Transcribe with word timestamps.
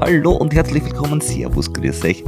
Hallo 0.00 0.32
und 0.32 0.52
herzlich 0.52 0.84
willkommen, 0.84 1.20
Servus, 1.20 1.72
grüß 1.72 2.04
euch. 2.04 2.24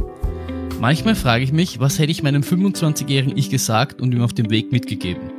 Manchmal 0.79 1.15
frage 1.15 1.43
ich 1.43 1.51
mich, 1.51 1.81
was 1.81 1.99
hätte 1.99 2.11
ich 2.11 2.23
meinem 2.23 2.43
25-jährigen 2.43 3.37
Ich 3.37 3.49
gesagt 3.49 3.99
und 3.99 4.13
ihm 4.13 4.21
auf 4.21 4.31
dem 4.31 4.49
Weg 4.49 4.71
mitgegeben? 4.71 5.31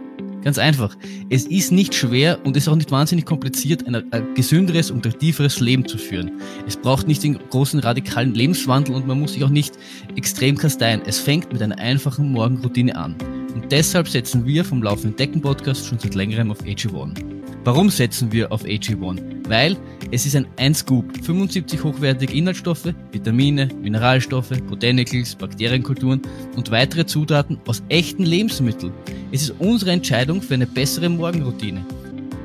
Ganz 0.44 0.58
einfach. 0.58 0.94
Es 1.30 1.46
ist 1.46 1.72
nicht 1.72 1.94
schwer 1.94 2.44
und 2.44 2.54
es 2.58 2.64
ist 2.64 2.68
auch 2.68 2.76
nicht 2.76 2.90
wahnsinnig 2.90 3.24
kompliziert, 3.24 3.86
ein, 3.86 4.12
ein 4.12 4.34
gesünderes 4.34 4.90
und 4.90 5.06
aktiveres 5.06 5.58
Leben 5.60 5.88
zu 5.88 5.96
führen. 5.96 6.32
Es 6.66 6.76
braucht 6.76 7.08
nicht 7.08 7.22
den 7.22 7.38
großen 7.48 7.80
radikalen 7.80 8.34
Lebenswandel 8.34 8.94
und 8.94 9.06
man 9.06 9.18
muss 9.18 9.32
sich 9.32 9.42
auch 9.42 9.48
nicht 9.48 9.78
extrem 10.16 10.58
kasteien. 10.58 11.00
Es 11.06 11.18
fängt 11.18 11.50
mit 11.50 11.62
einer 11.62 11.78
einfachen 11.78 12.30
Morgenroutine 12.30 12.94
an. 12.94 13.16
Und 13.54 13.70
deshalb 13.70 14.08
setzen 14.08 14.46
wir 14.46 14.64
vom 14.64 14.82
Laufenden 14.82 15.16
Decken 15.16 15.40
Podcast 15.40 15.86
schon 15.86 15.98
seit 15.98 16.14
längerem 16.14 16.50
auf 16.50 16.60
AG1. 16.62 17.22
Warum 17.64 17.90
setzen 17.90 18.32
wir 18.32 18.50
auf 18.52 18.64
AG1? 18.64 19.20
Weil 19.48 19.76
es 20.10 20.26
ist 20.26 20.36
ein 20.36 20.46
1-Scoop, 20.56 21.24
75 21.24 21.82
hochwertige 21.82 22.32
Inhaltsstoffe, 22.32 22.94
Vitamine, 23.12 23.68
Mineralstoffe, 23.82 24.52
Botanicals, 24.68 25.34
Bakterienkulturen 25.34 26.22
und 26.56 26.70
weitere 26.70 27.04
Zutaten 27.04 27.58
aus 27.66 27.82
echten 27.88 28.24
Lebensmitteln. 28.24 28.92
Es 29.32 29.42
ist 29.42 29.54
unsere 29.58 29.90
Entscheidung 29.90 30.40
für 30.40 30.54
eine 30.54 30.66
bessere 30.66 31.08
Morgenroutine. 31.08 31.84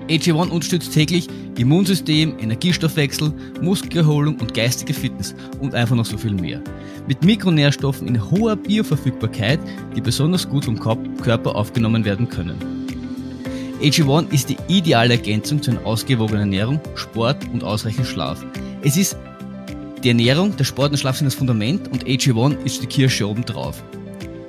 AG1 0.10 0.50
unterstützt 0.50 0.94
täglich 0.94 1.28
Immunsystem, 1.58 2.38
Energiestoffwechsel, 2.40 3.34
Muskelerholung 3.62 4.36
und 4.40 4.54
geistige 4.54 4.94
Fitness 4.94 5.36
und 5.60 5.76
einfach 5.76 5.96
noch 5.96 6.06
so 6.06 6.18
viel 6.18 6.34
mehr. 6.34 6.62
Mit 7.08 7.24
Mikronährstoffen 7.24 8.08
in 8.08 8.32
hoher 8.32 8.56
Bioverfügbarkeit, 8.56 9.60
die 9.96 10.02
besonders 10.02 10.50
gut 10.50 10.66
vom 10.66 10.80
Körper 10.80 11.56
aufgenommen 11.56 12.06
werden 12.06 12.28
können. 12.28 12.58
AG1 13.82 14.32
ist 14.32 14.50
die 14.50 14.58
ideale 14.68 15.16
Ergänzung 15.16 15.62
zu 15.62 15.72
einer 15.72 15.86
ausgewogenen 15.86 16.42
Ernährung, 16.42 16.80
Sport 16.96 17.38
und 17.52 17.64
ausreichend 17.64 18.08
Schlaf. 18.08 18.46
Es 18.82 18.98
ist 18.98 19.18
die 20.04 20.10
Ernährung, 20.10 20.56
der 20.58 20.66
Sport 20.66 20.92
und 20.92 20.98
Schlaf 20.98 21.18
sind 21.18 21.26
das 21.26 21.36
Fundament 21.36 21.90
und 21.92 22.06
AG1 22.06 22.64
ist 22.66 22.82
die 22.82 22.88
Kirsche 22.88 23.28
oben 23.28 23.46
drauf. 23.46 23.84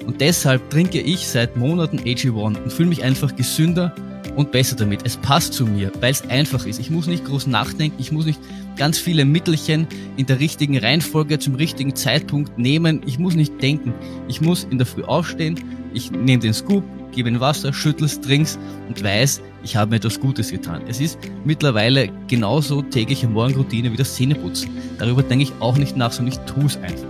Und 0.06 0.21
deshalb 0.21 0.69
trinke 0.71 1.00
ich 1.00 1.27
seit 1.27 1.56
Monaten 1.56 2.00
AG1 2.00 2.62
und 2.62 2.73
fühle 2.73 2.89
mich 2.89 3.03
einfach 3.03 3.34
gesünder 3.37 3.95
und 4.37 4.53
besser 4.53 4.77
damit. 4.77 5.01
Es 5.05 5.17
passt 5.17 5.53
zu 5.53 5.67
mir, 5.67 5.93
weil 6.01 6.13
es 6.13 6.23
einfach 6.29 6.67
ist. 6.67 6.81
Ich 6.81 6.91
muss 6.91 7.07
nicht 7.07 7.25
groß 7.25 7.47
nachdenken, 7.47 7.97
ich 7.99 8.13
muss 8.13 8.27
nicht 8.27 8.41
ganz 8.77 8.99
viele 8.99 9.25
Mittelchen 9.25 9.87
in 10.17 10.27
der 10.27 10.41
richtigen 10.41 10.79
Reihenfolge 10.79 11.39
zum 11.39 11.55
richtigen 11.55 11.95
Zeitpunkt 11.95 12.59
nehmen. 12.59 13.03
Ich 13.07 13.19
muss 13.19 13.35
nicht 13.35 13.61
denken. 13.62 13.95
Ich 14.29 14.41
muss 14.41 14.65
in 14.71 14.79
der 14.79 14.87
Früh 14.87 15.05
aufstehen, 15.05 15.59
ich 15.93 16.11
nehme 16.11 16.43
den 16.43 16.55
Scoop, 16.55 16.83
gebe 17.12 17.29
in 17.29 17.41
Wasser, 17.41 17.73
schüttel's, 17.73 18.21
trink's 18.21 18.59
und 18.89 19.03
weiß, 19.03 19.41
ich 19.62 19.77
habe 19.77 19.91
mir 19.91 19.97
etwas 19.97 20.19
Gutes 20.19 20.51
getan. 20.51 20.83
Es 20.89 21.01
ist 21.01 21.19
mittlerweile 21.45 22.11
genauso 22.27 22.83
tägliche 22.83 23.29
Morgenroutine 23.29 23.93
wie 23.93 23.97
das 23.97 24.15
Zähneputzen. 24.15 24.71
Darüber 24.99 25.23
denke 25.23 25.45
ich 25.45 25.53
auch 25.61 25.77
nicht 25.77 25.97
nach, 25.97 26.12
sondern 26.12 26.35
ich 26.35 26.53
tue 26.53 26.65
es 26.65 26.77
einfach. 26.79 27.07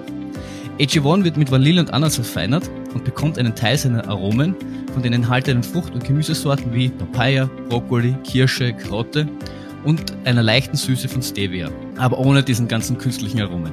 AG1 0.78 1.24
wird 1.24 1.36
mit 1.36 1.50
Vanille 1.50 1.80
und 1.80 1.92
Ananas 1.92 2.16
verfeinert 2.16 2.68
und 2.94 3.04
bekommt 3.04 3.38
einen 3.38 3.54
Teil 3.54 3.78
seiner 3.78 4.08
Aromen 4.08 4.54
von 4.94 5.02
den 5.02 5.12
enthaltenen 5.12 5.62
Frucht- 5.62 5.92
und 5.92 6.04
Gemüsesorten 6.04 6.72
wie 6.72 6.88
Papaya, 6.88 7.50
Brokkoli, 7.68 8.14
Kirsche, 8.24 8.72
Karotte 8.72 9.28
und 9.84 10.16
einer 10.24 10.42
leichten 10.42 10.76
Süße 10.76 11.08
von 11.08 11.20
Stevia, 11.20 11.68
aber 11.98 12.18
ohne 12.18 12.42
diesen 12.42 12.68
ganzen 12.68 12.96
künstlichen 12.96 13.40
Aromen. 13.40 13.72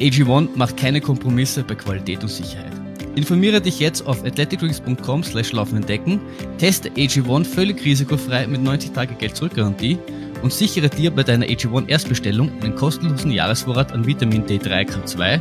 AG1 0.00 0.48
macht 0.56 0.76
keine 0.76 1.00
Kompromisse 1.00 1.62
bei 1.62 1.74
Qualität 1.74 2.22
und 2.22 2.30
Sicherheit. 2.30 2.72
Informiere 3.14 3.60
dich 3.60 3.78
jetzt 3.78 4.06
auf 4.06 4.24
athleticdrinks.com 4.24 5.22
slash 5.22 5.52
laufendendecken, 5.52 6.18
teste 6.58 6.88
AG1 6.90 7.44
völlig 7.44 7.84
risikofrei 7.84 8.46
mit 8.46 8.62
90 8.62 8.92
Tage 8.92 9.14
Geld 9.14 9.36
zurückgarantie 9.36 9.98
und 10.42 10.52
sichere 10.52 10.88
dir 10.88 11.10
bei 11.10 11.22
deiner 11.22 11.46
AG1 11.46 11.88
Erstbestellung 11.88 12.50
einen 12.62 12.74
kostenlosen 12.74 13.30
Jahresvorrat 13.30 13.92
an 13.92 14.06
Vitamin 14.06 14.46
D3 14.46 14.88
K2 14.88 15.40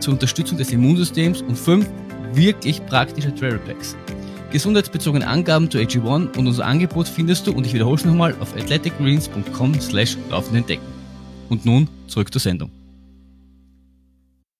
zur 0.00 0.14
Unterstützung 0.14 0.58
des 0.58 0.72
Immunsystems 0.72 1.42
und 1.42 1.56
5 1.56 1.88
wirklich 2.34 2.84
praktische 2.86 3.34
Travel 3.34 3.60
Packs. 3.60 3.96
Gesundheitsbezogene 4.52 5.26
Angaben 5.26 5.70
zu 5.70 5.78
AG1 5.78 6.36
und 6.36 6.46
unser 6.46 6.66
Angebot 6.66 7.08
findest 7.08 7.46
du, 7.46 7.52
und 7.52 7.66
ich 7.66 7.72
wiederhole 7.72 7.96
es 7.96 8.04
nochmal, 8.04 8.36
auf 8.38 8.54
athleticgreens.com 8.54 9.80
slash 9.80 10.18
laufendendecken. 10.30 10.86
Und 11.48 11.64
nun 11.64 11.88
zurück 12.06 12.30
zur 12.30 12.40
Sendung. 12.40 12.70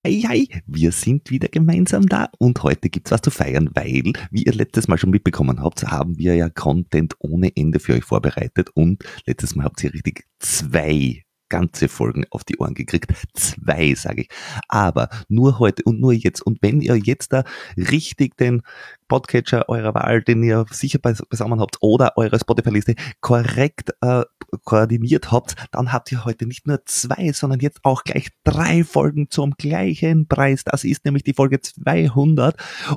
Hey, 0.04 0.24
hey, 0.26 0.48
wir 0.66 0.90
sind 0.90 1.30
wieder 1.30 1.48
gemeinsam 1.48 2.06
da 2.06 2.28
und 2.38 2.62
heute 2.62 2.88
gibt's 2.88 3.10
was 3.10 3.20
zu 3.20 3.30
feiern, 3.30 3.70
weil, 3.74 4.12
wie 4.30 4.42
ihr 4.42 4.52
letztes 4.52 4.88
Mal 4.88 4.98
schon 4.98 5.10
mitbekommen 5.10 5.60
habt, 5.60 5.84
haben 5.84 6.18
wir 6.18 6.34
ja 6.34 6.48
Content 6.48 7.14
ohne 7.20 7.54
Ende 7.54 7.78
für 7.78 7.92
euch 7.92 8.04
vorbereitet 8.04 8.70
und 8.74 9.04
letztes 9.26 9.54
Mal 9.54 9.64
habt 9.64 9.84
ihr 9.84 9.92
richtig 9.92 10.24
zwei 10.40 11.22
ganze 11.52 11.88
Folgen 11.88 12.24
auf 12.30 12.44
die 12.44 12.56
Ohren 12.56 12.72
gekriegt. 12.72 13.12
Zwei, 13.34 13.94
sage 13.94 14.22
ich. 14.22 14.28
Aber 14.68 15.10
nur 15.28 15.58
heute 15.58 15.82
und 15.84 16.00
nur 16.00 16.14
jetzt. 16.14 16.40
Und 16.40 16.62
wenn 16.62 16.80
ihr 16.80 16.96
jetzt 16.96 17.34
da 17.34 17.44
richtig 17.76 18.38
den 18.38 18.62
Podcatcher 19.06 19.68
eurer 19.68 19.92
Wahl, 19.92 20.22
den 20.22 20.42
ihr 20.42 20.64
sicher 20.70 20.98
beisammen 20.98 21.60
habt, 21.60 21.76
oder 21.82 22.14
eure 22.16 22.38
Spotify-Liste 22.38 22.94
korrekt 23.20 23.90
äh, 24.00 24.22
koordiniert 24.58 25.32
habt, 25.32 25.54
dann 25.72 25.92
habt 25.92 26.12
ihr 26.12 26.24
heute 26.24 26.46
nicht 26.46 26.66
nur 26.66 26.84
zwei, 26.84 27.32
sondern 27.32 27.60
jetzt 27.60 27.80
auch 27.82 28.04
gleich 28.04 28.28
drei 28.44 28.84
Folgen 28.84 29.30
zum 29.30 29.52
gleichen 29.52 30.28
Preis. 30.28 30.64
Das 30.64 30.84
ist 30.84 31.04
nämlich 31.04 31.24
die 31.24 31.34
Folge 31.34 31.60
200. 31.60 32.56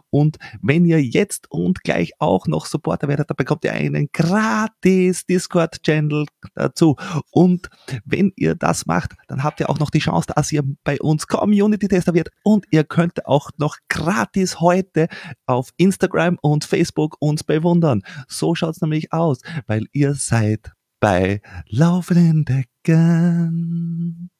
Und 0.10 0.38
wenn 0.62 0.86
ihr 0.86 1.02
jetzt 1.02 1.52
und 1.52 1.84
gleich 1.84 2.14
auch 2.20 2.48
noch 2.48 2.66
Supporter 2.66 3.08
werdet, 3.08 3.30
dann 3.30 3.38
bekommt 3.38 3.64
ihr 3.64 3.74
einen 3.74 4.10
gratis 4.12 5.26
Discord-Channel 5.26 6.26
dazu. 6.54 6.96
Und 7.32 7.70
wenn 8.04 8.32
ihr 8.36 8.56
das 8.56 8.86
macht, 8.86 9.14
dann 9.28 9.44
habt 9.44 9.60
ihr 9.60 9.70
auch 9.70 9.80
noch 9.80 9.90
die 9.90 10.00
Chance, 10.00 10.28
dass 10.36 10.52
ihr 10.52 10.64
bei 10.84 11.00
uns 11.00 11.28
Community-Tester 11.28 12.14
wird 12.14 12.30
und 12.44 12.66
ihr 12.72 12.84
könnt 12.84 13.26
auch 13.26 13.50
noch 13.58 13.78
gratis 13.90 14.60
heute 14.60 15.08
auf 15.46 15.70
Instagram 15.78 16.38
und 16.42 16.66
Facebook 16.66 17.18
uns 17.20 17.44
bewundern. 17.44 18.04
So 18.28 18.56
schaut's 18.56 18.82
nämlich 18.82 19.14
aus, 19.14 19.40
weil 19.68 19.86
ihr 19.92 20.14
seid 20.14 20.75
bei 21.06 21.40
laufenden 21.70 22.46
Decken. 22.46 24.32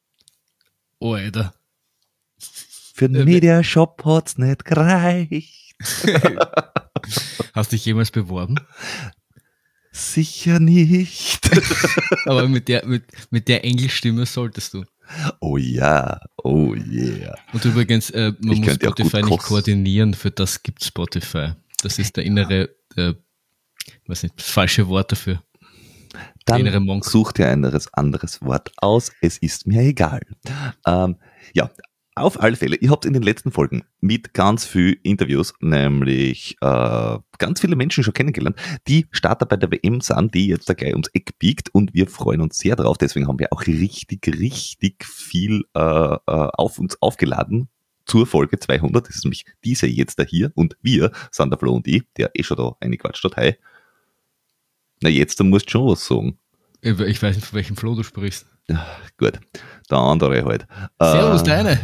Oh, 0.98 1.12
Alter. 1.14 1.54
Für 2.92 3.08
den 3.08 3.22
äh, 3.22 3.24
Mediashop 3.24 4.04
hat's 4.04 4.36
nicht 4.36 4.64
gereicht. 4.64 5.76
Hast 7.52 7.70
dich 7.70 7.84
jemals 7.84 8.10
beworben? 8.10 8.56
Sicher 9.92 10.58
nicht. 10.58 11.48
Aber 12.26 12.48
mit 12.48 12.66
der, 12.66 12.84
mit, 12.84 13.04
mit 13.30 13.46
der 13.46 13.64
Englischstimme 13.64 14.26
solltest 14.26 14.74
du. 14.74 14.84
Oh 15.38 15.56
ja, 15.56 16.20
oh 16.42 16.74
yeah. 16.74 17.38
Und 17.52 17.64
übrigens, 17.64 18.10
äh, 18.10 18.32
man 18.40 18.54
ich 18.54 18.60
muss 18.62 18.74
Spotify 18.74 19.22
nicht 19.22 19.38
koordinieren, 19.38 20.14
für 20.14 20.32
das 20.32 20.64
gibt 20.64 20.82
Spotify. 20.82 21.52
Das 21.84 22.00
ist 22.00 22.16
der 22.16 22.24
innere, 22.24 22.74
äh, 22.96 23.14
weiß 24.08 24.24
nicht, 24.24 24.36
das 24.36 24.50
falsche 24.50 24.88
Wort 24.88 25.12
dafür. 25.12 25.40
Dann 26.44 27.02
such 27.02 27.32
dir 27.32 27.48
ein 27.48 27.64
anderes, 27.92 28.42
Wort 28.42 28.72
aus. 28.76 29.12
Es 29.20 29.38
ist 29.38 29.66
mir 29.66 29.82
egal. 29.82 30.20
Ähm, 30.86 31.16
ja, 31.54 31.70
auf 32.16 32.40
alle 32.42 32.56
Fälle. 32.56 32.76
Ihr 32.76 32.90
habt 32.90 33.04
in 33.04 33.12
den 33.12 33.22
letzten 33.22 33.52
Folgen 33.52 33.84
mit 34.00 34.32
ganz 34.32 34.64
viel 34.64 34.98
Interviews, 35.02 35.52
nämlich 35.60 36.56
äh, 36.62 37.18
ganz 37.38 37.60
viele 37.60 37.76
Menschen 37.76 38.02
schon 38.02 38.14
kennengelernt, 38.14 38.56
die 38.88 39.06
Starter 39.10 39.44
bei 39.44 39.56
der 39.56 39.70
WM 39.70 40.00
sind, 40.00 40.34
die 40.34 40.46
jetzt 40.46 40.68
da 40.68 40.72
gleich 40.72 40.92
ums 40.92 41.08
Eck 41.12 41.38
biegt 41.38 41.68
und 41.74 41.92
wir 41.92 42.08
freuen 42.08 42.40
uns 42.40 42.56
sehr 42.56 42.74
drauf. 42.74 42.96
Deswegen 42.96 43.28
haben 43.28 43.38
wir 43.38 43.52
auch 43.52 43.66
richtig, 43.66 44.26
richtig 44.26 45.04
viel 45.04 45.64
äh, 45.74 45.80
äh 45.80 46.16
auf 46.24 46.78
uns 46.78 47.00
aufgeladen 47.02 47.68
zur 48.06 48.26
Folge 48.26 48.58
200. 48.58 49.08
Das 49.08 49.16
ist 49.16 49.24
nämlich 49.24 49.44
diese 49.62 49.86
jetzt 49.86 50.18
da 50.18 50.22
hier 50.22 50.52
und 50.54 50.76
wir 50.80 51.12
sind 51.30 51.50
der 51.50 51.58
Flo 51.58 51.74
und 51.74 51.86
ich, 51.86 52.04
der 52.16 52.30
eh 52.34 52.42
schon 52.42 52.56
da 52.56 52.76
eingequatscht 52.80 53.24
hat. 53.24 53.36
Hi. 53.36 53.56
Na, 55.06 55.10
jetzt, 55.10 55.38
du 55.38 55.44
musst 55.44 55.70
schon 55.70 55.86
was 55.86 56.04
sagen. 56.04 56.36
Ich 56.82 57.22
weiß 57.22 57.36
nicht, 57.36 57.46
von 57.46 57.54
welchem 57.54 57.76
Flo 57.76 57.94
du 57.94 58.02
sprichst. 58.02 58.44
Gut, 59.18 59.38
der 59.88 59.98
andere 59.98 60.44
halt. 60.44 60.66
Servus, 61.00 61.42
äh, 61.42 61.44
deine. 61.44 61.80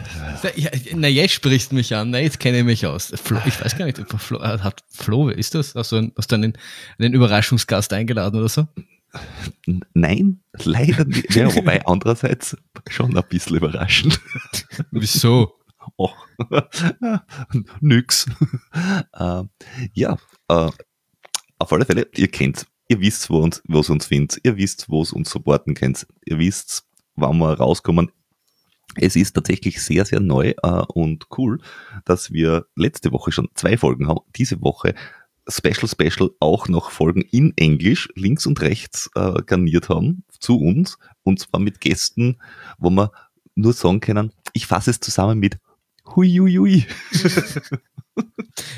Na, 0.96 1.06
jetzt 1.06 1.34
sprichst 1.34 1.70
du 1.70 1.76
mich 1.76 1.94
an. 1.94 2.10
Na, 2.10 2.18
jetzt 2.18 2.40
kenne 2.40 2.58
ich 2.58 2.64
mich 2.64 2.84
aus. 2.84 3.12
Flo, 3.14 3.38
ich 3.46 3.64
weiß 3.64 3.78
gar 3.78 3.84
nicht, 3.84 4.00
Flo, 4.18 4.40
äh, 4.40 4.58
hat 4.58 4.82
Flo, 4.90 5.28
ist 5.28 5.54
das? 5.54 5.76
Also, 5.76 6.02
hast 6.16 6.32
du 6.32 6.34
einen, 6.34 6.54
einen 6.98 7.14
Überraschungsgast 7.14 7.92
eingeladen 7.92 8.40
oder 8.40 8.48
so? 8.48 8.66
Nein, 9.94 10.40
leider 10.64 11.04
nicht. 11.04 11.32
Ja, 11.32 11.54
wobei 11.54 11.80
andererseits 11.86 12.56
schon 12.90 13.16
ein 13.16 13.22
bisschen 13.28 13.58
überraschend. 13.58 14.20
Wieso? 14.90 15.60
Oh, 15.96 16.10
nix. 17.80 18.26
äh, 19.12 19.44
ja, 19.92 20.18
äh, 20.48 20.70
auf 21.58 21.72
alle 21.72 21.84
Fälle, 21.84 22.08
ihr 22.16 22.26
kennt 22.26 22.66
Ihr 22.92 23.00
wisst, 23.00 23.30
wo 23.30 23.38
uns, 23.38 23.62
was 23.66 23.88
uns 23.88 24.04
findet. 24.04 24.38
Ihr 24.42 24.58
wisst, 24.58 24.90
wo 24.90 25.00
es 25.00 25.14
uns 25.14 25.30
supporten 25.30 25.72
könnt. 25.72 26.06
Ihr 26.26 26.38
wisst, 26.38 26.84
wann 27.16 27.38
wir 27.38 27.54
rauskommen. 27.54 28.12
Es 28.96 29.16
ist 29.16 29.32
tatsächlich 29.32 29.80
sehr, 29.80 30.04
sehr 30.04 30.20
neu 30.20 30.52
äh, 30.62 30.82
und 30.92 31.24
cool, 31.38 31.58
dass 32.04 32.32
wir 32.32 32.66
letzte 32.76 33.10
Woche 33.10 33.32
schon 33.32 33.48
zwei 33.54 33.78
Folgen 33.78 34.08
haben. 34.08 34.20
Diese 34.36 34.60
Woche 34.60 34.94
Special 35.48 35.88
Special 35.88 36.32
auch 36.38 36.68
noch 36.68 36.90
Folgen 36.90 37.22
in 37.22 37.54
Englisch 37.56 38.10
links 38.14 38.44
und 38.44 38.60
rechts 38.60 39.08
äh, 39.14 39.40
garniert 39.46 39.88
haben 39.88 40.24
zu 40.38 40.60
uns 40.60 40.98
und 41.22 41.40
zwar 41.40 41.60
mit 41.60 41.80
Gästen, 41.80 42.36
wo 42.76 42.90
wir 42.90 43.10
nur 43.54 43.72
sagen 43.72 44.00
können, 44.00 44.32
ich 44.52 44.66
fasse 44.66 44.90
es 44.90 45.00
zusammen 45.00 45.38
mit 45.38 45.56
Hui, 46.14 46.38
hui, 46.38 46.56
hui. 46.58 46.86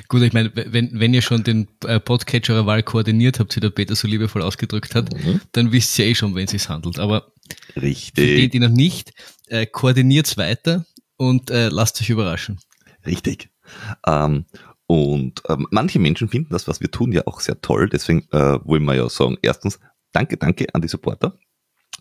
Gut, 0.09 0.23
ich 0.23 0.33
meine, 0.33 0.53
wenn, 0.55 1.01
wenn 1.01 1.15
ihr 1.15 1.23
schon 1.23 1.43
den 1.43 1.67
äh, 1.85 1.99
Podcatcher 1.99 2.55
der 2.55 2.67
Wahl 2.67 2.83
koordiniert 2.83 3.41
habt, 3.41 3.57
wie 3.57 3.61
der 3.61 3.71
Peter 3.71 3.97
so 3.97 4.07
liebevoll 4.07 4.43
ausgedrückt 4.43 4.95
hat, 4.95 5.13
mhm. 5.13 5.41
dann 5.53 5.73
wisst 5.73 5.99
ihr 5.99 6.07
eh 6.07 6.15
schon, 6.15 6.35
wenn 6.35 6.45
es 6.45 6.53
sich 6.53 6.69
handelt. 6.69 6.99
Aber 7.01 7.33
Richtig. 7.75 8.15
für 8.15 8.37
die, 8.37 8.49
die 8.49 8.61
noch 8.61 8.69
nicht, 8.69 9.13
äh, 9.49 9.67
koordiniert 9.67 10.37
weiter 10.37 10.87
und 11.17 11.51
äh, 11.51 11.69
lasst 11.69 12.01
euch 12.01 12.11
überraschen. 12.11 12.61
Richtig. 13.05 13.51
Ähm, 14.07 14.45
und 14.87 15.43
ähm, 15.49 15.67
manche 15.71 15.99
Menschen 15.99 16.29
finden 16.29 16.53
das, 16.53 16.69
was 16.69 16.81
wir 16.81 16.91
tun, 16.91 17.11
ja 17.11 17.23
auch 17.27 17.41
sehr 17.41 17.61
toll. 17.61 17.89
Deswegen 17.89 18.29
äh, 18.31 18.59
wollen 18.65 18.85
wir 18.85 18.95
ja 18.95 19.09
sagen, 19.09 19.39
erstens, 19.43 19.81
danke, 20.13 20.37
danke 20.37 20.67
an 20.73 20.83
die 20.83 20.89
Supporter. 20.89 21.37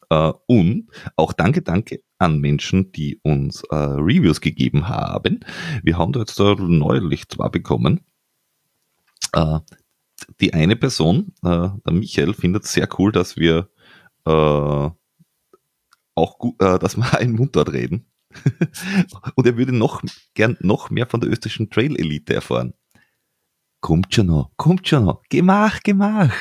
Äh, 0.09 0.33
und 0.45 0.89
auch 1.15 1.33
danke, 1.33 1.63
danke 1.63 2.01
an 2.23 2.39
Menschen, 2.39 2.91
die 2.91 3.19
uns 3.23 3.63
äh, 3.69 3.75
Reviews 3.75 4.41
gegeben 4.41 4.87
haben. 4.87 5.41
Wir 5.83 5.97
haben 5.97 6.13
da 6.13 6.21
jetzt 6.21 6.39
da 6.39 6.55
neulich 6.55 7.27
zwei 7.27 7.49
bekommen. 7.49 8.01
Äh, 9.33 9.59
die 10.39 10.53
eine 10.53 10.75
Person, 10.75 11.33
äh, 11.43 11.69
der 11.85 11.93
Michael, 11.93 12.33
findet 12.33 12.65
sehr 12.65 12.87
cool, 12.97 13.11
dass 13.11 13.35
wir 13.35 13.69
äh, 14.25 14.89
auch 16.15 16.37
gut, 16.37 16.61
äh, 16.61 16.79
dass 16.79 16.95
wir 16.97 17.13
einen 17.19 17.33
Mundort 17.33 17.73
reden. 17.73 18.05
Und 19.35 19.45
er 19.45 19.57
würde 19.57 19.73
noch 19.73 20.01
gern 20.33 20.57
noch 20.61 20.89
mehr 20.89 21.05
von 21.05 21.19
der 21.19 21.29
österreichischen 21.29 21.69
Trail 21.69 21.95
Elite 21.99 22.33
erfahren. 22.33 22.73
Kommt 23.81 24.15
schon 24.15 24.27
noch, 24.27 24.51
kommt 24.55 24.87
schon 24.87 25.05
noch. 25.05 25.21
Gemach, 25.29 25.81
gemach 25.83 26.33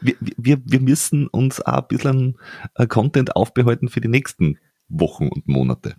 wir, 0.00 0.14
wir, 0.20 0.60
wir 0.64 0.80
müssen 0.80 1.26
uns 1.28 1.60
auch 1.60 1.82
ein 1.82 1.88
bisschen 1.88 2.38
äh, 2.74 2.86
Content 2.86 3.36
aufbehalten 3.36 3.88
für 3.88 4.00
die 4.00 4.08
nächsten 4.08 4.58
Wochen 4.88 5.28
und 5.28 5.48
Monate. 5.48 5.96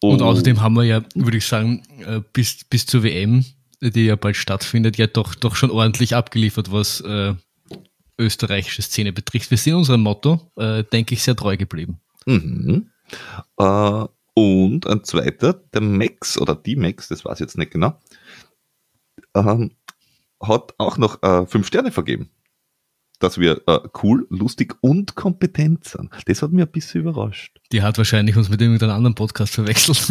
Und 0.00 0.22
oh. 0.22 0.26
außerdem 0.26 0.60
haben 0.60 0.74
wir 0.74 0.84
ja, 0.84 1.02
würde 1.14 1.38
ich 1.38 1.46
sagen, 1.46 1.82
äh, 2.06 2.20
bis, 2.32 2.64
bis 2.64 2.86
zur 2.86 3.02
WM, 3.02 3.44
die 3.80 4.06
ja 4.06 4.16
bald 4.16 4.36
stattfindet, 4.36 4.96
ja 4.96 5.06
doch, 5.06 5.34
doch 5.34 5.56
schon 5.56 5.70
ordentlich 5.70 6.14
abgeliefert, 6.14 6.72
was 6.72 7.00
äh, 7.00 7.34
österreichische 8.18 8.82
Szene 8.82 9.12
betrifft. 9.12 9.50
Wir 9.50 9.58
sind 9.58 9.74
unserem 9.74 10.02
Motto, 10.02 10.50
äh, 10.56 10.84
denke 10.84 11.14
ich, 11.14 11.22
sehr 11.22 11.36
treu 11.36 11.56
geblieben. 11.56 12.00
Mhm. 12.26 12.90
Äh, 13.58 14.04
und 14.34 14.86
ein 14.86 15.04
zweiter, 15.04 15.52
der 15.52 15.82
Max 15.82 16.40
oder 16.40 16.54
die 16.54 16.76
Max, 16.76 17.08
das 17.08 17.24
weiß 17.24 17.34
ich 17.34 17.40
jetzt 17.40 17.58
nicht 17.58 17.72
genau, 17.72 17.98
ähm, 19.34 19.72
hat 20.42 20.74
auch 20.78 20.98
noch 20.98 21.22
äh, 21.22 21.46
fünf 21.46 21.66
Sterne 21.66 21.92
vergeben. 21.92 22.30
Dass 23.18 23.38
wir 23.38 23.62
äh, 23.68 23.78
cool, 24.02 24.26
lustig 24.30 24.74
und 24.80 25.14
kompetent 25.14 25.84
sind. 25.84 26.10
Das 26.26 26.42
hat 26.42 26.52
mich 26.52 26.64
ein 26.64 26.72
bisschen 26.72 27.02
überrascht. 27.02 27.60
Die 27.70 27.82
hat 27.82 27.96
wahrscheinlich 27.98 28.36
uns 28.36 28.48
mit 28.48 28.60
irgendeinem 28.60 28.96
anderen 28.96 29.14
Podcast 29.14 29.54
verwechselt. 29.54 29.98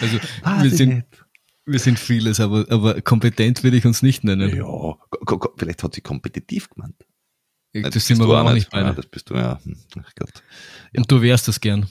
also 0.00 0.18
ah, 0.42 0.62
wir, 0.62 0.70
sind, 0.70 1.04
wir 1.64 1.78
sind 1.80 1.98
vieles, 1.98 2.38
aber, 2.38 2.66
aber 2.70 3.00
kompetent 3.00 3.64
würde 3.64 3.76
ich 3.78 3.84
uns 3.84 4.02
nicht 4.02 4.22
nennen. 4.22 4.56
Ja, 4.56 4.96
vielleicht 5.56 5.82
hat 5.82 5.94
sie 5.94 6.02
kompetitiv 6.02 6.70
gemeint. 6.70 7.04
Das, 7.72 7.94
das 7.94 8.06
sind 8.06 8.18
wir 8.18 8.24
aber 8.24 8.42
auch 8.42 8.52
nicht 8.52 8.70
beide. 8.70 8.86
Ja, 8.86 8.92
das 8.92 9.06
bist 9.06 9.28
du, 9.28 9.34
ja. 9.34 9.60
Hm, 9.62 9.76
ach 9.98 10.12
Gott. 10.14 10.42
Ja. 10.92 11.00
Und 11.00 11.10
du 11.10 11.20
wärst 11.20 11.48
das 11.48 11.60
gern. 11.60 11.86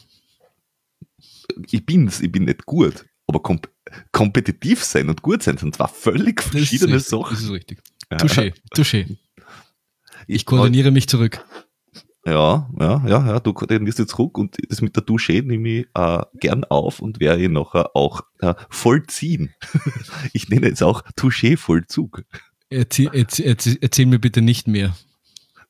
Ich 1.69 1.85
bin's, 1.85 2.21
ich 2.21 2.31
bin 2.31 2.45
nicht 2.45 2.65
gut, 2.65 3.05
aber 3.27 3.41
komp 3.41 3.69
kompetitiv 4.11 4.83
sein 4.83 5.09
und 5.09 5.21
gut 5.21 5.43
sein 5.43 5.57
sind 5.57 5.75
zwar 5.75 5.87
völlig 5.87 6.41
verschiedene 6.41 6.93
das 6.93 7.07
Sachen. 7.07 7.35
Das 7.35 7.43
ist 7.43 7.51
richtig. 7.51 7.81
Touché, 8.09 8.53
touché. 8.75 9.17
Ich 10.27 10.45
koordiniere 10.45 10.91
mich 10.91 11.07
zurück. 11.07 11.43
Ja, 12.27 12.67
ja, 12.79 13.03
ja, 13.07 13.27
ja, 13.27 13.39
du 13.39 13.53
koordinierst 13.53 13.99
jetzt 13.99 14.11
zurück 14.11 14.37
und 14.39 14.57
das 14.69 14.81
mit 14.81 14.95
der 14.95 15.03
Dusche 15.03 15.33
nehme 15.33 15.69
ich 15.69 15.87
äh, 15.93 16.23
gern 16.39 16.63
auf 16.63 16.99
und 16.99 17.19
werde 17.19 17.43
ich 17.43 17.49
nachher 17.49 17.95
auch 17.95 18.21
äh, 18.39 18.55
vollziehen. 18.69 19.53
ich 20.33 20.49
nenne 20.49 20.69
es 20.69 20.81
auch 20.81 21.03
Touché-Vollzug. 21.15 22.23
Erzähl, 22.69 23.11
erzähl, 23.13 23.45
erzähl, 23.45 23.77
erzähl, 23.79 24.07
mir 24.07 24.17
bitte 24.17 24.41
nicht 24.41 24.67
mehr. 24.67 24.95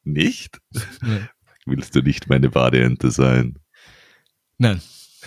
Nicht? 0.05 0.61
Ja. 0.71 1.27
Willst 1.65 1.93
du 1.95 2.01
nicht 2.01 2.29
meine 2.29 2.49
Badeente 2.49 3.11
sein? 3.11 3.59
Nein. 4.57 4.81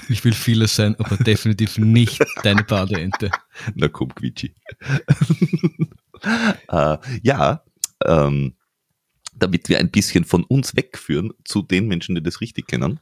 Ich 0.08 0.24
will 0.24 0.32
vieles 0.32 0.74
sein, 0.74 0.96
aber 0.98 1.16
definitiv 1.16 1.78
nicht 1.78 2.24
deine 2.42 2.64
Badeente. 2.64 3.30
Na 3.74 3.88
komm, 3.88 4.14
Quietschi. 4.14 4.54
äh, 6.68 6.98
ja, 7.22 7.64
ähm, 8.04 8.54
damit 9.36 9.68
wir 9.68 9.78
ein 9.78 9.90
bisschen 9.90 10.24
von 10.24 10.44
uns 10.44 10.74
wegführen 10.76 11.32
zu 11.44 11.62
den 11.62 11.88
Menschen, 11.88 12.14
die 12.14 12.22
das 12.22 12.40
richtig 12.40 12.66
kennen, 12.66 13.00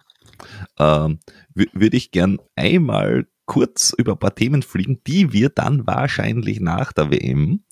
ähm, 0.78 1.20
würde 1.54 1.96
ich 1.96 2.10
gern 2.10 2.38
einmal 2.56 3.26
kurz 3.46 3.94
über 3.96 4.12
ein 4.12 4.18
paar 4.18 4.34
Themen 4.34 4.62
fliegen, 4.62 5.00
die 5.06 5.32
wir 5.32 5.48
dann 5.48 5.86
wahrscheinlich 5.86 6.60
nach 6.60 6.92
der 6.92 7.10
WM 7.10 7.64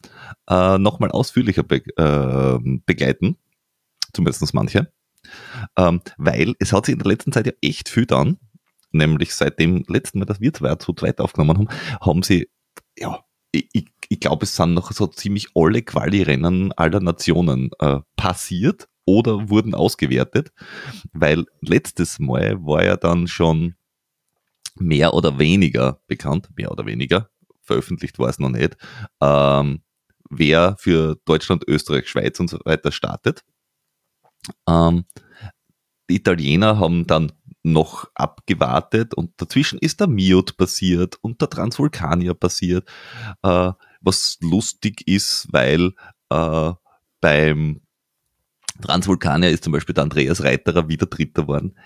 äh, 0.49 0.79
nochmal 0.79 1.11
ausführlicher 1.11 1.65
be 1.65 1.83
äh, 1.97 2.79
begleiten. 2.87 3.37
Zumindest 4.13 4.55
manche. 4.55 4.93
Ähm, 5.77 6.01
weil 6.17 6.55
es 6.61 6.73
hat 6.73 6.87
sich 6.87 6.93
in 6.93 7.01
der 7.01 7.09
letzten 7.09 7.33
Zeit 7.33 7.47
ja 7.47 7.53
echt 7.61 7.89
viel 7.89 8.07
dann 8.07 8.39
nämlich 8.95 9.35
seit 9.35 9.59
dem 9.59 9.85
letzten 9.89 10.19
Mal, 10.19 10.25
dass 10.25 10.41
wir 10.41 10.53
zwei 10.53 10.75
zu 10.77 10.93
zweit 10.93 11.21
aufgenommen 11.21 11.59
haben, 11.59 11.69
haben 12.01 12.23
sie, 12.23 12.49
ja, 12.99 13.25
ich, 13.53 13.87
ich 14.09 14.21
glaube, 14.21 14.45
es 14.45 14.57
sind 14.57 14.75
noch 14.75 14.91
so 14.93 15.07
ziemlich 15.07 15.49
alle 15.55 15.83
Quali-Rennen 15.83 16.73
aller 16.73 17.01
Nationen 17.01 17.71
äh, 17.79 18.01
passiert 18.17 18.89
oder 19.07 19.49
wurden 19.49 19.75
ausgewertet, 19.75 20.53
weil 21.13 21.45
letztes 21.61 22.19
Mal 22.19 22.65
war 22.65 22.85
ja 22.85 22.97
dann 22.97 23.29
schon 23.29 23.75
mehr 24.77 25.15
oder 25.15 25.39
weniger 25.39 26.01
bekannt, 26.07 26.49
mehr 26.57 26.73
oder 26.73 26.87
weniger, 26.87 27.31
veröffentlicht 27.63 28.19
war 28.19 28.29
es 28.29 28.39
noch 28.39 28.51
nicht, 28.51 28.77
ähm, 29.21 29.83
wer 30.31 30.77
für 30.79 31.17
Deutschland, 31.25 31.65
Österreich, 31.69 32.09
Schweiz 32.09 32.41
und 32.41 32.51
so 32.51 32.59
weiter 32.65 32.93
startet. 32.93 33.45
Ähm, 34.69 35.05
die 36.11 36.17
Italiener 36.17 36.79
haben 36.79 37.07
dann 37.07 37.33
noch 37.65 38.11
abgewartet 38.15 39.15
und 39.15 39.33
dazwischen 39.39 39.79
ist 39.79 40.01
der 40.01 40.07
Miot 40.07 40.57
passiert 40.57 41.17
und 41.23 41.41
der 41.41 41.51
Transvulkanier 41.51 42.35
passiert, 42.35 42.89
äh, 43.43 43.73
was 44.01 44.37
lustig 44.41 45.09
ist, 45.09 45.49
weil 45.51 45.93
äh, 46.29 46.73
beim 47.21 47.81
Transvulkanier 48.83 49.51
ist 49.51 49.65
zum 49.65 49.73
Beispiel 49.73 49.95
der 49.95 50.05
Andreas 50.05 50.43
Reiterer 50.43 50.89
wieder 50.89 51.07
Dritter 51.07 51.49
worden. 51.49 51.77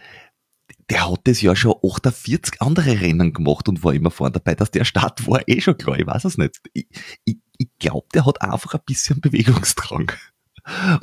Der 0.90 1.08
hat 1.08 1.20
das 1.24 1.40
ja 1.42 1.54
schon 1.54 1.76
48 1.82 2.60
andere 2.60 3.00
Rennen 3.00 3.32
gemacht 3.32 3.68
und 3.68 3.84
war 3.84 3.94
immer 3.94 4.10
vorne 4.10 4.32
dabei, 4.32 4.54
dass 4.54 4.72
der 4.72 4.84
Start 4.84 5.26
war 5.28 5.42
eh 5.46 5.60
schon 5.60 5.78
klar, 5.78 5.98
ich 5.98 6.06
weiß 6.06 6.24
es 6.24 6.38
nicht. 6.38 6.60
Ich, 6.72 6.88
ich, 7.24 7.36
ich 7.56 7.68
glaube, 7.78 8.08
der 8.14 8.26
hat 8.26 8.42
einfach 8.42 8.74
ein 8.74 8.80
bisschen 8.84 9.20
Bewegungsdrang. 9.20 10.10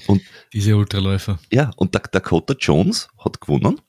Und, 0.07 0.21
Diese 0.53 0.75
Ultraläufer. 0.75 1.39
Ja, 1.51 1.71
und 1.77 1.93
der 1.95 2.01
Dakota 2.01 2.55
Jones 2.59 3.07
hat 3.17 3.39
gewonnen 3.39 3.79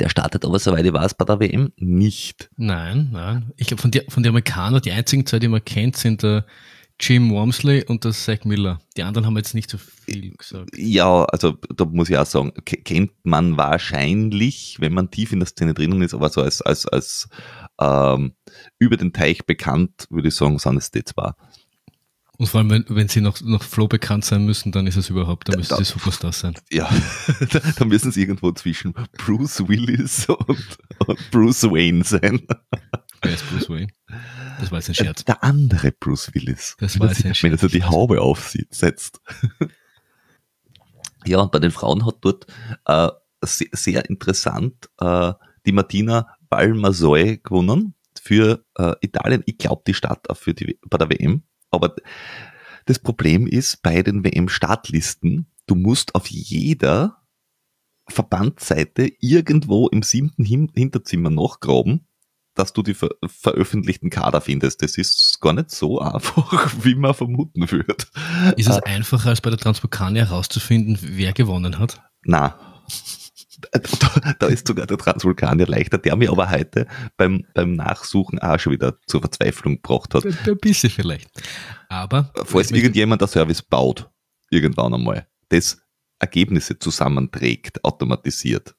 der 0.00 0.08
startet 0.08 0.44
aber, 0.44 0.58
soweit 0.58 0.84
ich 0.84 0.92
weiß, 0.92 1.14
bei 1.14 1.24
der 1.24 1.40
WM 1.40 1.72
nicht. 1.76 2.50
Nein, 2.56 3.10
nein. 3.12 3.52
Ich 3.56 3.68
glaube, 3.68 3.82
von, 3.82 3.90
der, 3.90 4.04
von 4.08 4.22
den 4.22 4.30
Amerikanern, 4.30 4.82
die 4.82 4.92
einzigen 4.92 5.26
zwei, 5.26 5.38
die 5.38 5.48
man 5.48 5.64
kennt, 5.64 5.96
sind 5.96 6.22
der 6.22 6.44
Jim 7.00 7.30
Wormsley 7.30 7.84
und 7.84 8.04
der 8.04 8.12
Zach 8.12 8.44
Miller. 8.44 8.78
Die 8.96 9.02
anderen 9.02 9.26
haben 9.26 9.36
jetzt 9.36 9.54
nicht 9.54 9.68
so 9.68 9.78
viel 9.78 10.34
gesagt. 10.36 10.70
Ja, 10.76 11.24
also 11.24 11.56
da 11.74 11.84
muss 11.84 12.08
ich 12.08 12.16
auch 12.16 12.26
sagen, 12.26 12.52
kennt 12.64 13.12
man 13.24 13.56
wahrscheinlich, 13.56 14.76
wenn 14.78 14.94
man 14.94 15.10
tief 15.10 15.32
in 15.32 15.40
der 15.40 15.48
Szene 15.48 15.74
drinnen 15.74 16.02
ist, 16.02 16.14
aber 16.14 16.28
so 16.28 16.40
als, 16.40 16.62
als, 16.62 16.86
als 16.86 17.28
ähm, 17.80 18.34
über 18.78 18.96
den 18.96 19.12
Teich 19.12 19.44
bekannt, 19.44 20.06
würde 20.08 20.28
ich 20.28 20.34
sagen, 20.34 20.58
sind 20.58 20.76
es 20.76 20.92
die 20.92 21.04
zwei. 21.04 21.32
Und 22.36 22.46
vor 22.46 22.60
allem, 22.60 22.70
wenn, 22.70 22.84
wenn 22.88 23.08
sie 23.08 23.20
noch, 23.20 23.40
noch 23.42 23.62
Flo 23.62 23.86
bekannt 23.86 24.24
sein 24.24 24.44
müssen, 24.44 24.72
dann 24.72 24.86
ist 24.86 24.96
es 24.96 25.08
überhaupt, 25.08 25.48
dann 25.48 25.56
müssen 25.56 25.76
sie 25.76 25.84
Superstars 25.84 26.40
sein. 26.40 26.54
Ja, 26.70 26.90
da 27.76 27.84
müssen 27.84 28.10
sie 28.10 28.22
irgendwo 28.22 28.50
zwischen 28.52 28.92
Bruce 29.18 29.68
Willis 29.68 30.28
und, 30.28 30.78
und 31.06 31.30
Bruce 31.30 31.64
Wayne 31.64 32.02
sein. 32.02 32.46
Wer 33.22 33.34
ist 33.34 33.48
Bruce 33.48 33.70
Wayne? 33.70 33.88
Das 34.60 34.70
war 34.72 34.78
jetzt 34.78 34.88
ein 34.88 34.94
Scherz. 34.94 35.24
Der 35.24 35.44
andere 35.44 35.92
Bruce 35.92 36.34
Willis. 36.34 36.76
Das 36.80 36.98
war 36.98 37.08
jetzt 37.08 37.24
ein 37.24 37.34
Scherz. 37.34 37.42
Wenn 37.42 37.52
er 37.52 37.58
so 37.58 37.68
die 37.68 37.84
Haube 37.84 38.20
aufsetzt. 38.20 39.20
Ja, 41.26 41.38
und 41.38 41.52
bei 41.52 41.58
den 41.58 41.70
Frauen 41.70 42.04
hat 42.04 42.16
dort 42.20 42.46
äh, 42.84 43.08
sehr, 43.42 43.68
sehr 43.72 44.08
interessant 44.10 44.90
äh, 45.00 45.32
die 45.66 45.72
Martina 45.72 46.28
Balmasoi 46.50 47.40
gewonnen 47.42 47.94
für 48.20 48.64
äh, 48.76 48.92
Italien. 49.00 49.42
Ich 49.46 49.58
glaube, 49.58 49.82
die 49.86 49.94
Stadt 49.94 50.26
für 50.34 50.52
die, 50.52 50.78
bei 50.86 50.98
der 50.98 51.08
WM 51.08 51.42
aber 51.74 51.94
das 52.86 52.98
Problem 52.98 53.46
ist 53.46 53.82
bei 53.82 54.02
den 54.02 54.24
WM-Startlisten, 54.24 55.46
du 55.66 55.74
musst 55.74 56.14
auf 56.14 56.26
jeder 56.28 57.22
Verbandsseite 58.08 59.10
irgendwo 59.20 59.88
im 59.88 60.02
siebten 60.02 60.44
Hinterzimmer 60.44 61.30
nachgraben, 61.30 62.06
dass 62.54 62.72
du 62.72 62.82
die 62.82 62.94
ver 62.94 63.10
veröffentlichten 63.26 64.10
Kader 64.10 64.40
findest. 64.40 64.82
Das 64.82 64.98
ist 64.98 65.40
gar 65.40 65.54
nicht 65.54 65.70
so 65.70 65.98
einfach, 66.00 66.72
wie 66.82 66.94
man 66.94 67.14
vermuten 67.14 67.70
würde. 67.70 68.04
Ist 68.56 68.68
es 68.68 68.76
äh, 68.76 68.82
einfacher, 68.84 69.30
als 69.30 69.40
bei 69.40 69.50
der 69.50 69.58
Transvulkania 69.58 70.26
herauszufinden, 70.26 70.98
wer 71.00 71.32
gewonnen 71.32 71.78
hat? 71.78 72.02
Na, 72.24 72.58
da, 73.72 74.34
da, 74.38 74.46
ist 74.46 74.66
sogar 74.66 74.86
der 74.86 74.98
Transvulkanier 74.98 75.66
leichter, 75.66 75.98
der 75.98 76.16
mir 76.16 76.30
aber 76.30 76.50
heute 76.50 76.86
beim, 77.16 77.44
beim 77.54 77.74
Nachsuchen 77.74 78.38
auch 78.38 78.58
schon 78.58 78.72
wieder 78.72 78.98
zur 79.06 79.20
Verzweiflung 79.20 79.76
gebracht 79.76 80.14
hat. 80.14 80.24
Ein 80.24 80.58
bisschen 80.58 80.90
vielleicht. 80.90 81.30
Aber. 81.88 82.32
Falls 82.44 82.70
irgendjemand 82.70 83.20
der 83.20 83.28
Service 83.28 83.62
baut, 83.62 84.10
irgendwann 84.50 84.94
einmal, 84.94 85.26
das 85.48 85.78
Ergebnisse 86.18 86.78
zusammenträgt, 86.78 87.84
automatisiert, 87.84 88.74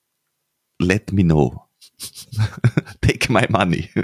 let 0.79 1.11
me 1.11 1.23
know. 1.23 1.61
Take 3.01 3.31
my 3.31 3.45
money. 3.49 3.89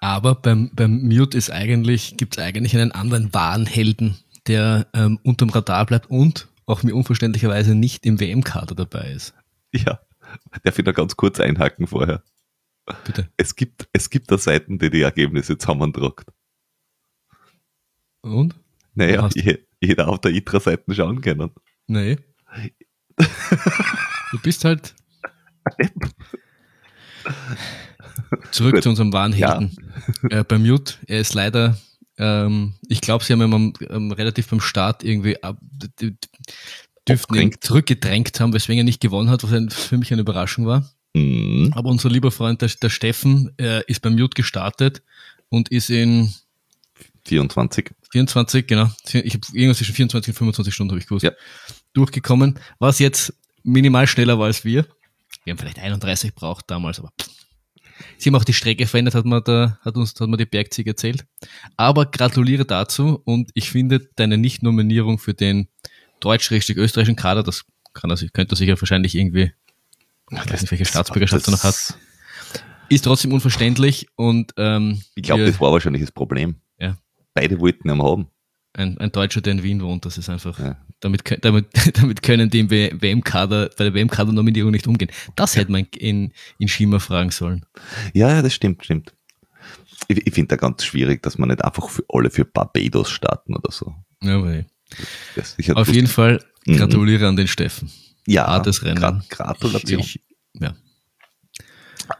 Aber 0.00 0.34
beim, 0.34 0.70
beim 0.72 1.02
Mute 1.02 1.36
ist 1.36 1.50
eigentlich, 1.50 2.16
gibt 2.16 2.38
es 2.38 2.42
eigentlich 2.42 2.74
einen 2.74 2.92
anderen 2.92 3.34
wahren 3.34 3.66
Helden, 3.66 4.16
der 4.46 4.86
ähm, 4.94 5.18
unterm 5.22 5.50
Radar 5.50 5.84
bleibt 5.84 6.08
und 6.10 6.48
auch 6.70 6.82
mir 6.82 6.94
unverständlicherweise 6.94 7.74
nicht 7.74 8.06
im 8.06 8.20
WM-Kader 8.20 8.74
dabei 8.74 9.12
ist. 9.12 9.34
Ja, 9.72 10.00
darf 10.62 10.78
ich 10.78 10.84
da 10.84 10.92
ganz 10.92 11.16
kurz 11.16 11.40
einhaken 11.40 11.86
vorher? 11.86 12.22
Bitte. 13.04 13.28
Es 13.36 13.54
gibt, 13.54 13.88
es 13.92 14.10
gibt 14.10 14.30
da 14.30 14.38
Seiten, 14.38 14.78
die 14.78 14.90
die 14.90 15.02
Ergebnisse 15.02 15.58
zusammentragt. 15.58 16.28
Und? 18.22 18.54
Naja, 18.94 19.28
jeder 19.80 20.08
auf 20.08 20.20
der 20.20 20.32
ITRA-Seite 20.32 20.94
schauen 20.94 21.20
können. 21.20 21.50
Nee. 21.86 22.18
du 23.16 24.38
bist 24.42 24.64
halt 24.64 24.94
Zurück 28.50 28.74
Gut. 28.74 28.82
zu 28.82 28.88
unserem 28.90 29.12
wahren 29.12 29.32
Helden. 29.32 29.76
Ja. 30.30 30.40
Äh, 30.40 30.44
bei 30.44 30.58
Mute, 30.58 30.94
er 31.06 31.20
ist 31.20 31.34
leider, 31.34 31.78
ähm, 32.20 32.74
ich 32.86 33.00
glaube, 33.00 33.24
sie 33.24 33.32
haben 33.32 33.42
ihn 33.42 33.72
ähm, 33.88 34.12
relativ 34.12 34.48
beim 34.48 34.60
Start 34.60 35.02
irgendwie 35.02 35.42
ab, 35.42 35.56
dürften 37.08 37.34
ihn 37.34 37.56
zurückgedrängt 37.60 38.38
haben, 38.38 38.52
weswegen 38.52 38.80
er 38.80 38.84
nicht 38.84 39.00
gewonnen 39.00 39.30
hat, 39.30 39.42
was 39.42 39.52
ein, 39.52 39.70
für 39.70 39.96
mich 39.96 40.12
eine 40.12 40.20
Überraschung 40.20 40.66
war. 40.66 40.88
Mhm. 41.14 41.72
Aber 41.74 41.88
unser 41.88 42.10
lieber 42.10 42.30
Freund, 42.30 42.60
der, 42.60 42.68
der 42.68 42.90
Steffen, 42.90 43.52
äh, 43.58 43.82
ist 43.86 44.02
beim 44.02 44.16
Mute 44.16 44.34
gestartet 44.34 45.02
und 45.48 45.70
ist 45.70 45.88
in 45.88 46.32
24. 47.24 47.90
24, 48.12 48.66
genau. 48.66 48.90
Ich 49.04 49.34
habe 49.34 49.46
irgendwas 49.54 49.78
zwischen 49.78 49.94
24 49.94 50.28
und 50.28 50.36
25 50.36 50.74
Stunden, 50.74 50.90
habe 50.90 51.00
ich 51.00 51.06
gewusst. 51.06 51.24
Ja. 51.24 51.32
Durchgekommen. 51.94 52.58
Was 52.78 52.98
jetzt 52.98 53.32
minimal 53.62 54.06
schneller 54.06 54.38
war 54.38 54.46
als 54.46 54.64
wir. 54.64 54.86
Wir 55.44 55.52
haben 55.52 55.58
vielleicht 55.58 55.78
31 55.78 56.34
braucht 56.34 56.70
damals, 56.70 56.98
aber 56.98 57.12
sie 58.18 58.28
haben 58.28 58.36
auch 58.36 58.44
die 58.44 58.52
Strecke 58.52 58.86
verändert, 58.86 59.14
hat 59.14 59.24
man 59.24 59.42
da, 59.44 59.78
hat 59.82 59.96
uns, 59.96 60.14
hat 60.18 60.28
man 60.28 60.38
die 60.38 60.46
Bergzieg 60.46 60.86
erzählt. 60.86 61.26
Aber 61.76 62.06
gratuliere 62.06 62.64
dazu 62.64 63.20
und 63.24 63.50
ich 63.54 63.70
finde 63.70 64.08
deine 64.16 64.38
Nicht-Nominierung 64.38 65.18
für 65.18 65.34
den 65.34 65.68
deutsch-österreichischen 66.20 67.16
Kader, 67.16 67.42
das 67.42 67.64
kann 67.92 68.10
er 68.10 68.16
könnte 68.32 68.54
er 68.54 68.56
sich 68.56 68.68
ja 68.68 68.80
wahrscheinlich 68.80 69.14
irgendwie, 69.14 69.52
ich 70.30 70.52
weiß 70.52 70.60
nicht, 70.62 70.70
welche 70.70 70.84
Staatsbürgerschaft 70.84 71.46
er 71.48 71.52
noch 71.52 71.64
hat, 71.64 71.94
ist 72.88 73.04
trotzdem 73.04 73.32
unverständlich 73.32 74.08
und, 74.16 74.52
ähm, 74.56 75.00
Ich 75.14 75.22
glaube, 75.22 75.46
das 75.46 75.60
war 75.60 75.72
wahrscheinlich 75.72 76.02
das 76.02 76.12
Problem. 76.12 76.56
Ja. 76.78 76.96
Beide 77.34 77.60
wollten 77.60 77.88
ihn 77.88 78.02
haben. 78.02 78.28
Ein, 78.72 78.98
ein 78.98 79.10
Deutscher, 79.10 79.40
der 79.40 79.54
in 79.54 79.62
Wien 79.62 79.82
wohnt, 79.82 80.06
das 80.06 80.16
ist 80.16 80.28
einfach, 80.28 80.58
ja. 80.58 80.76
damit, 81.00 81.24
damit, 81.44 81.66
damit 81.94 82.22
können 82.22 82.50
die 82.50 82.60
im 82.60 82.70
WM-Kader, 82.70 83.70
bei 83.76 83.84
der 83.84 83.94
WM-Kader-Nominierung 83.94 84.70
nicht 84.70 84.86
umgehen. 84.86 85.10
Das 85.34 85.56
hätte 85.56 85.72
man 85.72 85.86
in, 85.96 86.32
in 86.58 86.68
Schima 86.68 87.00
fragen 87.00 87.30
sollen. 87.30 87.66
Ja, 88.14 88.42
das 88.42 88.54
stimmt, 88.54 88.84
stimmt. 88.84 89.12
Ich, 90.08 90.26
ich 90.26 90.34
finde 90.34 90.48
da 90.48 90.56
ganz 90.56 90.84
schwierig, 90.84 91.22
dass 91.22 91.36
man 91.36 91.48
nicht 91.48 91.64
einfach 91.64 91.88
für 91.88 92.04
alle 92.08 92.30
für 92.30 92.44
Barbados 92.44 93.10
starten 93.10 93.56
oder 93.56 93.72
so. 93.72 93.94
Ja, 94.22 94.36
aber 94.36 94.64
Auf 95.74 95.92
jeden 95.92 96.06
Fall 96.06 96.44
mhm. 96.66 96.76
gratuliere 96.76 97.22
mhm. 97.22 97.28
an 97.30 97.36
den 97.36 97.48
Steffen. 97.48 97.90
Ja, 98.26 98.46
Hartes 98.46 98.84
Rennen. 98.84 98.96
Gra 98.96 99.22
Gratulation. 99.28 100.00
Ich, 100.00 100.20
ja. 100.54 100.74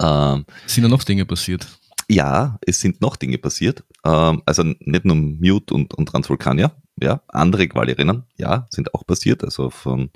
Ähm, 0.01 0.45
Sind 0.67 0.85
da 0.85 0.89
noch 0.89 1.05
Dinge 1.05 1.25
passiert? 1.25 1.67
Ja, 2.11 2.59
es 2.67 2.81
sind 2.81 3.01
noch 3.01 3.15
Dinge 3.15 3.39
passiert. 3.39 3.85
Ähm, 4.05 4.43
also 4.45 4.65
nicht 4.65 5.05
nur 5.05 5.15
Mute 5.15 5.73
und, 5.73 5.95
und 5.95 6.07
Transvulkania, 6.07 6.73
ja. 7.01 7.23
Andere 7.29 7.69
Quali-Rennen, 7.69 8.25
ja, 8.37 8.67
sind 8.71 8.93
auch 8.95 9.07
passiert. 9.07 9.45
Also 9.45 9.71
von, 9.71 10.11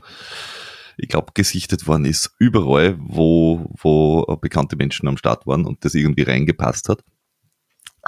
ich 0.97 1.07
glaube, 1.07 1.31
gesichtet 1.35 1.87
worden 1.87 2.05
ist 2.05 2.35
überall, 2.41 2.97
wo, 2.99 3.71
wo 3.81 4.25
bekannte 4.43 4.75
Menschen 4.75 5.07
am 5.07 5.17
Start 5.17 5.47
waren 5.47 5.65
und 5.65 5.85
das 5.85 5.95
irgendwie 5.95 6.25
reingepasst 6.25 6.89
hat. 6.89 7.05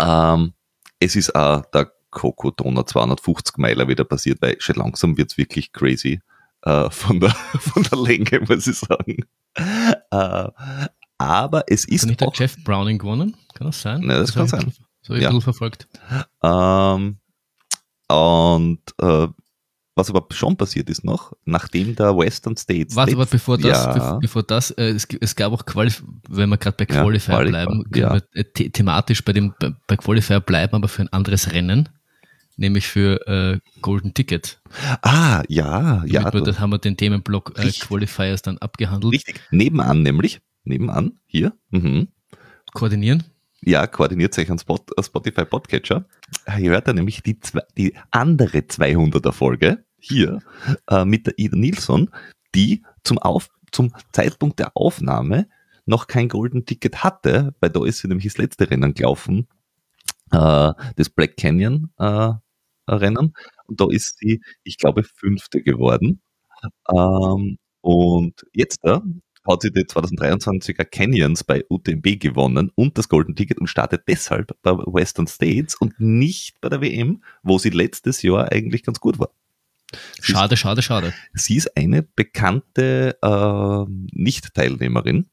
Ähm, 0.01 0.55
es 0.99 1.15
ist 1.15 1.37
auch 1.37 1.65
der 1.67 1.93
Coco 2.11 2.51
Donner 2.51 2.87
250 2.87 3.57
Meiler 3.59 3.87
wieder 3.87 4.05
passiert, 4.05 4.43
weil 4.43 4.57
schon 4.59 4.75
langsam 4.75 5.17
wird's 5.17 5.39
wirklich 5.39 5.71
crazy 5.71 6.21
äh, 6.63 6.91
von, 6.91 7.21
der, 7.21 7.31
von 7.61 7.85
der 7.85 7.99
Länge, 8.01 8.41
muss 8.49 8.67
ich 8.67 8.79
sagen. 8.79 9.27
Äh, 9.55 10.49
aber 11.19 11.65
es 11.69 11.85
ist. 11.85 12.03
Hat 12.03 12.09
nicht 12.09 12.21
der 12.21 12.33
Jeff 12.35 12.57
Browning 12.65 12.99
gewonnen? 12.99 13.37
Kann 13.55 13.67
das 13.67 13.81
sein? 13.81 14.01
Ne, 14.01 14.15
das, 14.15 14.33
das 14.33 14.35
kann 14.35 14.49
sein. 14.49 14.73
So 15.03 15.15
ich 15.15 15.23
ja. 15.23 15.31
ein 15.31 15.41
verfolgt. 15.41 15.89
Ähm, 16.43 17.19
und 18.09 18.81
äh, 19.01 19.29
was 19.97 20.11
aber 20.11 20.27
schon 20.31 20.57
passiert 20.57 20.91
ist 20.91 21.05
noch, 21.05 21.33
nachdem 21.47 21.97
der 21.97 22.17
Western 22.17 22.57
States. 22.57 22.95
Warte, 22.95 23.15
aber 23.15 23.25
bevor 23.25 23.57
das, 23.57 23.97
ja. 23.97 24.19
bevor 24.19 24.43
das, 24.43 24.71
äh, 24.73 24.91
es, 24.91 25.09
es, 25.21 25.35
gab 25.35 25.53
auch 25.53 25.65
Qualif 25.65 26.05
wenn 26.29 26.51
wir 26.51 26.59
gerade 26.59 26.77
bei 26.77 26.85
Qualifier 26.85 27.35
ja, 27.35 27.45
bleiben, 27.45 27.85
ja. 27.95 28.13
wir 28.13 28.23
äh, 28.35 28.45
the 28.57 28.71
thematisch 28.71 29.25
bei 29.25 29.33
dem 29.33 29.55
bei, 29.59 29.73
bei 29.87 29.97
Qualifier 29.97 30.41
bleiben, 30.41 30.75
aber 30.75 30.89
für 30.89 31.03
ein 31.03 31.13
anderes 31.15 31.53
Rennen, 31.53 31.89
nämlich 32.57 32.87
für 32.87 33.27
äh, 33.27 33.59
Golden 33.81 34.13
Ticket. 34.13 34.61
Ah, 35.01 35.43
ja, 35.49 36.05
ja. 36.05 36.31
Wir, 36.31 36.43
das 36.43 36.61
haben 36.61 36.71
wir 36.71 36.79
den 36.79 36.99
Themenblock 36.99 37.59
äh, 37.59 37.71
Qualifiers 37.71 38.43
dann 38.43 38.59
abgehandelt. 38.59 39.15
Richtig, 39.15 39.41
nebenan 39.51 40.03
nämlich 40.03 40.41
nebenan, 40.67 41.19
hier. 41.27 41.53
Mhm. 41.71 42.09
Koordinieren? 42.73 43.25
Ja, 43.63 43.87
koordiniert 43.87 44.35
sich 44.35 44.51
ein 44.51 44.59
Spot, 44.59 44.85
Spotify 45.01 45.45
Podcatcher. 45.45 46.05
Hier 46.57 46.71
hört 46.71 46.89
er 46.89 46.95
nämlich 46.95 47.23
die, 47.23 47.41
zwei, 47.41 47.63
die 47.77 47.95
andere 48.11 48.59
200er 48.59 49.33
Folge 49.33 49.85
hier 49.99 50.41
äh, 50.89 51.05
mit 51.05 51.27
der 51.27 51.39
Ida 51.39 51.57
Nilsson, 51.57 52.11
die 52.55 52.85
zum, 53.03 53.19
Auf, 53.19 53.49
zum 53.73 53.93
Zeitpunkt 54.13 54.59
der 54.59 54.77
Aufnahme 54.77 55.49
noch 55.87 56.07
kein 56.07 56.29
Golden 56.29 56.67
Ticket 56.67 57.03
hatte, 57.03 57.55
weil 57.61 57.71
da 57.71 57.85
ist 57.85 57.99
sie 57.99 58.09
nämlich 58.09 58.27
das 58.27 58.39
letzte 58.39 58.71
Rennen 58.71 58.95
gelaufen, 58.95 59.49
äh, 60.33 60.73
das 60.97 61.11
Black 61.11 61.37
Canyon 61.37 61.91
äh, 61.99 62.33
Rennen. 62.89 63.35
Und 63.67 63.81
da 63.81 63.87
ist 63.91 64.19
sie, 64.19 64.43
ich 64.65 64.79
glaube, 64.79 65.03
fünfte 65.03 65.63
geworden. 65.63 66.21
Ähm, 66.93 67.59
und 67.81 68.47
jetzt 68.53 68.81
da 68.83 69.03
hat 69.47 69.63
sie 69.63 69.73
die 69.73 69.85
2023er 69.85 70.85
Canyons 70.85 71.45
bei 71.45 71.65
UTMB 71.69 72.21
gewonnen 72.21 72.71
und 72.75 72.99
das 72.99 73.09
Golden 73.09 73.35
Ticket 73.35 73.59
und 73.59 73.69
startet 73.69 74.03
deshalb 74.09 74.57
bei 74.63 74.73
Western 74.73 75.27
States 75.27 75.75
und 75.75 75.99
nicht 75.99 76.61
bei 76.61 76.69
der 76.69 76.81
WM, 76.81 77.23
wo 77.43 77.59
sie 77.59 77.71
letztes 77.71 78.23
Jahr 78.23 78.51
eigentlich 78.53 78.83
ganz 78.83 79.01
gut 79.01 79.19
war. 79.19 79.31
Sie 80.21 80.33
schade, 80.33 80.55
ist, 80.55 80.61
schade, 80.61 80.83
schade. 80.83 81.15
Sie 81.33 81.57
ist 81.57 81.77
eine 81.77 82.03
bekannte 82.03 83.17
äh, 83.23 83.85
Nicht-Teilnehmerin, 84.13 85.27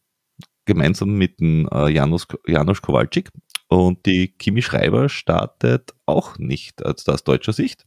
gemeinsam 0.66 1.10
mit 1.14 1.40
dem 1.40 1.68
äh, 1.72 1.90
Janusz, 1.90 2.28
Janusz 2.48 2.82
Kowalczyk. 2.82 3.30
Und 3.68 4.06
die 4.06 4.28
Kimi 4.28 4.62
Schreiber 4.62 5.10
startet 5.10 5.94
auch 6.06 6.38
nicht 6.38 6.86
aus, 6.86 7.08
aus 7.08 7.24
deutscher 7.24 7.54
Sicht. 7.54 7.86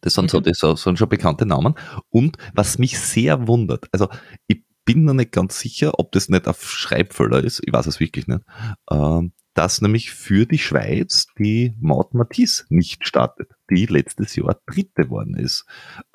Das 0.00 0.14
sind, 0.14 0.24
mhm. 0.24 0.52
so, 0.52 0.70
das 0.72 0.82
sind 0.82 0.98
schon 0.98 1.08
bekannte 1.08 1.46
Namen. 1.46 1.74
Und 2.10 2.36
was 2.52 2.78
mich 2.78 2.98
sehr 2.98 3.46
wundert, 3.46 3.86
also 3.92 4.08
ich 4.48 4.63
bin 4.84 5.04
noch 5.04 5.14
nicht 5.14 5.32
ganz 5.32 5.58
sicher, 5.58 5.98
ob 5.98 6.12
das 6.12 6.28
nicht 6.28 6.46
auf 6.46 6.62
Schreibfehler 6.70 7.42
ist, 7.42 7.62
ich 7.64 7.72
weiß 7.72 7.86
es 7.86 8.00
wirklich 8.00 8.26
nicht, 8.26 8.42
ähm, 8.90 9.32
dass 9.54 9.80
nämlich 9.80 10.10
für 10.10 10.46
die 10.46 10.58
Schweiz 10.58 11.28
die 11.38 11.74
Maud 11.80 12.12
Matisse 12.12 12.64
nicht 12.68 13.06
startet, 13.06 13.50
die 13.70 13.86
letztes 13.86 14.34
Jahr 14.36 14.60
Dritte 14.66 15.08
worden 15.10 15.36
ist. 15.36 15.64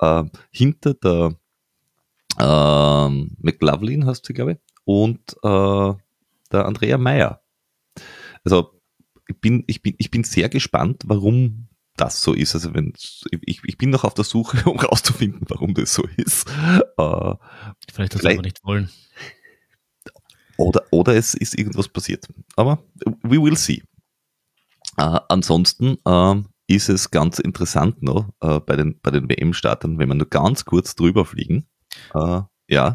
Ähm, 0.00 0.30
hinter 0.50 0.94
der 0.94 1.36
ähm, 2.38 3.36
McLaughlin 3.40 4.06
hast 4.06 4.28
du, 4.28 4.34
glaube 4.34 4.52
ich, 4.52 4.58
und 4.84 5.36
äh, 5.42 5.94
der 6.52 6.66
Andrea 6.66 6.98
Meyer. 6.98 7.42
Also 8.44 8.80
ich 9.26 9.40
bin, 9.40 9.64
ich, 9.66 9.82
bin, 9.82 9.94
ich 9.98 10.10
bin 10.10 10.24
sehr 10.24 10.48
gespannt, 10.48 11.02
warum 11.06 11.68
das 11.96 12.22
so 12.22 12.32
ist. 12.32 12.54
Also 12.54 12.74
wenn 12.74 12.92
ich, 13.42 13.60
ich 13.64 13.78
bin 13.78 13.90
noch 13.90 14.04
auf 14.04 14.14
der 14.14 14.24
Suche, 14.24 14.62
um 14.70 14.78
rauszufinden, 14.78 15.42
warum 15.48 15.74
das 15.74 15.94
so 15.94 16.04
ist. 16.16 16.48
Äh, 16.98 17.34
vielleicht 17.92 18.14
das 18.14 18.24
aber 18.24 18.42
nicht 18.42 18.64
wollen. 18.64 18.90
Oder, 20.56 20.84
oder 20.90 21.16
es 21.16 21.34
ist 21.34 21.58
irgendwas 21.58 21.88
passiert. 21.88 22.26
Aber 22.56 22.82
we 23.22 23.42
will 23.42 23.56
see. 23.56 23.82
Äh, 24.96 25.20
ansonsten 25.28 25.96
äh, 26.04 26.42
ist 26.66 26.88
es 26.88 27.10
ganz 27.10 27.38
interessant 27.38 28.02
noch 28.02 28.28
äh, 28.40 28.60
bei 28.60 28.76
den, 28.76 29.00
bei 29.00 29.10
den 29.10 29.28
WM-Startern, 29.28 29.98
wenn 29.98 30.08
wir 30.08 30.14
nur 30.14 30.28
ganz 30.28 30.64
kurz 30.64 30.94
drüber 30.94 31.24
fliegen. 31.24 31.66
Äh, 32.14 32.42
ja. 32.68 32.94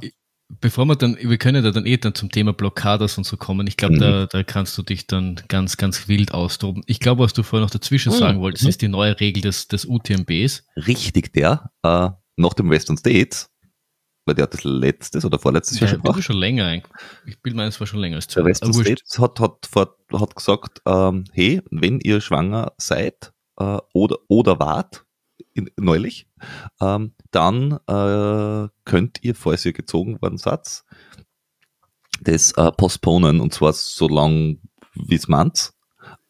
Bevor 0.49 0.85
wir 0.85 0.95
dann, 0.95 1.17
wir 1.19 1.37
können 1.37 1.63
ja 1.63 1.71
dann 1.71 1.85
eh 1.85 1.97
dann 1.97 2.13
zum 2.15 2.31
Thema 2.31 2.53
Blockadas 2.53 3.17
und 3.17 3.23
so 3.25 3.37
kommen. 3.37 3.65
Ich 3.67 3.77
glaube, 3.77 3.95
Mhm. 3.95 3.99
da, 3.99 4.25
da 4.27 4.43
kannst 4.43 4.77
du 4.77 4.83
dich 4.83 5.07
dann 5.07 5.41
ganz, 5.47 5.77
ganz 5.77 6.07
wild 6.07 6.33
austoben. 6.33 6.83
Ich 6.85 6.99
glaube, 6.99 7.23
was 7.23 7.33
du 7.33 7.43
vorher 7.43 7.65
noch 7.65 7.71
dazwischen 7.71 8.13
Mhm. 8.13 8.17
sagen 8.17 8.39
wolltest, 8.41 8.63
Mhm. 8.63 8.69
ist 8.69 8.81
die 8.81 8.87
neue 8.87 9.19
Regel 9.19 9.41
des, 9.41 9.67
des 9.67 9.85
UTMBs. 9.85 10.63
Richtig, 10.87 11.33
der 11.33 11.71
äh, 11.83 12.09
nach 12.37 12.53
dem 12.53 12.69
Western 12.69 12.97
States, 12.97 13.49
weil 14.25 14.35
der 14.35 14.43
hat 14.43 14.53
das 14.53 14.63
letztes 14.63 15.23
oder 15.25 15.39
vorletztes 15.39 15.79
Jahr 15.79 15.89
Ja, 15.89 15.95
schon 15.95 16.03
gemacht. 16.03 16.23
schon 16.23 16.37
länger. 16.37 16.65
eigentlich. 16.65 16.91
Ich 17.25 17.41
bin 17.41 17.55
meines 17.55 17.79
war 17.79 17.87
schon 17.87 17.99
länger 17.99 18.17
als 18.17 18.27
zwei. 18.27 18.41
Der 18.41 18.49
Western. 18.49 18.73
States 18.73 19.19
hat, 19.19 19.39
hat, 19.39 19.65
vor- 19.71 19.97
hat 20.13 20.35
gesagt, 20.35 20.81
ähm, 20.85 21.25
hey, 21.31 21.61
wenn 21.71 21.99
ihr 22.01 22.21
schwanger 22.21 22.73
seid 22.77 23.31
äh, 23.59 23.77
oder, 23.93 24.17
oder 24.27 24.59
wart, 24.59 25.05
in, 25.55 25.69
neulich, 25.77 26.27
ähm, 26.81 27.13
dann 27.31 27.79
äh, 27.87 28.69
könnt 28.85 29.23
ihr, 29.23 29.33
falls 29.35 29.65
ihr 29.65 29.73
gezogen 29.73 30.21
worden 30.21 30.37
seid, 30.37 30.83
das 32.21 32.51
äh, 32.53 32.71
postponen 32.71 33.39
und 33.41 33.53
zwar 33.53 33.73
so 33.73 34.07
lang 34.07 34.59
wie 34.93 35.15
es 35.15 35.27
meint 35.27 35.73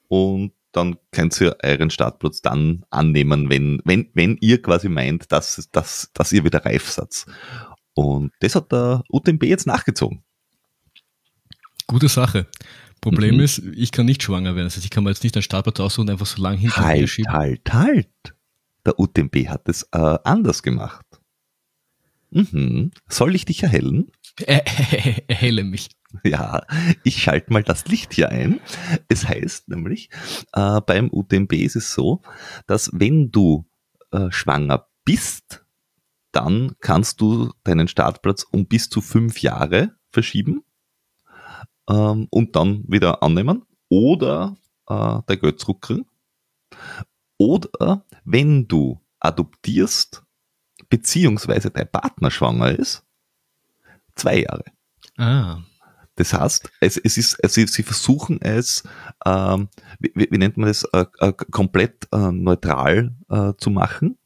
und 0.07 0.53
dann 0.71 0.97
könnt 1.11 1.39
ihr 1.41 1.55
euren 1.63 1.89
Startplatz 1.89 2.41
dann 2.41 2.85
annehmen, 2.89 3.49
wenn, 3.49 3.81
wenn, 3.85 4.09
wenn 4.13 4.37
ihr 4.41 4.61
quasi 4.61 4.89
meint, 4.89 5.31
dass, 5.31 5.69
dass, 5.71 6.09
dass 6.13 6.31
ihr 6.33 6.43
wieder 6.43 6.65
reif 6.65 6.89
seid. 6.89 7.25
Und 7.93 8.31
das 8.41 8.55
hat 8.55 8.71
der 8.73 9.03
UTMB 9.09 9.43
jetzt 9.43 9.67
nachgezogen. 9.67 10.23
Gute 11.87 12.09
Sache. 12.09 12.47
Problem 12.99 13.35
Mhm. 13.35 13.41
ist, 13.41 13.59
ich 13.59 13.91
kann 13.91 14.05
nicht 14.05 14.23
schwanger 14.23 14.55
werden. 14.55 14.65
Das 14.65 14.75
heißt, 14.75 14.83
ich 14.85 14.91
kann 14.91 15.03
mir 15.05 15.11
jetzt 15.11 15.23
nicht 15.23 15.35
einen 15.37 15.43
Startplatz 15.43 15.79
aussuchen 15.79 16.07
und 16.07 16.11
einfach 16.11 16.25
so 16.25 16.41
lang 16.41 16.57
hinter 16.57 16.81
mir 16.81 16.87
Halt, 16.87 17.09
schieben. 17.09 17.31
halt, 17.31 17.73
halt. 17.73 18.34
Der 18.85 18.99
UTMB 18.99 19.47
hat 19.47 19.67
es 19.67 19.83
äh, 19.91 20.17
anders 20.23 20.63
gemacht. 20.63 21.05
Mhm. 22.31 22.91
Soll 23.07 23.35
ich 23.35 23.45
dich 23.45 23.63
erhellen? 23.63 24.11
Äh, 24.45 24.61
erhelle 25.27 25.63
mich. 25.63 25.89
Ja, 26.23 26.63
ich 27.03 27.21
schalte 27.21 27.51
mal 27.51 27.63
das 27.63 27.85
Licht 27.85 28.13
hier 28.13 28.29
ein. 28.29 28.59
Es 29.07 29.27
heißt 29.27 29.69
nämlich, 29.69 30.09
äh, 30.53 30.81
beim 30.81 31.09
UTMB 31.11 31.53
ist 31.53 31.75
es 31.75 31.93
so, 31.93 32.21
dass 32.67 32.89
wenn 32.93 33.31
du 33.31 33.65
äh, 34.11 34.31
schwanger 34.31 34.87
bist, 35.03 35.65
dann 36.31 36.75
kannst 36.79 37.21
du 37.21 37.53
deinen 37.63 37.87
Startplatz 37.87 38.45
um 38.51 38.67
bis 38.67 38.89
zu 38.89 39.01
fünf 39.01 39.41
Jahre 39.41 39.95
verschieben 40.11 40.63
ähm, 41.89 42.27
und 42.29 42.55
dann 42.55 42.83
wieder 42.87 43.23
annehmen 43.23 43.65
oder 43.89 44.57
äh, 44.87 45.19
dein 45.25 45.39
Geld 45.39 45.59
zurückkriegen. 45.59 46.05
Oder 47.37 48.05
wenn 48.23 48.67
du 48.67 49.01
adoptierst, 49.19 50.23
beziehungsweise 50.89 51.71
dein 51.71 51.91
Partner 51.91 52.31
schwanger 52.31 52.77
ist, 52.77 53.03
zwei 54.15 54.41
Jahre. 54.41 54.65
Ah. 55.17 55.61
Das 56.15 56.33
heißt, 56.33 56.71
es, 56.79 56.97
es 56.97 57.17
ist, 57.17 57.43
also 57.43 57.65
sie, 57.65 57.83
versuchen 57.83 58.41
es, 58.41 58.83
ähm, 59.25 59.67
wie, 59.99 60.27
wie 60.31 60.37
nennt 60.37 60.55
man 60.55 60.67
das, 60.67 60.83
äh, 60.93 61.05
äh, 61.19 61.33
komplett 61.33 62.07
äh, 62.13 62.31
neutral 62.31 63.13
äh, 63.29 63.51
zu 63.57 63.69
machen. 63.69 64.17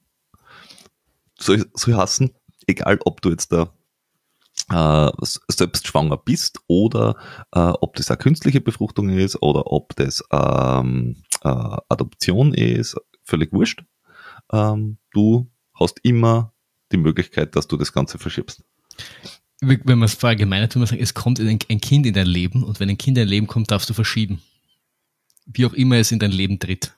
Soll, 1.39 1.65
soll 1.73 1.95
heißen, 1.95 2.31
egal 2.67 2.99
ob 3.05 3.21
du 3.21 3.31
jetzt 3.31 3.51
da 3.51 3.73
äh, 4.71 5.11
selbst 5.47 5.87
schwanger 5.87 6.17
bist 6.17 6.59
oder 6.67 7.15
äh, 7.53 7.59
ob 7.59 7.95
das 7.95 8.11
eine 8.11 8.17
künstliche 8.17 8.61
Befruchtung 8.61 9.09
ist 9.09 9.41
oder 9.41 9.71
ob 9.71 9.95
das 9.95 10.23
ähm, 10.31 11.23
äh, 11.43 11.77
Adoption 11.89 12.53
ist, 12.53 12.95
völlig 13.23 13.51
wurscht. 13.53 13.83
Ähm, 14.51 14.97
du 15.11 15.49
hast 15.73 15.99
immer 16.03 16.53
die 16.91 16.97
Möglichkeit, 16.97 17.55
dass 17.55 17.67
du 17.67 17.77
das 17.77 17.93
Ganze 17.93 18.17
verschiebst. 18.17 18.63
Wenn 19.61 19.99
man 19.99 20.03
es 20.03 20.13
verallgemeinert, 20.13 20.71
würde 20.71 20.79
man 20.79 20.87
sagen, 20.87 21.01
es 21.01 21.13
kommt 21.13 21.39
ein, 21.39 21.59
ein 21.69 21.81
Kind 21.81 22.05
in 22.05 22.13
dein 22.13 22.27
Leben 22.27 22.63
und 22.63 22.79
wenn 22.79 22.89
ein 22.89 22.97
Kind 22.97 23.17
in 23.17 23.23
dein 23.23 23.29
Leben 23.29 23.47
kommt, 23.47 23.71
darfst 23.71 23.89
du 23.89 23.93
verschieben. 23.93 24.41
Wie 25.45 25.65
auch 25.65 25.73
immer 25.73 25.97
es 25.97 26.11
in 26.11 26.19
dein 26.19 26.31
Leben 26.31 26.59
tritt. 26.59 26.95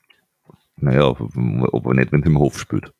Naja, 0.77 1.07
aber 1.07 1.93
nicht, 1.93 2.11
wenn 2.11 2.21
es 2.21 2.25
im 2.25 2.37
Hof 2.37 2.59
spielt. 2.59 2.91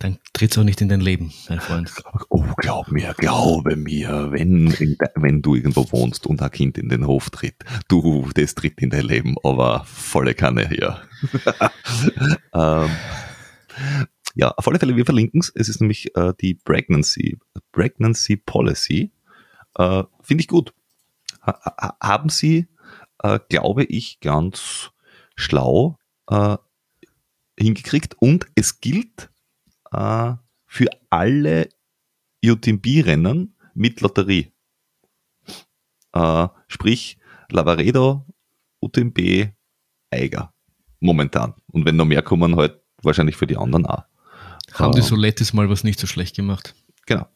Dann 0.00 0.18
tritt 0.32 0.52
es 0.52 0.58
auch 0.58 0.64
nicht 0.64 0.80
in 0.80 0.88
dein 0.88 1.02
Leben, 1.02 1.30
mein 1.50 1.60
Freund. 1.60 1.92
Oh, 2.30 2.42
glaub 2.56 2.90
mir, 2.90 3.12
glaube 3.18 3.76
mir, 3.76 4.32
wenn, 4.32 4.72
wenn 5.14 5.42
du 5.42 5.54
irgendwo 5.54 5.92
wohnst 5.92 6.26
und 6.26 6.40
ein 6.40 6.50
Kind 6.50 6.78
in 6.78 6.88
den 6.88 7.06
Hof 7.06 7.28
tritt, 7.28 7.56
du, 7.88 8.26
das 8.34 8.54
tritt 8.54 8.80
in 8.80 8.88
dein 8.88 9.04
Leben, 9.04 9.36
aber 9.44 9.84
volle 9.84 10.32
Kanne, 10.32 10.70
ja. 10.74 11.02
ähm, 12.54 12.90
ja, 14.34 14.48
auf 14.52 14.66
alle 14.68 14.78
Fälle, 14.78 14.96
wir 14.96 15.04
verlinken 15.04 15.40
es. 15.40 15.52
Es 15.54 15.68
ist 15.68 15.82
nämlich 15.82 16.16
äh, 16.16 16.32
die 16.40 16.54
Pregnancy, 16.54 17.38
Pregnancy 17.70 18.36
Policy. 18.36 19.12
Äh, 19.76 20.04
Finde 20.22 20.40
ich 20.40 20.48
gut. 20.48 20.72
Ha, 21.46 21.96
haben 22.02 22.30
sie, 22.30 22.68
äh, 23.22 23.38
glaube 23.50 23.84
ich, 23.84 24.20
ganz 24.20 24.92
schlau 25.36 25.98
äh, 26.30 26.56
hingekriegt 27.58 28.16
und 28.18 28.46
es 28.54 28.80
gilt 28.80 29.30
äh, 29.92 30.34
für 30.66 30.86
alle 31.10 31.68
UTMB-Rennen 32.44 33.54
mit 33.74 34.00
Lotterie. 34.00 34.52
Äh, 36.12 36.48
sprich, 36.68 37.18
Lavaredo, 37.50 38.26
UTMB, 38.80 39.48
Eiger. 40.10 40.52
Momentan. 41.00 41.54
Und 41.72 41.84
wenn 41.84 41.96
noch 41.96 42.04
mehr 42.04 42.22
kommen, 42.22 42.56
halt 42.56 42.80
wahrscheinlich 43.02 43.36
für 43.36 43.46
die 43.46 43.56
anderen 43.56 43.86
auch. 43.86 44.04
Haben 44.74 44.94
die 44.94 45.02
so 45.02 45.16
letztes 45.16 45.52
Mal 45.52 45.68
was 45.68 45.82
nicht 45.84 45.98
so 45.98 46.06
schlecht 46.06 46.36
gemacht. 46.36 46.74
Genau. 47.06 47.26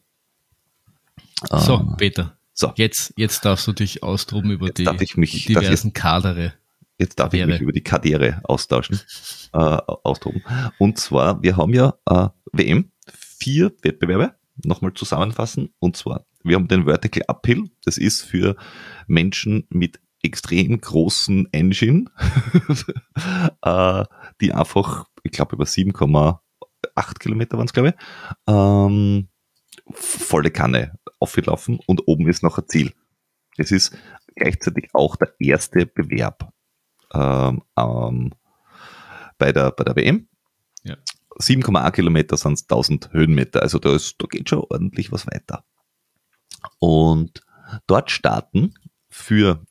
So, 1.51 1.75
Äh, 1.75 1.95
Peter. 1.97 2.37
so. 2.53 2.71
Jetzt, 2.75 3.13
jetzt 3.17 3.43
darfst 3.43 3.67
du 3.67 3.73
dich 3.73 4.03
austoben 4.03 4.51
über 4.51 4.67
Jetzt 4.67 4.77
die 4.79 4.87
ich 5.03 5.17
mich- 5.17 5.45
diversen 5.45 5.93
Kadere. 5.93 6.53
Jetzt 6.97 7.19
darf 7.19 7.33
ich 7.33 7.39
Wäre. 7.39 7.49
mich 7.49 7.61
über 7.61 7.73
die 7.73 7.83
Kadere 7.83 8.41
austauschen, 8.43 8.99
äh, 9.53 9.57
austoben. 9.57 10.43
Und 10.79 10.97
zwar, 10.97 11.41
wir 11.43 11.57
haben 11.57 11.73
ja 11.73 11.95
äh, 12.09 12.29
WM, 12.53 12.91
vier 13.07 13.73
Wettbewerbe, 13.81 14.35
nochmal 14.63 14.93
zusammenfassen. 14.93 15.73
Und 15.79 15.97
zwar, 15.97 16.25
wir 16.43 16.55
haben 16.55 16.67
den 16.67 16.85
Vertical 16.85 17.23
Uphill, 17.27 17.69
das 17.83 17.97
ist 17.97 18.21
für 18.21 18.55
Menschen 19.07 19.67
mit 19.69 19.99
extrem 20.23 20.79
großen 20.79 21.51
Engine, 21.51 22.05
äh, 23.61 24.05
die 24.41 24.53
einfach, 24.53 25.05
ich 25.23 25.31
glaube, 25.31 25.55
über 25.55 25.65
7,8 25.65 27.19
Kilometer 27.19 27.57
waren 27.57 27.65
es, 27.65 27.73
glaube 27.73 27.89
ich, 27.89 27.95
ähm, 28.47 29.27
volle 29.91 30.49
Kanne 30.49 30.97
aufgelaufen 31.19 31.79
und 31.85 32.07
oben 32.07 32.27
ist 32.27 32.41
noch 32.41 32.57
ein 32.57 32.67
Ziel. 32.67 32.93
Es 33.57 33.71
ist 33.71 33.95
gleichzeitig 34.35 34.89
auch 34.93 35.15
der 35.15 35.33
erste 35.39 35.85
Bewerb 35.85 36.51
ähm, 37.15 37.61
ähm, 37.77 38.33
bei, 39.37 39.51
der, 39.51 39.71
bei 39.71 39.83
der 39.83 39.95
WM. 39.95 40.27
Ja. 40.83 40.95
7,1 41.39 41.91
Kilometer 41.91 42.37
sind 42.37 42.53
es 42.53 42.63
1000 42.63 43.11
Höhenmeter, 43.11 43.61
also 43.61 43.79
da, 43.79 43.93
ist, 43.93 44.15
da 44.19 44.27
geht 44.27 44.49
schon 44.49 44.59
ordentlich 44.59 45.11
was 45.11 45.27
weiter. 45.27 45.65
Und 46.79 47.41
dort 47.87 48.11
starten 48.11 48.73
für 49.09 49.65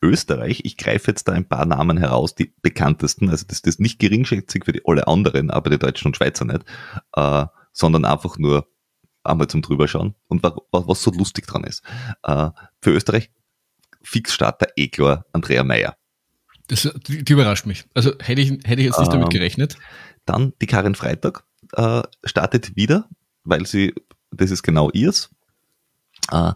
Österreich, 0.00 0.62
ich 0.64 0.76
greife 0.76 1.10
jetzt 1.10 1.28
da 1.28 1.32
ein 1.32 1.48
paar 1.48 1.64
Namen 1.66 1.96
heraus, 1.96 2.34
die 2.34 2.54
bekanntesten, 2.62 3.30
also 3.30 3.44
das, 3.46 3.62
das 3.62 3.74
ist 3.74 3.80
nicht 3.80 3.98
geringschätzig 3.98 4.64
für 4.64 4.72
die 4.72 4.82
alle 4.84 5.06
anderen, 5.06 5.50
aber 5.50 5.70
die 5.70 5.78
Deutschen 5.78 6.08
und 6.08 6.16
Schweizer 6.16 6.44
nicht, 6.44 6.64
äh, 7.14 7.46
sondern 7.72 8.04
einfach 8.04 8.38
nur 8.38 8.68
einmal 9.24 9.46
zum 9.46 9.62
drüberschauen 9.62 10.14
und 10.28 10.42
wa- 10.42 10.56
wa- 10.72 10.84
was 10.86 11.02
so 11.02 11.12
lustig 11.12 11.46
dran 11.46 11.64
ist. 11.64 11.82
Äh, 12.24 12.50
für 12.80 12.90
Österreich 12.90 13.30
Fixstarter 14.02 14.66
eh 14.76 14.88
klar, 14.88 15.26
Andrea 15.32 15.62
Meyer. 15.62 15.96
Das, 16.68 16.88
die, 17.06 17.24
die 17.24 17.32
überrascht 17.32 17.66
mich. 17.66 17.84
Also 17.94 18.12
hätte 18.20 18.40
ich, 18.40 18.50
hätte 18.64 18.80
ich 18.80 18.86
jetzt 18.86 18.98
nicht 18.98 19.12
damit 19.12 19.26
Ähm, 19.26 19.30
gerechnet. 19.30 19.76
Dann 20.24 20.52
die 20.60 20.66
Karin 20.66 20.94
Freitag 20.94 21.44
äh, 21.72 22.02
startet 22.24 22.76
wieder, 22.76 23.08
weil 23.44 23.66
sie, 23.66 23.94
das 24.30 24.50
ist 24.50 24.62
genau 24.62 24.90
ihrs. 24.90 25.30
Äh, 26.30 26.52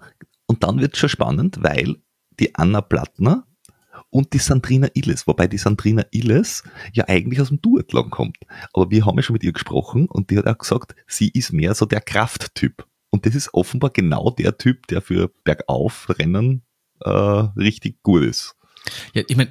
und 0.47 0.62
dann 0.62 0.81
wird 0.81 0.97
schon 0.97 1.09
spannend, 1.09 1.59
weil 1.61 1.97
die 2.38 2.55
Anna 2.55 2.81
Plattner 2.81 3.47
und 4.11 4.33
die 4.33 4.38
Sandrina 4.38 4.88
Illes, 4.95 5.27
wobei 5.27 5.47
die 5.49 5.59
Sandrina 5.59 6.05
Illes 6.12 6.62
ja 6.92 7.09
eigentlich 7.09 7.40
aus 7.40 7.49
dem 7.49 7.61
Duathlon 7.61 8.11
kommt. 8.11 8.38
Aber 8.73 8.90
wir 8.90 9.05
haben 9.05 9.16
ja 9.16 9.23
schon 9.23 9.35
mit 9.35 9.42
ihr 9.42 9.53
gesprochen 9.53 10.07
und 10.07 10.31
die 10.31 10.38
hat 10.38 10.47
auch 10.47 10.59
gesagt, 10.59 10.95
sie 11.07 11.29
ist 11.29 11.53
mehr 11.53 11.75
so 11.75 11.87
der 11.87 12.01
Krafttyp. 12.01 12.87
Und 13.11 13.27
das 13.27 13.35
ist 13.35 13.53
offenbar 13.55 13.90
genau 13.90 14.31
der 14.31 14.57
Typ, 14.59 14.87
der 14.87 15.03
für 15.03 15.29
Bergaufrennen 15.45 16.62
äh, 17.01 17.11
richtig 17.11 18.03
gut 18.03 18.25
ist. 18.25 18.57
Ja, 19.14 19.23
ich 19.27 19.37
meine, 19.37 19.51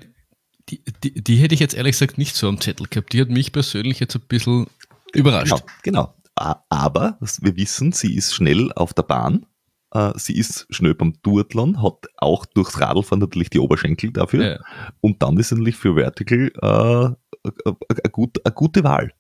die, 0.69 0.83
die, 1.03 1.23
die 1.23 1.35
hätte 1.37 1.53
ich 1.53 1.59
jetzt 1.59 1.75
ehrlich 1.75 1.93
gesagt 1.93 2.17
nicht 2.17 2.35
so 2.35 2.47
am 2.47 2.59
Zettel 2.59 2.87
gehabt. 2.87 3.13
Die 3.13 3.21
hat 3.21 3.29
mich 3.29 3.51
persönlich 3.51 3.99
jetzt 3.99 4.15
ein 4.15 4.21
bisschen 4.27 4.67
überrascht. 5.13 5.63
Genau, 5.83 6.13
genau. 6.35 6.63
Aber 6.69 7.17
wir 7.41 7.55
wissen, 7.55 7.91
sie 7.91 8.15
ist 8.15 8.33
schnell 8.33 8.71
auf 8.73 8.93
der 8.93 9.03
Bahn. 9.03 9.45
Äh, 9.91 10.11
Sie 10.17 10.35
ist 10.37 10.67
schnell 10.69 10.93
beim 10.93 11.13
Duathlon, 11.21 11.81
hat 11.81 12.07
auch 12.17 12.45
durchs 12.45 12.79
Radlfahren 12.81 13.19
natürlich 13.19 13.49
die 13.49 13.59
Oberschenkel 13.59 14.11
dafür. 14.11 14.45
Ja. 14.45 14.59
Und 14.99 15.23
dann 15.23 15.37
ist 15.37 15.51
natürlich 15.51 15.77
für 15.77 15.95
Vertical 15.95 16.51
äh, 16.61 17.51
eine 17.63 18.11
gut, 18.11 18.45
eine 18.45 18.53
gute 18.53 18.83
Wahl. 18.83 19.13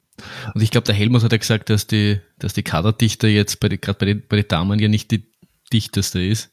Und 0.53 0.61
ich 0.61 0.71
glaube, 0.71 0.85
der 0.85 0.95
Helmut 0.95 1.23
hat 1.23 1.31
ja 1.31 1.37
gesagt, 1.37 1.69
dass 1.69 1.87
die, 1.87 2.19
dass 2.39 2.53
die 2.53 2.63
Kaderdichter 2.63 3.27
jetzt 3.27 3.59
bei 3.59 3.69
die, 3.69 3.79
gerade 3.79 3.99
bei 3.99 4.05
den, 4.05 4.23
bei 4.27 4.37
den 4.37 4.47
Damen 4.47 4.79
ja 4.79 4.87
nicht 4.87 5.11
die, 5.11 5.29
dichteste 5.71 6.21
ist. 6.21 6.51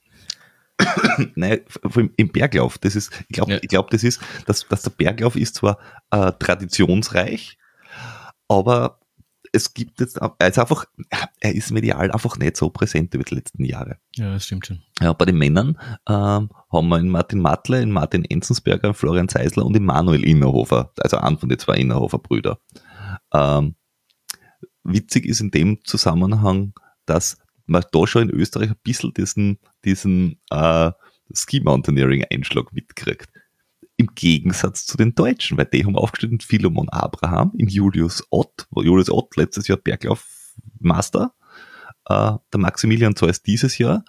Nein, 1.34 1.60
vor 1.68 1.96
allem 1.96 2.12
im 2.16 2.28
Berglauf. 2.30 2.78
Das 2.78 2.96
ist, 2.96 3.12
ich 3.28 3.34
glaube, 3.34 3.52
Ja. 3.52 3.58
ich 3.62 3.68
glaube, 3.68 3.88
das 3.90 4.02
ist, 4.04 4.20
dass, 4.46 4.66
dass 4.68 4.82
der 4.82 4.90
Berglauf 4.90 5.36
ist 5.36 5.54
zwar 5.56 5.78
äh, 6.10 6.32
traditionsreich, 6.38 7.58
aber 8.48 8.98
es 9.54 9.74
gibt 9.74 10.00
jetzt, 10.00 10.16
er 10.16 10.48
ist 10.48 10.58
einfach, 10.58 10.86
er 11.40 11.54
ist 11.54 11.70
medial 11.72 12.10
einfach 12.10 12.38
nicht 12.38 12.56
so 12.56 12.70
präsent 12.70 13.12
über 13.14 13.24
die 13.24 13.34
letzten 13.34 13.64
Jahre. 13.64 13.98
Ja, 14.16 14.32
das 14.32 14.46
stimmt 14.46 14.66
schon. 14.66 14.80
Ja, 15.00 15.12
bei 15.12 15.26
den 15.26 15.36
Männern 15.36 15.78
ähm, 16.08 16.48
haben 16.72 16.88
wir 16.88 16.98
in 16.98 17.10
Martin 17.10 17.40
Matle, 17.40 17.82
in 17.82 17.90
Martin 17.90 18.24
Enzensberger, 18.24 18.88
in 18.88 18.94
Florian 18.94 19.28
Zeisler 19.28 19.66
und 19.66 19.76
in 19.76 19.84
Manuel 19.84 20.24
Innerhofer, 20.24 20.92
also 20.98 21.18
einen 21.18 21.36
von 21.38 21.50
den 21.50 21.58
zwei 21.58 21.74
Innerhofer-Brüder. 21.76 22.58
Ähm, 23.34 23.74
witzig 24.84 25.26
ist 25.26 25.40
in 25.40 25.50
dem 25.50 25.84
Zusammenhang, 25.84 26.72
dass 27.04 27.36
man 27.66 27.84
da 27.92 28.06
schon 28.06 28.22
in 28.28 28.30
Österreich 28.30 28.70
ein 28.70 28.76
bisschen 28.82 29.12
diesen, 29.12 29.58
diesen 29.84 30.40
äh, 30.50 30.90
Ski-Mountaineering-Einschlag 31.32 32.72
mitkriegt. 32.72 33.28
Im 33.96 34.08
Gegensatz 34.14 34.86
zu 34.86 34.96
den 34.96 35.14
Deutschen, 35.14 35.58
weil 35.58 35.66
die 35.66 35.84
haben 35.84 35.96
aufgestellt 35.96 36.32
in 36.32 36.40
Philemon 36.40 36.88
Abraham, 36.88 37.52
in 37.56 37.68
Julius 37.68 38.24
Ott, 38.30 38.66
Julius 38.74 39.10
Ott 39.10 39.36
letztes 39.36 39.68
Jahr 39.68 39.78
Berglauf-Master, 39.78 41.34
äh, 42.06 42.32
der 42.52 42.60
Maximilian 42.60 43.16
Zeus 43.16 43.42
dieses 43.42 43.78
Jahr, 43.78 44.04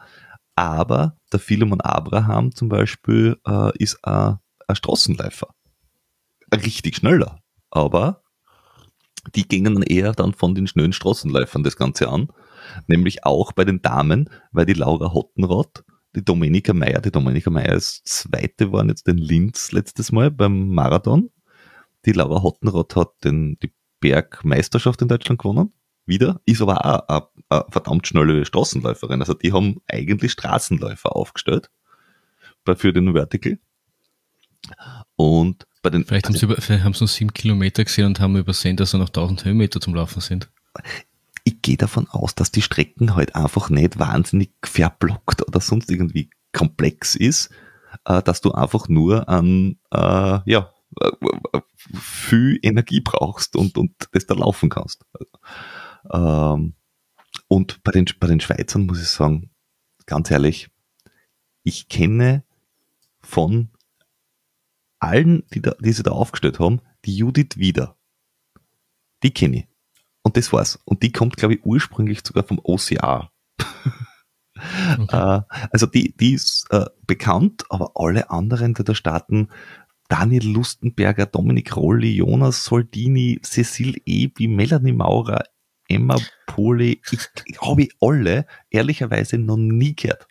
aber 0.55 1.17
der 1.31 1.39
Philemon 1.39 1.81
Abraham 1.81 2.53
zum 2.55 2.69
Beispiel 2.69 3.37
äh, 3.47 3.77
ist 3.77 4.03
ein, 4.05 4.39
ein 4.67 4.75
Straßenläufer. 4.75 5.53
Ein 6.51 6.59
richtig 6.59 6.97
schneller. 6.97 7.39
Aber 7.71 8.23
die 9.35 9.47
gingen 9.47 9.73
dann 9.73 9.83
eher 9.83 10.11
dann 10.11 10.33
von 10.33 10.53
den 10.53 10.67
schnellen 10.67 10.93
Straßenläufern 10.93 11.63
das 11.63 11.77
Ganze 11.77 12.09
an. 12.09 12.29
Nämlich 12.87 13.25
auch 13.25 13.51
bei 13.51 13.65
den 13.65 13.81
Damen, 13.81 14.29
weil 14.51 14.65
die 14.65 14.73
Laura 14.73 15.13
Hottenrott, 15.13 15.83
die 16.15 16.23
Dominika 16.23 16.73
Meyer, 16.73 17.01
die 17.01 17.11
Dominika 17.11 17.49
Meyer 17.49 17.73
ist 17.73 18.07
zweite 18.07 18.71
waren 18.71 18.89
jetzt 18.89 19.07
den 19.07 19.17
Linz 19.17 19.71
letztes 19.71 20.11
Mal 20.11 20.31
beim 20.31 20.69
Marathon. 20.69 21.29
Die 22.05 22.11
Laura 22.11 22.43
Hottenrott 22.43 22.95
hat 22.95 23.23
den, 23.23 23.57
die 23.61 23.71
Bergmeisterschaft 23.99 25.01
in 25.01 25.07
Deutschland 25.07 25.41
gewonnen. 25.41 25.73
Wieder. 26.05 26.41
Ist 26.45 26.61
aber 26.61 26.85
auch 26.85 27.07
eine, 27.07 27.27
eine 27.49 27.65
verdammt 27.69 28.05
schnelle 28.05 28.45
Straßenläuferin. 28.45 29.21
Also 29.21 29.33
die 29.33 29.53
haben 29.53 29.81
eigentlich 29.87 30.33
Straßenläufer 30.33 31.15
aufgestellt 31.15 31.69
für 32.75 32.93
den 32.93 33.13
Vertical. 33.13 33.57
Und 35.15 35.65
bei 35.81 35.89
den, 35.89 36.05
Vielleicht 36.05 36.27
haben 36.27 36.35
sie, 36.35 36.45
über, 36.45 36.55
vielleicht 36.55 36.83
haben 36.83 36.93
sie 36.93 37.01
nur 37.01 37.09
sieben 37.09 37.33
Kilometer 37.33 37.83
gesehen 37.83 38.05
und 38.05 38.19
haben 38.19 38.35
übersehen, 38.37 38.77
dass 38.77 38.93
er 38.93 38.99
noch 38.99 39.09
1000 39.09 39.45
Höhenmeter 39.45 39.81
zum 39.81 39.95
Laufen 39.95 40.21
sind. 40.21 40.49
Ich 41.43 41.61
gehe 41.61 41.77
davon 41.77 42.07
aus, 42.09 42.35
dass 42.35 42.51
die 42.51 42.61
Strecken 42.61 43.15
halt 43.15 43.35
einfach 43.35 43.69
nicht 43.69 43.99
wahnsinnig 43.99 44.51
verblockt 44.63 45.45
oder 45.47 45.59
sonst 45.59 45.91
irgendwie 45.91 46.29
komplex 46.53 47.15
ist, 47.15 47.49
äh, 48.05 48.21
dass 48.23 48.41
du 48.41 48.51
einfach 48.51 48.87
nur 48.87 49.27
an, 49.27 49.77
äh, 49.91 50.39
ja, 50.45 50.73
äh, 50.99 51.11
viel 51.95 52.59
Energie 52.61 53.01
brauchst 53.01 53.55
und, 53.55 53.77
und 53.77 53.91
das 54.11 54.25
da 54.25 54.35
laufen 54.35 54.69
kannst. 54.69 55.05
Ähm, 56.11 56.75
und 57.47 57.83
bei 57.83 57.91
den, 57.91 58.05
bei 58.19 58.27
den 58.27 58.39
Schweizern 58.39 58.85
muss 58.85 59.01
ich 59.01 59.09
sagen, 59.09 59.51
ganz 60.05 60.31
ehrlich, 60.31 60.69
ich 61.63 61.89
kenne 61.89 62.43
von 63.21 63.69
allen, 64.99 65.43
die, 65.53 65.61
da, 65.61 65.75
die 65.79 65.91
sie 65.91 66.03
da 66.03 66.11
aufgestellt 66.11 66.59
haben, 66.59 66.81
die 67.05 67.15
Judith 67.17 67.57
wieder. 67.57 67.97
Die 69.23 69.31
kenne 69.31 69.57
ich. 69.57 69.72
Und 70.23 70.37
das 70.37 70.51
war's. 70.53 70.79
Und 70.85 71.03
die 71.03 71.11
kommt, 71.11 71.37
glaube 71.37 71.55
ich, 71.55 71.65
ursprünglich 71.65 72.21
sogar 72.25 72.43
vom 72.43 72.59
OCR. 72.63 73.29
Okay. 74.97 75.07
Äh, 75.11 75.41
also 75.71 75.85
die, 75.87 76.15
die 76.15 76.33
ist 76.33 76.67
äh, 76.69 76.85
bekannt, 77.05 77.63
aber 77.69 77.91
alle 77.95 78.29
anderen, 78.29 78.73
die 78.73 78.83
da 78.83 78.95
starten, 78.95 79.49
Daniel 80.07 80.47
Lustenberger, 80.47 81.25
Dominik 81.25 81.75
Rolli, 81.75 82.15
Jonas 82.15 82.65
Soldini, 82.65 83.39
Cecil 83.43 84.01
Ebi, 84.05 84.47
Melanie 84.47 84.93
Maurer, 84.93 85.43
Emma 85.87 86.17
Poli, 86.45 87.01
ich, 87.11 87.19
ich 87.45 87.61
habe 87.61 87.87
alle 87.99 88.45
ehrlicherweise 88.69 89.37
noch 89.37 89.57
nie 89.57 89.95
gehört. 89.95 90.27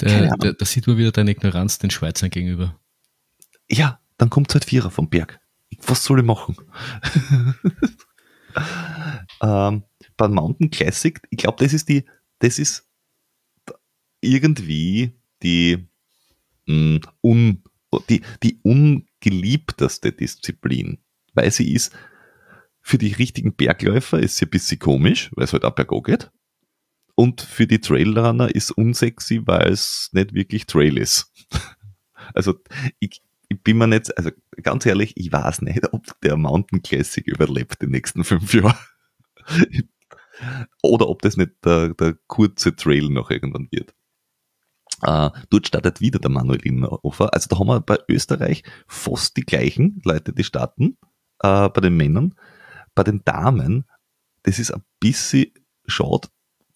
Der, 0.00 0.36
der, 0.36 0.54
da 0.54 0.64
sieht 0.64 0.86
man 0.86 0.98
wieder 0.98 1.12
deine 1.12 1.32
Ignoranz 1.32 1.78
den 1.78 1.90
Schweizern 1.90 2.30
gegenüber. 2.30 2.78
Ja, 3.68 4.00
dann 4.18 4.30
kommt 4.30 4.52
halt 4.54 4.64
Vierer 4.64 4.90
vom 4.90 5.08
Berg. 5.08 5.40
Was 5.86 6.04
soll 6.04 6.20
ich 6.20 6.24
machen? 6.24 6.56
ähm, 9.42 9.84
beim 10.16 10.32
Mountain 10.32 10.70
Classic, 10.70 11.20
ich 11.30 11.38
glaube, 11.38 11.62
das 11.62 11.72
ist 11.72 11.88
die, 11.88 12.04
das 12.38 12.58
ist 12.58 12.88
irgendwie 14.20 15.12
die, 15.42 15.86
mh, 16.66 17.00
un, 17.22 17.62
die, 18.08 18.22
die 18.42 18.58
ungeliebteste 18.62 20.12
Disziplin, 20.12 20.98
weil 21.34 21.50
sie 21.50 21.72
ist 21.72 21.92
für 22.80 22.98
die 22.98 23.12
richtigen 23.12 23.54
Bergläufer 23.54 24.18
ist 24.18 24.36
sie 24.36 24.44
ein 24.44 24.50
bisschen 24.50 24.78
komisch, 24.78 25.30
weil 25.34 25.44
es 25.44 25.52
halt 25.52 25.64
auch 25.64 25.74
bergab 25.74 26.04
geht. 26.04 26.30
Und 27.14 27.40
für 27.40 27.66
die 27.66 27.80
Trailrunner 27.80 28.54
ist 28.54 28.72
unsexy, 28.72 29.40
weil 29.46 29.72
es 29.72 30.10
nicht 30.12 30.34
wirklich 30.34 30.66
Trail 30.66 30.98
ist. 30.98 31.32
Also 32.32 32.54
ich, 33.00 33.20
ich 33.54 33.62
bin 33.62 33.78
mir 33.78 33.86
nicht, 33.86 34.16
also 34.16 34.30
ganz 34.62 34.84
ehrlich, 34.86 35.16
ich 35.16 35.32
weiß 35.32 35.62
nicht, 35.62 35.92
ob 35.92 36.20
der 36.20 36.36
Mountain 36.36 36.82
Classic 36.82 37.26
überlebt 37.26 37.80
die 37.80 37.86
nächsten 37.86 38.24
fünf 38.24 38.52
Jahre. 38.52 38.76
Oder 40.82 41.08
ob 41.08 41.22
das 41.22 41.36
nicht 41.36 41.52
der, 41.64 41.94
der 41.94 42.16
kurze 42.26 42.74
Trail 42.74 43.08
noch 43.08 43.30
irgendwann 43.30 43.68
wird. 43.70 43.94
Äh, 45.02 45.30
dort 45.50 45.68
startet 45.68 46.00
wieder 46.00 46.18
der 46.18 46.30
Manuel 46.30 46.60
Innerhofer. 46.62 47.32
Also 47.32 47.48
da 47.48 47.58
haben 47.58 47.68
wir 47.68 47.80
bei 47.80 47.98
Österreich 48.08 48.64
fast 48.88 49.36
die 49.36 49.44
gleichen 49.44 50.00
Leute, 50.04 50.32
die 50.32 50.44
starten, 50.44 50.98
äh, 51.40 51.68
bei 51.68 51.80
den 51.80 51.96
Männern. 51.96 52.34
Bei 52.94 53.04
den 53.04 53.24
Damen, 53.24 53.84
das 54.42 54.58
ist 54.58 54.72
ein 54.72 54.82
bisschen 54.98 55.52
schade, 55.86 56.28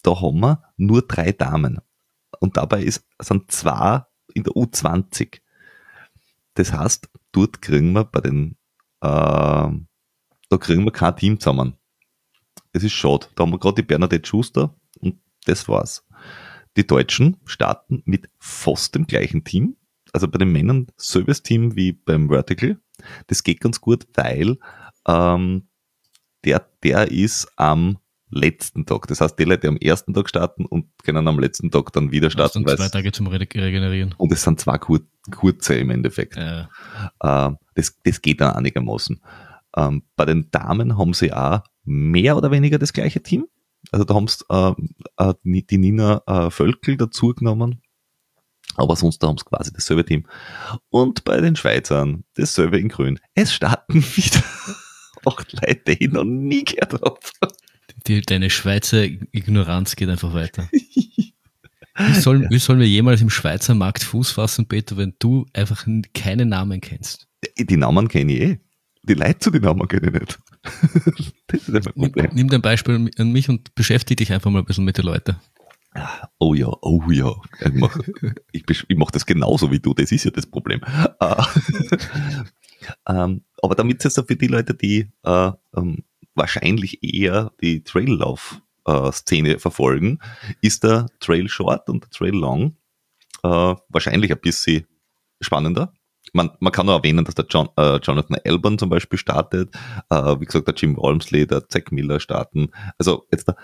da 0.03 0.21
haben 0.21 0.39
wir 0.39 0.63
nur 0.77 1.01
drei 1.01 1.31
Damen. 1.31 1.79
Und 2.39 2.57
dabei 2.57 2.83
ist, 2.83 3.05
sind 3.19 3.51
zwei 3.51 4.03
in 4.33 4.43
der 4.43 4.53
U20. 4.53 5.39
Das 6.59 6.73
heißt, 6.73 7.09
dort 7.31 7.61
kriegen 7.61 7.93
wir 7.93 8.03
bei 8.03 8.19
den, 8.19 8.57
äh, 8.99 9.07
da 9.07 10.57
kriegen 10.59 10.83
wir 10.83 10.91
kein 10.91 11.15
Team 11.15 11.39
zusammen. 11.39 11.77
Das 12.73 12.83
ist 12.83 12.91
schade. 12.91 13.27
Da 13.35 13.43
haben 13.43 13.51
wir 13.51 13.59
gerade 13.59 13.75
die 13.75 13.87
Bernadette 13.87 14.27
Schuster 14.27 14.75
und 14.99 15.21
das 15.45 15.69
war's. 15.69 16.05
Die 16.75 16.85
Deutschen 16.85 17.37
starten 17.45 18.03
mit 18.03 18.29
fast 18.39 18.93
dem 18.93 19.07
gleichen 19.07 19.45
Team. 19.45 19.77
Also 20.11 20.27
bei 20.27 20.37
den 20.37 20.51
Männern 20.51 20.87
selbes 20.97 21.43
Team 21.43 21.77
wie 21.77 21.93
beim 21.93 22.27
Vertical. 22.27 22.77
Das 23.27 23.43
geht 23.43 23.61
ganz 23.61 23.79
gut, 23.79 24.05
weil 24.15 24.57
ähm, 25.07 25.69
der, 26.43 26.67
der 26.83 27.09
ist 27.09 27.53
am 27.55 27.99
letzten 28.29 28.85
Tag. 28.85 29.07
Das 29.07 29.21
heißt, 29.21 29.37
die 29.39 29.43
Leute, 29.43 29.61
die 29.61 29.67
am 29.67 29.77
ersten 29.77 30.13
Tag 30.13 30.29
starten 30.29 30.65
und 30.65 30.85
können 31.03 31.27
am 31.27 31.39
letzten 31.39 31.71
Tag 31.71 31.91
dann 31.93 32.11
wieder 32.11 32.29
starten. 32.29 32.63
dann 32.63 32.75
zwei 32.77 32.83
weil's- 32.83 32.91
Tage 32.91 33.11
zum 33.11 33.27
Re 33.27 33.39
Regenerieren. 33.39 34.13
und 34.17 34.31
es 34.31 34.43
sind 34.43 34.59
zwei 34.59 34.77
kur 34.77 34.99
kurze 35.31 35.75
im 35.75 35.89
Endeffekt. 35.89 36.37
Äh, 36.37 36.65
Ähm, 37.23 37.57
das, 37.75 37.97
das 38.03 38.21
geht 38.21 38.41
dann 38.41 38.55
einigermaßen. 38.55 39.21
Ähm, 39.75 40.03
bei 40.15 40.25
den 40.25 40.49
Damen 40.51 40.97
haben 40.97 41.13
sie 41.13 41.31
auch 41.33 41.61
mehr 41.83 42.35
oder 42.37 42.51
weniger 42.51 42.77
das 42.79 42.93
gleiche 42.93 43.21
Team. 43.21 43.47
Also 43.91 44.03
da 44.05 44.13
haben 44.15 44.27
sie 44.27 44.43
äh, 44.49 44.73
äh, 45.17 45.33
die 45.43 45.77
Nina 45.77 46.21
äh, 46.27 46.49
Völkel 46.51 46.97
dazu 46.97 47.33
genommen. 47.33 47.81
Aber 48.75 48.95
sonst 48.95 49.21
haben 49.23 49.37
sie 49.37 49.45
quasi 49.45 49.71
dasselbe 49.73 50.05
Team. 50.05 50.25
Und 50.89 51.23
bei 51.25 51.41
den 51.41 51.55
Schweizern 51.55 52.23
dasselbe 52.35 52.79
in 52.79 52.89
Grün. 52.89 53.19
Es 53.35 53.53
starten 53.53 53.95
wieder 54.15 54.43
acht 55.25 55.53
Leute, 55.53 55.81
die 55.95 56.05
ich 56.05 56.11
noch 56.11 56.23
nie 56.23 56.63
gehört 56.63 56.93
habe. 56.93 57.19
Die, 58.07 58.21
deine 58.21 58.49
Schweizer 58.49 59.03
Ignoranz 59.03 59.95
geht 59.95 60.09
einfach 60.09 60.33
weiter. 60.33 60.69
Wie 61.99 62.13
sollen, 62.13 62.47
wie 62.49 62.59
sollen 62.59 62.79
wir 62.79 62.87
jemals 62.87 63.19
im 63.19 63.29
Schweizer 63.29 63.75
Markt 63.75 64.03
Fuß 64.03 64.31
fassen, 64.31 64.69
Peter, 64.69 64.95
wenn 64.95 65.15
du 65.19 65.45
einfach 65.51 65.85
keine 66.13 66.45
Namen 66.45 66.79
kennst? 66.79 67.27
Die 67.57 67.75
Namen 67.75 68.07
kenne 68.07 68.31
ich 68.31 68.41
eh. 68.41 68.59
Die 69.03 69.15
Leute 69.15 69.39
zu 69.39 69.51
den 69.51 69.63
Namen 69.63 69.85
kenne 69.85 70.07
ich 70.07 70.13
nicht. 70.13 70.39
das 71.47 71.67
ist 71.67 71.75
einfach 71.75 71.93
ein 71.93 72.01
Nimm, 72.01 72.11
Problem. 72.13 72.31
nimm 72.33 72.47
dein 72.47 72.61
Beispiel 72.61 73.11
an 73.17 73.31
mich 73.33 73.49
und 73.49 73.75
beschäftige 73.75 74.23
dich 74.23 74.31
einfach 74.31 74.49
mal 74.49 74.59
ein 74.59 74.65
bisschen 74.65 74.85
mit 74.85 74.97
den 74.97 75.05
Leuten. 75.05 75.35
Oh 76.37 76.53
ja, 76.53 76.67
oh 76.81 77.03
ja. 77.09 77.35
Ich 77.65 77.73
mache 77.73 78.01
mach 78.95 79.11
das 79.11 79.25
genauso 79.25 79.71
wie 79.71 79.79
du, 79.79 79.93
das 79.93 80.11
ist 80.11 80.23
ja 80.23 80.31
das 80.31 80.45
Problem. 80.45 80.81
Äh, 81.19 81.43
ähm, 83.09 83.41
aber 83.61 83.75
damit 83.75 84.03
jetzt 84.03 84.23
für 84.25 84.35
die 84.35 84.47
Leute, 84.47 84.73
die 84.73 85.11
äh, 85.23 85.51
ähm, 85.75 86.03
wahrscheinlich 86.39 87.03
eher 87.03 87.51
die 87.61 87.83
Traillauf-Szene 87.83 89.59
verfolgen, 89.59 90.19
ist 90.61 90.83
der 90.83 91.05
Trail 91.19 91.47
Short 91.47 91.89
und 91.89 92.05
der 92.05 92.09
Trail 92.09 92.33
Long 92.33 92.75
äh, 93.43 93.75
wahrscheinlich 93.89 94.31
ein 94.31 94.39
bisschen 94.39 94.85
spannender. 95.41 95.93
Man, 96.33 96.51
man 96.59 96.71
kann 96.71 96.85
nur 96.85 96.95
erwähnen, 96.95 97.25
dass 97.25 97.35
der 97.35 97.45
John, 97.49 97.69
äh, 97.77 97.97
Jonathan 97.97 98.37
Alban 98.45 98.77
zum 98.77 98.89
Beispiel 98.89 99.17
startet, 99.17 99.73
äh, 100.09 100.39
wie 100.39 100.45
gesagt, 100.45 100.67
der 100.67 100.75
Jim 100.75 100.97
Walmsley, 100.97 101.47
der 101.47 101.67
Zack 101.69 101.91
Miller 101.91 102.19
starten. 102.19 102.69
Also 102.97 103.27
jetzt 103.31 103.47
der, 103.47 103.55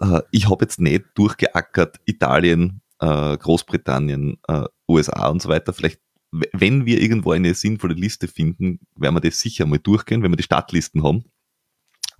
äh, 0.00 0.22
ich 0.30 0.48
habe 0.48 0.64
jetzt 0.64 0.80
nicht 0.80 1.04
durchgeackert 1.14 2.00
Italien, 2.06 2.80
äh, 3.00 3.36
Großbritannien, 3.36 4.38
äh, 4.48 4.64
USA 4.88 5.28
und 5.28 5.42
so 5.42 5.48
weiter. 5.48 5.72
Vielleicht, 5.72 6.00
wenn 6.30 6.86
wir 6.86 7.00
irgendwo 7.00 7.32
eine 7.32 7.54
sinnvolle 7.54 7.94
Liste 7.94 8.26
finden, 8.26 8.80
werden 8.96 9.14
wir 9.14 9.20
das 9.20 9.40
sicher 9.40 9.66
mal 9.66 9.78
durchgehen, 9.78 10.22
wenn 10.22 10.32
wir 10.32 10.36
die 10.36 10.42
Stadtlisten 10.42 11.04
haben. 11.04 11.24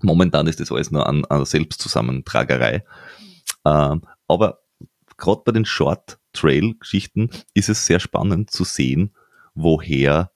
Momentan 0.02 0.46
ist 0.46 0.61
das 0.61 0.72
alles 0.72 0.90
nur 0.90 1.06
an, 1.06 1.24
an 1.26 1.44
Selbstzusammentragerei. 1.44 2.85
Ähm, 3.64 4.02
aber 4.28 4.61
gerade 5.16 5.42
bei 5.44 5.52
den 5.52 5.64
Short 5.64 6.18
Trail 6.32 6.74
Geschichten 6.78 7.30
ist 7.54 7.68
es 7.68 7.87
sehr 7.87 8.00
spannend 8.00 8.50
zu 8.50 8.64
sehen, 8.64 9.14
woher 9.54 10.30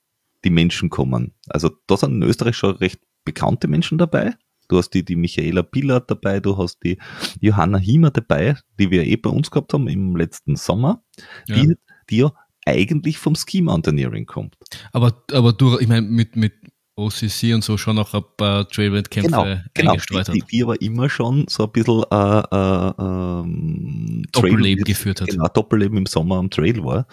die 0.45 0.51
Menschen 0.51 0.89
kommen. 0.89 1.35
Also 1.49 1.71
da 1.87 1.97
sind 1.97 2.15
in 2.15 2.23
Österreich 2.23 2.57
schon 2.57 2.77
recht 2.77 3.01
bekannte 3.25 3.69
Menschen 3.69 3.99
dabei. 3.99 4.35
Du 4.69 4.79
hast 4.79 4.91
die, 4.91 5.05
die 5.05 5.17
Michaela 5.17 5.63
Pillard 5.63 6.11
dabei, 6.11 6.41
du 6.41 6.57
hast 6.57 6.79
die 6.85 6.99
Johanna 7.41 7.79
Hiemer 7.79 8.11
dabei, 8.11 8.57
die 8.79 8.91
wir 8.91 9.05
eh 9.05 9.17
bei 9.17 9.29
uns 9.29 9.51
gehabt 9.51 9.75
haben 9.75 9.89
im 9.89 10.17
letzten 10.17 10.57
Sommer, 10.57 11.03
ja. 11.49 11.57
Die, 11.57 11.77
die 12.09 12.19
ja 12.19 12.33
eigentlich 12.67 13.19
vom 13.19 13.35
Ski 13.35 13.63
Mountaineering 13.63 14.27
kommt. 14.27 14.57
Aber, 14.93 15.25
aber 15.33 15.53
du, 15.53 15.79
ich 15.79 15.89
meine, 15.89 16.03
mit, 16.03 16.37
mit 16.37 16.53
OCC 17.01 17.55
und 17.55 17.65
so 17.65 17.77
schon 17.77 17.97
noch 17.97 18.15
ein 18.15 18.23
paar 18.37 18.69
Trailwettkämpfe 18.69 19.31
genau, 19.31 19.57
genau, 19.75 19.91
eingestreut 19.93 20.29
hat. 20.29 20.37
Die, 20.51 20.63
aber 20.63 20.81
immer 20.81 21.09
schon 21.09 21.47
so 21.49 21.65
ein 21.65 21.73
bisschen 21.73 22.05
äh, 22.11 22.41
äh, 22.41 22.93
ähm, 22.99 24.25
Doppelleben 24.33 24.85
geführt 24.85 25.21
hat. 25.21 25.29
Genau, 25.29 25.49
Doppelleben 25.49 25.99
im 25.99 26.07
Sommer 26.07 26.37
am 26.37 26.51
Trail 26.51 26.83
war. 26.85 27.07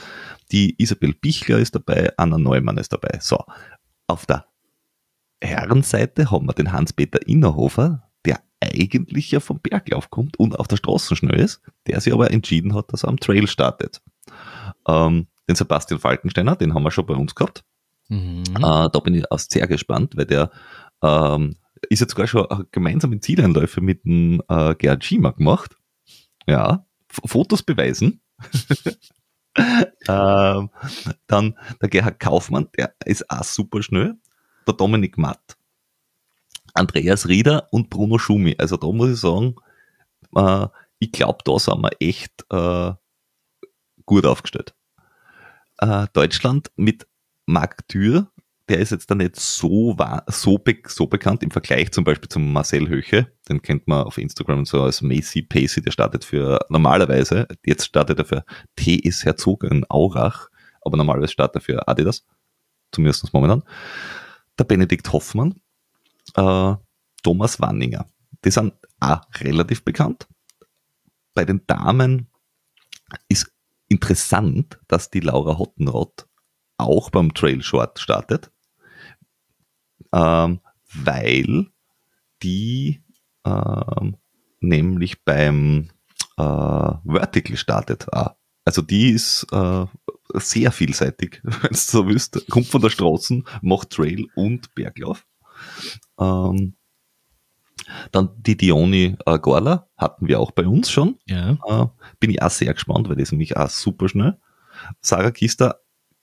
Die 0.52 0.76
Isabel 0.82 1.14
Bichler 1.14 1.60
ist 1.60 1.76
dabei, 1.76 2.12
Anna 2.18 2.38
Neumann 2.38 2.78
ist 2.78 2.94
dabei. 2.94 3.20
So, 3.22 3.44
auf 4.08 4.26
der 4.26 4.46
Herrenseite 5.42 6.32
haben 6.32 6.48
wir 6.48 6.54
den 6.54 6.72
Hans-Peter 6.72 7.26
Innerhofer, 7.28 8.10
der 8.26 8.42
eigentlich 8.62 9.32
ja 9.32 9.40
vom 9.40 9.60
Berglauf 9.60 10.10
kommt 10.10 10.38
und 10.40 10.60
auf 10.60 10.68
der 10.68 10.78
Straße 10.78 11.16
schnell 11.16 11.40
ist, 11.40 11.62
der 11.86 12.02
sich 12.02 12.14
aber 12.14 12.32
entschieden 12.32 12.74
hat, 12.74 12.92
dass 12.92 13.04
er 13.04 13.10
am 13.10 13.20
Trail 13.20 13.48
startet. 13.48 14.02
Ähm, 14.88 15.28
den 15.48 15.56
Sebastian 15.56 16.00
Falkensteiner, 16.00 16.56
den 16.56 16.74
haben 16.74 16.84
wir 16.84 16.92
schon 16.92 17.06
bei 17.06 17.14
uns 17.14 17.36
gehabt. 17.36 17.64
Mhm. 18.10 18.44
Äh, 18.56 18.90
da 18.92 19.00
bin 19.04 19.16
ich 19.16 19.32
auch 19.32 19.40
sehr 19.40 19.68
gespannt, 19.68 20.16
weil 20.16 20.26
der 20.26 20.52
ähm, 21.02 21.58
ist 21.90 22.00
jetzt 22.00 22.12
sogar 22.12 22.28
schon 22.28 22.66
gemeinsam 22.72 23.22
Zieleinläufe 23.22 23.82
mit 23.82 24.06
dem 24.06 24.42
äh, 24.48 24.76
Gerhard 24.76 25.04
Schiemer 25.04 25.34
gemacht. 25.34 25.76
Ja, 26.48 26.86
F 27.10 27.22
Fotos 27.26 27.64
beweisen. 27.64 28.22
ähm, 30.08 30.70
dann 31.28 31.58
der 31.82 31.90
Gerhard 31.90 32.20
Kaufmann, 32.20 32.70
der 32.78 32.94
ist 33.06 33.30
auch 33.30 33.44
super 33.44 33.82
schnell 33.84 34.16
der 34.68 34.76
Dominik 34.76 35.18
Matt, 35.18 35.58
Andreas 36.74 37.28
Rieder 37.28 37.68
und 37.72 37.90
Bruno 37.90 38.18
Schumi. 38.18 38.56
Also 38.58 38.78
da 38.78 38.88
muss 38.88 39.12
ich 39.12 39.20
sagen, 39.20 39.56
äh, 40.36 40.68
ich 41.00 41.12
glaube, 41.12 41.40
da 41.46 41.58
sind 41.58 41.82
wir 41.82 41.92
echt 42.00 42.46
äh, 42.52 42.94
gut 44.06 44.26
aufgestellt. 44.26 44.76
Äh, 45.80 46.08
Deutschland 46.14 46.72
mit 46.76 47.08
Marc 47.48 47.88
Thür, 47.88 48.30
der 48.70 48.80
ist 48.80 48.92
jetzt 48.92 49.10
da 49.10 49.16
nicht 49.16 49.38
so, 49.38 49.96
so, 50.28 50.58
be 50.58 50.78
so 50.86 51.08
bekannt 51.08 51.42
im 51.42 51.52
Vergleich 51.52 51.92
zum 51.92 52.04
Beispiel 52.04 52.28
zum 52.28 52.52
Marcel 52.52 52.90
Höche. 52.90 53.32
Den 53.48 53.62
kennt 53.62 53.88
man 53.88 54.04
auf 54.04 54.18
Instagram 54.18 54.66
so 54.66 54.84
als 54.84 55.02
Macy 55.02 55.42
Pacey, 55.42 55.82
der 55.82 55.92
startet 55.92 56.26
für 56.26 56.60
normalerweise, 56.70 57.48
jetzt 57.66 57.86
startet 57.86 58.20
er 58.20 58.26
für 58.26 58.46
TS 58.76 59.24
Herzog 59.24 59.64
in 59.64 59.86
Aurach, 59.90 60.50
aber 60.82 60.98
normalerweise 60.98 61.32
startet 61.32 61.62
er 61.62 61.66
für 61.66 61.88
Adidas, 61.88 62.26
zumindest 62.92 63.34
momentan 63.34 63.64
der 64.60 64.66
Benedikt 64.66 65.12
Hoffmann, 65.14 65.62
äh, 66.36 66.76
Thomas 67.24 67.62
Wanninger. 67.62 68.10
Die 68.44 68.52
sind 68.52 68.74
auch 69.00 69.22
relativ 69.40 69.84
bekannt. 69.84 70.28
Bei 71.34 71.46
den 71.46 71.66
Damen 71.68 72.28
ist 73.30 73.52
interessant, 73.88 74.80
dass 74.88 75.10
die 75.10 75.22
Laura 75.22 75.58
Hottenrott 75.58 76.28
auch 76.78 77.10
beim 77.10 77.34
Trail 77.34 77.62
Short 77.62 78.00
startet, 78.00 78.52
ähm, 80.14 80.60
weil 80.94 81.68
die 82.44 83.02
ähm, 83.46 84.18
nämlich 84.60 85.24
beim 85.24 85.90
äh, 86.38 86.44
Vertical 87.04 87.58
startet. 87.58 88.12
Ah, 88.14 88.36
also 88.66 88.82
die 88.82 89.12
ist 89.12 89.48
äh, 89.52 89.86
sehr 90.34 90.72
vielseitig, 90.72 91.42
wenn 91.44 91.72
du 91.72 91.78
so 91.78 92.08
willst. 92.08 92.48
Kommt 92.50 92.68
von 92.68 92.82
der 92.82 92.90
Straße, 92.90 93.44
macht 93.62 93.92
Trail 93.92 94.28
und 94.36 94.74
Berglauf. 94.76 95.26
Ähm, 96.20 96.76
dann 98.12 98.30
die 98.38 98.58
Dioni 98.58 99.16
äh, 99.26 99.40
Gorla 99.40 99.88
hatten 99.96 100.28
wir 100.28 100.40
auch 100.40 100.52
bei 100.52 100.68
uns 100.68 100.92
schon. 100.92 101.18
Ja. 101.26 101.58
Äh, 101.66 101.88
bin 102.20 102.32
ich 102.32 102.42
auch 102.42 102.50
sehr 102.50 102.74
gespannt, 102.74 103.08
weil 103.08 103.16
die 103.16 103.24
ist 103.24 103.32
nämlich 103.32 103.56
auch 103.56 103.70
super 103.70 104.10
schnell. 104.10 104.38
Sarah 105.02 105.32
Kister, 105.32 105.80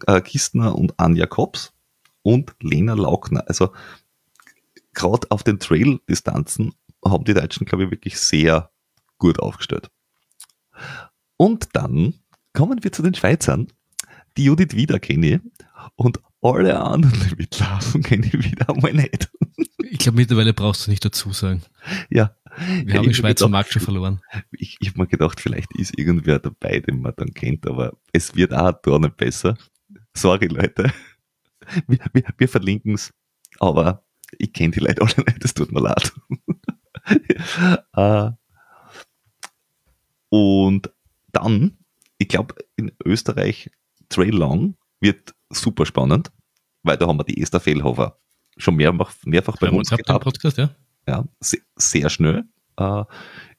äh, 0.06 0.20
Kistner 0.20 0.76
und 0.76 0.98
Anja 0.98 1.26
Kops 1.26 1.72
und 2.22 2.54
Lena 2.60 2.94
Laukner. 2.94 3.44
Also 3.48 3.72
gerade 4.92 5.30
auf 5.30 5.42
den 5.42 5.58
Trail-Distanzen 5.58 6.74
haben 7.04 7.24
die 7.24 7.34
Deutschen, 7.34 7.66
glaube 7.66 7.84
ich, 7.84 7.90
wirklich 7.90 8.18
sehr 8.18 8.70
gut 9.18 9.38
aufgestellt. 9.38 9.90
Und 11.36 11.68
dann 11.74 12.14
kommen 12.52 12.82
wir 12.82 12.92
zu 12.92 13.02
den 13.02 13.14
Schweizern 13.14 13.68
die 14.36 14.44
Judith 14.44 14.74
wieder 14.74 14.98
kenne 14.98 15.40
und 15.96 16.20
alle 16.40 16.80
anderen, 16.80 17.18
die 17.30 17.36
mitlaufen, 17.36 18.02
kenne 18.02 18.26
ich 18.26 18.32
wieder 18.32 18.68
einmal 18.68 18.92
nicht. 18.92 19.30
Ich 19.78 19.98
glaube, 19.98 20.16
mittlerweile 20.16 20.52
brauchst 20.52 20.86
du 20.86 20.90
nicht 20.90 21.04
dazu 21.04 21.32
sagen. 21.32 21.62
Ja. 22.10 22.36
Wir 22.84 22.94
haben 22.94 23.04
den 23.04 23.14
Schweizer 23.14 23.48
Markt 23.48 23.72
schon 23.72 23.82
verloren. 23.82 24.20
Ich, 24.52 24.76
ich 24.80 24.88
habe 24.88 25.00
mir 25.00 25.06
gedacht, 25.08 25.40
vielleicht 25.40 25.74
ist 25.76 25.98
irgendwer 25.98 26.38
dabei, 26.38 26.80
den 26.80 27.00
man 27.00 27.12
dann 27.16 27.34
kennt, 27.34 27.66
aber 27.66 27.96
es 28.12 28.34
wird 28.36 28.52
auch 28.52 28.72
da 28.82 28.98
nicht 28.98 29.16
besser. 29.16 29.56
Sorry, 30.16 30.46
Leute. 30.46 30.92
Wir, 31.86 31.98
wir, 32.12 32.24
wir 32.36 32.48
verlinken 32.48 32.94
es, 32.94 33.12
aber 33.58 34.04
ich 34.38 34.52
kenne 34.52 34.72
die 34.72 34.80
Leute 34.80 35.02
alle 35.02 35.24
nicht, 35.26 35.44
es 35.44 35.54
tut 35.54 35.72
mir 35.72 35.80
leid. 35.80 36.12
uh, 37.96 38.30
und 40.28 40.92
dann, 41.32 41.78
ich 42.18 42.28
glaube, 42.28 42.54
in 42.76 42.92
Österreich 43.04 43.70
Trail 44.08 44.34
Long 44.34 44.76
wird 45.00 45.34
super 45.50 45.86
spannend, 45.86 46.32
weil 46.82 46.96
da 46.96 47.06
haben 47.06 47.18
wir 47.18 47.24
die 47.24 47.40
Esther 47.40 47.60
Fehlhofer 47.60 48.18
schon 48.56 48.76
mehrfach, 48.76 49.14
mehrfach 49.24 49.56
bei 49.58 49.70
uns 49.70 49.90
gehabt. 49.90 50.24
Podcast, 50.24 50.58
ja. 50.58 50.70
Ja, 51.06 51.24
sehr, 51.40 51.60
sehr 51.76 52.08
schnell. 52.10 52.44
Äh, 52.76 53.04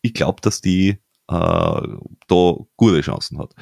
ich 0.02 0.13
glaube, 0.13 0.41
dass 0.41 0.62
die 0.62 0.89
äh, 0.89 0.98
da 1.28 2.56
gute 2.78 3.02
Chancen 3.02 3.39
hat. 3.39 3.54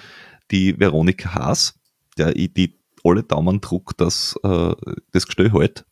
Die 0.52 0.80
Veronika 0.80 1.34
Haas, 1.34 1.80
der 2.18 2.34
die 2.34 2.80
alle 3.04 3.24
Daumen 3.24 3.62
druck, 3.62 3.98
dass 3.98 4.36
äh, 4.44 4.74
das 5.12 5.26
Gestell 5.26 5.52
halt, 5.52 5.86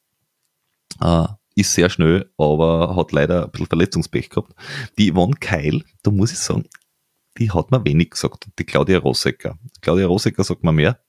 äh, 1.02 1.28
ist 1.56 1.74
sehr 1.74 1.90
schnell, 1.90 2.32
aber 2.38 2.96
hat 2.96 3.12
leider 3.12 3.46
ein 3.46 3.52
bisschen 3.52 3.68
Verletzungspech 3.68 4.30
gehabt. 4.30 4.54
Die 4.98 5.12
Yvonne 5.12 5.36
Keil, 5.40 5.84
da 6.04 6.12
muss 6.12 6.32
ich 6.32 6.40
sagen, 6.40 6.66
die 7.38 7.52
hat 7.52 7.72
mir 7.72 7.84
wenig 7.86 8.12
gesagt. 8.12 8.48
Die 8.58 8.64
Claudia 8.64 9.00
Rosecker. 9.00 9.58
Claudia 9.82 10.08
Rosecker 10.08 10.44
sagt 10.44 10.64
mir 10.64 10.72
mehr. 10.72 11.00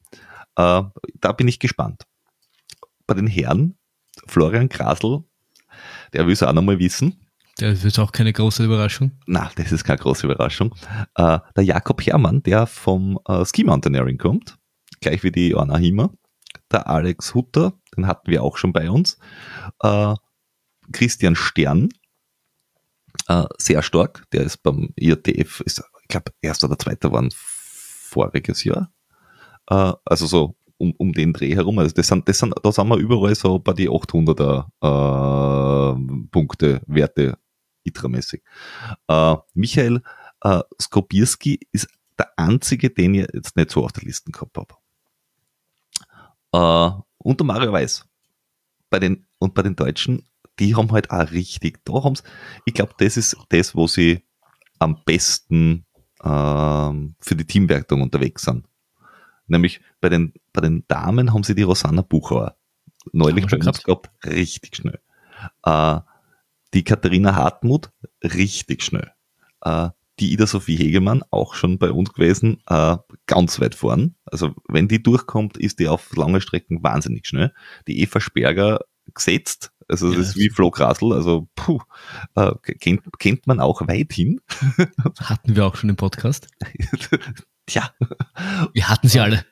Äh, 0.56 0.82
da 1.20 1.32
bin 1.32 1.48
ich 1.48 1.58
gespannt. 1.58 2.06
Bei 3.06 3.14
den 3.14 3.26
Herren, 3.26 3.76
Florian 4.26 4.68
Grasl, 4.68 5.24
der 6.12 6.26
will 6.26 6.32
es 6.32 6.42
auch 6.42 6.52
nochmal 6.52 6.78
wissen. 6.78 7.26
Das 7.58 7.84
ist 7.84 7.98
auch 7.98 8.12
keine 8.12 8.32
große 8.32 8.64
Überraschung. 8.64 9.12
Na, 9.26 9.50
das 9.56 9.72
ist 9.72 9.84
keine 9.84 9.98
große 9.98 10.26
Überraschung. 10.26 10.74
Äh, 11.14 11.38
der 11.56 11.64
Jakob 11.64 12.04
Herrmann, 12.04 12.42
der 12.42 12.66
vom 12.66 13.18
äh, 13.26 13.44
Ski 13.44 13.64
Mountaineering 13.64 14.18
kommt, 14.18 14.58
gleich 15.02 15.22
wie 15.22 15.32
die 15.32 15.54
Anna 15.54 15.76
Himmer. 15.76 16.12
Der 16.70 16.88
Alex 16.88 17.34
Hutter, 17.34 17.74
den 17.96 18.06
hatten 18.06 18.30
wir 18.30 18.42
auch 18.42 18.56
schon 18.56 18.72
bei 18.72 18.90
uns. 18.90 19.18
Äh, 19.82 20.14
Christian 20.92 21.36
Stern, 21.36 21.90
äh, 23.28 23.44
sehr 23.58 23.82
stark. 23.82 24.24
Der 24.32 24.42
ist 24.42 24.62
beim 24.62 24.92
IATF, 24.96 25.60
ist 25.60 25.82
glaube, 26.12 26.32
erster 26.40 26.68
oder 26.68 26.78
zweiter 26.78 27.10
waren 27.12 27.30
voriges 27.34 28.64
Jahr. 28.64 28.92
Äh, 29.68 29.92
also 30.04 30.26
so 30.26 30.56
um, 30.78 30.92
um 30.98 31.12
den 31.12 31.32
Dreh 31.32 31.54
herum. 31.54 31.78
Also 31.78 31.94
das 31.94 32.06
sind, 32.06 32.28
das 32.28 32.38
sind, 32.38 32.54
da 32.62 32.72
sind 32.72 32.88
wir 32.88 32.96
überall 32.96 33.34
so 33.34 33.58
bei 33.58 33.72
die 33.72 33.88
800er 33.88 34.66
äh, 34.82 36.28
Punkte, 36.30 36.82
Werte, 36.86 37.38
ITRA-mäßig. 37.84 38.42
Äh, 39.08 39.36
Michael 39.54 40.02
äh, 40.42 40.60
Skobierski 40.80 41.60
ist 41.72 41.88
der 42.18 42.32
einzige, 42.36 42.90
den 42.90 43.14
ich 43.14 43.26
jetzt 43.32 43.56
nicht 43.56 43.70
so 43.70 43.84
auf 43.84 43.92
der 43.92 44.04
Liste 44.04 44.30
gehabt 44.30 44.56
habe. 44.56 44.74
Äh, 46.52 46.90
und 47.18 47.40
der 47.40 47.46
Mario 47.46 47.72
Weiß. 47.72 48.06
Bei 48.90 48.98
den, 48.98 49.26
und 49.38 49.54
bei 49.54 49.62
den 49.62 49.76
Deutschen, 49.76 50.26
die 50.58 50.74
haben 50.76 50.92
halt 50.92 51.10
auch 51.10 51.30
richtig, 51.30 51.84
da 51.84 52.04
haben 52.04 52.14
ich 52.66 52.74
glaube, 52.74 52.94
das 52.98 53.16
ist 53.16 53.36
das, 53.48 53.74
wo 53.74 53.86
sie 53.86 54.22
am 54.78 55.02
besten 55.04 55.86
ähm, 56.22 57.14
für 57.20 57.36
die 57.36 57.46
Teamwertung 57.46 58.02
unterwegs 58.02 58.42
sind. 58.42 58.66
Nämlich 59.46 59.80
bei 60.00 60.08
den, 60.08 60.32
bei 60.52 60.60
den 60.60 60.84
Damen 60.88 61.32
haben 61.32 61.42
sie 61.42 61.54
die 61.54 61.62
Rosanna 61.62 62.02
Buchauer 62.02 62.56
neulich 63.12 63.46
bei 63.46 63.56
uns 63.56 63.82
gehabt, 63.82 64.10
richtig 64.24 64.76
schnell. 64.76 65.00
Äh, 65.64 66.00
die 66.74 66.84
Katharina 66.84 67.34
Hartmut, 67.34 67.90
richtig 68.22 68.82
schnell. 68.82 69.10
Äh, 69.62 69.90
die 70.20 70.32
Ida 70.32 70.46
Sophie 70.46 70.76
Hegemann, 70.76 71.22
auch 71.30 71.54
schon 71.54 71.78
bei 71.78 71.90
uns 71.90 72.12
gewesen, 72.12 72.62
äh, 72.66 72.96
ganz 73.26 73.60
weit 73.60 73.74
vorn. 73.74 74.14
Also 74.24 74.54
wenn 74.68 74.88
die 74.88 75.02
durchkommt, 75.02 75.56
ist 75.56 75.78
die 75.78 75.88
auf 75.88 76.14
lange 76.16 76.40
Strecken 76.40 76.82
wahnsinnig 76.82 77.26
schnell. 77.26 77.52
Die 77.88 78.00
Eva 78.00 78.20
Sperger 78.20 78.80
gesetzt, 79.14 79.72
also 79.88 80.08
das 80.08 80.16
ja, 80.16 80.22
ist 80.22 80.36
wie 80.36 80.48
Flo 80.48 80.70
Krasl, 80.70 81.12
also 81.12 81.48
puh, 81.54 81.80
äh, 82.34 82.52
kennt, 82.80 83.02
kennt 83.18 83.46
man 83.46 83.60
auch 83.60 83.86
weithin. 83.86 84.40
Hatten 85.20 85.56
wir 85.56 85.66
auch 85.66 85.76
schon 85.76 85.90
im 85.90 85.96
Podcast. 85.96 86.48
Tja. 87.66 87.90
Wir 88.72 88.88
hatten 88.88 89.08
sie 89.08 89.20
alle. 89.20 89.44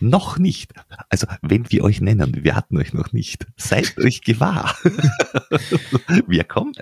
Noch 0.00 0.38
nicht. 0.38 0.72
Also, 1.08 1.26
wenn 1.42 1.70
wir 1.70 1.84
euch 1.84 2.00
nennen, 2.00 2.44
wir 2.44 2.56
hatten 2.56 2.78
euch 2.78 2.92
noch 2.94 3.12
nicht. 3.12 3.46
Seid 3.56 3.98
euch 3.98 4.22
gewahr. 4.22 4.74
wir 6.26 6.44
kommen. 6.44 6.72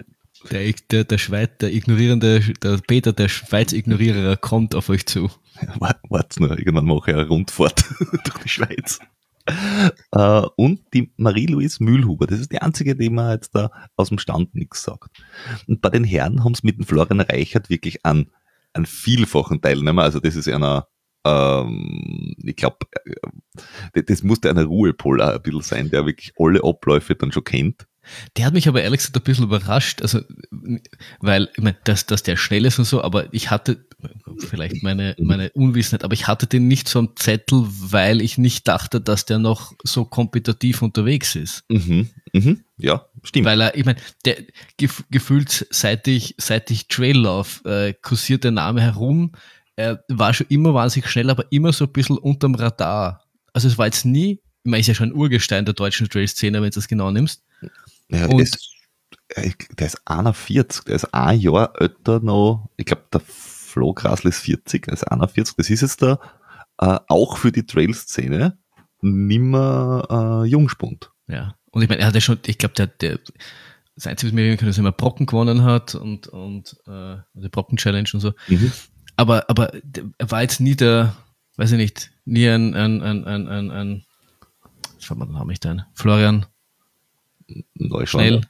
Der, 0.51 0.73
der, 0.91 1.05
der 1.05 1.19
Schweiz, 1.19 1.51
der 1.61 1.73
ignorierende, 1.73 2.41
der 2.63 2.79
Peter, 2.87 3.13
der 3.13 3.29
Schweiz-Ignorierer 3.29 4.37
kommt 4.37 4.75
auf 4.75 4.89
euch 4.89 5.07
zu. 5.07 5.31
Wart 5.79 6.41
nur, 6.41 6.59
irgendwann 6.59 6.87
mache 6.87 7.11
ich 7.11 7.17
eine 7.17 7.29
Rundfahrt 7.29 7.85
durch 8.25 8.39
die 8.43 8.49
Schweiz. 8.49 8.99
Uh, 10.15 10.49
und 10.57 10.83
die 10.95 11.13
Marie-Louise 11.17 11.83
Mühlhuber, 11.83 12.27
das 12.27 12.39
ist 12.39 12.53
die 12.53 12.63
einzige, 12.63 12.95
die 12.95 13.11
man 13.11 13.33
jetzt 13.33 13.55
da 13.55 13.71
aus 13.97 14.09
dem 14.09 14.19
Stand 14.19 14.55
nichts 14.55 14.85
sagt. 14.85 15.21
Und 15.67 15.81
bei 15.81 15.91
den 15.91 16.05
Herren 16.05 16.45
haben 16.45 16.53
es 16.53 16.63
mit 16.63 16.79
dem 16.79 16.87
Florian 16.87 17.21
Reichert 17.21 17.69
wirklich 17.69 18.05
an, 18.07 18.31
an 18.73 18.87
vielfachen 18.87 19.61
Teilnehmer, 19.61 20.03
also 20.03 20.21
das 20.21 20.37
ist 20.37 20.49
einer, 20.49 20.87
ähm, 21.25 22.35
ich 22.45 22.57
glaube, 22.57 22.79
äh, 23.95 24.03
das 24.05 24.23
musste 24.23 24.49
einer 24.49 24.65
Ruhepol 24.65 25.21
ein 25.21 25.43
bisschen 25.43 25.63
sein, 25.63 25.91
der 25.91 26.07
wirklich 26.07 26.33
alle 26.39 26.63
Abläufe 26.63 27.17
dann 27.17 27.33
schon 27.33 27.45
kennt. 27.45 27.87
Der 28.37 28.47
hat 28.47 28.55
mich 28.55 28.69
aber 28.69 28.83
ehrlich 28.83 28.99
gesagt 28.99 29.17
ein 29.17 29.23
bisschen 29.23 29.45
überrascht, 29.45 30.03
also, 30.03 30.21
weil, 31.21 31.49
ich 31.57 31.63
meine, 31.63 31.77
dass, 31.85 32.07
dass 32.07 32.23
der 32.23 32.37
schnell 32.37 32.65
ist 32.65 32.79
und 32.79 32.85
so, 32.85 33.03
aber 33.03 33.33
ich 33.33 33.51
hatte, 33.51 33.87
vielleicht 34.39 34.83
meine, 34.83 35.15
meine 35.19 35.51
Unwissenheit, 35.51 36.05
aber 36.05 36.15
ich 36.15 36.27
hatte 36.27 36.47
den 36.47 36.69
nicht 36.69 36.89
so 36.89 36.99
am 36.99 37.17
Zettel, 37.17 37.65
weil 37.67 38.21
ich 38.21 38.39
nicht 38.39 38.67
dachte, 38.69 39.01
dass 39.01 39.25
der 39.25 39.39
noch 39.39 39.73
so 39.85 40.05
kompetitiv 40.05 40.83
unterwegs 40.83 41.37
ist. 41.37 41.65
Mhm, 41.69 42.09
mhm, 42.33 42.65
ja, 42.77 43.07
stimmt. 43.23 43.47
Weil 43.47 43.61
er, 43.61 43.77
ich 43.77 43.85
meine, 43.85 44.01
der 44.25 44.39
gef, 44.77 45.05
gefühlt, 45.11 45.67
seit 45.71 46.09
ich, 46.09 46.35
seit 46.39 46.71
ich 46.71 46.89
Trail 46.89 47.19
laufe, 47.19 47.69
äh, 47.69 47.95
kursiert 48.01 48.45
der 48.45 48.51
Name 48.51 48.81
herum. 48.81 49.33
Er 49.77 50.05
war 50.09 50.35
schon 50.35 50.49
immer 50.49 50.75
wahnsinnig 50.75 51.09
schnell, 51.09 51.31
aber 51.31 51.51
immer 51.51 51.73
so 51.73 51.85
ein 51.85 51.93
bisschen 51.93 52.19
unterm 52.19 52.55
Radar. 52.55 53.25
Also 53.53 53.69
es 53.69 53.79
war 53.79 53.87
jetzt 53.87 54.05
nie, 54.05 54.41
ich 54.65 54.71
meine, 54.71 54.81
ist 54.81 54.87
ja 54.87 54.95
schon 54.95 55.11
ein 55.11 55.15
Urgestein 55.15 55.65
der 55.65 55.75
deutschen 55.75 56.09
Trail-Szene, 56.09 56.61
wenn 56.63 56.71
du 56.71 56.75
das 56.75 56.89
genau 56.89 57.11
nimmst. 57.11 57.43
Ja, 58.09 58.29
der, 58.29 58.39
ist, 58.41 58.59
der 59.37 59.87
ist 59.87 60.03
41, 60.05 60.85
der 60.85 60.97
ist 60.97 61.15
ein 61.15 61.39
Jahr 61.41 61.73
älter 61.81 62.21
noch, 62.21 62.71
ich 62.77 62.87
glaube, 62.87 63.05
der 63.13 63.23
Flo 63.27 63.95
Grasl 63.95 64.29
ist 64.29 64.41
40, 64.41 64.89
er 64.89 64.95
ist 64.95 65.05
41, 65.05 65.57
das 65.57 65.71
ist 65.71 65.81
jetzt 65.81 66.03
da 66.03 66.19
äh, 66.79 66.99
auch 67.09 67.39
für 67.39 67.53
die 67.53 67.65
Trail-Szene 67.65 68.59
nimmer 69.01 70.43
äh, 70.45 70.49
Jungspund. 70.49 71.11
Ja, 71.27 71.55
und 71.71 71.83
ich 71.83 71.89
meine, 71.89 72.01
er 72.01 72.09
hat 72.09 72.15
ja 72.15 72.21
schon, 72.21 72.39
ich 72.47 72.59
glaube, 72.59 72.75
der, 72.75 72.87
der, 72.87 73.19
das 73.95 74.07
Einzige, 74.07 74.31
was 74.31 74.35
mir 74.35 74.43
erinnern 74.43 74.59
kann, 74.59 74.69
dass 74.69 74.77
er 74.77 74.81
immer 74.81 74.93
Brocken 74.93 75.27
gewonnen 75.27 75.65
hat 75.65 75.95
und, 75.95 76.29
und 76.29 76.77
äh, 76.87 77.17
die 77.35 77.49
Brocken-Challenge 77.49 78.09
und 78.13 78.21
so. 78.21 78.33
Mhm. 78.49 78.73
Aber, 79.17 79.49
aber 79.49 79.73
er 80.19 80.31
war 80.31 80.43
jetzt 80.43 80.61
nie 80.61 80.77
der, 80.77 81.17
weiß 81.57 81.73
ich 81.73 81.79
nicht, 81.79 82.13
nie 82.25 82.49
ein, 82.49 82.75
ein, 82.75 83.03
ein, 83.03 83.25
ein, 83.25 83.49
ein, 83.49 83.71
ein 83.71 84.05
was 84.97 85.11
war 85.11 85.17
mein 85.17 85.33
Name 85.33 85.47
nicht 85.47 85.67
ein? 85.67 85.85
Florian 85.95 86.47
Neuschwander. 87.75 88.43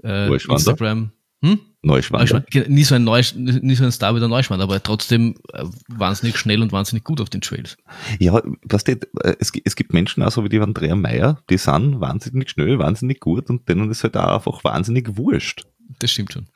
Schnell. 0.00 0.30
Äh, 0.32 0.52
Instagram. 0.52 1.12
Hm? 1.42 1.60
Neuschwander. 1.82 2.44
Nie 2.68 2.84
so, 2.84 2.94
ein 2.94 3.04
Neusch 3.04 3.34
nie 3.34 3.74
so 3.74 3.84
ein 3.84 3.92
Star 3.92 4.14
wie 4.14 4.20
der 4.20 4.28
Neuschwander, 4.28 4.64
aber 4.64 4.82
trotzdem 4.82 5.36
äh, 5.54 5.64
wahnsinnig 5.88 6.36
schnell 6.36 6.60
und 6.60 6.72
wahnsinnig 6.72 7.04
gut 7.04 7.20
auf 7.22 7.30
den 7.30 7.40
Trails. 7.40 7.78
Ja, 8.18 8.42
was 8.64 8.84
die, 8.84 8.92
äh, 9.22 9.36
es, 9.38 9.50
es 9.64 9.76
gibt 9.76 9.94
Menschen, 9.94 10.22
also 10.22 10.44
wie 10.44 10.50
die 10.50 10.60
Andrea 10.60 10.94
Meyer, 10.94 11.42
die 11.48 11.56
sind 11.56 12.00
wahnsinnig 12.00 12.50
schnell, 12.50 12.78
wahnsinnig 12.78 13.20
gut 13.20 13.48
und 13.48 13.66
denen 13.68 13.90
ist 13.90 14.02
halt 14.02 14.16
auch 14.18 14.34
einfach 14.46 14.62
wahnsinnig 14.64 15.16
wurscht. 15.16 15.64
Das 15.98 16.10
stimmt 16.10 16.32
schon. 16.32 16.48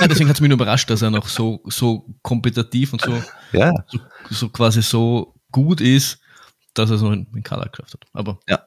ja, 0.00 0.08
deswegen 0.08 0.28
hat 0.28 0.36
es 0.36 0.40
mich 0.40 0.48
nur 0.48 0.56
überrascht, 0.56 0.90
dass 0.90 1.02
er 1.02 1.10
noch 1.10 1.28
so, 1.28 1.62
so 1.66 2.12
kompetitiv 2.22 2.92
und 2.92 3.02
so, 3.02 3.22
ja. 3.52 3.72
so, 3.86 3.98
so 4.30 4.48
quasi 4.48 4.82
so 4.82 5.34
gut 5.52 5.80
ist, 5.80 6.18
dass 6.74 6.90
er 6.90 6.98
so 6.98 7.08
einen 7.08 7.42
Kader 7.42 7.68
geschafft 7.70 7.94
hat. 7.94 8.04
Aber 8.12 8.40
ja. 8.48 8.66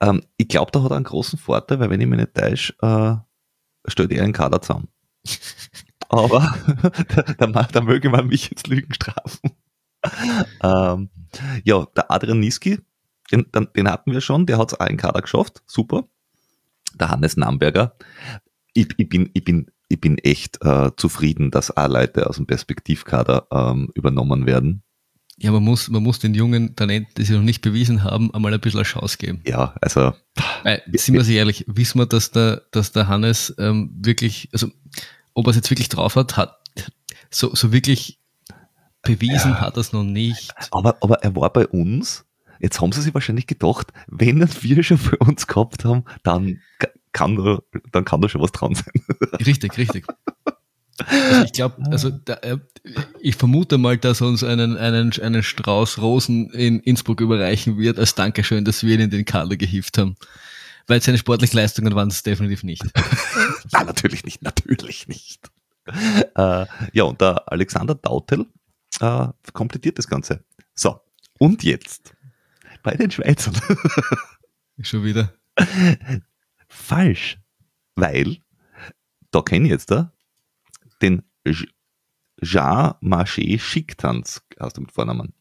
Ähm, 0.00 0.22
ich 0.36 0.48
glaube, 0.48 0.70
da 0.72 0.82
hat 0.82 0.90
er 0.90 0.96
einen 0.96 1.04
großen 1.04 1.38
Vorteil, 1.38 1.80
weil 1.80 1.90
wenn 1.90 2.00
ich 2.00 2.06
mich 2.06 2.18
nicht 2.18 2.34
täusche, 2.34 2.74
äh, 2.82 3.90
stellt 3.90 4.12
er 4.12 4.24
einen 4.24 4.32
Kader 4.32 4.60
zusammen. 4.62 4.88
Aber 6.08 6.54
da, 7.38 7.46
da, 7.46 7.62
da, 7.64 7.80
möge 7.80 8.10
man 8.10 8.28
mich 8.28 8.50
jetzt 8.50 8.68
Lügen 8.68 8.94
strafen. 8.94 9.50
ähm, 10.62 11.10
ja, 11.64 11.86
der 11.96 12.10
Adrian 12.10 12.40
Niski, 12.40 12.78
den, 13.32 13.46
den, 13.52 13.90
hatten 13.90 14.12
wir 14.12 14.20
schon, 14.20 14.46
der 14.46 14.58
hat 14.58 14.72
es 14.72 14.80
auch 14.80 14.86
in 14.86 14.96
Kader 14.96 15.22
geschafft, 15.22 15.62
super. 15.66 16.04
Der 16.94 17.10
Hannes 17.10 17.36
Namberger. 17.36 17.96
Ich, 18.72 18.88
ich, 18.96 19.08
bin, 19.08 19.30
ich, 19.34 19.44
bin, 19.44 19.70
ich 19.88 20.00
bin 20.00 20.18
echt 20.18 20.64
äh, 20.64 20.90
zufrieden, 20.96 21.50
dass 21.50 21.76
auch 21.76 21.88
Leute 21.88 22.28
aus 22.28 22.36
dem 22.36 22.46
Perspektivkader 22.46 23.48
ähm, 23.50 23.90
übernommen 23.94 24.46
werden. 24.46 24.82
Ja, 25.38 25.52
man 25.52 25.62
muss, 25.62 25.88
man 25.88 26.02
muss 26.02 26.18
den 26.18 26.34
Jungen 26.34 26.76
Talenten, 26.76 27.12
die 27.16 27.24
sie 27.24 27.34
noch 27.34 27.42
nicht 27.42 27.60
bewiesen 27.60 28.02
haben, 28.02 28.32
einmal 28.32 28.54
ein 28.54 28.60
bisschen 28.60 28.80
eine 28.80 28.86
Chance 28.86 29.18
geben. 29.18 29.42
Ja, 29.46 29.74
also. 29.82 30.14
Weil, 30.62 30.82
sind 30.94 31.14
wir 31.14 31.24
sich 31.24 31.36
ehrlich, 31.36 31.64
wissen 31.68 31.98
wir, 31.98 32.06
dass 32.06 32.30
der, 32.30 32.62
dass 32.70 32.92
der 32.92 33.08
Hannes 33.08 33.54
ähm, 33.58 33.90
wirklich, 34.00 34.48
also 34.52 34.68
ob 35.34 35.46
er 35.46 35.50
es 35.50 35.56
jetzt 35.56 35.70
wirklich 35.70 35.90
drauf 35.90 36.16
hat, 36.16 36.38
hat 36.38 36.58
so, 37.30 37.54
so 37.54 37.70
wirklich 37.70 38.18
bewiesen 39.02 39.52
ja. 39.52 39.60
hat 39.60 39.76
er 39.76 39.80
es 39.80 39.92
noch 39.92 40.04
nicht. 40.04 40.52
Aber, 40.70 40.96
aber 41.02 41.22
er 41.22 41.34
war 41.36 41.52
bei 41.52 41.66
uns. 41.66 42.24
Jetzt 42.58 42.80
haben 42.80 42.92
sie 42.92 43.02
sich 43.02 43.12
wahrscheinlich 43.12 43.46
gedacht, 43.46 43.92
wenn 44.06 44.40
wir 44.62 44.82
schon 44.82 44.98
für 44.98 45.18
uns 45.18 45.46
gehabt 45.46 45.84
haben, 45.84 46.04
dann 46.22 46.60
kann 47.12 47.36
da, 47.36 47.58
dann 47.92 48.04
kann 48.04 48.20
da 48.20 48.28
schon 48.28 48.42
was 48.42 48.52
dran 48.52 48.74
sein. 48.74 48.92
Richtig, 49.44 49.76
richtig. 49.78 50.06
Also 51.04 51.44
ich 51.44 51.52
glaube, 51.52 51.82
also 51.90 52.10
da, 52.10 52.34
äh, 52.34 52.58
ich 53.20 53.36
vermute 53.36 53.78
mal, 53.78 53.98
dass 53.98 54.20
er 54.20 54.28
uns 54.28 54.42
einen, 54.42 54.76
einen, 54.76 55.12
einen 55.20 55.42
Strauß 55.42 55.98
Rosen 55.98 56.50
in 56.50 56.80
Innsbruck 56.80 57.20
überreichen 57.20 57.78
wird, 57.78 57.98
als 57.98 58.14
Dankeschön, 58.14 58.64
dass 58.64 58.82
wir 58.82 58.94
ihn 58.94 59.02
in 59.02 59.10
den 59.10 59.24
Kader 59.24 59.56
gehieft 59.56 59.98
haben. 59.98 60.16
Weil 60.86 61.02
seine 61.02 61.18
sportlichen 61.18 61.58
Leistungen 61.58 61.94
waren 61.94 62.08
es 62.08 62.22
definitiv 62.22 62.62
nicht. 62.62 62.82
Nein, 63.72 63.86
natürlich 63.86 64.24
nicht, 64.24 64.42
natürlich 64.42 65.08
nicht. 65.08 65.50
Äh, 65.86 66.66
ja, 66.92 67.04
und 67.04 67.20
der 67.20 67.50
Alexander 67.50 67.94
Dautel 67.94 68.46
äh, 69.00 69.28
komplettiert 69.52 69.98
das 69.98 70.08
Ganze. 70.08 70.44
So, 70.74 71.00
und 71.38 71.62
jetzt 71.62 72.14
bei 72.82 72.94
den 72.94 73.10
Schweizern. 73.10 73.54
Schon 74.80 75.04
wieder. 75.04 75.34
Falsch, 76.68 77.38
weil 77.96 78.38
da 79.30 79.42
kenne 79.42 79.66
ich 79.66 79.70
jetzt 79.70 79.90
da 79.90 80.12
den 81.02 81.22
Jean 82.42 82.94
Marché 83.00 83.58
Schicktanz 83.58 84.42
hast 84.58 84.76
du 84.76 84.82
mit 84.82 84.92
Vornamen. 84.92 85.34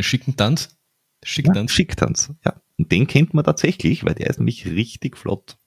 Schickentanz? 0.00 0.78
Schicktanz? 1.22 1.70
Ja, 1.70 1.74
Schicktanz, 1.74 2.32
ja. 2.44 2.60
Und 2.78 2.90
den 2.90 3.06
kennt 3.06 3.34
man 3.34 3.44
tatsächlich, 3.44 4.04
weil 4.04 4.14
der 4.14 4.28
ist 4.28 4.38
nämlich 4.38 4.66
richtig 4.66 5.18
flott. 5.18 5.58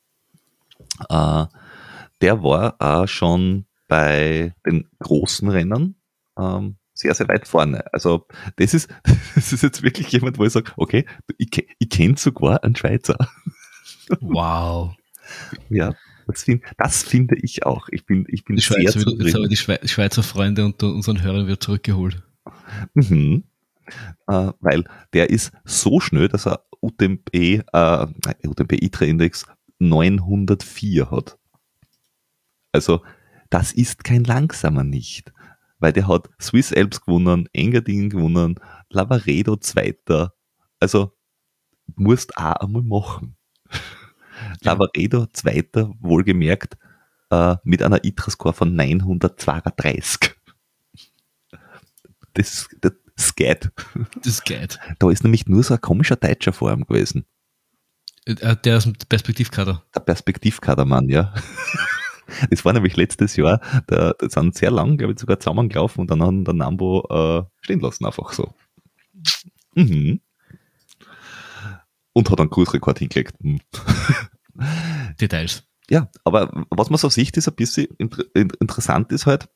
Äh, 1.10 1.46
der 2.22 2.44
war 2.44 2.76
auch 2.80 3.08
schon 3.08 3.66
bei 3.88 4.56
den 4.66 4.90
großen 5.00 5.48
Rennen 5.50 5.96
ähm, 6.38 6.78
sehr, 6.94 7.14
sehr 7.14 7.28
weit 7.28 7.48
vorne. 7.48 7.86
Also 7.94 8.28
das 8.56 8.74
ist, 8.74 8.90
das 9.36 9.54
ist 9.54 9.62
jetzt 9.62 9.84
wirklich 9.84 10.12
jemand, 10.12 10.40
wo 10.40 10.46
ich 10.46 10.54
sage, 10.54 10.72
okay, 10.78 11.06
ich, 11.38 11.50
ich 11.78 11.90
kenne 11.90 12.18
sogar 12.18 12.64
einen 12.64 12.76
Schweizer. 12.76 13.18
Wow. 14.20 14.96
Ja, 15.70 15.94
das, 16.28 16.44
find, 16.44 16.64
das 16.78 17.04
finde 17.04 17.36
ich 17.42 17.66
auch. 17.66 17.88
Ich 17.92 18.06
bin, 18.06 18.26
ich 18.30 18.46
bin 18.46 18.56
die 18.56 18.62
sehr 18.62 18.78
Schweizer, 18.82 19.00
zufrieden. 19.00 19.26
Jetzt 19.26 19.36
haben 19.36 19.44
wir 19.44 19.78
die 19.80 19.88
Schweizer 19.88 20.24
Freunde 20.24 20.66
unter 20.66 20.88
unseren 20.88 21.22
Hörern 21.22 21.46
wieder 21.48 21.60
zurückgeholt. 21.60 22.22
Mhm. 22.94 23.44
Äh, 24.28 24.52
weil 24.60 24.86
der 25.14 25.30
ist 25.30 25.52
so 25.66 26.00
schnell, 26.00 26.28
dass 26.28 26.48
er 26.48 26.66
UTMP, 26.82 27.34
äh, 27.34 28.08
UTMP 28.46 28.74
ITRA-Index 28.82 29.46
904 29.80 31.12
hat. 31.12 31.38
Also, 32.72 33.04
das 33.50 33.72
ist 33.72 34.04
kein 34.04 34.24
langsamer 34.24 34.84
nicht. 34.84 35.34
Weil 35.80 35.94
der 35.94 36.08
hat 36.08 36.30
Swiss 36.42 36.72
Alps 36.74 37.02
gewonnen, 37.02 37.50
Engadin 37.54 38.10
gewonnen, 38.10 38.56
Lavaredo 38.90 39.58
Zweiter. 39.58 40.34
Also, 40.80 41.14
musst 41.96 42.38
auch 42.38 42.56
einmal 42.56 42.84
machen. 42.84 43.36
Lavaredo 44.62 45.28
Zweiter, 45.34 45.92
wohlgemerkt, 46.00 46.78
äh, 47.30 47.56
mit 47.64 47.82
einer 47.84 48.04
ITRA-Score 48.04 48.54
von 48.54 48.76
932. 48.76 50.36
Das, 52.34 52.68
das, 52.82 52.94
das 53.16 53.36
geht. 53.36 53.72
Das 54.24 54.44
geht. 54.44 54.80
Da 55.00 55.10
ist 55.12 55.24
nämlich 55.24 55.48
nur 55.48 55.64
so 55.64 55.76
ein 55.76 55.82
komischer 55.82 56.16
deutscher 56.16 56.54
Form 56.54 56.86
gewesen. 56.86 57.26
Äh, 58.26 58.56
der 58.64 58.78
aus 58.78 58.84
dem 58.84 58.94
Perspektivkader. 58.94 59.84
Der 59.96 60.00
Perspektivkadermann, 60.00 61.10
ja. 61.10 61.34
Das 62.50 62.64
war 62.64 62.72
nämlich 62.72 62.96
letztes 62.96 63.36
Jahr, 63.36 63.60
da, 63.86 64.14
da 64.18 64.30
sind 64.30 64.56
sehr 64.56 64.72
lang, 64.72 64.98
glaube 64.98 65.14
ich, 65.14 65.20
sogar 65.20 65.40
zusammengelaufen 65.40 66.02
und 66.02 66.10
dann 66.10 66.24
haben 66.24 66.46
der 66.46 66.54
Nambo 66.54 67.06
äh, 67.10 67.44
stehen 67.62 67.82
lassen, 67.82 68.06
einfach 68.06 68.32
so. 68.32 68.56
Mhm. 69.76 70.22
Und 72.14 72.30
hat 72.30 72.40
einen 72.40 72.50
Kursrekord 72.50 73.00
hingelegt. 73.00 73.36
Hm. 73.42 73.60
Details. 75.20 75.64
Ja, 75.90 76.10
aber 76.24 76.66
was 76.70 76.90
man 76.90 76.98
so 76.98 77.10
sieht, 77.10 77.36
ist 77.38 77.48
ein 77.48 77.56
bisschen 77.56 77.88
inter 77.98 78.24
interessant 78.36 79.12
ist 79.12 79.26
halt, 79.26 79.50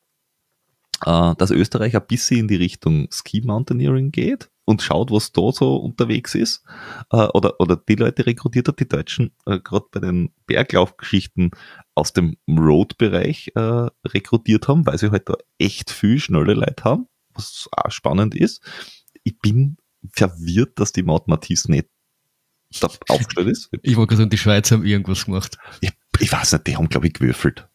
äh, 1.06 1.36
dass 1.36 1.52
Österreich 1.52 1.96
ein 1.96 2.08
bisschen 2.08 2.42
in 2.42 2.48
die 2.48 2.56
Richtung 2.56 3.08
Ski 3.12 3.42
Mountaineering 3.42 4.12
geht 4.12 4.50
und 4.66 4.82
schaut, 4.82 5.12
was 5.12 5.32
da 5.32 5.52
so 5.52 5.78
unterwegs 5.78 6.36
ist. 6.36 6.64
Äh, 7.12 7.28
oder, 7.34 7.60
oder 7.60 7.78
die 7.78 7.96
Leute 7.96 8.26
rekrutiert 8.26 8.68
hat, 8.68 8.80
die 8.80 8.88
Deutschen, 8.88 9.32
äh, 9.46 9.60
gerade 9.60 9.86
bei 9.92 10.00
den 10.02 10.32
Berglaufgeschichten 10.46 11.52
aus 11.96 12.12
dem 12.14 12.36
Road-Bereich 12.50 13.52
äh, 13.56 13.88
rekrutiert 14.06 14.68
haben, 14.68 14.86
weil 14.86 14.98
sie 14.98 15.12
halt 15.12 15.30
da 15.30 15.36
echt 15.58 15.92
viel 15.92 16.20
schnelle 16.20 16.54
Leute 16.54 16.84
haben, 16.84 17.08
was 17.34 17.70
auch 17.72 17.92
spannend 17.92 18.36
ist. 18.36 18.62
Ich 19.24 19.40
bin 19.40 19.78
verwirrt, 20.12 20.80
dass 20.80 20.92
die 20.92 21.04
Maut 21.04 21.28
Matisse 21.28 21.72
nicht 21.72 21.88
da 22.80 22.88
aufgestellt 23.10 23.48
ist. 23.48 23.70
Ich 23.82 23.96
wollte 23.96 24.10
gerade 24.10 24.18
sagen, 24.24 24.30
die 24.30 24.38
Schweiz 24.38 24.72
haben 24.72 24.86
irgendwas 24.86 25.26
gemacht. 25.26 25.58
Ich, 25.82 25.92
ich 26.20 26.32
weiß 26.32 26.54
nicht, 26.54 26.68
die 26.68 26.78
haben, 26.78 26.90
glaube 26.90 27.08
ich, 27.08 27.14
gewürfelt. 27.14 27.68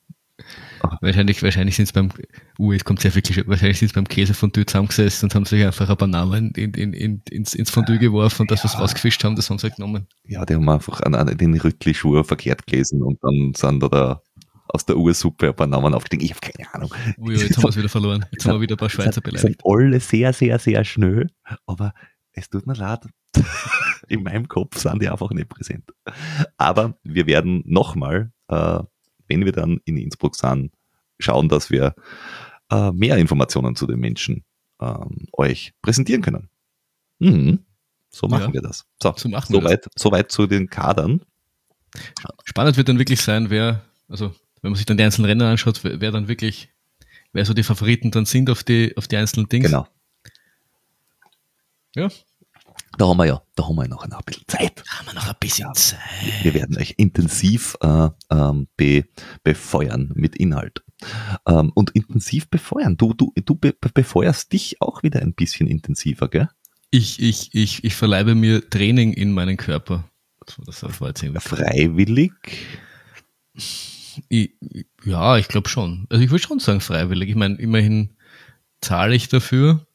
Wahrscheinlich, 1.00 1.42
wahrscheinlich 1.42 1.76
sind 1.76 1.84
es 1.84 1.92
beim, 1.92 2.10
uh, 2.58 2.72
es 2.72 2.84
kommt 2.84 3.00
sehr 3.00 3.12
viel 3.12 3.22
Klischee, 3.22 3.44
wahrscheinlich 3.46 3.78
sind 3.78 3.88
es 3.88 3.92
beim 3.92 4.08
Käsefondue 4.08 4.66
zusammengesessen 4.66 5.26
und 5.26 5.34
haben 5.34 5.44
sich 5.44 5.64
einfach 5.64 5.88
ein 5.88 5.96
Banane 5.96 6.50
in, 6.56 6.74
in, 6.74 6.92
in, 6.92 7.22
ins, 7.30 7.54
ins 7.54 7.70
Fondue 7.70 7.98
geworfen 7.98 8.42
und 8.42 8.50
das, 8.50 8.64
was 8.64 8.78
rausgefischt 8.78 9.22
haben, 9.22 9.36
das 9.36 9.48
haben 9.48 9.58
sie 9.58 9.68
halt 9.68 9.76
genommen. 9.76 10.08
Ja, 10.24 10.44
die 10.44 10.54
haben 10.54 10.68
einfach 10.68 11.00
an, 11.02 11.14
an 11.14 11.36
den 11.36 11.56
Rüttli-Schuhe 11.56 12.24
verkehrt 12.24 12.66
gelesen 12.66 13.02
und 13.02 13.18
dann 13.22 13.52
sind 13.54 13.80
da, 13.80 13.88
da 13.88 14.22
aus 14.68 14.84
der 14.86 14.96
Ursuppe 14.96 15.48
ein 15.48 15.56
paar 15.56 15.66
Namen 15.66 15.94
aufgestiegen. 15.94 16.24
Ich 16.24 16.32
habe 16.32 16.40
keine 16.40 16.74
Ahnung. 16.74 16.94
Ui, 17.18 17.34
jetzt 17.36 17.56
haben 17.56 17.64
wir 17.64 17.70
es 17.70 17.76
wieder 17.76 17.88
verloren. 17.88 18.24
Jetzt 18.32 18.46
haben 18.46 18.54
wir 18.54 18.60
wieder 18.62 18.74
ein 18.74 18.78
paar 18.78 18.90
Schweizer 18.90 19.20
beleidigt. 19.20 19.42
Sind 19.42 19.60
alle 19.64 20.00
sehr, 20.00 20.32
sehr, 20.32 20.58
sehr 20.58 20.84
schnell, 20.84 21.30
aber 21.66 21.94
es 22.32 22.48
tut 22.48 22.66
mir 22.66 22.74
leid. 22.74 23.06
In 24.08 24.22
meinem 24.22 24.48
Kopf 24.48 24.78
sind 24.78 25.02
die 25.02 25.08
einfach 25.08 25.30
nicht 25.30 25.48
präsent. 25.48 25.84
Aber 26.56 26.98
wir 27.02 27.26
werden 27.26 27.62
nochmal 27.66 28.32
äh, 28.48 28.80
wenn 29.32 29.44
wir 29.44 29.52
dann 29.52 29.80
in 29.84 29.96
Innsbruck 29.96 30.36
sind, 30.36 30.72
schauen, 31.18 31.48
dass 31.48 31.70
wir 31.70 31.94
äh, 32.70 32.92
mehr 32.92 33.16
Informationen 33.16 33.76
zu 33.76 33.86
den 33.86 33.98
Menschen 33.98 34.44
ähm, 34.80 35.26
euch 35.32 35.72
präsentieren 35.82 36.22
können. 36.22 36.48
Mhm. 37.18 37.60
So 38.10 38.28
machen 38.28 38.48
ja, 38.48 38.52
wir 38.54 38.62
das. 38.62 38.84
So, 39.02 39.14
so 39.16 39.28
machen 39.28 39.52
soweit, 39.52 39.86
das. 39.86 39.92
soweit 39.96 40.30
zu 40.30 40.46
den 40.46 40.68
Kadern. 40.68 41.22
Spannend 42.44 42.76
wird 42.76 42.88
dann 42.88 42.98
wirklich 42.98 43.22
sein, 43.22 43.48
wer, 43.48 43.82
also 44.08 44.34
wenn 44.60 44.72
man 44.72 44.76
sich 44.76 44.86
dann 44.86 44.96
die 44.96 45.04
einzelnen 45.04 45.26
Rennen 45.26 45.42
anschaut, 45.42 45.82
wer, 45.82 46.00
wer 46.00 46.10
dann 46.10 46.28
wirklich, 46.28 46.68
wer 47.32 47.46
so 47.46 47.54
die 47.54 47.62
Favoriten 47.62 48.10
dann 48.10 48.26
sind 48.26 48.50
auf 48.50 48.64
die, 48.64 48.94
auf 48.96 49.08
die 49.08 49.16
einzelnen 49.16 49.48
Dinge. 49.48 49.68
Genau. 49.68 49.88
Ja, 51.94 52.08
da 52.98 53.08
haben 53.08 53.16
wir 53.16 53.26
ja, 53.26 53.42
da 53.54 53.66
haben 53.66 53.76
wir 53.76 53.88
noch 53.88 54.04
ein 54.04 54.10
bisschen 54.24 54.44
Zeit. 54.46 54.82
Da 54.86 54.98
haben 54.98 55.06
wir 55.06 55.14
noch 55.14 55.28
ein 55.28 55.36
bisschen 55.40 55.74
Zeit. 55.74 55.98
Wir 56.42 56.54
werden 56.54 56.76
euch 56.76 56.94
intensiv 56.96 57.76
äh, 57.80 58.08
ähm, 58.30 58.68
be, 58.76 59.04
befeuern 59.42 60.12
mit 60.14 60.36
Inhalt. 60.36 60.84
Ähm, 61.46 61.72
und 61.74 61.90
intensiv 61.90 62.48
befeuern. 62.48 62.96
Du, 62.96 63.14
du, 63.14 63.32
du 63.34 63.54
be, 63.54 63.72
befeuerst 63.72 64.52
dich 64.52 64.80
auch 64.80 65.02
wieder 65.02 65.20
ein 65.20 65.34
bisschen 65.34 65.66
intensiver, 65.66 66.28
gell? 66.28 66.48
Ich, 66.90 67.20
ich, 67.20 67.54
ich, 67.54 67.84
ich 67.84 67.94
verleibe 67.94 68.34
mir 68.34 68.68
Training 68.68 69.12
in 69.14 69.32
meinen 69.32 69.56
Körper. 69.56 70.04
Das 70.66 70.82
war 71.00 71.08
jetzt 71.08 71.24
freiwillig? 71.42 72.32
Ich, 73.54 74.56
ja, 75.04 75.38
ich 75.38 75.48
glaube 75.48 75.68
schon. 75.68 76.06
Also 76.10 76.22
ich 76.22 76.30
würde 76.30 76.42
schon 76.42 76.58
sagen 76.58 76.80
freiwillig. 76.80 77.30
Ich 77.30 77.36
meine, 77.36 77.56
immerhin 77.56 78.10
zahle 78.80 79.14
ich 79.14 79.28
dafür 79.28 79.86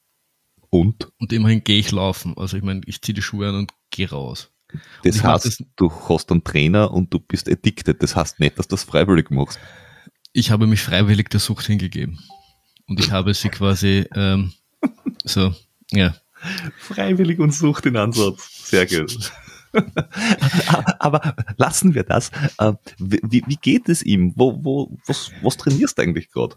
und? 0.69 1.09
Und 1.19 1.33
immerhin 1.33 1.63
gehe 1.63 1.79
ich 1.79 1.91
laufen. 1.91 2.35
Also 2.37 2.57
ich 2.57 2.63
meine, 2.63 2.81
ich 2.85 3.01
ziehe 3.01 3.13
die 3.13 3.21
Schuhe 3.21 3.49
an 3.49 3.55
und 3.55 3.71
gehe 3.91 4.09
raus. 4.09 4.51
Das 5.03 5.23
heißt, 5.23 5.45
das, 5.45 5.63
du 5.75 5.91
hast 6.09 6.31
einen 6.31 6.43
Trainer 6.43 6.91
und 6.91 7.13
du 7.13 7.19
bist 7.19 7.49
addicted. 7.49 8.01
Das 8.03 8.15
heißt 8.15 8.39
nicht, 8.39 8.59
dass 8.59 8.67
du 8.67 8.75
das 8.75 8.83
freiwillig 8.83 9.29
machst. 9.29 9.59
Ich 10.33 10.51
habe 10.51 10.67
mich 10.67 10.81
freiwillig 10.81 11.29
der 11.29 11.39
Sucht 11.39 11.65
hingegeben. 11.65 12.19
Und 12.87 12.99
ich 12.99 13.11
habe 13.11 13.33
sie 13.33 13.49
quasi 13.49 14.05
ähm, 14.13 14.53
so, 15.23 15.53
ja. 15.91 16.15
Freiwillig 16.77 17.39
und 17.39 17.53
Sucht 17.53 17.85
in 17.85 17.97
Ansatz. 17.97 18.69
Sehr 18.69 18.85
gut. 18.85 19.31
Aber 20.99 21.35
lassen 21.57 21.93
wir 21.95 22.03
das. 22.03 22.31
Äh, 22.57 22.73
wie, 22.99 23.43
wie 23.47 23.55
geht 23.55 23.89
es 23.89 24.03
ihm? 24.03 24.33
Wo, 24.35 24.63
wo, 24.63 24.97
was, 25.05 25.31
was 25.41 25.57
trainierst 25.57 25.97
du 25.97 26.01
eigentlich 26.03 26.31
gerade? 26.31 26.55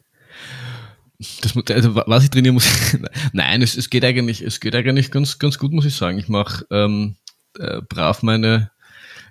Das, 1.43 1.55
also 1.55 1.95
was 1.95 2.25
ich 2.25 2.31
trainieren 2.31 2.55
muss, 2.55 2.97
nein, 3.33 3.61
es, 3.61 3.77
es 3.77 3.91
geht 3.91 4.05
eigentlich, 4.05 4.41
es 4.41 4.59
geht 4.59 4.75
eigentlich 4.75 5.11
ganz, 5.11 5.39
ganz 5.39 5.59
gut, 5.59 5.73
muss 5.73 5.85
ich 5.85 5.95
sagen. 5.95 6.19
Ich 6.19 6.29
mache 6.29 6.67
ähm, 6.71 7.17
äh, 7.59 7.83
brav 7.83 8.23
meine 8.23 8.71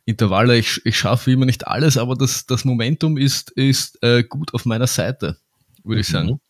Intervalle. 0.05 0.57
Ich, 0.57 0.81
ich 0.85 0.97
schaffe 0.97 1.31
immer 1.31 1.45
nicht 1.45 1.67
alles, 1.67 1.97
aber 1.97 2.15
das, 2.15 2.45
das 2.45 2.63
Momentum 2.63 3.17
ist, 3.17 3.49
ist 3.51 4.01
äh, 4.03 4.23
gut 4.23 4.53
auf 4.53 4.65
meiner 4.65 4.85
Seite, 4.85 5.37
würde 5.83 6.01
ich 6.01 6.09
mhm. 6.09 6.13
sagen. 6.13 6.41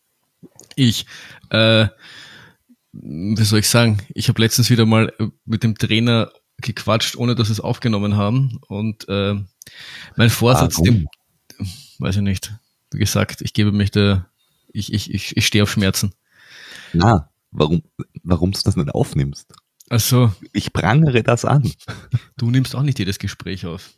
Ich, 0.76 1.06
äh, 1.48 1.88
wie 2.92 3.44
soll 3.44 3.60
ich 3.60 3.68
sagen, 3.68 3.98
ich 4.14 4.28
habe 4.28 4.42
letztens 4.42 4.68
wieder 4.68 4.84
mal 4.84 5.12
mit 5.46 5.62
dem 5.62 5.76
Trainer 5.76 6.32
gequatscht, 6.60 7.16
ohne 7.16 7.34
dass 7.34 7.48
wir 7.48 7.52
es 7.52 7.60
aufgenommen 7.60 8.16
haben. 8.16 8.60
Und 8.68 9.08
äh, 9.08 9.34
mein 10.16 10.30
Vorsatz, 10.30 10.78
ah, 10.78 10.82
dem, 10.82 11.08
weiß 11.98 12.16
ich 12.16 12.22
nicht, 12.22 12.52
wie 12.92 12.98
gesagt, 12.98 13.40
ich 13.40 13.52
gebe 13.52 13.72
mich 13.72 13.90
der 13.90 14.26
ich, 14.72 14.92
ich, 14.92 15.12
ich, 15.12 15.36
ich 15.36 15.46
stehe 15.46 15.62
auf 15.62 15.70
Schmerzen. 15.70 16.12
Na, 16.92 17.30
warum, 17.50 17.82
warum 18.22 18.52
du 18.52 18.60
das 18.62 18.76
nicht 18.76 18.90
aufnimmst? 18.90 19.52
Also. 19.88 20.32
Ich 20.52 20.72
prangere 20.72 21.22
das 21.22 21.44
an. 21.44 21.70
Du 22.36 22.50
nimmst 22.50 22.74
auch 22.74 22.82
nicht 22.82 22.98
jedes 22.98 23.18
Gespräch 23.18 23.66
auf. 23.66 23.90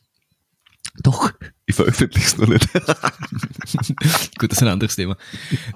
Doch, 1.03 1.33
ich 1.65 1.75
veröffentliche 1.75 2.27
es 2.27 2.37
noch 2.37 2.49
nicht. 2.49 2.71
Gut, 4.39 4.51
das 4.51 4.59
ist 4.59 4.63
ein 4.63 4.69
anderes 4.69 4.97
Thema. 4.97 5.17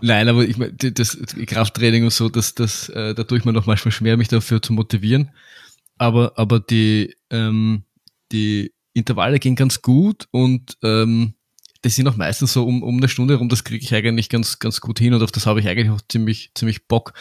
Nein, 0.03 0.29
aber 0.29 0.45
ich 0.45 0.59
meine, 0.59 0.73
das 0.73 1.17
Krafttraining 1.47 2.05
und 2.05 2.13
so, 2.13 2.29
das, 2.29 2.55
das, 2.55 2.91
äh, 2.91 3.15
da 3.15 3.25
tue 3.25 3.39
ich 3.39 3.45
mir 3.45 3.55
noch 3.55 3.67
manchmal 3.67 3.93
schwer, 3.93 4.19
mich 4.19 4.29
dafür 4.29 4.61
zu 4.61 4.75
motivieren. 4.75 5.31
Aber, 5.97 6.35
aber 6.37 6.61
die, 6.61 7.17
ähm, 7.31 7.85
die 8.31 8.75
Intervalle 8.93 9.39
gehen 9.39 9.57
ganz 9.57 9.81
gut 9.81 10.29
und 10.33 10.77
ähm, 10.83 11.35
das 11.87 11.95
sind 11.95 12.09
auch 12.09 12.17
meistens 12.17 12.53
so 12.53 12.67
um, 12.67 12.83
um 12.83 12.97
eine 12.97 13.09
Stunde 13.09 13.37
rum, 13.37 13.49
das 13.49 13.63
kriege 13.63 13.85
ich 13.85 13.95
eigentlich 13.95 14.29
ganz, 14.29 14.59
ganz 14.59 14.81
gut 14.81 14.99
hin 14.99 15.15
und 15.15 15.23
auf 15.23 15.31
das 15.31 15.47
habe 15.47 15.61
ich 15.61 15.69
eigentlich 15.69 15.89
auch 15.91 16.01
ziemlich, 16.09 16.51
ziemlich 16.55 16.89
Bock, 16.89 17.15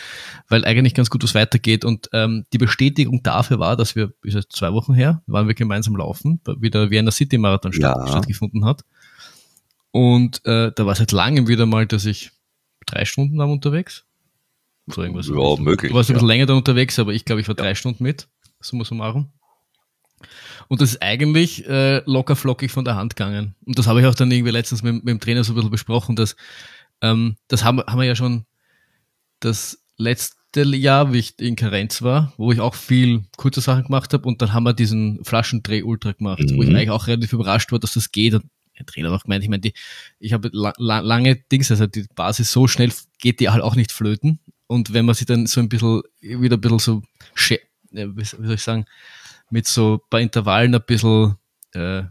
weil 0.49 0.65
eigentlich 0.65 0.95
ganz 0.95 1.11
gut 1.11 1.23
was 1.23 1.35
weitergeht. 1.35 1.85
Und 1.85 2.09
ähm, 2.13 2.45
die 2.51 2.57
Bestätigung 2.57 3.21
dafür 3.21 3.59
war, 3.59 3.77
dass 3.77 3.95
wir, 3.95 4.13
ist 4.23 4.33
es 4.33 4.47
zwei 4.49 4.73
Wochen 4.73 4.95
her, 4.95 5.21
waren 5.27 5.47
wir 5.47 5.53
gemeinsam 5.53 5.95
laufen, 5.95 6.41
wie 6.57 6.71
der 6.71 6.89
Vienna 6.89 7.11
City 7.11 7.37
Marathon 7.37 7.73
ja. 7.73 8.07
stattgefunden 8.07 8.65
hat. 8.65 8.83
Und 9.91 10.43
äh, 10.45 10.71
da 10.75 10.85
war 10.87 10.93
es 10.93 10.99
halt 10.99 11.11
langem 11.11 11.47
wieder 11.47 11.67
mal, 11.67 11.85
dass 11.85 12.05
ich 12.05 12.31
drei 12.87 13.05
Stunden 13.05 13.37
war 13.37 13.47
unterwegs. 13.47 14.03
So 14.87 15.03
irgendwas. 15.03 15.27
Ja, 15.27 15.63
möglich. 15.63 15.91
Du 15.91 15.95
warst 15.95 16.09
ein 16.09 16.13
bisschen 16.13 16.27
länger 16.27 16.47
da 16.47 16.55
unterwegs, 16.55 16.97
aber 16.97 17.13
ich 17.13 17.23
glaube, 17.23 17.41
ich 17.41 17.47
war 17.47 17.55
drei 17.55 17.75
Stunden 17.75 18.03
mit, 18.03 18.27
summa 18.59 18.83
summarum. 18.83 19.31
Und 20.67 20.81
das 20.81 20.91
ist 20.91 21.01
eigentlich 21.01 21.67
äh, 21.67 22.01
locker 22.05 22.35
flockig 22.35 22.71
von 22.71 22.85
der 22.85 22.95
Hand 22.95 23.15
gegangen. 23.15 23.55
Und 23.65 23.77
das 23.77 23.87
habe 23.87 24.01
ich 24.01 24.07
auch 24.07 24.15
dann 24.15 24.31
irgendwie 24.31 24.51
letztens 24.51 24.83
mit, 24.83 24.95
mit 24.95 25.07
dem 25.07 25.19
Trainer 25.19 25.43
so 25.43 25.53
ein 25.53 25.55
bisschen 25.55 25.71
besprochen, 25.71 26.15
dass 26.15 26.35
ähm, 27.01 27.35
das 27.47 27.63
haben, 27.63 27.79
haben 27.79 27.99
wir 27.99 28.05
ja 28.05 28.15
schon 28.15 28.45
das 29.39 29.83
letzte 29.97 30.63
Jahr, 30.63 31.11
wie 31.11 31.19
ich 31.19 31.39
in 31.39 31.55
Karenz 31.55 32.01
war, 32.01 32.33
wo 32.37 32.51
ich 32.51 32.59
auch 32.61 32.75
viel 32.75 33.25
kurze 33.37 33.61
Sachen 33.61 33.83
gemacht 33.83 34.13
habe 34.13 34.27
und 34.27 34.41
dann 34.41 34.53
haben 34.53 34.63
wir 34.63 34.73
diesen 34.73 35.23
Flaschendreh-Ultra 35.23 36.13
gemacht, 36.13 36.39
mhm. 36.39 36.57
wo 36.57 36.63
ich 36.63 36.69
mhm. 36.69 36.75
eigentlich 36.75 36.89
auch 36.91 37.07
relativ 37.07 37.33
überrascht 37.33 37.71
war, 37.71 37.79
dass 37.79 37.93
das 37.93 38.11
geht. 38.11 38.33
Und 38.33 38.45
der 38.77 38.85
Trainer 38.85 39.11
hat 39.11 39.19
auch 39.19 39.23
gemeint, 39.23 39.43
ich 39.43 39.49
meine, 39.49 39.61
die, 39.61 39.73
ich 40.19 40.33
habe 40.33 40.49
la, 40.53 40.73
la, 40.77 40.99
lange 40.99 41.35
Dings, 41.35 41.71
also 41.71 41.87
die 41.87 42.05
Basis 42.15 42.51
so 42.51 42.67
schnell 42.67 42.91
geht 43.19 43.39
die 43.39 43.49
halt 43.49 43.63
auch 43.63 43.75
nicht 43.75 43.91
flöten. 43.91 44.39
Und 44.67 44.93
wenn 44.93 45.05
man 45.05 45.15
sich 45.15 45.27
dann 45.27 45.45
so 45.45 45.59
ein 45.59 45.69
bisschen, 45.69 46.01
wieder 46.21 46.57
ein 46.57 46.61
bisschen 46.61 46.79
so, 46.79 47.03
wie 47.91 48.23
soll 48.23 48.53
ich 48.53 48.61
sagen, 48.61 48.85
mit 49.49 49.67
so 49.67 49.95
ein 49.95 50.09
paar 50.09 50.21
Intervallen 50.21 50.75
ein 50.75 50.83
bisschen 50.85 51.35
äh, 51.73 52.03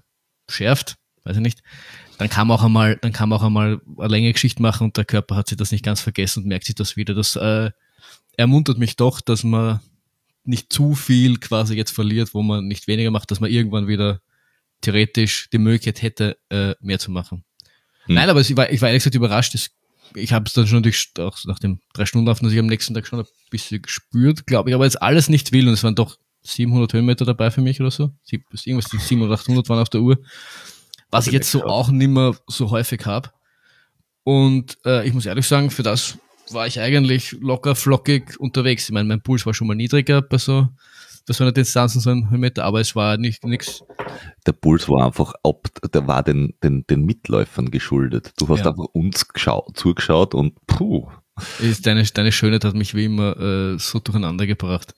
schärft, 0.48 0.96
weiß 1.24 1.36
ich 1.36 1.42
nicht, 1.42 1.62
dann 2.18 2.28
kann 2.28 2.46
man 2.46 2.58
auch 2.58 2.62
einmal, 2.62 2.96
dann 2.96 3.12
kann 3.12 3.28
man 3.28 3.38
auch 3.38 3.44
einmal 3.44 3.80
eine 3.98 4.08
längere 4.08 4.32
Geschichte 4.32 4.62
machen 4.62 4.84
und 4.84 4.96
der 4.96 5.04
Körper 5.04 5.36
hat 5.36 5.48
sich 5.48 5.58
das 5.58 5.72
nicht 5.72 5.84
ganz 5.84 6.00
vergessen 6.00 6.42
und 6.42 6.48
merkt 6.48 6.66
sich 6.66 6.74
das 6.74 6.96
wieder. 6.96 7.14
Das 7.14 7.36
äh, 7.36 7.70
ermuntert 8.36 8.78
mich 8.78 8.96
doch, 8.96 9.20
dass 9.20 9.44
man 9.44 9.80
nicht 10.44 10.72
zu 10.72 10.94
viel 10.94 11.38
quasi 11.38 11.74
jetzt 11.74 11.92
verliert, 11.92 12.34
wo 12.34 12.42
man 12.42 12.66
nicht 12.66 12.86
weniger 12.86 13.10
macht, 13.10 13.30
dass 13.30 13.40
man 13.40 13.50
irgendwann 13.50 13.88
wieder 13.88 14.20
theoretisch 14.82 15.48
die 15.50 15.58
Möglichkeit 15.58 16.02
hätte, 16.02 16.38
äh, 16.50 16.74
mehr 16.80 16.98
zu 16.98 17.10
machen. 17.10 17.44
Hm. 18.04 18.14
Nein, 18.14 18.30
aber 18.30 18.40
ich 18.40 18.56
war, 18.56 18.70
ich 18.70 18.80
war 18.82 18.88
ehrlich 18.88 19.02
gesagt 19.02 19.14
überrascht. 19.14 19.54
Das, 19.54 19.70
ich 20.14 20.32
habe 20.32 20.44
es 20.46 20.52
dann 20.52 20.66
schon 20.66 20.78
natürlich 20.78 21.10
auch 21.18 21.38
nach 21.44 21.58
dem 21.58 21.80
drei 21.94 22.04
Stunden 22.04 22.26
Laufen, 22.26 22.44
dass 22.44 22.52
ich 22.52 22.58
am 22.58 22.66
nächsten 22.66 22.94
Tag 22.94 23.06
schon 23.06 23.20
ein 23.20 23.26
bisschen 23.50 23.80
gespürt, 23.80 24.46
glaube 24.46 24.68
ich, 24.68 24.74
aber 24.74 24.84
jetzt 24.84 25.00
alles 25.00 25.28
nicht 25.28 25.52
will 25.52 25.66
und 25.66 25.74
es 25.74 25.82
waren 25.82 25.94
doch 25.94 26.18
700 26.44 26.92
Höhenmeter 26.92 27.24
dabei 27.24 27.50
für 27.50 27.60
mich 27.62 27.80
oder 27.80 27.90
so. 27.90 28.10
Irgendwas, 28.30 28.90
die 28.90 28.98
700, 28.98 29.40
800 29.40 29.68
waren 29.68 29.80
auf 29.80 29.88
der 29.88 30.02
Uhr. 30.02 30.18
Was 31.10 31.26
ich 31.26 31.32
jetzt 31.32 31.50
so 31.50 31.64
auch 31.64 31.88
nicht 31.90 32.08
mehr 32.08 32.34
so 32.46 32.70
häufig 32.70 33.04
habe. 33.06 33.30
Und 34.24 34.78
äh, 34.84 35.06
ich 35.06 35.14
muss 35.14 35.26
ehrlich 35.26 35.46
sagen, 35.46 35.70
für 35.70 35.82
das 35.82 36.18
war 36.50 36.66
ich 36.66 36.80
eigentlich 36.80 37.32
locker 37.40 37.74
flockig 37.74 38.38
unterwegs. 38.38 38.84
Ich 38.84 38.92
meine, 38.92 39.08
mein 39.08 39.22
Puls 39.22 39.46
war 39.46 39.54
schon 39.54 39.66
mal 39.66 39.74
niedriger 39.74 40.22
bei 40.22 40.38
so, 40.38 40.68
bei 41.26 41.32
so 41.34 41.44
einer 41.44 41.52
Distanz, 41.52 41.94
so 41.94 42.10
ein 42.10 42.28
Meter, 42.32 42.64
aber 42.64 42.80
es 42.80 42.94
war 42.96 43.16
nicht 43.16 43.44
nichts. 43.44 43.82
Der 44.46 44.52
Puls 44.52 44.88
war 44.88 45.06
einfach 45.06 45.34
ab, 45.42 45.68
der 45.92 46.06
war 46.06 46.22
den, 46.22 46.54
den, 46.62 46.86
den 46.86 47.04
Mitläufern 47.04 47.70
geschuldet. 47.70 48.32
Du 48.38 48.48
hast 48.48 48.60
Ja. 48.60 48.70
einfach 48.70 48.84
uns 48.92 49.28
geschaut, 49.28 49.76
zugeschaut 49.76 50.34
und 50.34 50.54
puh. 50.66 51.08
Ist 51.60 51.86
deine, 51.86 52.04
deine 52.04 52.32
Schönheit 52.32 52.64
hat 52.64 52.74
mich 52.74 52.94
wie 52.94 53.06
immer 53.06 53.36
äh, 53.38 53.78
so 53.78 53.98
durcheinander 53.98 54.46
gebracht. 54.46 54.94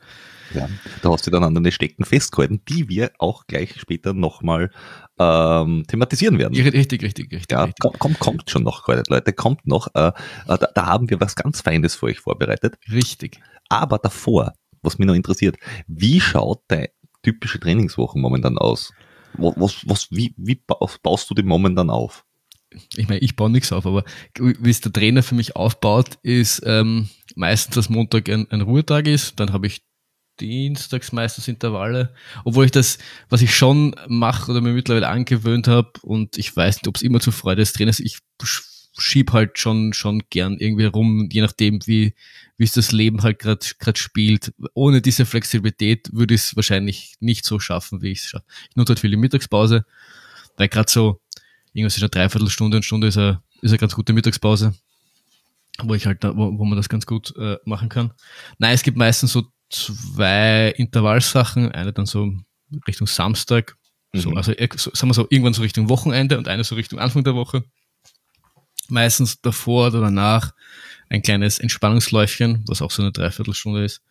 Ja, 0.54 0.68
da 1.02 1.10
hast 1.10 1.26
du 1.26 1.30
dann 1.30 1.44
an 1.44 1.54
deine 1.54 1.72
Stecken 1.72 2.04
festgehalten, 2.04 2.62
die 2.68 2.88
wir 2.88 3.12
auch 3.18 3.46
gleich 3.46 3.78
später 3.80 4.12
nochmal 4.12 4.70
ähm, 5.18 5.84
thematisieren 5.86 6.38
werden. 6.38 6.54
Richtig, 6.54 7.02
richtig, 7.02 7.32
richtig. 7.32 7.50
Ja, 7.50 7.64
richtig. 7.64 7.80
kommt, 7.80 7.98
kommt, 7.98 8.18
kommt 8.18 8.50
schon 8.50 8.62
noch, 8.62 8.86
Leute, 8.86 9.32
kommt 9.32 9.66
noch. 9.66 9.88
Äh, 9.94 10.08
äh, 10.08 10.12
da, 10.46 10.56
da 10.56 10.86
haben 10.86 11.10
wir 11.10 11.20
was 11.20 11.34
ganz 11.34 11.60
Feines 11.60 11.94
für 11.94 12.06
euch 12.06 12.20
vorbereitet. 12.20 12.78
richtig. 12.90 13.40
Aber 13.68 13.98
davor, 13.98 14.52
was 14.82 14.98
mich 14.98 15.06
noch 15.06 15.14
interessiert, 15.14 15.56
wie 15.86 16.20
schaut 16.20 16.62
deine 16.68 16.90
typische 17.22 17.58
Trainingswoche 17.58 18.18
momentan 18.18 18.58
aus? 18.58 18.92
Was, 19.34 19.82
was, 19.86 20.10
wie, 20.10 20.34
wie 20.36 20.54
baust, 20.54 21.02
baust 21.02 21.28
du 21.28 21.34
die 21.34 21.42
momentan 21.42 21.90
auf? 21.90 22.24
ich 22.96 23.08
meine, 23.08 23.20
ich 23.20 23.36
baue 23.36 23.50
nichts 23.50 23.72
auf, 23.72 23.86
aber 23.86 24.04
wie 24.38 24.70
es 24.70 24.80
der 24.80 24.92
Trainer 24.92 25.22
für 25.22 25.34
mich 25.34 25.56
aufbaut, 25.56 26.18
ist 26.22 26.62
ähm, 26.64 27.08
meistens, 27.34 27.74
dass 27.74 27.88
Montag 27.88 28.28
ein, 28.28 28.50
ein 28.50 28.60
Ruhetag 28.60 29.06
ist, 29.06 29.38
dann 29.40 29.52
habe 29.52 29.66
ich 29.66 29.82
dienstags 30.40 31.12
meistens 31.12 31.48
Intervalle, 31.48 32.14
obwohl 32.44 32.66
ich 32.66 32.70
das, 32.70 32.98
was 33.28 33.42
ich 33.42 33.54
schon 33.54 33.94
mache 34.08 34.50
oder 34.50 34.60
mir 34.60 34.72
mittlerweile 34.72 35.08
angewöhnt 35.08 35.68
habe 35.68 35.92
und 36.02 36.38
ich 36.38 36.54
weiß 36.54 36.76
nicht, 36.76 36.88
ob 36.88 36.96
es 36.96 37.02
immer 37.02 37.20
zur 37.20 37.32
Freude 37.32 37.62
des 37.62 37.72
Trainers, 37.72 38.00
ich 38.00 38.18
sch- 38.42 38.62
schieb 38.98 39.32
halt 39.32 39.58
schon 39.58 39.92
schon 39.92 40.22
gern 40.30 40.56
irgendwie 40.58 40.86
rum, 40.86 41.28
je 41.30 41.42
nachdem 41.42 41.80
wie 41.86 42.14
wie 42.58 42.64
es 42.64 42.72
das 42.72 42.92
Leben 42.92 43.22
halt 43.22 43.38
gerade 43.38 43.66
gerade 43.78 43.98
spielt. 43.98 44.54
Ohne 44.72 45.02
diese 45.02 45.26
Flexibilität 45.26 46.08
würde 46.12 46.34
ich 46.34 46.40
es 46.40 46.56
wahrscheinlich 46.56 47.16
nicht 47.20 47.44
so 47.44 47.58
schaffen, 47.60 48.00
wie 48.00 48.12
ich 48.12 48.20
es 48.20 48.26
schaffe. 48.28 48.46
Ich 48.70 48.76
nutze 48.76 48.92
halt 48.92 49.00
viel 49.00 49.10
die 49.10 49.16
Mittagspause, 49.18 49.84
weil 50.56 50.68
gerade 50.68 50.90
so 50.90 51.20
irgendwas 51.74 51.96
ist 51.96 52.02
eine 52.02 52.08
Dreiviertelstunde, 52.08 52.78
eine 52.78 52.82
Stunde 52.82 53.08
ist 53.08 53.18
eine, 53.18 53.42
ist 53.60 53.70
eine 53.72 53.78
ganz 53.78 53.94
gute 53.94 54.14
Mittagspause, 54.14 54.74
wo 55.82 55.92
ich 55.94 56.06
halt, 56.06 56.24
wo, 56.24 56.58
wo 56.58 56.64
man 56.64 56.78
das 56.78 56.88
ganz 56.88 57.04
gut 57.04 57.34
äh, 57.36 57.58
machen 57.66 57.90
kann. 57.90 58.14
Nein, 58.56 58.72
es 58.72 58.82
gibt 58.82 58.96
meistens 58.96 59.32
so 59.32 59.44
zwei 59.70 60.72
Intervallsachen, 60.76 61.72
eine 61.72 61.92
dann 61.92 62.06
so 62.06 62.32
Richtung 62.86 63.06
Samstag, 63.06 63.76
so, 64.12 64.30
Mhm. 64.30 64.36
also 64.36 64.52
so, 64.76 64.90
sagen 64.94 65.10
wir 65.10 65.14
so, 65.14 65.26
irgendwann 65.30 65.54
so 65.54 65.62
Richtung 65.62 65.88
Wochenende 65.88 66.38
und 66.38 66.48
eine 66.48 66.64
so 66.64 66.74
Richtung 66.74 66.98
Anfang 66.98 67.24
der 67.24 67.34
Woche. 67.34 67.64
Meistens 68.88 69.40
davor 69.40 69.88
oder 69.88 70.00
danach 70.00 70.52
ein 71.08 71.22
kleines 71.22 71.58
Entspannungsläufchen, 71.58 72.64
was 72.66 72.82
auch 72.82 72.90
so 72.90 73.02
eine 73.02 73.12
Dreiviertelstunde 73.12 73.84
ist. 73.84 74.02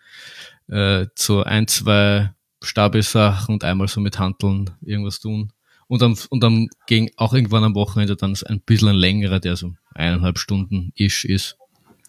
Äh, 0.68 1.08
so 1.16 1.44
ein, 1.44 1.68
zwei 1.68 2.34
Stabi-Sachen 2.64 3.54
und 3.54 3.64
einmal 3.64 3.88
so 3.88 4.02
mit 4.02 4.20
Hanteln 4.20 4.72
irgendwas 4.82 5.20
tun. 5.20 5.52
Und 5.88 6.02
dann, 6.02 6.18
und 6.30 6.42
dann 6.42 6.68
ging 6.88 7.12
auch 7.16 7.34
irgendwann 7.34 7.64
am 7.64 7.76
Wochenende 7.76 8.16
dann 8.16 8.36
ein 8.46 8.62
bisschen 8.62 8.90
ein 8.90 8.96
längerer, 8.96 9.40
der 9.40 9.56
so 9.56 9.74
eineinhalb 9.94 10.40
Stunden 10.40 10.92
ish 10.96 11.26
ist. 11.26 11.58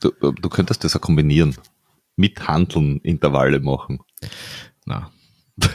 Du, 0.01 0.11
du 0.11 0.49
könntest 0.49 0.83
das 0.83 0.97
auch 0.97 1.01
kombinieren. 1.01 1.57
Mit 2.17 2.47
Handeln 2.49 2.99
Intervalle 3.01 3.61
machen. 3.61 4.01
Na. 4.87 5.11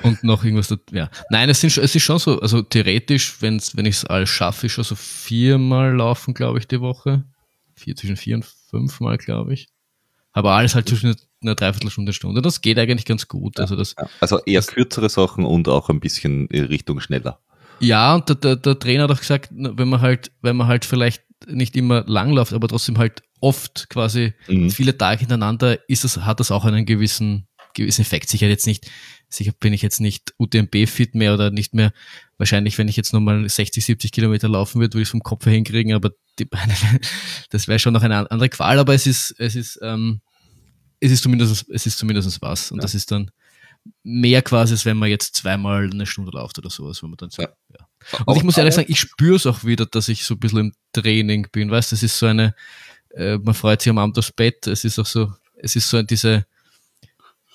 Und 0.03 0.23
noch 0.23 0.43
irgendwas, 0.43 0.67
da, 0.67 0.77
ja. 0.91 1.09
Nein, 1.31 1.49
es, 1.49 1.61
sind, 1.61 1.75
es 1.77 1.95
ist 1.95 2.03
schon 2.03 2.19
so, 2.19 2.39
also 2.39 2.61
theoretisch, 2.61 3.41
wenn's, 3.41 3.75
wenn 3.75 3.85
ich 3.87 3.95
es 3.95 4.05
alles 4.05 4.29
schaffe, 4.29 4.67
ist 4.67 4.73
schon 4.73 4.83
so 4.83 4.95
viermal 4.95 5.95
laufen, 5.95 6.33
glaube 6.35 6.59
ich, 6.59 6.67
die 6.67 6.81
Woche. 6.81 7.23
Vier, 7.75 7.95
zwischen 7.95 8.17
vier 8.17 8.35
und 8.35 8.45
fünfmal, 8.45 9.17
glaube 9.17 9.53
ich. 9.53 9.69
Aber 10.33 10.51
alles 10.51 10.75
halt 10.75 10.87
zwischen 10.87 11.15
einer 11.41 11.55
Dreiviertelstunde, 11.55 12.13
Stunde. 12.13 12.41
Das 12.43 12.61
geht 12.61 12.77
eigentlich 12.77 13.05
ganz 13.05 13.27
gut. 13.27 13.59
Also 13.59 13.75
das, 13.75 13.95
Also 14.19 14.39
eher 14.45 14.59
Das- 14.59 14.67
kürzere 14.67 15.09
Sachen 15.09 15.45
und 15.45 15.67
auch 15.67 15.89
ein 15.89 15.99
bisschen 15.99 16.47
in 16.47 16.65
Richtung 16.65 16.99
schneller. 16.99 17.39
Ja, 17.79 18.13
und 18.15 18.29
der, 18.29 18.35
der, 18.35 18.55
der 18.57 18.77
Trainer 18.77 19.03
hat 19.05 19.11
auch 19.11 19.19
gesagt, 19.19 19.49
wenn 19.51 19.89
man 19.89 20.01
halt, 20.01 20.31
wenn 20.43 20.55
man 20.55 20.67
halt 20.67 20.85
vielleicht 20.85 21.23
nicht 21.47 21.75
immer 21.75 22.03
lang 22.05 22.31
läuft, 22.31 22.53
aber 22.53 22.67
trotzdem 22.67 22.99
halt 22.99 23.23
oft 23.41 23.89
quasi 23.89 24.33
Mhm. 24.47 24.69
viele 24.71 24.97
Tage 24.97 25.19
hintereinander, 25.19 25.77
ist 25.89 26.03
das, 26.05 26.17
hat 26.17 26.39
das 26.39 26.51
auch 26.51 26.63
einen 26.65 26.85
gewissen, 26.85 27.47
gewissen 27.73 28.01
Effekt. 28.01 28.29
Sicher 28.29 28.47
jetzt 28.47 28.67
nicht, 28.67 28.89
sicher 29.29 29.51
bin 29.59 29.73
ich 29.73 29.81
jetzt 29.81 29.99
nicht 29.99 30.33
UTMB-fit 30.37 31.15
mehr 31.15 31.33
oder 31.33 31.51
nicht 31.51 31.73
mehr, 31.73 31.91
wahrscheinlich, 32.37 32.77
wenn 32.77 32.87
ich 32.87 32.95
jetzt 32.97 33.13
nochmal 33.13 33.47
60, 33.49 33.83
70 33.85 34.11
Kilometer 34.11 34.47
laufen 34.47 34.79
würde, 34.79 34.93
würde 34.93 35.01
ich 35.03 35.07
es 35.07 35.11
vom 35.11 35.23
Kopf 35.23 35.45
her 35.45 35.53
hinkriegen, 35.53 35.93
aber 35.93 36.11
die 36.39 36.45
Beine, 36.45 36.73
das 37.49 37.67
wäre 37.67 37.79
schon 37.79 37.93
noch 37.93 38.03
eine 38.03 38.29
andere 38.31 38.49
Qual, 38.49 38.79
aber 38.79 38.93
es 38.93 39.07
ist, 39.07 39.35
es 39.37 39.55
ist, 39.55 39.79
ähm, 39.81 40.21
es 40.99 41.11
ist 41.11 41.23
zumindest, 41.23 41.65
es 41.69 41.85
ist 41.85 41.97
zumindest 41.97 42.41
was. 42.41 42.71
Und 42.71 42.77
Ja. 42.77 42.81
das 42.83 42.93
ist 42.95 43.11
dann 43.11 43.31
mehr 44.03 44.43
quasi, 44.43 44.73
als 44.73 44.85
wenn 44.85 44.97
man 44.97 45.09
jetzt 45.09 45.35
zweimal 45.35 45.89
eine 45.91 46.05
Stunde 46.05 46.31
läuft 46.31 46.59
oder 46.59 46.69
sowas, 46.69 47.01
wenn 47.01 47.09
man 47.09 47.17
dann 47.17 47.31
so, 47.31 47.41
Ja. 47.41 47.49
ja. 47.69 48.19
Und 48.25 48.35
ich 48.37 48.43
muss 48.43 48.57
ehrlich 48.57 48.75
sagen, 48.75 48.91
ich 48.91 48.99
spüre 48.99 49.35
es 49.37 49.47
auch 49.47 49.63
wieder, 49.63 49.85
dass 49.87 50.07
ich 50.09 50.23
so 50.25 50.35
ein 50.35 50.39
bisschen 50.39 50.59
im 50.59 50.73
Training 50.93 51.47
bin. 51.51 51.71
Weißt 51.71 51.91
du, 51.91 51.95
es 51.95 52.03
ist 52.03 52.19
so 52.19 52.27
eine, 52.27 52.53
äh, 53.15 53.37
man 53.37 53.53
freut 53.53 53.81
sich 53.81 53.89
am 53.89 53.97
Abend 53.97 54.17
aufs 54.17 54.31
Bett. 54.31 54.65
Es 54.67 54.85
ist 54.85 54.97
auch 54.99 55.05
so, 55.05 55.33
es 55.57 55.75
ist 55.75 55.89
so 55.89 56.01
diese, 56.01 56.45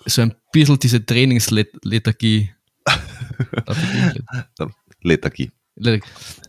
so 0.04 0.22
ein 0.22 0.34
bisschen 0.52 0.78
diese 0.78 1.04
Trainingslethargie. 1.04 2.50
Lethargie. 5.02 5.50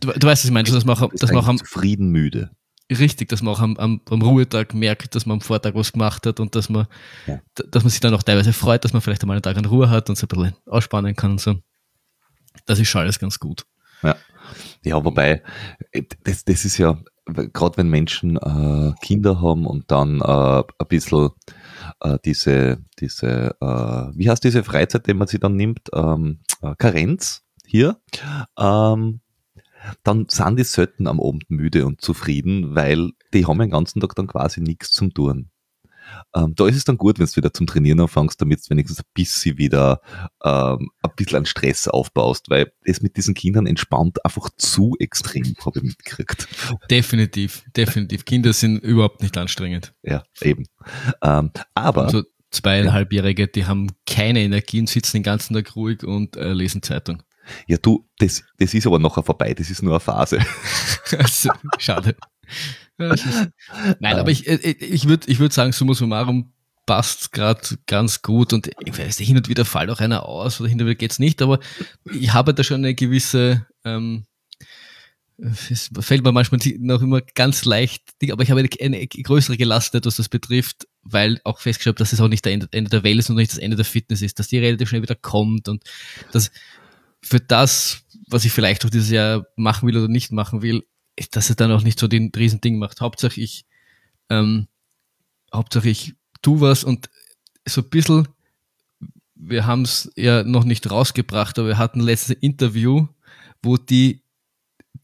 du, 0.00 0.08
du 0.08 0.08
weißt, 0.08 0.24
was 0.24 0.44
ich 0.44 0.50
meine, 0.50 0.70
dass 0.70 0.84
man 0.84 0.96
auch, 0.96 1.10
dass 1.14 1.32
man 1.32 1.44
auch 1.44 1.48
am, 1.48 1.58
zufrieden 1.58 2.10
müde. 2.10 2.50
richtig, 2.90 3.28
dass 3.28 3.42
man 3.42 3.54
auch 3.54 3.60
am, 3.60 3.76
am, 3.76 4.00
am 4.10 4.22
Ruhetag 4.22 4.74
merkt, 4.74 5.14
dass 5.14 5.26
man 5.26 5.36
am 5.36 5.40
Vortag 5.40 5.74
was 5.74 5.92
gemacht 5.92 6.26
hat 6.26 6.40
und 6.40 6.54
dass 6.54 6.68
man, 6.68 6.86
Ja. 7.26 7.40
dass 7.54 7.84
man 7.84 7.90
sich 7.90 8.00
dann 8.00 8.14
auch 8.14 8.22
teilweise 8.22 8.52
freut, 8.52 8.84
dass 8.84 8.92
man 8.92 9.02
vielleicht 9.02 9.22
einmal 9.22 9.36
einen 9.36 9.42
Tag 9.42 9.56
an 9.56 9.64
Ruhe 9.66 9.90
hat 9.90 10.08
und 10.08 10.16
so 10.16 10.26
ein 10.26 10.28
bisschen 10.28 10.54
ausspannen 10.66 11.14
kann 11.14 11.32
und 11.32 11.40
so. 11.40 11.56
Das 12.66 12.78
ist 12.78 12.88
schon 12.88 13.02
alles 13.02 13.18
ganz 13.18 13.38
gut. 13.38 13.64
Ja, 14.84 15.04
wobei, 15.04 15.42
äh, 15.92 16.02
das, 16.24 16.44
das 16.44 16.64
ist 16.64 16.78
ja, 16.78 16.98
gerade 17.52 17.76
wenn 17.76 17.88
Menschen 17.88 18.36
äh, 18.36 18.92
Kinder 19.02 19.40
haben 19.40 19.66
und 19.66 19.90
dann 19.90 20.20
äh, 20.20 20.62
ein 20.78 20.88
bisschen 20.88 21.30
äh, 22.00 22.18
diese, 22.24 22.78
diese 22.98 23.56
äh, 23.60 23.66
wie 24.14 24.30
heißt 24.30 24.44
diese 24.44 24.64
Freizeit, 24.64 25.06
die 25.06 25.14
man 25.14 25.28
sich 25.28 25.40
dann 25.40 25.56
nimmt, 25.56 25.88
ähm, 25.94 26.40
äh, 26.62 26.74
Karenz 26.78 27.42
hier, 27.66 28.00
ähm, 28.58 29.20
dann 30.02 30.26
sind 30.28 30.58
die 30.58 30.64
selten 30.64 31.06
am 31.06 31.20
Abend 31.20 31.50
müde 31.50 31.86
und 31.86 32.00
zufrieden, 32.00 32.74
weil 32.74 33.10
die 33.32 33.46
haben 33.46 33.58
den 33.58 33.70
ganzen 33.70 34.00
Tag 34.00 34.14
dann 34.14 34.26
quasi 34.26 34.60
nichts 34.60 34.90
zum 34.90 35.14
Tun. 35.14 35.50
Ähm, 36.34 36.54
da 36.54 36.66
ist 36.66 36.76
es 36.76 36.84
dann 36.84 36.98
gut, 36.98 37.18
wenn 37.18 37.26
du 37.26 37.36
wieder 37.36 37.52
zum 37.52 37.66
Trainieren 37.66 38.00
anfängst, 38.00 38.40
damit 38.40 38.60
du 38.60 38.70
wenigstens 38.70 39.00
ein 39.00 39.10
bisschen 39.14 39.58
wieder 39.58 40.00
ähm, 40.44 40.90
ein 41.02 41.10
bisschen 41.16 41.38
an 41.38 41.46
Stress 41.46 41.88
aufbaust, 41.88 42.50
weil 42.50 42.72
es 42.84 43.00
mit 43.02 43.16
diesen 43.16 43.34
Kindern 43.34 43.66
entspannt 43.66 44.24
einfach 44.24 44.50
zu 44.56 44.94
extrem, 44.98 45.54
habe 45.64 45.78
ich 45.78 45.84
mitgekriegt. 45.84 46.48
Definitiv, 46.90 47.64
definitiv. 47.76 48.24
Kinder 48.24 48.52
sind 48.52 48.78
überhaupt 48.78 49.22
nicht 49.22 49.36
anstrengend. 49.36 49.94
Ja, 50.02 50.22
eben. 50.40 50.64
Ähm, 51.22 51.50
aber 51.74 52.04
Also 52.04 52.22
zweieinhalbjährige, 52.50 53.48
die 53.48 53.66
haben 53.66 53.88
keine 54.06 54.40
Energie 54.40 54.80
und 54.80 54.88
sitzen 54.88 55.18
den 55.18 55.22
ganzen 55.22 55.54
Tag 55.54 55.76
ruhig 55.76 56.02
und 56.04 56.36
äh, 56.36 56.52
lesen 56.52 56.82
Zeitung. 56.82 57.22
ja, 57.66 57.76
du, 57.78 58.08
das, 58.18 58.44
das 58.58 58.74
ist 58.74 58.86
aber 58.86 58.98
nachher 58.98 59.22
vorbei, 59.22 59.54
das 59.54 59.70
ist 59.70 59.82
nur 59.82 59.94
eine 59.94 60.00
Phase. 60.00 60.38
also, 61.18 61.50
schade. 61.78 62.16
Nein, 64.00 64.16
aber 64.16 64.30
ich, 64.30 64.46
äh, 64.48 64.56
ich 64.56 65.08
würde 65.08 65.30
ich 65.30 65.38
würd 65.38 65.52
sagen, 65.52 65.72
summa 65.72 65.94
summarum 65.94 66.52
passt 66.84 67.32
gerade 67.32 67.60
ganz 67.86 68.22
gut 68.22 68.52
und 68.52 68.70
ich 68.84 68.98
weiß, 68.98 69.18
hin 69.18 69.36
und 69.36 69.48
wieder 69.48 69.64
fällt 69.64 69.90
auch 69.90 70.00
einer 70.00 70.24
aus 70.24 70.58
oder 70.60 70.70
hin 70.70 70.80
und 70.80 70.86
wieder 70.86 70.96
geht's 70.96 71.18
nicht, 71.18 71.42
aber 71.42 71.60
ich 72.10 72.32
habe 72.32 72.54
da 72.54 72.64
schon 72.64 72.78
eine 72.78 72.94
gewisse, 72.94 73.66
ähm, 73.84 74.24
es 75.36 75.90
fällt 76.00 76.24
mir 76.24 76.32
manchmal 76.32 76.60
noch 76.78 77.02
immer 77.02 77.20
ganz 77.20 77.64
leicht, 77.64 78.02
aber 78.30 78.42
ich 78.42 78.50
habe 78.50 78.66
eine, 78.80 79.06
größere 79.06 79.56
Gelassenheit, 79.56 80.06
was 80.06 80.16
das 80.16 80.28
betrifft, 80.28 80.88
weil 81.02 81.40
auch 81.44 81.60
festgestellt, 81.60 81.96
habe, 81.96 81.98
dass 81.98 82.12
es 82.12 82.20
auch 82.20 82.28
nicht 82.28 82.44
das 82.44 82.52
Ende, 82.52 82.68
Ende 82.72 82.90
der 82.90 83.04
Welt 83.04 83.18
ist 83.18 83.30
und 83.30 83.36
nicht 83.36 83.52
das 83.52 83.58
Ende 83.58 83.76
der 83.76 83.84
Fitness 83.84 84.22
ist, 84.22 84.38
dass 84.38 84.48
die 84.48 84.58
relativ 84.58 84.88
schnell 84.88 85.02
wieder 85.02 85.14
kommt 85.14 85.68
und 85.68 85.84
dass 86.32 86.50
für 87.22 87.38
das, 87.38 88.02
was 88.28 88.44
ich 88.46 88.52
vielleicht 88.52 88.84
auch 88.84 88.90
dieses 88.90 89.10
Jahr 89.10 89.46
machen 89.56 89.86
will 89.86 89.96
oder 89.96 90.08
nicht 90.08 90.32
machen 90.32 90.62
will, 90.62 90.84
dass 91.30 91.50
es 91.50 91.56
dann 91.56 91.72
auch 91.72 91.82
nicht 91.82 91.98
so 91.98 92.08
den 92.08 92.30
Riesending 92.34 92.78
macht. 92.78 93.00
Hauptsache 93.00 93.40
ich, 93.40 93.64
ähm, 94.30 94.68
Hauptsache 95.52 95.88
ich 95.88 96.14
tu 96.42 96.60
was 96.60 96.84
und 96.84 97.10
so 97.66 97.82
ein 97.82 97.90
bisschen, 97.90 98.28
wir 99.34 99.66
haben 99.66 99.82
es 99.82 100.10
ja 100.16 100.42
noch 100.44 100.64
nicht 100.64 100.90
rausgebracht, 100.90 101.58
aber 101.58 101.68
wir 101.68 101.78
hatten 101.78 102.00
letztes 102.00 102.36
Interview, 102.40 103.06
wo 103.62 103.76
die 103.76 104.22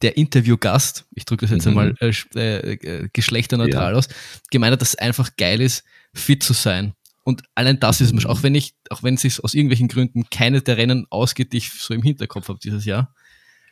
der 0.01 0.17
Interviewgast, 0.17 1.05
ich 1.15 1.23
drücke 1.25 1.45
das 1.45 1.51
jetzt 1.51 1.65
Mhm. 1.65 1.69
einmal 1.69 1.95
äh, 2.01 2.11
äh, 2.35 2.73
äh, 2.73 3.09
geschlechterneutral 3.13 3.95
aus, 3.95 4.09
gemeint 4.51 4.73
hat, 4.73 4.81
dass 4.81 4.89
es 4.89 4.95
einfach 4.95 5.37
geil 5.37 5.61
ist, 5.61 5.85
fit 6.13 6.43
zu 6.43 6.53
sein. 6.53 6.93
Und 7.23 7.43
allein 7.55 7.79
das 7.79 8.01
ist 8.01 8.13
mir 8.13 8.21
schon, 8.21 8.31
auch 8.31 8.43
wenn 8.43 8.55
ich, 8.55 8.75
auch 8.89 9.03
wenn 9.03 9.15
es 9.15 9.21
sich 9.21 9.43
aus 9.43 9.53
irgendwelchen 9.53 9.87
Gründen 9.87 10.29
keine 10.29 10.61
der 10.61 10.77
Rennen 10.77 11.07
ausgeht, 11.09 11.53
die 11.53 11.57
ich 11.57 11.71
so 11.71 11.93
im 11.93 12.03
Hinterkopf 12.03 12.49
habe 12.49 12.59
dieses 12.61 12.85
Jahr, 12.85 13.15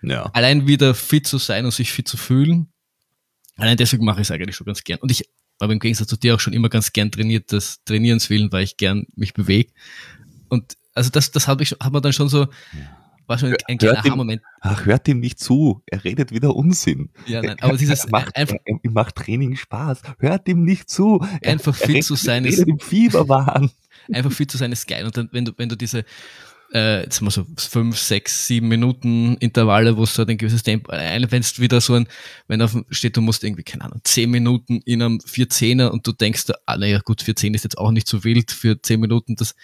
Ja. 0.03 0.29
allein 0.33 0.67
wieder 0.67 0.93
fit 0.93 1.25
zu 1.25 1.37
sein 1.37 1.65
und 1.65 1.71
sich 1.71 1.91
fit 1.91 2.07
zu 2.07 2.17
fühlen, 2.17 2.73
Allein 3.57 3.77
deswegen 3.77 4.05
mache 4.05 4.21
ich 4.21 4.27
es 4.27 4.31
eigentlich 4.31 4.55
schon 4.55 4.65
ganz 4.65 4.83
gern. 4.83 4.99
Und 4.99 5.11
ich 5.11 5.29
habe 5.61 5.73
im 5.73 5.79
Gegensatz 5.79 6.07
zu 6.07 6.17
dir 6.17 6.35
auch 6.35 6.39
schon 6.39 6.53
immer 6.53 6.69
ganz 6.69 6.91
gern 6.93 7.11
trainiert, 7.11 7.51
das 7.51 7.83
Trainierens 7.85 8.29
willen, 8.29 8.51
weil 8.51 8.63
ich 8.63 8.77
gern 8.77 9.05
mich 9.15 9.33
bewege. 9.33 9.71
Und 10.49 10.75
also 10.93 11.09
das, 11.09 11.31
das 11.31 11.47
habe 11.47 11.63
ich, 11.63 11.71
hat 11.71 11.93
man 11.93 12.01
dann 12.01 12.13
schon 12.13 12.29
so, 12.29 12.47
war 13.27 13.37
schon 13.37 13.55
ein 13.67 13.77
kleiner 13.77 13.99
Aha-Moment. 13.99 14.41
Ach, 14.59 14.85
hört 14.85 15.07
ihm 15.07 15.19
nicht 15.19 15.39
zu. 15.39 15.81
Er 15.85 16.03
redet 16.03 16.31
wieder 16.31 16.55
Unsinn. 16.55 17.09
Ja, 17.25 17.41
nein, 17.41 17.57
aber 17.61 17.77
dieses 17.77 18.07
macht, 18.11 18.35
einfach, 18.35 18.57
ihm 18.65 18.93
macht 18.93 19.15
Training 19.15 19.55
Spaß. 19.55 20.01
Hört 20.19 20.47
ihm 20.47 20.63
nicht 20.63 20.89
zu. 20.89 21.25
Einfach 21.43 21.75
fit 21.75 21.97
er 21.97 22.01
zu 22.01 22.15
sein 22.15 22.45
ist, 22.45 22.59
im 22.59 22.79
Fieberwahn. 22.79 23.71
Einfach 24.11 24.33
fit 24.33 24.51
zu 24.51 24.57
sein 24.57 24.73
ist 24.73 24.85
geil. 24.85 25.05
Und 25.05 25.15
dann, 25.15 25.29
wenn 25.31 25.45
du, 25.45 25.53
wenn 25.55 25.69
du 25.69 25.77
diese, 25.77 26.03
äh, 26.73 27.03
jetzt 27.03 27.21
mal 27.21 27.29
so 27.29 27.45
fünf, 27.57 27.97
sechs, 27.97 28.47
sieben 28.47 28.67
Minuten 28.67 29.35
Intervalle, 29.37 29.95
wo 29.95 30.05
du 30.05 30.11
halt 30.17 30.29
ein 30.29 30.37
gewisses 30.37 30.63
Tempo 30.63 30.91
einwendest, 30.91 31.59
wieder 31.59 31.79
so 31.81 31.93
ein, 31.93 32.07
wenn 32.47 32.61
auf 32.61 32.75
steht, 32.89 33.15
du 33.15 33.21
musst 33.21 33.43
irgendwie, 33.43 33.63
keine 33.63 33.85
Ahnung, 33.85 34.01
zehn 34.03 34.31
Minuten 34.31 34.81
in 34.81 35.01
einem 35.01 35.19
vier 35.21 35.49
Zehner 35.49 35.91
und 35.91 36.07
du 36.07 36.11
denkst, 36.11 36.45
ah, 36.65 36.77
naja, 36.77 36.99
gut, 36.99 37.21
vier 37.21 37.35
Zehn 37.35 37.53
ist 37.53 37.63
jetzt 37.63 37.77
auch 37.77 37.91
nicht 37.91 38.07
so 38.07 38.23
wild 38.23 38.51
für 38.51 38.81
zehn 38.81 38.99
Minuten, 38.99 39.35
das, 39.35 39.55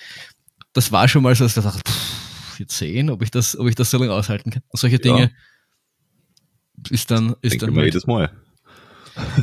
das 0.73 0.91
war 0.91 1.07
schon 1.07 1.23
mal 1.23 1.33
so, 1.35 1.45
dass 1.45 1.57
ich 1.57 1.63
dachte, 1.63 1.81
pff, 1.87 2.55
vier 2.57 2.67
Zehn, 2.67 3.09
ob 3.09 3.23
ich 3.23 3.31
das, 3.31 3.57
ob 3.57 3.67
ich 3.67 3.75
das 3.75 3.89
so 3.89 3.97
lange 3.97 4.13
aushalten 4.13 4.51
kann. 4.51 4.63
Und 4.67 4.79
solche 4.79 4.97
ja. 4.97 5.01
Dinge 5.01 5.31
ist 6.89 7.09
dann, 7.09 7.35
ist 7.41 7.53
Denke 7.53 7.65
dann. 7.65 7.75
Halt, 7.75 7.85
jedes 7.85 8.05
Mal. 8.05 8.31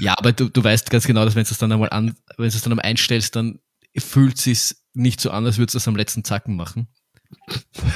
Ja, 0.01 0.15
aber 0.17 0.33
du, 0.33 0.49
du 0.49 0.63
weißt 0.63 0.89
ganz 0.91 1.07
genau, 1.07 1.25
dass 1.25 1.35
wenn 1.35 1.45
du 1.45 1.51
es 1.51 1.59
dann 1.59 1.73
einmal 1.73 1.91
an, 1.91 2.17
wenn 2.37 2.49
du 2.49 2.57
es 2.57 2.63
dann 2.63 2.73
einmal 2.73 2.87
einstellst, 2.87 3.35
dann 3.37 3.59
fühlt 3.97 4.37
es 4.37 4.45
sich 4.45 4.77
nicht 4.95 5.21
so 5.21 5.31
an, 5.31 5.45
als 5.45 5.59
würdest 5.59 5.75
du 5.75 5.79
das 5.79 5.89
am 5.89 5.97
letzten 5.97 6.25
Zacken 6.25 6.57
machen. 6.57 6.89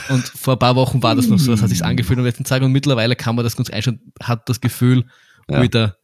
Und 0.09 0.25
vor 0.25 0.55
ein 0.55 0.59
paar 0.59 0.77
Wochen 0.77 1.03
war 1.03 1.15
das 1.15 1.29
noch 1.29 1.39
so, 1.39 1.53
das 1.53 1.63
hat 1.63 1.71
sich 1.71 1.85
angefühlt 1.85 2.19
am 2.19 2.25
letzten 2.25 2.45
Tag 2.45 2.63
und 2.63 2.73
mittlerweile 2.73 3.17
kann 3.17 3.37
man 3.37 3.45
das 3.45 3.57
ganz 3.57 3.71
einschauen, 3.71 4.13
hat 4.23 4.49
das 4.49 4.61
Gefühl, 4.61 5.05
ja. 5.49 5.63
wieder, 5.63 5.97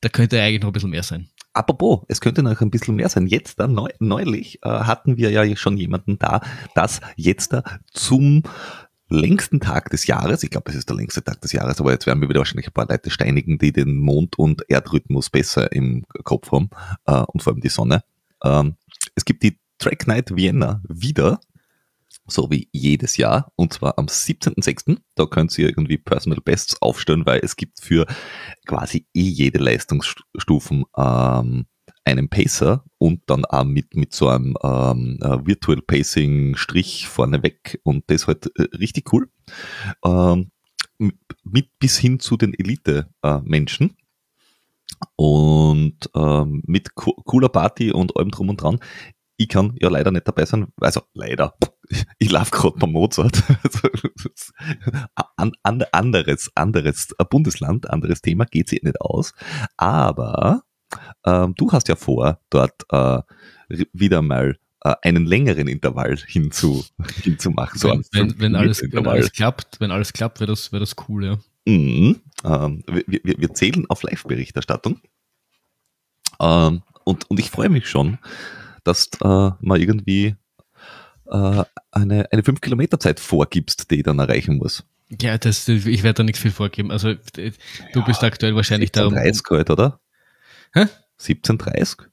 da 0.00 0.08
könnte 0.08 0.40
eigentlich 0.40 0.62
noch 0.62 0.70
ein 0.70 0.72
bisschen 0.72 0.90
mehr 0.90 1.02
sein. 1.02 1.28
Apropos, 1.54 2.00
es 2.08 2.20
könnte 2.20 2.42
noch 2.42 2.60
ein 2.60 2.70
bisschen 2.70 2.96
mehr 2.96 3.10
sein. 3.10 3.26
Jetzt 3.26 3.60
da 3.60 3.68
neu, 3.68 3.90
neulich 3.98 4.60
äh, 4.62 4.68
hatten 4.68 5.18
wir 5.18 5.30
ja 5.30 5.56
schon 5.56 5.76
jemanden 5.76 6.18
da, 6.18 6.40
dass 6.74 7.00
jetzt 7.16 7.52
da 7.52 7.62
zum 7.92 8.42
längsten 9.10 9.60
Tag 9.60 9.90
des 9.90 10.06
Jahres, 10.06 10.42
ich 10.42 10.50
glaube, 10.50 10.70
es 10.70 10.76
ist 10.76 10.88
der 10.88 10.96
längste 10.96 11.22
Tag 11.22 11.40
des 11.42 11.52
Jahres, 11.52 11.78
aber 11.78 11.92
jetzt 11.92 12.06
werden 12.06 12.22
wir 12.22 12.30
wieder 12.30 12.40
wahrscheinlich 12.40 12.68
ein 12.68 12.72
paar 12.72 12.88
Leute 12.88 13.10
steinigen, 13.10 13.58
die 13.58 13.72
den 13.72 13.98
Mond- 13.98 14.38
und 14.38 14.68
Erdrhythmus 14.70 15.28
besser 15.28 15.70
im 15.72 16.04
Kopf 16.24 16.50
haben 16.50 16.70
äh, 17.06 17.20
und 17.20 17.42
vor 17.42 17.52
allem 17.52 17.60
die 17.60 17.68
Sonne. 17.68 18.02
Ähm, 18.42 18.76
es 19.14 19.26
gibt 19.26 19.42
die 19.42 19.58
Track 19.78 20.06
Night 20.06 20.34
Vienna 20.34 20.80
wieder 20.88 21.40
so 22.26 22.50
wie 22.50 22.68
jedes 22.72 23.16
Jahr, 23.16 23.52
und 23.56 23.72
zwar 23.72 23.98
am 23.98 24.06
17.06. 24.06 24.98
Da 25.14 25.26
könnt 25.26 25.56
ihr 25.58 25.68
irgendwie 25.68 25.98
Personal 25.98 26.40
Bests 26.44 26.80
aufstellen, 26.80 27.26
weil 27.26 27.40
es 27.42 27.56
gibt 27.56 27.80
für 27.80 28.06
quasi 28.66 29.06
eh 29.14 29.22
jede 29.22 29.58
Leistungsstufen 29.58 30.84
ähm, 30.96 31.66
einen 32.04 32.28
Pacer 32.28 32.84
und 32.98 33.22
dann 33.26 33.44
auch 33.44 33.64
mit, 33.64 33.94
mit 33.94 34.12
so 34.12 34.28
einem 34.28 34.56
ähm, 34.62 35.18
uh, 35.22 35.46
Virtual 35.46 35.80
Pacing 35.82 36.56
Strich 36.56 37.06
vorneweg 37.06 37.80
und 37.84 38.04
das 38.08 38.26
halt 38.26 38.50
äh, 38.56 38.76
richtig 38.76 39.12
cool. 39.12 39.28
Ähm, 40.04 40.50
mit 41.44 41.68
bis 41.78 41.98
hin 41.98 42.20
zu 42.20 42.36
den 42.36 42.54
Elite-Menschen. 42.54 43.90
Äh, 43.90 43.94
und 45.16 46.10
ähm, 46.14 46.62
mit 46.66 46.94
co 46.94 47.12
cooler 47.24 47.48
Party 47.48 47.90
und 47.90 48.16
allem 48.16 48.30
drum 48.30 48.50
und 48.50 48.62
dran. 48.62 48.78
Ich 49.36 49.48
kann 49.48 49.74
ja 49.80 49.88
leider 49.88 50.10
nicht 50.10 50.28
dabei 50.28 50.44
sein, 50.44 50.68
also 50.80 51.02
leider, 51.14 51.54
ich 52.18 52.30
laufe 52.30 52.50
gerade 52.50 52.78
bei 52.78 52.86
Mozart. 52.86 53.42
An, 55.36 55.52
an, 55.62 55.84
anderes, 55.92 56.50
anderes 56.54 57.14
Bundesland, 57.28 57.90
anderes 57.90 58.22
Thema 58.22 58.44
geht 58.44 58.68
sich 58.68 58.82
nicht 58.82 59.00
aus. 59.00 59.34
Aber 59.76 60.62
ähm, 61.24 61.54
du 61.56 61.72
hast 61.72 61.88
ja 61.88 61.96
vor, 61.96 62.40
dort 62.50 62.84
äh, 62.90 63.20
wieder 63.92 64.22
mal 64.22 64.56
äh, 64.84 64.94
einen 65.02 65.26
längeren 65.26 65.68
Intervall 65.68 66.16
hinzu, 66.26 66.84
hinzumachen. 67.22 67.78
So 67.78 67.88
wenn, 67.88 68.04
wenn, 68.12 68.40
wenn, 68.40 68.54
alles, 68.54 68.82
wenn 68.90 69.06
alles 69.06 69.32
klappt, 69.32 69.80
wenn 69.80 69.90
alles 69.90 70.12
klappt, 70.12 70.40
wäre 70.40 70.50
das, 70.50 70.72
wär 70.72 70.80
das 70.80 70.94
cool, 71.08 71.24
ja. 71.24 71.38
Mhm, 71.64 72.20
ähm, 72.44 72.82
wir, 72.86 73.04
wir, 73.06 73.34
wir, 73.38 73.54
zählen 73.54 73.86
auf 73.88 74.02
Live-Berichterstattung. 74.02 75.00
Ähm, 76.40 76.82
und, 77.04 77.30
und 77.30 77.38
ich 77.38 77.50
freue 77.50 77.68
mich 77.68 77.88
schon, 77.88 78.18
dass 78.84 79.08
äh, 79.22 79.50
man 79.60 79.80
irgendwie 79.80 80.36
äh, 81.30 81.64
eine, 81.90 82.30
eine 82.30 82.42
5-Kilometer-Zeit 82.42 83.20
vorgibst, 83.20 83.90
die 83.90 83.96
ich 83.96 84.02
dann 84.02 84.18
erreichen 84.18 84.58
muss. 84.58 84.84
Ja, 85.20 85.36
das, 85.36 85.68
ich 85.68 86.02
werde 86.02 86.18
da 86.18 86.22
nichts 86.22 86.40
viel 86.40 86.50
vorgeben. 86.50 86.90
Also 86.90 87.14
du 87.14 87.42
ja, 87.94 88.00
bist 88.00 88.24
aktuell 88.24 88.56
wahrscheinlich 88.56 88.92
da. 88.92 89.06
17,30 89.06 89.50
halt, 89.50 89.70
oder? 89.70 90.00
Hä? 90.72 90.86
17,30? 91.20 92.06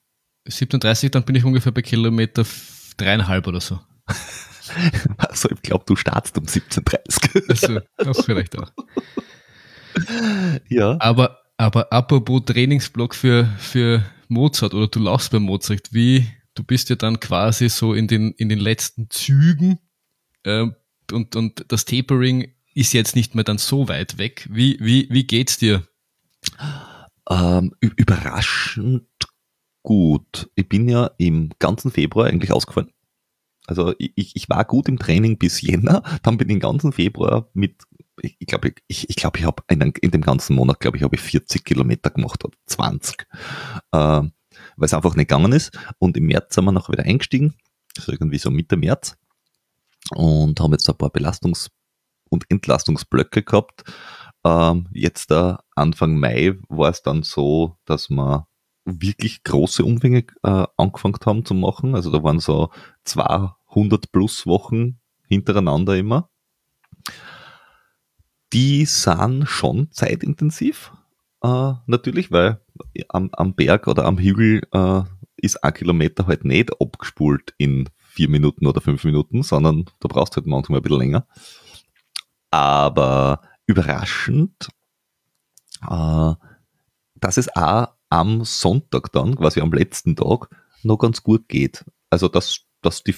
17,30, 0.48 1.10
dann 1.10 1.24
bin 1.24 1.36
ich 1.36 1.46
ungefähr 1.46 1.72
bei 1.72 1.82
Kilometer 1.82 2.46
dreieinhalb 2.98 3.48
oder 3.48 3.62
so. 3.62 3.80
Also 5.18 5.50
ich 5.50 5.64
glaube, 5.64 5.84
du 5.88 5.96
startest 5.96 6.38
um 6.38 6.46
17.30 6.46 7.50
Also, 7.50 7.80
das 7.98 8.24
vielleicht 8.24 8.56
auch. 8.56 8.72
Ja. 10.68 10.96
Aber, 11.00 11.40
aber 11.58 11.92
apropos 11.92 12.44
Trainingsblock 12.46 13.16
für, 13.16 13.50
für 13.58 14.06
Mozart 14.28 14.76
oder 14.76 14.88
du 14.88 15.00
laufst 15.00 15.32
bei 15.32 15.40
Mozart, 15.40 15.92
wie, 15.92 16.28
du 16.60 16.64
bist 16.66 16.90
ja 16.90 16.98
dann 16.98 17.22
quasi 17.22 17.70
so 17.70 17.94
in 17.94 18.08
den, 18.08 18.34
in 18.34 18.50
den 18.50 18.60
letzten 18.60 19.10
Zügen 19.10 19.80
äh, 20.44 20.68
und, 21.12 21.36
und 21.36 21.66
das 21.70 21.86
Tapering 21.86 22.54
ist 22.76 22.94
jetzt 22.94 23.16
nicht 23.16 23.34
mehr 23.34 23.46
dann 23.46 23.58
so 23.58 23.88
weit 23.88 24.18
weg. 24.18 24.48
Wie, 24.52 24.78
wie, 24.82 25.08
wie 25.10 25.24
geht's 25.24 25.58
dir? 25.58 25.88
Ähm, 27.30 27.74
überraschend 27.80 29.08
gut. 29.84 30.50
Ich 30.56 30.68
bin 30.68 30.90
ja 30.90 31.12
im 31.18 31.52
ganzen 31.60 31.92
Februar 31.92 32.28
eigentlich 32.28 32.52
ausgefallen. 32.52 32.92
Also 33.66 33.94
ich, 33.98 34.36
ich 34.36 34.50
war 34.50 34.66
gut 34.66 34.90
im 34.90 35.00
Training 35.00 35.38
bis 35.38 35.62
Jänner, 35.62 36.04
dann 36.24 36.38
bin 36.38 36.50
ich 36.50 36.56
den 36.56 36.60
ganzen 36.60 36.92
Februar 36.92 37.50
mit, 37.54 37.84
ich 38.22 38.48
glaube, 38.48 38.74
ich, 38.88 39.10
ich, 39.10 39.16
glaub, 39.16 39.38
ich 39.38 39.46
habe 39.46 39.64
in, 39.70 39.80
in, 39.82 40.12
dem 40.12 40.22
ganzen 40.22 40.56
Monat, 40.56 40.80
glaube 40.80 40.98
ich, 40.98 41.04
habe 41.04 41.16
ich 41.16 41.22
40 41.22 41.64
Kilometer 41.64 42.10
gemacht 42.10 42.44
oder 42.44 42.58
20. 42.66 43.28
Ähm, 43.94 44.34
weil 44.80 44.88
es 44.88 44.94
einfach 44.94 45.16
nicht 45.16 45.30
gegangen 45.30 45.52
ist. 45.52 45.78
Und 46.00 46.18
im 46.18 46.26
März 46.26 46.56
sind 46.56 46.66
wir 46.66 46.72
noch 46.72 46.90
wieder 46.90 47.04
eingestiegen, 47.04 47.56
also 47.98 48.12
irgendwie 48.12 48.38
so 48.38 48.50
Mitte 48.50 48.78
März, 48.78 49.18
und 50.12 50.60
haben 50.60 50.72
jetzt 50.72 50.90
ein 50.90 50.98
paar 50.98 51.12
Belastungs- 51.12 51.70
und 52.30 52.46
Entlastungsblöcke 52.50 53.44
gehabt. 53.44 53.84
Ähm, 54.44 54.88
jetzt 54.94 55.32
äh, 55.32 55.56
Anfang 55.76 56.18
Mai 56.18 56.58
war 56.70 56.90
es 56.90 57.02
dann 57.02 57.24
so, 57.24 57.78
dass 57.86 58.10
wir 58.10 58.48
wirklich 58.86 59.44
große 59.44 59.84
Umfänge 59.84 60.26
äh, 60.44 60.66
angefangen 60.78 61.18
haben 61.26 61.46
zu 61.46 61.54
machen. 61.54 61.96
Also 61.96 62.12
da 62.12 62.24
waren 62.24 62.40
so 62.40 62.70
200 63.04 64.12
plus 64.12 64.46
Wochen 64.46 65.00
hintereinander 65.28 65.98
immer. 65.98 66.30
Die 68.54 68.86
sind 68.86 69.48
schon 69.48 69.92
zeitintensiv, 69.92 70.92
äh, 71.44 71.74
natürlich, 71.86 72.32
weil 72.32 72.62
am, 73.10 73.30
am 73.34 73.56
Berg 73.56 73.88
oder 73.88 74.06
am 74.06 74.18
Hügel 74.18 74.62
äh, 74.72 75.02
ist 75.38 75.64
ein 75.64 75.74
Kilometer 75.74 76.28
halt 76.28 76.46
nicht 76.46 76.72
abgespult 76.82 77.54
in 77.58 77.90
vier 77.98 78.30
Minuten 78.30 78.68
oder 78.68 78.82
fünf 78.82 79.04
Minuten, 79.04 79.44
sondern 79.44 79.86
du 80.00 80.08
brauchst 80.08 80.36
halt 80.36 80.46
manchmal 80.46 80.80
ein 80.80 80.84
bisschen 80.84 81.00
länger. 81.00 81.28
Aber 82.52 83.42
überraschend, 83.68 84.70
äh, 85.90 86.34
dass 87.16 87.38
es 87.38 87.56
auch 87.56 87.88
am 88.10 88.44
Sonntag 88.44 89.12
dann, 89.12 89.36
quasi 89.36 89.62
am 89.62 89.72
letzten 89.72 90.16
Tag, 90.16 90.50
noch 90.84 90.98
ganz 90.98 91.24
gut 91.24 91.48
geht. 91.48 91.86
Also 92.10 92.28
dass, 92.28 92.62
dass 92.82 93.04
die 93.04 93.16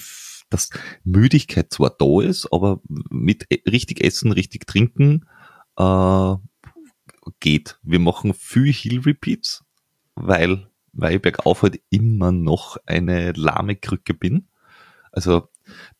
dass 0.50 0.68
Müdigkeit 1.02 1.72
zwar 1.72 1.90
da 1.98 2.20
ist, 2.20 2.52
aber 2.52 2.80
mit 2.88 3.46
e, 3.50 3.62
richtig 3.70 4.04
Essen, 4.04 4.32
richtig 4.32 4.66
Trinken 4.66 5.26
äh, 5.78 6.34
geht. 7.40 7.78
Wir 7.82 7.98
machen 7.98 8.34
viel 8.34 8.72
Hill 8.72 9.00
Repeats, 9.00 9.64
weil, 10.14 10.66
weil 10.92 11.16
ich 11.16 11.22
bergauf 11.22 11.62
halt 11.62 11.80
immer 11.90 12.32
noch 12.32 12.76
eine 12.86 13.32
lahme 13.32 13.76
Krücke 13.76 14.14
bin. 14.14 14.48
Also 15.10 15.48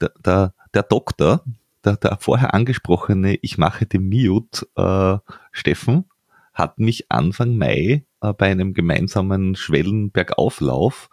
der, 0.01 0.13
der, 0.25 0.55
der 0.75 0.83
Doktor, 0.83 1.45
der, 1.85 1.97
der 1.97 2.19
vorher 2.21 2.55
angesprochene, 2.55 3.37
ich 3.43 3.59
mache 3.59 3.87
den 3.87 4.09
Mute, 4.09 4.67
äh, 4.77 5.19
Steffen, 5.51 6.05
hat 6.53 6.79
mich 6.79 7.11
Anfang 7.11 7.57
Mai 7.57 8.05
äh, 8.21 8.33
bei 8.33 8.51
einem 8.51 8.75
gemeinsamen 8.75 9.55
Schwellenbergauflauf, 9.55 11.09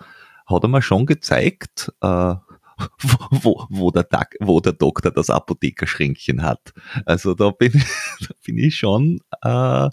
hat 0.45 0.63
er 0.63 0.69
mir 0.69 0.81
schon 0.81 1.05
gezeigt, 1.05 1.93
äh, 2.01 2.35
wo, 3.29 3.65
wo, 3.69 3.91
der, 3.91 4.07
wo 4.39 4.59
der 4.59 4.73
Doktor 4.73 5.11
das 5.11 5.29
Apothekerschränkchen 5.29 6.41
hat. 6.41 6.73
Also 7.05 7.33
da 7.33 7.51
bin, 7.51 7.71
da 8.21 8.33
bin 8.45 8.57
ich 8.57 8.77
schon 8.77 9.19
äh, 9.41 9.89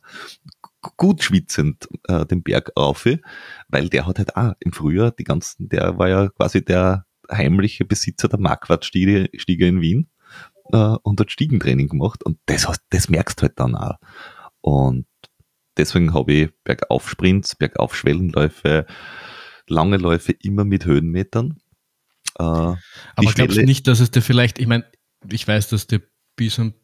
gut 0.97 1.23
schwitzend 1.23 1.89
äh, 2.09 2.25
den 2.27 2.43
Berg 2.43 2.73
auf, 2.77 3.07
weil 3.69 3.89
der 3.89 4.07
hat 4.07 4.19
halt 4.19 4.37
auch 4.37 4.55
im 4.61 4.73
Frühjahr 4.73 5.11
die 5.11 5.25
ganzen, 5.25 5.69
der 5.69 5.99
war 5.99 6.09
ja 6.09 6.29
quasi 6.29 6.65
der 6.65 7.07
heimliche 7.31 7.85
Besitzer 7.85 8.29
der 8.29 8.39
Marquardt-Stiege 8.39 9.67
in 9.67 9.81
Wien 9.81 10.09
äh, 10.73 10.97
und 11.03 11.21
hat 11.21 11.31
Stiegentraining 11.31 11.89
gemacht 11.89 12.25
und 12.25 12.39
das, 12.47 12.67
das 12.91 13.09
merkst 13.09 13.41
du 13.41 13.43
halt 13.43 13.59
dann 13.59 13.75
auch. 13.75 13.97
Und 14.61 15.07
deswegen 15.77 16.15
habe 16.15 16.33
ich 16.33 16.51
Bergauf-Sprints, 16.65 17.57
Bergauf-Schwellenläufe, 17.57 18.87
lange 19.69 19.97
Läufe 19.97 20.33
immer 20.33 20.65
mit 20.65 20.85
Höhenmetern. 20.85 21.59
Äh, 22.39 22.43
Aber 22.43 22.79
glaubst 23.35 23.57
du 23.57 23.65
nicht, 23.65 23.87
dass 23.87 24.01
es 24.01 24.11
dir 24.11 24.23
vielleicht, 24.23 24.59
ich 24.59 24.67
meine, 24.67 24.85
ich 25.31 25.47
weiß, 25.47 25.69
dass 25.69 25.87
der 25.87 26.03
Bison, 26.37 26.75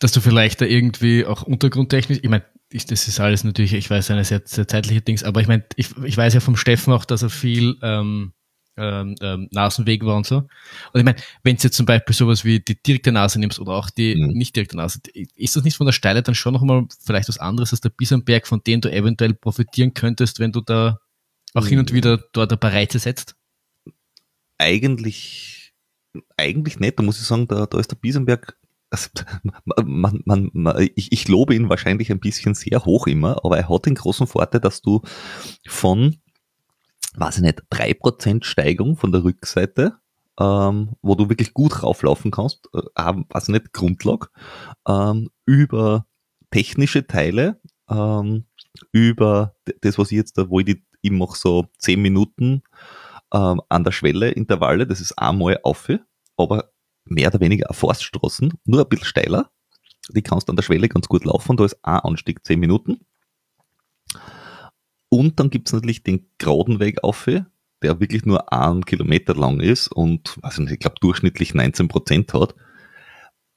dass 0.00 0.12
du 0.12 0.20
vielleicht 0.20 0.60
da 0.60 0.66
irgendwie 0.66 1.24
auch 1.24 1.42
untergrundtechnisch, 1.42 2.18
ich 2.22 2.28
meine, 2.28 2.44
ich, 2.72 2.86
das 2.86 3.08
ist 3.08 3.20
alles 3.20 3.44
natürlich, 3.44 3.72
ich 3.72 3.90
weiß, 3.90 4.10
eine 4.10 4.24
sehr, 4.24 4.42
sehr 4.44 4.68
zeitliche 4.68 5.00
Dings, 5.00 5.24
aber 5.24 5.40
ich 5.40 5.48
meine, 5.48 5.64
ich, 5.76 5.96
ich 6.04 6.16
weiß 6.16 6.34
ja 6.34 6.40
vom 6.40 6.56
Steffen 6.56 6.92
auch, 6.92 7.04
dass 7.04 7.22
er 7.22 7.30
viel 7.30 7.76
ähm, 7.82 8.32
ähm, 8.76 9.16
ähm, 9.20 9.48
Nasenweg 9.50 10.04
war 10.04 10.16
und 10.16 10.26
so. 10.26 10.38
Und 10.38 10.48
ich 10.94 11.04
meine, 11.04 11.18
wenn 11.42 11.56
du 11.56 11.62
jetzt 11.62 11.76
zum 11.76 11.86
Beispiel 11.86 12.14
sowas 12.14 12.44
wie 12.44 12.60
die 12.60 12.80
direkte 12.80 13.12
Nase 13.12 13.40
nimmst 13.40 13.58
oder 13.58 13.72
auch 13.72 13.90
die 13.90 14.14
mhm. 14.14 14.32
nicht 14.32 14.54
direkte 14.56 14.76
Nase, 14.76 15.00
ist 15.12 15.56
das 15.56 15.64
nicht 15.64 15.76
von 15.76 15.86
der 15.86 15.92
Steile 15.92 16.22
dann 16.22 16.34
schon 16.34 16.52
nochmal 16.52 16.86
vielleicht 17.04 17.28
was 17.28 17.38
anderes 17.38 17.72
als 17.72 17.80
der 17.80 17.90
Bisamberg, 17.90 18.46
von 18.46 18.62
dem 18.66 18.80
du 18.80 18.90
eventuell 18.90 19.34
profitieren 19.34 19.94
könntest, 19.94 20.38
wenn 20.38 20.52
du 20.52 20.60
da 20.60 20.98
auch 21.54 21.64
mhm. 21.64 21.68
hin 21.68 21.78
und 21.80 21.92
wieder 21.92 22.18
dort 22.32 22.52
ein 22.52 22.60
paar 22.60 22.72
Reize 22.72 22.98
setzt? 22.98 23.34
Eigentlich, 24.60 25.72
eigentlich 26.36 26.78
nicht. 26.78 26.98
Da 26.98 27.02
muss 27.02 27.18
ich 27.18 27.26
sagen, 27.26 27.48
da, 27.48 27.64
da 27.64 27.78
ist 27.78 27.90
der 27.90 27.96
Bisamberg 27.96 28.58
also, 28.90 29.08
man, 29.64 30.20
man, 30.24 30.50
man, 30.52 30.88
ich, 30.96 31.12
ich 31.12 31.28
lobe 31.28 31.54
ihn 31.54 31.68
wahrscheinlich 31.68 32.10
ein 32.10 32.20
bisschen 32.20 32.54
sehr 32.54 32.84
hoch 32.84 33.06
immer, 33.06 33.44
aber 33.44 33.56
er 33.56 33.68
hat 33.68 33.86
den 33.86 33.94
großen 33.94 34.26
Vorteil, 34.26 34.60
dass 34.60 34.82
du 34.82 35.00
von, 35.66 36.16
weiß 37.14 37.36
ich 37.36 37.42
nicht, 37.42 37.62
drei 37.70 37.94
Prozent 37.94 38.44
Steigung 38.44 38.96
von 38.96 39.12
der 39.12 39.24
Rückseite, 39.24 39.94
ähm, 40.38 40.96
wo 41.02 41.14
du 41.14 41.28
wirklich 41.28 41.54
gut 41.54 41.82
rauflaufen 41.82 42.30
kannst, 42.30 42.68
äh, 42.74 42.80
weiß 43.28 43.44
ich 43.44 43.52
nicht, 43.52 43.72
Grundlage, 43.72 44.26
ähm, 44.86 45.30
über 45.46 46.06
technische 46.50 47.06
Teile, 47.06 47.60
ähm, 47.88 48.44
über 48.92 49.54
das, 49.82 49.98
was 49.98 50.10
ich 50.10 50.16
jetzt 50.16 50.36
da, 50.36 50.50
wo 50.50 50.60
ich 50.60 50.66
die, 50.66 50.84
ich 51.00 51.12
mache 51.12 51.38
so 51.38 51.66
zehn 51.78 52.02
Minuten 52.02 52.62
ähm, 53.32 53.60
an 53.68 53.84
der 53.84 53.92
Schwelle 53.92 54.30
Intervalle, 54.30 54.86
das 54.86 55.00
ist 55.00 55.12
einmal 55.12 55.58
auf, 55.62 55.88
aber 56.36 56.70
mehr 57.04 57.28
oder 57.28 57.40
weniger 57.40 57.68
eine 57.68 57.76
Forststraßen, 57.76 58.52
nur 58.64 58.80
ein 58.80 58.88
bisschen 58.88 59.06
steiler. 59.06 59.50
Die 60.08 60.22
kannst 60.22 60.48
an 60.50 60.56
der 60.56 60.62
Schwelle 60.62 60.88
ganz 60.88 61.08
gut 61.08 61.24
laufen, 61.24 61.56
da 61.56 61.64
ist 61.64 61.78
ein 61.82 62.00
Anstieg 62.00 62.44
10 62.44 62.58
Minuten. 62.58 63.00
Und 65.08 65.40
dann 65.40 65.50
gibt 65.50 65.68
es 65.68 65.72
natürlich 65.72 66.02
den 66.02 66.30
geraden 66.38 66.80
Weg 66.80 67.02
auf, 67.02 67.26
der 67.26 68.00
wirklich 68.00 68.24
nur 68.24 68.52
einen 68.52 68.84
Kilometer 68.84 69.34
lang 69.34 69.60
ist 69.60 69.88
und 69.88 70.38
also 70.42 70.62
ich 70.64 70.78
glaube 70.78 70.96
durchschnittlich 71.00 71.54
19 71.54 71.88
Prozent 71.88 72.32
hat. 72.32 72.54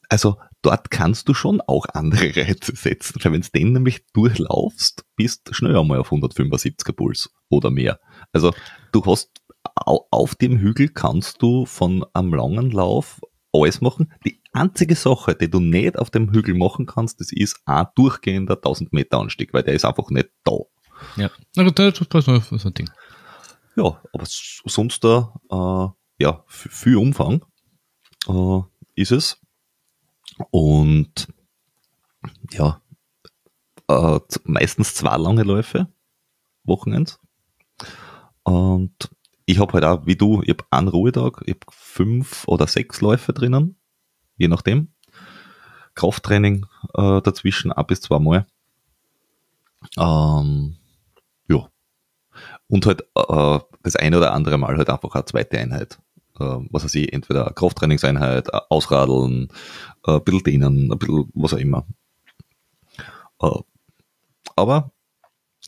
Also 0.10 0.38
dort 0.62 0.92
kannst 0.92 1.28
du 1.30 1.34
schon 1.34 1.62
auch 1.62 1.86
andere 1.94 2.26
Reize 2.36 2.76
setzen, 2.76 3.20
weil 3.22 3.34
wenn 3.34 3.42
du 3.42 3.50
den 3.54 3.74
nämlich 3.74 4.06
durchlaufst, 4.14 5.06
bist 5.16 5.48
du 5.48 5.54
schnell 5.54 5.78
einmal 5.78 6.00
auf 6.00 6.12
175er 6.12 6.94
Puls 6.94 7.32
oder 7.50 7.70
mehr. 7.70 8.00
Also 8.32 8.54
du 8.92 9.06
hast 9.06 9.30
auf 9.76 10.36
dem 10.36 10.58
Hügel 10.60 10.90
kannst 10.90 11.42
du 11.42 11.66
von 11.66 12.06
einem 12.14 12.34
langen 12.34 12.72
Lauf 12.72 13.22
alles 13.52 13.82
machen. 13.82 14.12
Die 14.26 14.42
einzige 14.52 14.96
Sache, 14.96 15.36
die 15.36 15.50
du 15.50 15.60
nicht 15.60 15.98
auf 15.98 16.10
dem 16.10 16.32
Hügel 16.32 16.56
machen 16.56 16.86
kannst, 16.86 17.20
das 17.20 17.32
ist 17.32 17.60
ein 17.66 17.88
durchgehender 17.96 18.56
1000 18.56 18.94
Meter 18.94 19.20
Anstieg, 19.20 19.54
weil 19.54 19.64
der 19.64 19.74
ist 19.74 19.86
einfach 19.86 20.10
nicht 20.10 20.30
da. 20.44 20.58
Ja, 21.18 21.30
na 21.56 21.64
gut, 21.64 21.80
das 21.80 22.00
ist 22.00 22.06
so 22.50 22.70
ein 22.70 22.74
Ding. 22.74 22.90
Ja, 23.76 24.02
aber 24.14 24.26
sonst 24.26 25.04
da, 25.04 25.34
äh, 25.50 26.24
ja, 26.24 26.44
viel 26.48 26.98
Umfang 26.98 27.44
äh, 28.28 28.60
ist 28.96 29.12
es. 29.12 29.42
Und 30.52 31.28
ja, 32.52 32.82
äh, 33.88 34.20
meistens 34.44 34.96
zwei 34.96 35.18
lange 35.18 35.44
Läufe, 35.44 35.88
Wochenends. 36.64 37.20
Und 38.44 39.10
ich 39.46 39.60
habe 39.60 39.74
halt 39.74 39.86
auch, 39.86 40.06
wie 40.06 40.16
du, 40.16 40.42
ich 40.44 40.50
habe 40.50 40.66
einen 40.72 40.88
Ruhetag, 40.88 41.42
ich 41.46 41.56
habe 41.56 41.66
fünf 41.70 42.48
oder 42.48 42.68
sechs 42.68 43.02
Läufe 43.02 43.34
drinnen, 43.34 43.78
je 44.38 44.48
nachdem. 44.48 44.90
Krafttraining 45.96 46.66
äh, 46.96 47.22
dazwischen, 47.22 47.72
ab 47.72 47.88
bis 47.88 48.02
zweimal. 48.02 48.48
Ähm, 49.98 50.78
ja. 51.48 51.70
Und 52.68 52.86
halt 52.86 53.02
äh, 53.16 53.60
das 53.84 53.96
eine 53.96 54.18
oder 54.18 54.34
andere 54.34 54.58
Mal 54.58 54.78
halt 54.78 54.90
einfach 54.90 55.14
eine 55.14 55.26
zweite 55.26 55.60
Einheit. 55.60 56.00
Äh, 56.40 56.58
was 56.72 56.84
weiß 56.84 56.96
ich, 56.96 57.14
entweder 57.14 57.46
eine 57.46 57.54
Krafttrainingseinheit, 57.54 58.52
Ausradeln, 58.72 59.50
äh, 60.08 60.14
ein 60.14 60.24
bisschen 60.24 60.44
dehnen, 60.44 60.92
ein 60.92 60.98
bisschen 60.98 61.30
was 61.36 61.54
auch 61.54 61.58
immer. 61.58 61.86
Äh, 63.42 63.60
aber 64.56 64.92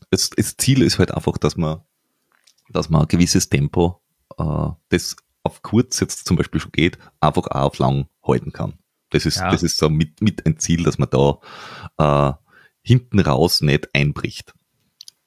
das, 0.09 0.31
das 0.31 0.57
Ziel 0.57 0.81
ist 0.81 0.97
halt 0.97 1.11
einfach, 1.11 1.37
dass 1.37 1.55
man 1.55 1.81
dass 2.69 2.89
man 2.89 3.01
ein 3.01 3.07
gewisses 3.07 3.49
Tempo, 3.49 4.01
äh, 4.37 4.69
das 4.89 5.15
auf 5.43 5.61
kurz 5.61 5.99
jetzt 5.99 6.25
zum 6.25 6.37
Beispiel 6.37 6.59
schon 6.59 6.71
geht, 6.71 6.97
einfach 7.19 7.47
auch 7.47 7.65
auf 7.65 7.77
lang 7.77 8.07
halten 8.25 8.51
kann. 8.51 8.73
Das 9.11 9.25
ist, 9.25 9.37
ja. 9.37 9.51
das 9.51 9.63
ist 9.63 9.77
so 9.77 9.89
mit, 9.89 10.21
mit 10.21 10.45
ein 10.45 10.57
Ziel, 10.57 10.83
dass 10.83 10.97
man 10.97 11.09
da 11.09 11.39
äh, 11.97 12.33
hinten 12.81 13.19
raus 13.19 13.61
nicht 13.61 13.89
einbricht. 13.93 14.53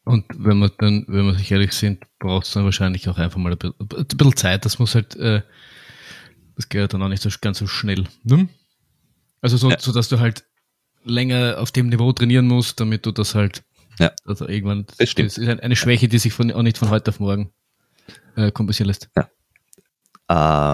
Und 0.05 0.24
wenn 0.36 0.59
man 0.59 0.70
dann, 0.78 1.05
wenn 1.07 1.26
wir 1.26 1.34
sich 1.34 1.51
ehrlich 1.53 1.72
sind, 1.72 2.05
braucht 2.18 2.47
es 2.47 2.53
dann 2.53 2.64
wahrscheinlich 2.64 3.09
auch 3.09 3.18
einfach 3.18 3.39
mal 3.39 3.53
ein 3.53 3.59
bisschen, 3.59 3.74
ein 3.78 4.07
bisschen 4.07 4.36
Zeit. 4.36 4.64
Das 4.64 4.78
muss 4.78 4.95
halt, 4.95 5.14
äh, 5.16 5.43
das 6.57 6.68
geht 6.68 6.93
dann 6.93 7.03
auch 7.03 7.09
nicht 7.09 7.22
so 7.22 7.28
ganz 7.41 7.59
so 7.59 7.66
schnell. 7.66 8.05
Ne? 8.24 8.49
Also 9.41 9.57
so, 9.57 9.70
ja. 9.70 9.78
so, 9.78 9.93
dass 9.93 10.09
du 10.09 10.18
halt 10.18 10.45
länger 11.05 11.57
auf 11.59 11.72
dem 11.72 11.89
Niveau 11.89 12.12
trainieren 12.12 12.47
musst, 12.47 12.80
damit 12.80 13.07
du 13.07 13.12
das 13.12 13.34
halt 13.34 13.64
ja. 13.99 14.12
Also 14.24 14.49
irgendwann, 14.49 14.86
das, 14.99 15.11
stimmt. 15.11 15.30
das 15.30 15.38
ist 15.38 15.49
eine 15.49 15.76
Schwäche, 15.76 16.09
die 16.09 16.18
sich 16.18 16.32
von, 16.32 16.51
auch 16.53 16.62
nicht 16.62 16.78
von 16.78 16.90
heute 16.90 17.11
auf 17.11 17.20
morgen 17.20 17.53
äh, 18.36 18.51
kompensieren 18.51 18.88
lässt. 18.88 19.11
Ja. 19.16 19.28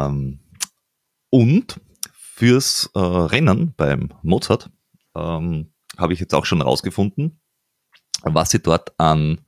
Ähm, 0.07 0.41
und 1.31 1.81
fürs 2.13 2.91
äh, 2.95 2.99
Rennen 2.99 3.75
beim 3.77 4.13
Mozart 4.23 4.71
ähm, 5.15 5.73
habe 5.97 6.13
ich 6.13 6.21
jetzt 6.21 6.35
auch 6.35 6.45
schon 6.45 6.63
rausgefunden, 6.63 7.41
was 8.23 8.51
sie 8.51 8.61
dort 8.61 8.99
an 8.99 9.41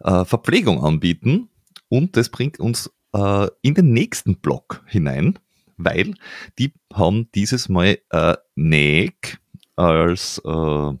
äh, 0.00 0.24
Verpflegung 0.24 0.84
anbieten. 0.84 1.48
Und 1.88 2.16
das 2.16 2.28
bringt 2.28 2.60
uns 2.60 2.90
äh, 3.12 3.48
in 3.62 3.74
den 3.74 3.92
nächsten 3.92 4.36
Block 4.36 4.82
hinein, 4.86 5.38
weil 5.76 6.14
die 6.58 6.72
haben 6.92 7.30
dieses 7.34 7.68
Mal 7.68 7.98
äh, 8.10 8.36
NEG 8.54 9.38
als 9.76 10.40
äh, 10.44 10.92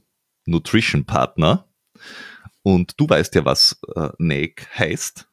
Nutrition 0.46 1.04
Partner 1.04 1.66
und 2.62 2.98
du 2.98 3.08
weißt 3.08 3.34
ja, 3.34 3.44
was 3.44 3.80
äh, 3.94 4.08
NAG 4.18 4.66
heißt. 4.76 5.26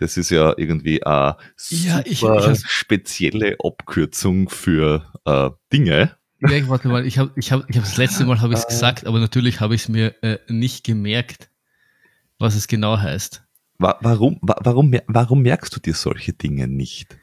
Das 0.00 0.16
ist 0.16 0.30
ja 0.30 0.54
irgendwie 0.56 1.02
eine 1.02 1.36
ja, 1.70 2.00
ich, 2.04 2.22
ich 2.22 2.60
spezielle 2.66 3.56
Abkürzung 3.62 4.48
für 4.48 5.12
äh, 5.24 5.50
Dinge. 5.72 6.16
Ja, 6.40 6.68
warte 6.68 6.86
mal, 6.86 7.04
ich 7.04 7.18
habe 7.18 7.32
ich 7.34 7.50
hab, 7.50 7.68
ich 7.68 7.76
hab 7.76 7.82
das 7.82 7.96
letzte 7.96 8.24
Mal 8.24 8.40
habe 8.40 8.52
ich 8.52 8.60
es 8.60 8.64
äh. 8.66 8.68
gesagt, 8.68 9.06
aber 9.06 9.18
natürlich 9.18 9.60
habe 9.60 9.74
ich 9.74 9.82
es 9.82 9.88
mir 9.88 10.14
äh, 10.22 10.38
nicht 10.48 10.84
gemerkt, 10.84 11.50
was 12.38 12.54
es 12.54 12.68
genau 12.68 12.98
heißt. 12.98 13.42
Warum, 13.80 14.38
warum, 14.40 14.92
warum 15.06 15.42
merkst 15.42 15.74
du 15.74 15.80
dir 15.80 15.94
solche 15.94 16.32
Dinge 16.32 16.66
nicht? 16.66 17.16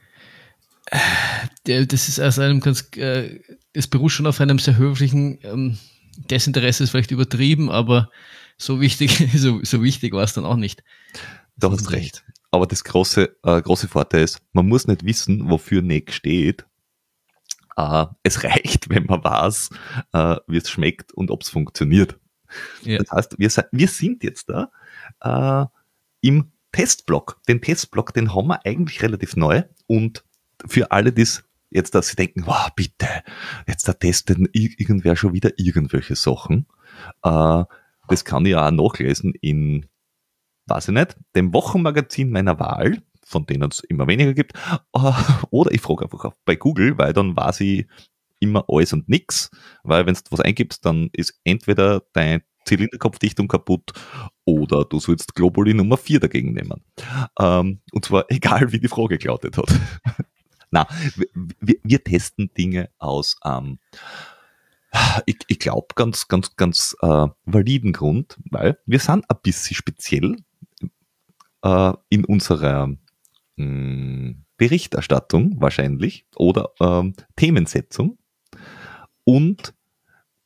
Das 1.66 2.08
ist 2.08 2.20
aus 2.20 2.40
einem 2.40 2.60
ganz, 2.60 2.90
äh, 2.96 3.40
es 3.74 3.88
beruht 3.88 4.12
schon 4.12 4.28
auf 4.28 4.40
einem 4.40 4.60
sehr 4.60 4.78
höflichen 4.78 5.40
ähm, 5.44 5.78
Desinteresse 6.18 6.84
ist 6.84 6.92
vielleicht 6.92 7.12
übertrieben, 7.12 7.70
aber 7.70 8.10
so 8.58 8.82
wichtig, 8.82 9.30
so, 9.36 9.64
so 9.64 9.84
wichtig 9.84 10.14
war 10.14 10.24
es 10.24 10.34
dann 10.34 10.46
auch 10.46 10.56
nicht. 10.56 10.84
Du 11.58 11.72
hast 11.72 11.92
recht. 11.92 12.24
Aber 12.52 12.68
das 12.68 12.84
große, 12.84 13.38
äh, 13.44 13.62
große 13.62 13.88
Vorteil 13.88 14.24
ist, 14.24 14.42
man 14.54 14.68
muss 14.68 14.88
nicht 14.88 15.06
wissen, 15.06 15.50
wofür 15.50 15.82
NEC 15.82 16.12
steht. 16.14 16.66
Äh, 17.76 18.06
es 18.24 18.44
reicht, 18.44 18.90
wenn 18.90 19.06
man 19.06 19.24
weiß, 19.24 19.70
äh, 20.14 20.38
wie 20.48 20.58
es 20.58 20.70
schmeckt 20.70 21.12
und 21.14 21.32
ob 21.32 21.42
es 21.42 21.50
funktioniert. 21.50 22.20
Ja. 22.84 23.00
Das 23.00 23.12
heißt, 23.12 23.40
wir, 23.40 23.50
wir 23.72 23.88
sind 23.88 24.24
jetzt 24.24 24.50
da 24.50 24.72
äh, 25.22 25.66
im 26.22 26.52
Testblock. 26.72 27.42
Den 27.48 27.62
Testblock, 27.62 28.14
den 28.14 28.34
haben 28.34 28.48
wir 28.48 28.66
eigentlich 28.66 29.02
relativ 29.02 29.36
neu 29.36 29.64
und 29.88 30.24
für 30.66 30.92
alle, 30.92 31.12
die 31.12 31.24
es 31.24 31.44
jetzt, 31.70 31.96
dass 31.96 32.08
sie 32.08 32.16
denken, 32.16 32.46
wow, 32.46 32.70
bitte, 32.76 33.08
jetzt 33.68 33.88
da 33.88 33.94
testet 33.94 34.38
irgendwer 34.54 35.16
schon 35.16 35.34
wieder 35.34 35.52
irgendwelche 35.58 36.16
Sachen. 36.16 36.68
Äh, 37.24 37.64
das 38.08 38.26
kann 38.26 38.46
ich 38.46 38.56
auch 38.56 38.72
nachlesen 38.72 39.34
in, 39.42 39.88
weiß 40.68 40.90
ich 40.90 40.94
nicht, 40.94 41.18
dem 41.36 41.54
Wochenmagazin 41.54 42.32
meiner 42.32 42.60
Wahl, 42.60 43.02
von 43.26 43.46
denen 43.46 43.70
es 43.72 43.80
immer 43.80 44.08
weniger 44.08 44.34
gibt. 44.34 44.54
Äh, 44.94 45.12
oder 45.50 45.72
ich 45.72 45.82
frage 45.82 46.04
einfach 46.06 46.34
bei 46.46 46.56
Google, 46.56 46.98
weil 46.98 47.14
dann 47.14 47.36
weiß 47.36 47.62
ich 47.62 47.88
immer 48.40 48.66
alles 48.68 48.94
und 48.94 49.10
nix, 49.10 49.50
weil 49.84 50.06
wenn 50.06 50.14
du 50.14 50.22
was 50.30 50.42
eingibst, 50.42 50.86
dann 50.86 51.10
ist 51.14 51.40
entweder 51.44 52.04
dein 52.14 52.44
Zylinderkopfdichtung 52.66 53.48
kaputt 53.48 53.94
oder 54.44 54.86
du 54.86 55.00
sollst 55.00 55.36
Globuli 55.36 55.74
Nummer 55.74 55.98
4 55.98 56.20
dagegen 56.20 56.54
nehmen. 56.54 56.84
Ähm, 57.40 57.82
und 57.92 58.06
zwar 58.06 58.26
egal, 58.30 58.72
wie 58.72 58.80
die 58.80 58.88
Frage 58.88 59.18
gelautet 59.18 59.58
hat. 59.58 59.74
Na, 60.72 60.88
wir, 61.62 61.76
wir, 61.84 62.04
testen 62.04 62.52
Dinge 62.58 62.90
aus 62.98 63.38
ähm, 63.46 63.80
Ich, 65.26 65.38
ich 65.48 65.60
glaube 65.60 65.88
ganz, 65.96 66.28
ganz, 66.28 66.56
ganz 66.56 66.96
äh, 67.02 67.28
validen 67.46 67.94
Grund, 67.94 68.38
weil 68.50 68.78
wir 68.86 69.00
sind 69.00 69.30
ein 69.30 69.38
bisschen 69.42 69.76
speziell 69.76 70.38
äh, 71.64 71.94
in 72.10 72.26
unserer 72.26 72.88
mh, 72.88 72.98
hm, 73.58 74.46
Berichterstattung 74.58 75.60
wahrscheinlich 75.60 76.26
oder 76.36 76.70
ähm, 76.80 77.14
Themensetzung. 77.36 78.18
Und 79.26 79.74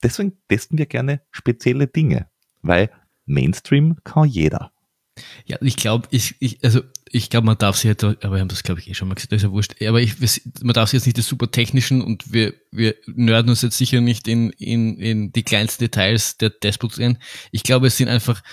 deswegen 0.02 0.38
testen 0.47 0.78
wir 0.78 0.88
gerne 0.88 1.22
spezielle 1.32 1.88
Dinge, 1.88 2.28
weil 2.62 2.89
Mainstream 3.26 3.97
kann 4.04 4.28
jeder. 4.28 4.72
Ja, 5.45 5.57
ich 5.61 5.76
glaube, 5.76 6.07
ich, 6.11 6.36
ich, 6.39 6.59
also 6.63 6.82
ich 7.11 7.30
glaube, 7.30 7.45
man 7.45 7.57
darf 7.57 7.78
sie 7.78 7.88
jetzt, 7.88 8.03
aber 8.03 8.17
wir 8.32 8.39
haben 8.39 8.47
das, 8.47 8.63
glaube 8.63 8.80
ich, 8.80 8.89
eh 8.89 8.93
schon 8.93 9.07
mal 9.07 9.15
gesagt, 9.15 9.32
das 9.32 9.38
ist 9.38 9.43
ja 9.43 9.51
wurscht. 9.51 9.76
Aber 9.82 10.01
ich, 10.01 10.15
man 10.61 10.74
darf 10.74 10.89
sie 10.89 10.97
jetzt 10.97 11.05
nicht 11.05 11.17
das 11.17 11.28
super 11.28 11.49
technischen 11.49 12.01
und 12.01 12.32
wir, 12.32 12.53
wir 12.72 12.95
nörden 13.07 13.49
uns 13.49 13.61
jetzt 13.61 13.78
sicher 13.78 14.01
nicht 14.01 14.28
in, 14.28 14.51
in, 14.51 14.97
in 14.97 15.32
die 15.32 15.43
kleinsten 15.43 15.84
Details 15.84 16.38
der 16.38 16.59
Testprodukte 16.59 17.17
Ich 17.51 17.63
glaube, 17.63 17.88
es 17.88 17.97
sind 17.97 18.09
einfach, 18.09 18.43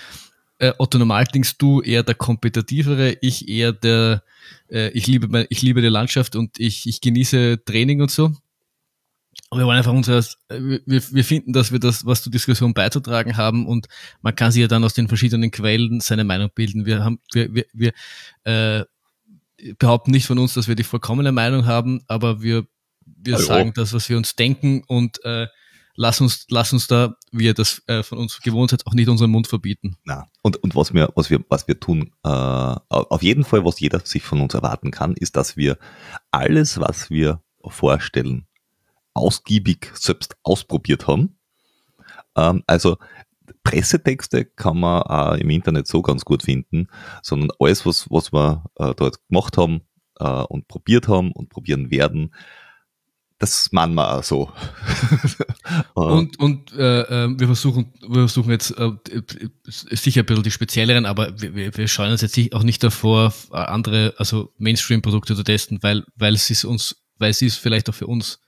äh, 0.59 0.73
Otto 0.77 0.97
Normaldings, 0.97 1.57
du 1.57 1.81
eher 1.81 2.03
der 2.03 2.15
kompetitivere, 2.15 3.17
ich 3.21 3.47
eher 3.47 3.73
der, 3.73 4.23
äh, 4.71 4.89
ich 4.89 5.07
liebe, 5.07 5.45
ich 5.49 5.61
liebe 5.61 5.81
die 5.81 5.87
Landschaft 5.87 6.35
und 6.35 6.59
ich, 6.59 6.87
ich 6.87 7.01
genieße 7.01 7.63
Training 7.65 8.01
und 8.01 8.11
so. 8.11 8.33
Und 9.49 9.59
wir 9.59 9.65
wollen 9.65 9.77
einfach 9.77 9.93
unser, 9.93 10.23
wir, 10.49 10.81
wir 10.85 11.23
finden, 11.23 11.53
dass 11.53 11.71
wir 11.71 11.79
das, 11.79 12.05
was 12.05 12.21
zur 12.21 12.31
Diskussion 12.31 12.73
beizutragen 12.73 13.37
haben 13.37 13.65
und 13.65 13.87
man 14.21 14.35
kann 14.35 14.51
sich 14.51 14.61
ja 14.61 14.67
dann 14.67 14.83
aus 14.83 14.93
den 14.93 15.07
verschiedenen 15.07 15.51
Quellen 15.51 16.01
seine 16.01 16.25
Meinung 16.25 16.49
bilden. 16.53 16.85
Wir 16.85 17.03
haben, 17.03 17.19
wir, 17.31 17.53
wir, 17.53 17.65
wir 17.71 17.93
äh, 18.43 18.83
behaupten 19.79 20.11
nicht 20.11 20.25
von 20.25 20.37
uns, 20.37 20.53
dass 20.53 20.67
wir 20.67 20.75
die 20.75 20.83
vollkommene 20.83 21.31
Meinung 21.31 21.65
haben, 21.65 22.01
aber 22.07 22.41
wir, 22.41 22.67
wir 23.05 23.35
Hallo. 23.35 23.45
sagen 23.45 23.71
das, 23.73 23.93
was 23.93 24.09
wir 24.09 24.17
uns 24.17 24.35
denken 24.35 24.83
und 24.85 25.23
äh, 25.23 25.47
lass 25.95 26.19
uns, 26.19 26.45
lass 26.49 26.73
uns 26.73 26.87
da, 26.87 27.15
wie 27.31 27.45
ihr 27.45 27.53
das 27.53 27.81
äh, 27.87 28.03
von 28.03 28.17
uns 28.17 28.41
gewohnt 28.41 28.71
seid, 28.71 28.85
auch 28.85 28.93
nicht 28.93 29.07
unseren 29.07 29.31
Mund 29.31 29.47
verbieten. 29.47 29.95
Na, 30.03 30.27
und, 30.41 30.57
und 30.57 30.75
was 30.75 30.93
wir, 30.93 31.09
was 31.15 31.29
wir, 31.29 31.43
was 31.47 31.67
wir 31.67 31.79
tun, 31.79 32.11
äh, 32.23 32.29
auf 32.29 33.23
jeden 33.23 33.45
Fall, 33.45 33.63
was 33.63 33.79
jeder 33.79 34.01
sich 34.01 34.23
von 34.23 34.41
uns 34.41 34.53
erwarten 34.53 34.91
kann, 34.91 35.13
ist, 35.13 35.35
dass 35.37 35.55
wir 35.55 35.77
alles, 36.31 36.79
was 36.79 37.09
wir 37.09 37.41
vorstellen, 37.65 38.46
ausgiebig 39.17 39.91
selbst 39.95 40.35
ausprobiert 40.43 41.07
haben. 41.07 41.37
Ähm, 42.35 42.63
also 42.67 42.97
Pressetexte 43.63 44.45
kann 44.45 44.79
man 44.79 45.01
auch 45.03 45.35
im 45.35 45.49
Internet 45.49 45.87
so 45.87 46.01
ganz 46.01 46.23
gut 46.23 46.43
finden, 46.43 46.87
sondern 47.21 47.49
alles, 47.59 47.85
was, 47.85 48.09
was 48.09 48.31
wir 48.31 48.63
äh, 48.75 48.93
dort 48.95 49.19
gemacht 49.27 49.57
haben 49.57 49.81
äh, 50.19 50.43
und 50.43 50.67
probiert 50.67 51.07
haben 51.07 51.31
und 51.31 51.49
probieren 51.49 51.91
werden, 51.91 52.33
das 53.39 53.71
machen 53.71 53.93
wir 53.93 54.15
auch 54.15 54.23
so. 54.23 54.51
und 55.93 56.39
und 56.39 56.73
äh, 56.73 57.01
äh, 57.01 57.39
wir 57.39 57.45
versuchen 57.45 57.93
wir 58.01 58.21
versuchen 58.21 58.49
jetzt 58.49 58.71
äh, 58.71 58.91
sicher 59.65 60.21
ein 60.21 60.25
bisschen 60.25 60.43
die 60.43 60.51
spezielleren, 60.51 61.05
aber 61.05 61.39
wir, 61.39 61.75
wir 61.75 61.87
scheuen 61.87 62.11
uns 62.11 62.21
jetzt 62.21 62.39
auch 62.53 62.63
nicht 62.63 62.83
davor, 62.83 63.33
andere, 63.51 64.15
also 64.17 64.51
Mainstream-Produkte 64.57 65.35
zu 65.35 65.43
testen, 65.43 65.79
weil, 65.83 66.03
weil 66.15 66.33
es 66.33 66.49
ist 66.49 66.65
uns, 66.65 67.03
weil 67.19 67.29
es 67.29 67.41
ist 67.43 67.57
vielleicht 67.57 67.89
auch 67.89 67.93
für 67.93 68.07
uns 68.07 68.39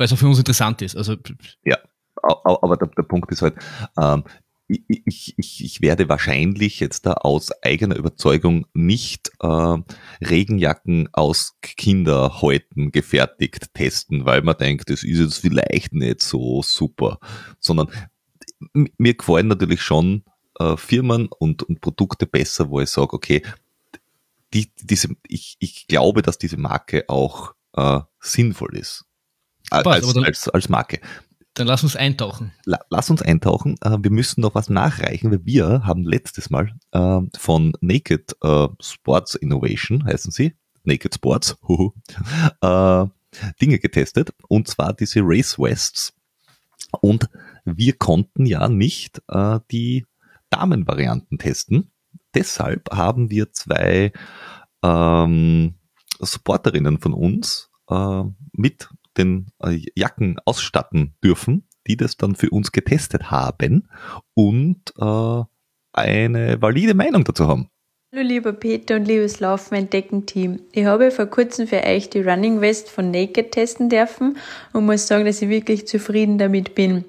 weil 0.00 0.06
es 0.06 0.14
auch 0.14 0.18
für 0.18 0.28
uns 0.28 0.38
interessant 0.38 0.80
ist. 0.80 0.96
Also 0.96 1.14
ja, 1.62 1.76
aber 2.22 2.78
der, 2.78 2.88
der 2.88 3.02
Punkt 3.02 3.30
ist 3.32 3.42
halt, 3.42 3.54
ähm, 3.98 4.24
ich, 4.66 5.34
ich, 5.36 5.64
ich 5.64 5.82
werde 5.82 6.08
wahrscheinlich 6.08 6.80
jetzt 6.80 7.04
da 7.04 7.12
aus 7.12 7.50
eigener 7.62 7.96
Überzeugung 7.96 8.66
nicht 8.72 9.30
äh, 9.42 9.76
Regenjacken 10.22 11.10
aus 11.12 11.58
Kinderhäuten 11.60 12.92
gefertigt 12.92 13.74
testen, 13.74 14.24
weil 14.24 14.40
man 14.40 14.56
denkt, 14.56 14.88
das 14.88 15.02
ist 15.02 15.18
jetzt 15.18 15.38
vielleicht 15.38 15.92
nicht 15.92 16.22
so 16.22 16.62
super, 16.62 17.18
sondern 17.58 17.90
mir 18.72 19.14
gefallen 19.14 19.48
natürlich 19.48 19.82
schon 19.82 20.24
äh, 20.60 20.78
Firmen 20.78 21.28
und, 21.38 21.62
und 21.64 21.82
Produkte 21.82 22.24
besser, 22.24 22.70
wo 22.70 22.80
ich 22.80 22.88
sage, 22.88 23.12
okay, 23.12 23.42
die, 24.54 24.70
diese, 24.80 25.10
ich, 25.28 25.56
ich 25.58 25.88
glaube, 25.88 26.22
dass 26.22 26.38
diese 26.38 26.56
Marke 26.56 27.04
auch 27.08 27.52
äh, 27.74 28.00
sinnvoll 28.18 28.78
ist. 28.78 29.04
Als, 29.70 30.12
dann, 30.12 30.24
als, 30.24 30.48
als 30.48 30.68
Marke. 30.68 31.00
Dann 31.54 31.66
lass 31.66 31.82
uns 31.82 31.96
eintauchen. 31.96 32.52
La, 32.64 32.78
lass 32.90 33.10
uns 33.10 33.22
eintauchen. 33.22 33.76
Äh, 33.82 33.98
wir 34.00 34.10
müssen 34.10 34.40
noch 34.40 34.54
was 34.54 34.70
nachreichen, 34.70 35.30
weil 35.30 35.44
wir 35.44 35.84
haben 35.84 36.04
letztes 36.04 36.50
Mal 36.50 36.72
äh, 36.92 37.20
von 37.36 37.72
Naked 37.80 38.36
äh, 38.42 38.68
Sports 38.80 39.34
Innovation, 39.34 40.04
heißen 40.04 40.30
sie, 40.30 40.54
Naked 40.84 41.14
Sports, 41.14 41.56
äh, 42.60 43.04
Dinge 43.60 43.78
getestet. 43.78 44.30
Und 44.48 44.68
zwar 44.68 44.92
diese 44.92 45.20
Race 45.22 45.58
Wests. 45.58 46.12
Und 47.00 47.28
wir 47.64 47.92
konnten 47.92 48.46
ja 48.46 48.68
nicht 48.68 49.22
die 49.70 50.06
Damenvarianten 50.48 51.38
testen. 51.38 51.92
Deshalb 52.34 52.90
haben 52.90 53.30
wir 53.30 53.52
zwei 53.52 54.12
ähm, 54.82 55.74
Supporterinnen 56.18 56.98
von 56.98 57.12
uns 57.12 57.70
äh, 57.88 58.22
mit 58.52 58.88
den 59.20 59.46
äh, 59.62 59.80
Jacken 59.94 60.38
ausstatten 60.44 61.14
dürfen, 61.22 61.68
die 61.86 61.96
das 61.96 62.16
dann 62.16 62.34
für 62.34 62.50
uns 62.50 62.72
getestet 62.72 63.30
haben 63.30 63.88
und 64.34 64.92
äh, 64.98 65.42
eine 65.92 66.62
valide 66.62 66.94
Meinung 66.94 67.24
dazu 67.24 67.46
haben. 67.46 67.68
Hallo 68.12 68.26
lieber 68.26 68.52
Peter 68.52 68.96
und 68.96 69.04
liebes 69.04 69.38
Laufen 69.38 69.76
entdecken 69.76 70.26
Team. 70.26 70.60
Ich 70.72 70.84
habe 70.84 71.12
vor 71.12 71.26
kurzem 71.26 71.68
für 71.68 71.84
euch 71.84 72.10
die 72.10 72.22
Running 72.22 72.60
West 72.60 72.90
von 72.90 73.12
Naked 73.12 73.52
testen 73.52 73.88
dürfen 73.88 74.36
und 74.72 74.86
muss 74.86 75.06
sagen, 75.06 75.24
dass 75.24 75.40
ich 75.42 75.48
wirklich 75.48 75.86
zufrieden 75.86 76.36
damit 76.36 76.74
bin. 76.74 77.04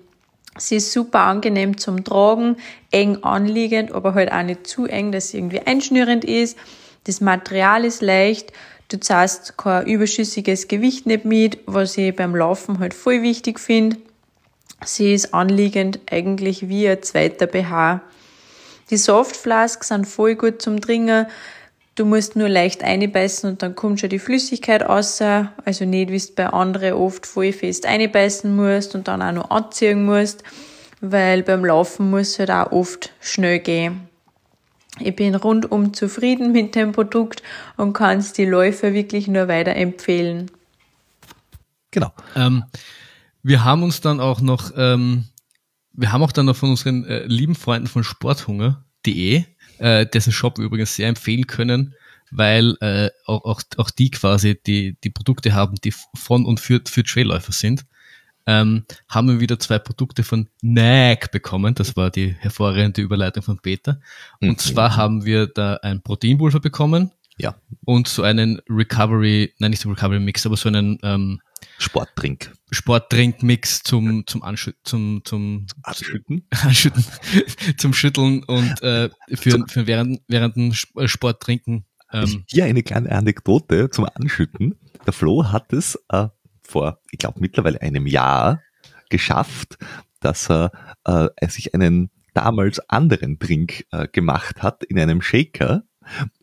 Sie 0.57 0.76
ist 0.76 0.91
super 0.91 1.22
angenehm 1.22 1.78
zum 1.78 2.03
Tragen, 2.03 2.57
eng 2.91 3.24
anliegend, 3.24 3.93
aber 3.93 4.14
halt 4.14 4.32
auch 4.32 4.43
nicht 4.43 4.68
zu 4.68 4.86
eng, 4.86 5.12
dass 5.12 5.30
sie 5.30 5.38
irgendwie 5.38 5.62
einschnürend 5.62 6.24
ist. 6.24 6.57
Das 7.05 7.20
Material 7.20 7.84
ist 7.84 8.03
leicht 8.03 8.53
Du 8.92 9.00
zahlst 9.00 9.56
kein 9.56 9.88
überschüssiges 9.88 10.68
Gewicht 10.68 11.06
nicht 11.06 11.24
mit, 11.24 11.60
was 11.66 11.98
ich 11.98 12.14
beim 12.14 12.36
Laufen 12.36 12.80
halt 12.80 12.94
voll 12.94 13.22
wichtig 13.22 13.58
finde. 13.58 13.96
Sie 14.84 15.14
ist 15.14 15.34
anliegend 15.34 16.02
eigentlich 16.12 16.68
wie 16.68 16.89
ein 16.89 17.02
zweiter 17.02 17.48
BH. 17.48 18.02
Die 18.89 18.98
Softflasks 18.98 19.88
sind 19.88 20.10
voll 20.10 20.36
gut 20.36 20.62
zum 20.62 20.82
Trinken. 20.82 21.28
Du 21.96 22.04
musst 22.04 22.36
nur 22.36 22.50
leicht 22.50 22.84
einbeißen 22.84 23.52
und 23.52 23.62
dann 23.62 23.76
kommt 23.76 24.02
schon 24.02 24.10
die 24.10 24.20
Flüssigkeit 24.20 24.82
raus. 24.82 25.22
Also 25.22 25.86
nicht, 25.86 26.12
wie 26.12 26.20
du 26.20 26.36
bei 26.36 26.48
anderen 26.48 26.96
oft 26.96 27.26
voll 27.26 27.54
fest 27.54 27.86
einbeißen 27.86 28.54
musst 28.54 28.94
und 28.94 29.08
dann 29.08 29.22
auch 29.22 29.32
noch 29.32 29.52
anziehen 29.52 30.04
musst, 30.04 30.44
weil 31.00 31.44
beim 31.44 31.64
Laufen 31.64 32.10
muss 32.10 32.32
es 32.32 32.39
halt 32.39 32.52
auch 32.52 32.74
oft 32.74 33.14
schnell 33.22 33.60
gehen. 33.60 34.11
Ich 35.00 35.16
bin 35.16 35.36
rundum 35.36 35.94
zufrieden 35.94 36.52
mit 36.52 36.76
dem 36.76 36.92
Produkt 36.92 37.42
und 37.78 37.94
kann 37.94 38.20
es 38.20 38.34
die 38.34 38.46
Läufer 38.46 38.94
wirklich 38.94 39.28
nur 39.28 39.48
weiterempfehlen. 39.48 40.52
Genau. 41.92 42.12
Ähm, 42.36 42.64
wir 43.44 43.64
haben 43.64 43.84
uns 43.84 44.02
dann 44.02 44.20
auch 44.20 44.42
noch, 44.42 44.72
ähm, 44.76 45.26
wir 45.94 46.12
haben 46.12 46.24
auch 46.24 46.32
dann 46.32 46.46
noch 46.46 46.56
von 46.56 46.72
unseren 46.72 47.06
äh, 47.06 47.26
lieben 47.26 47.56
Freunden 47.56 47.88
von 47.88 48.04
Sporthunger.de, 48.04 49.44
äh, 49.80 50.06
dessen 50.06 50.32
Shop 50.32 50.58
wir 50.58 50.66
übrigens 50.66 50.96
sehr 50.96 51.08
empfehlen 51.08 51.48
können, 51.48 51.96
weil 52.30 52.76
äh, 52.82 53.10
auch, 53.26 53.44
auch, 53.46 53.62
auch 53.78 53.89
die 53.89 54.12
quasi 54.12 54.60
die, 54.66 54.98
die 55.04 55.10
Produkte 55.10 55.54
haben, 55.54 55.76
die 55.84 55.94
von 56.16 56.46
und 56.46 56.60
für, 56.60 56.82
für 56.86 57.04
Trailläufer 57.04 57.52
sind 57.52 57.86
ähm, 58.46 58.86
haben 59.10 59.28
wir 59.28 59.39
wieder 59.39 59.60
zwei 59.60 59.80
Produkte 59.80 60.24
von 60.24 60.48
NAG 60.62 61.32
bekommen. 61.32 61.76
Das 61.76 61.96
war 61.96 62.10
die 62.10 62.34
hervorragende 62.39 63.02
Überleitung 63.02 63.44
von 63.44 63.60
Peter. 63.60 64.00
Und 64.39 64.50
mhm. 64.50 64.58
zwar 64.58 64.96
haben 64.96 65.26
wir 65.26 65.48
da 65.48 65.76
ein 65.82 66.02
Proteinpulver 66.02 66.60
bekommen. 66.60 67.12
Ja. 67.38 67.56
Und 67.86 68.08
so 68.08 68.24
einen 68.24 68.62
Recovery, 68.70 69.54
nein, 69.60 69.72
nicht 69.72 69.82
so 69.82 69.89
Recovery 69.89 70.20
Mix, 70.20 70.46
aber 70.46 70.58
so 70.58 70.70
einen 70.70 71.00
ähm, 71.04 71.42
Sportdrink. 71.78 72.54
Sportdrink-Mix 72.72 73.84
zum, 73.84 74.26
zum 74.28 74.44
Anschütten, 74.44 74.82
zum, 74.84 75.22
zum 75.26 75.66
Anschütten, 75.84 76.48
Anschütten 76.64 77.04
zum 77.78 77.94
Schütteln 77.94 78.44
und 78.44 78.82
äh, 78.82 79.10
für, 79.34 79.66
für 79.68 79.88
während, 79.88 80.22
während 80.28 80.56
dem 80.56 80.74
äh, 80.98 81.08
Sporttrinken. 81.08 81.86
Ähm. 82.14 82.44
Hier 82.48 82.66
eine 82.66 82.84
kleine 82.84 83.12
Anekdote 83.12 83.89
zum 83.89 84.08
Anschütten. 84.14 84.76
Der 85.06 85.14
Flo 85.14 85.52
hat 85.52 85.74
es 85.74 85.98
äh, 86.10 86.28
vor, 86.72 86.99
ich 87.11 87.19
glaube, 87.19 87.39
mittlerweile 87.39 87.82
einem 87.82 88.07
Jahr 88.07 88.61
geschafft, 89.09 89.78
dass 90.19 90.49
er 90.49 90.72
äh, 91.05 91.47
sich 91.47 91.74
einen 91.74 92.09
damals 92.34 92.80
anderen 92.89 93.38
Drink 93.39 93.86
äh, 93.91 94.07
gemacht 94.07 94.63
hat 94.63 94.84
in 94.84 94.97
einem 94.97 95.22
Shaker 95.22 95.84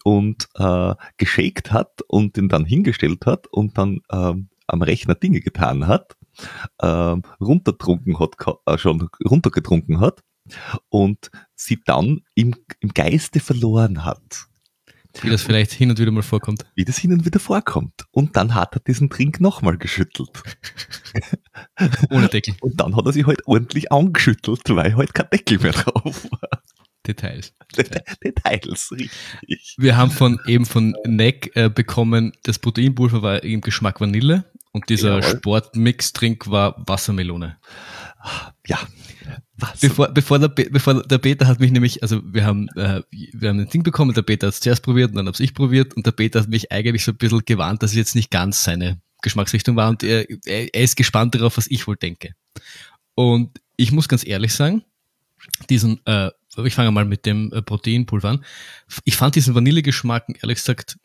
und 0.04 0.48
äh, 0.56 0.94
geshakt 1.16 1.72
hat 1.72 2.02
und 2.06 2.36
den 2.36 2.48
dann 2.48 2.64
hingestellt 2.64 3.26
hat 3.26 3.46
und 3.48 3.78
dann 3.78 4.00
äh, 4.10 4.34
am 4.66 4.82
Rechner 4.82 5.14
Dinge 5.14 5.40
getan 5.40 5.86
hat, 5.86 6.16
äh, 6.78 6.86
runtertrunken 7.40 8.18
hat, 8.20 8.34
äh, 8.66 8.78
schon 8.78 9.08
runtergetrunken 9.24 10.00
hat 10.00 10.22
und 10.88 11.30
sie 11.54 11.80
dann 11.84 12.20
im, 12.34 12.54
im 12.80 12.90
Geiste 12.90 13.40
verloren 13.40 14.04
hat. 14.04 14.47
Wie 15.22 15.30
das 15.30 15.42
vielleicht 15.42 15.72
hin 15.72 15.90
und 15.90 15.98
wieder 15.98 16.10
mal 16.10 16.22
vorkommt. 16.22 16.64
Wie 16.74 16.84
das 16.84 16.98
hin 16.98 17.12
und 17.12 17.24
wieder 17.24 17.40
vorkommt. 17.40 18.04
Und 18.10 18.36
dann 18.36 18.54
hat 18.54 18.76
er 18.76 18.80
diesen 18.80 19.10
Trink 19.10 19.40
nochmal 19.40 19.76
geschüttelt. 19.76 20.30
Ohne 22.10 22.28
Deckel. 22.28 22.54
Und 22.60 22.80
dann 22.80 22.96
hat 22.96 23.06
er 23.06 23.12
sich 23.12 23.26
halt 23.26 23.46
ordentlich 23.46 23.90
angeschüttelt, 23.90 24.62
weil 24.68 24.96
halt 24.96 25.14
kein 25.14 25.30
Deckel 25.30 25.58
mehr 25.58 25.72
drauf 25.72 26.28
war. 26.30 26.62
Details. 27.06 27.54
Details, 28.22 28.92
richtig. 28.92 29.74
Wir 29.78 29.96
haben 29.96 30.10
von 30.10 30.38
eben 30.46 30.66
von 30.66 30.94
Neck 31.06 31.52
äh, 31.54 31.70
bekommen, 31.70 32.32
das 32.42 32.58
Proteinpulver 32.58 33.22
war 33.22 33.42
im 33.42 33.62
Geschmack 33.62 34.00
Vanille 34.00 34.44
und 34.72 34.88
dieser. 34.90 35.22
Sportmix-Trink 35.22 36.50
war 36.50 36.76
Wassermelone. 36.86 37.56
Ja. 38.66 38.78
Was? 39.56 39.80
Bevor, 39.80 40.08
bevor, 40.08 40.38
der, 40.38 40.48
bevor 40.48 41.02
der 41.02 41.18
Peter 41.18 41.46
hat 41.46 41.60
mich 41.60 41.70
nämlich, 41.70 42.02
also 42.02 42.20
wir 42.24 42.44
haben, 42.44 42.68
äh, 42.76 43.02
wir 43.10 43.48
haben 43.48 43.60
ein 43.60 43.68
Ding 43.68 43.82
bekommen, 43.82 44.14
der 44.14 44.22
Peter 44.22 44.46
hat 44.46 44.54
es 44.54 44.60
zuerst 44.60 44.82
probiert 44.82 45.10
und 45.10 45.16
dann 45.16 45.26
habe 45.26 45.42
ich 45.42 45.54
probiert 45.54 45.94
und 45.94 46.06
der 46.06 46.12
Peter 46.12 46.40
hat 46.40 46.48
mich 46.48 46.70
eigentlich 46.70 47.04
so 47.04 47.12
ein 47.12 47.16
bisschen 47.16 47.44
gewarnt, 47.44 47.82
dass 47.82 47.90
es 47.90 47.96
jetzt 47.96 48.14
nicht 48.14 48.30
ganz 48.30 48.62
seine 48.62 49.00
Geschmacksrichtung 49.22 49.76
war 49.76 49.88
und 49.88 50.02
er, 50.02 50.28
er, 50.46 50.74
er 50.74 50.82
ist 50.82 50.96
gespannt 50.96 51.34
darauf, 51.34 51.56
was 51.56 51.66
ich 51.68 51.86
wohl 51.86 51.96
denke. 51.96 52.34
Und 53.14 53.60
ich 53.76 53.90
muss 53.90 54.08
ganz 54.08 54.24
ehrlich 54.24 54.54
sagen, 54.54 54.84
diesen, 55.68 56.00
äh, 56.06 56.30
ich 56.64 56.74
fange 56.74 56.90
mal 56.92 57.04
mit 57.04 57.26
dem 57.26 57.52
äh, 57.52 57.62
Proteinpulver 57.62 58.30
an. 58.30 58.44
Ich 59.04 59.16
fand 59.16 59.34
diesen 59.34 59.54
Vanillegeschmack, 59.54 60.26
ehrlich 60.42 60.58
gesagt, 60.58 60.98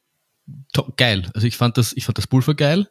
geil. 0.97 1.29
Also 1.33 1.47
ich 1.47 1.57
fand 1.57 1.77
das, 1.77 1.93
ich 1.93 2.05
fand 2.05 2.17
das 2.17 2.27
Pulver 2.27 2.55
geil. 2.55 2.89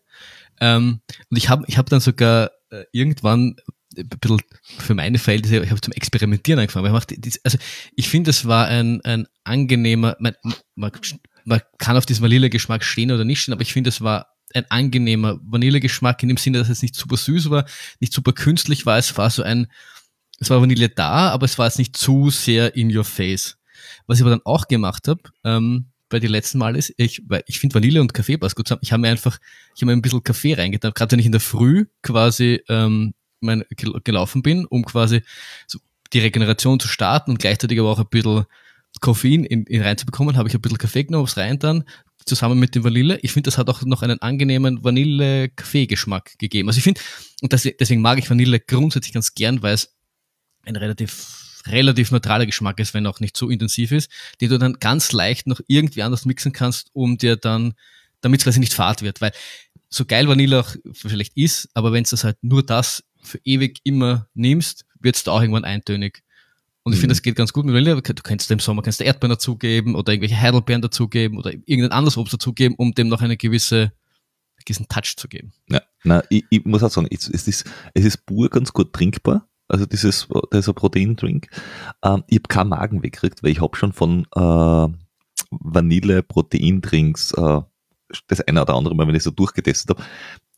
Ähm, 0.60 1.00
und 1.30 1.36
ich 1.36 1.48
habe 1.48 1.64
ich 1.66 1.78
hab 1.78 1.88
dann 1.88 2.00
sogar 2.00 2.50
äh, 2.70 2.84
irgendwann 2.92 3.56
ein 3.96 4.08
bisschen 4.08 4.40
für 4.78 4.94
meine 4.94 5.18
Verhältnisse, 5.18 5.62
ich 5.62 5.70
habe 5.70 5.80
zum 5.80 5.92
Experimentieren 5.92 6.58
angefangen. 6.60 6.86
Ich 6.86 6.92
mach, 6.92 7.04
dies- 7.04 7.40
also 7.44 7.58
ich 7.94 8.08
finde, 8.08 8.30
es 8.30 8.46
war 8.46 8.66
ein, 8.68 9.00
ein 9.02 9.26
angenehmer, 9.44 10.16
man, 10.20 10.34
man, 10.74 10.92
man 11.44 11.60
kann 11.78 11.96
auf 11.96 12.06
diesen 12.06 12.22
Vanillegeschmack 12.22 12.84
stehen 12.84 13.10
oder 13.10 13.24
nicht 13.24 13.40
stehen, 13.42 13.54
aber 13.54 13.62
ich 13.62 13.72
finde, 13.72 13.88
es 13.88 14.00
war 14.00 14.28
ein 14.54 14.70
angenehmer 14.70 15.38
Vanillegeschmack 15.42 16.22
in 16.22 16.28
dem 16.28 16.36
Sinne, 16.36 16.58
dass 16.58 16.68
es 16.68 16.82
nicht 16.82 16.94
super 16.94 17.16
süß 17.16 17.50
war, 17.50 17.64
nicht 18.00 18.12
super 18.12 18.32
künstlich 18.32 18.84
war. 18.86 18.98
Es 18.98 19.16
war 19.16 19.30
so 19.30 19.42
ein, 19.42 19.66
es 20.38 20.50
war 20.50 20.60
Vanille 20.60 20.88
da, 20.88 21.30
aber 21.30 21.46
es 21.46 21.58
war 21.58 21.66
jetzt 21.66 21.78
nicht 21.78 21.96
zu 21.96 22.30
sehr 22.30 22.76
in 22.76 22.94
your 22.94 23.04
face. 23.04 23.56
Was 24.06 24.18
ich 24.18 24.22
aber 24.22 24.30
dann 24.30 24.42
auch 24.44 24.68
gemacht 24.68 25.08
habe, 25.08 25.22
ähm, 25.44 25.86
bei 26.08 26.20
den 26.20 26.30
letzten 26.30 26.58
Mal 26.58 26.76
ist, 26.76 26.92
ich, 26.98 27.22
weil 27.26 27.42
ich 27.46 27.58
finde 27.58 27.76
Vanille 27.76 28.00
und 28.00 28.12
Kaffee 28.12 28.36
passt 28.36 28.54
gut 28.54 28.68
zusammen. 28.68 28.82
Ich 28.82 28.92
habe 28.92 29.00
mir 29.00 29.08
einfach, 29.08 29.38
ich 29.74 29.80
habe 29.80 29.86
mir 29.86 29.92
ein 29.92 30.02
bisschen 30.02 30.22
Kaffee 30.22 30.52
reingetan, 30.52 30.92
gerade 30.94 31.12
wenn 31.12 31.18
ich 31.18 31.26
in 31.26 31.32
der 31.32 31.40
Früh 31.40 31.86
quasi 32.02 32.62
ähm, 32.68 33.14
mein, 33.42 33.64
gel- 33.76 34.00
gelaufen 34.04 34.42
bin, 34.42 34.64
um 34.66 34.84
quasi 34.84 35.22
so 35.66 35.78
die 36.12 36.20
Regeneration 36.20 36.78
zu 36.78 36.88
starten 36.88 37.30
und 37.32 37.38
gleichzeitig 37.38 37.78
aber 37.78 37.90
auch 37.90 37.98
ein 37.98 38.08
bisschen 38.10 38.44
Koffein 39.00 39.44
in, 39.44 39.64
in 39.64 39.82
reinzubekommen, 39.82 40.36
habe 40.36 40.48
ich 40.48 40.54
ein 40.54 40.60
bisschen 40.60 40.78
Kaffee 40.78 41.04
genommen, 41.04 41.24
was 41.24 41.36
rein 41.36 41.58
dann, 41.58 41.84
zusammen 42.26 42.58
mit 42.58 42.74
dem 42.74 42.84
Vanille. 42.84 43.18
Ich 43.22 43.32
finde, 43.32 43.48
das 43.48 43.58
hat 43.58 43.68
auch 43.68 43.82
noch 43.82 44.02
einen 44.02 44.20
angenehmen 44.20 44.84
Vanille-Kaffee-Geschmack 44.84 46.38
gegeben. 46.38 46.68
Also 46.68 46.78
ich 46.78 46.84
finde, 46.84 47.00
und 47.40 47.52
das, 47.52 47.62
deswegen 47.80 48.02
mag 48.02 48.18
ich 48.18 48.28
Vanille 48.28 48.60
grundsätzlich 48.60 49.14
ganz 49.14 49.34
gern, 49.34 49.62
weil 49.62 49.74
es 49.74 49.94
ein 50.64 50.76
relativ, 50.76 51.62
relativ 51.66 52.10
neutraler 52.10 52.46
Geschmack 52.46 52.78
ist, 52.78 52.94
wenn 52.94 53.06
auch 53.06 53.18
nicht 53.18 53.36
so 53.36 53.48
intensiv 53.48 53.92
ist, 53.92 54.10
den 54.40 54.50
du 54.50 54.58
dann 54.58 54.74
ganz 54.74 55.12
leicht 55.12 55.46
noch 55.46 55.60
irgendwie 55.66 56.02
anders 56.02 56.26
mixen 56.26 56.52
kannst, 56.52 56.90
um 56.92 57.18
dir 57.18 57.36
dann, 57.36 57.74
damit 58.20 58.40
es 58.40 58.44
quasi 58.44 58.60
nicht 58.60 58.74
fad 58.74 59.02
wird, 59.02 59.20
weil 59.20 59.32
so 59.88 60.04
geil 60.04 60.28
Vanille 60.28 60.60
auch 60.60 60.76
vielleicht 60.92 61.36
ist, 61.36 61.68
aber 61.74 61.92
wenn 61.92 62.04
du 62.04 62.10
das 62.10 62.24
halt 62.24 62.36
nur 62.42 62.62
das 62.62 63.02
für 63.22 63.38
ewig 63.44 63.80
immer 63.84 64.28
nimmst, 64.34 64.84
wird 65.00 65.16
es 65.16 65.24
da 65.24 65.32
auch 65.32 65.40
irgendwann 65.40 65.64
eintönig. 65.64 66.22
Und 66.84 66.92
ich 66.92 66.98
Mhm. 66.98 67.02
finde, 67.02 67.12
das 67.14 67.22
geht 67.22 67.36
ganz 67.36 67.52
gut 67.52 67.64
mit 67.64 67.74
Vanille. 67.74 68.02
Du 68.02 68.22
kannst 68.22 68.50
im 68.50 68.58
Sommer 68.58 68.82
kannst 68.82 69.00
du 69.00 69.04
Erdbeeren 69.04 69.30
dazugeben 69.30 69.94
oder 69.94 70.12
irgendwelche 70.12 70.40
Heidelbeeren 70.40 70.82
dazugeben 70.82 71.38
oder 71.38 71.52
irgendein 71.52 71.92
anderes 71.92 72.16
Obst 72.16 72.34
dazugeben, 72.34 72.74
um 72.76 72.92
dem 72.92 73.08
noch 73.08 73.20
eine 73.22 73.36
gewisse, 73.36 73.92
gewissen 74.64 74.88
Touch 74.88 75.14
zu 75.16 75.28
geben. 75.28 75.52
Ja, 75.68 75.80
na, 76.04 76.24
ich, 76.28 76.44
ich 76.50 76.64
muss 76.64 76.82
auch 76.82 76.90
sagen, 76.90 77.06
es, 77.10 77.28
ist, 77.28 77.64
es 77.94 78.04
ist 78.04 78.26
pur 78.26 78.48
ganz 78.50 78.72
gut 78.72 78.92
trinkbar. 78.92 79.48
Also 79.68 79.86
dieses, 79.86 80.28
dieser 80.52 80.72
Proteindrink. 80.74 81.46
Ähm, 82.04 82.24
ich 82.26 82.38
habe 82.38 82.48
keinen 82.48 82.68
Magen 82.70 83.02
weggekriegt, 83.02 83.42
weil 83.42 83.52
ich 83.52 83.60
habe 83.60 83.76
schon 83.76 83.92
von 83.92 84.26
äh, 84.34 84.88
Vanille-Proteindrinks 85.50 87.32
äh, 87.32 87.60
das 88.28 88.40
eine 88.40 88.62
oder 88.62 88.74
andere 88.74 88.94
Mal, 88.94 89.06
wenn 89.06 89.14
ich 89.14 89.22
so 89.22 89.30
durchgetestet 89.30 89.90
habe, 89.90 90.02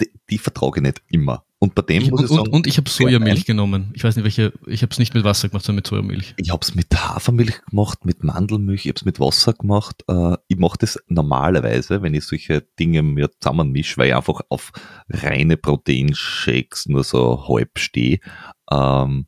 die, 0.00 0.10
die 0.30 0.38
vertrage 0.38 0.80
ich 0.80 0.82
nicht 0.82 1.02
immer. 1.08 1.44
Und 1.58 1.74
bei 1.74 1.82
dem 1.82 2.02
Ich, 2.02 2.10
muss 2.10 2.20
und, 2.20 2.30
ich 2.30 2.36
sagen, 2.36 2.50
und, 2.52 2.66
ich 2.66 2.76
habe 2.76 2.90
Sojamilch 2.90 3.46
genommen. 3.46 3.90
Ich 3.94 4.04
weiß 4.04 4.16
nicht 4.16 4.24
welche, 4.24 4.52
ich 4.66 4.82
habe 4.82 4.90
es 4.92 4.98
nicht 4.98 5.14
mit 5.14 5.24
Wasser 5.24 5.48
gemacht, 5.48 5.64
sondern 5.64 5.78
mit 5.78 5.86
Sojamilch. 5.86 6.34
Ich 6.36 6.50
habe 6.50 6.60
es 6.62 6.74
mit 6.74 6.94
Hafermilch 6.94 7.64
gemacht, 7.64 8.04
mit 8.04 8.22
Mandelmilch, 8.22 8.84
ich 8.84 8.88
habe 8.88 8.98
es 8.98 9.04
mit 9.04 9.18
Wasser 9.18 9.54
gemacht. 9.54 10.04
Äh, 10.08 10.36
ich 10.48 10.58
mache 10.58 10.76
das 10.78 10.98
normalerweise, 11.08 12.02
wenn 12.02 12.12
ich 12.12 12.24
solche 12.24 12.66
Dinge 12.78 13.02
mir 13.02 13.30
zusammenmische, 13.40 13.96
weil 13.96 14.08
ich 14.08 14.14
einfach 14.14 14.40
auf 14.50 14.72
reine 15.08 15.56
Proteinshakes 15.56 16.86
nur 16.86 17.04
so 17.04 17.48
halb 17.48 17.78
stehe. 17.78 18.18
Ähm, 18.70 19.26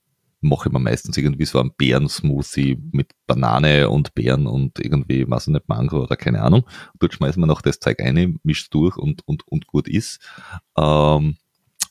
mache 0.49 0.69
ich 0.69 0.73
mir 0.73 0.79
meistens 0.79 1.17
irgendwie 1.17 1.45
so 1.45 1.61
einen 1.61 1.73
Beeren-Smoothie 1.77 2.79
mit 2.93 3.13
Banane 3.27 3.89
und 3.91 4.15
Beeren 4.15 4.47
und 4.47 4.79
irgendwie, 4.79 5.29
weiß 5.29 5.49
ich 5.49 5.53
nicht, 5.53 5.69
Mango 5.69 6.03
oder 6.03 6.17
keine 6.17 6.43
Ahnung. 6.43 6.65
Dort 6.99 7.15
schmeißen 7.15 7.41
wir 7.43 7.47
noch 7.47 7.63
das 7.63 7.81
Zeug 7.81 8.01
rein, 8.01 8.39
mischt 8.43 8.73
durch 8.73 8.97
und, 8.97 9.27
und, 9.27 9.47
und 9.49 9.67
gut 9.67 9.89
ist. 9.89 10.21
Ähm, 10.77 11.37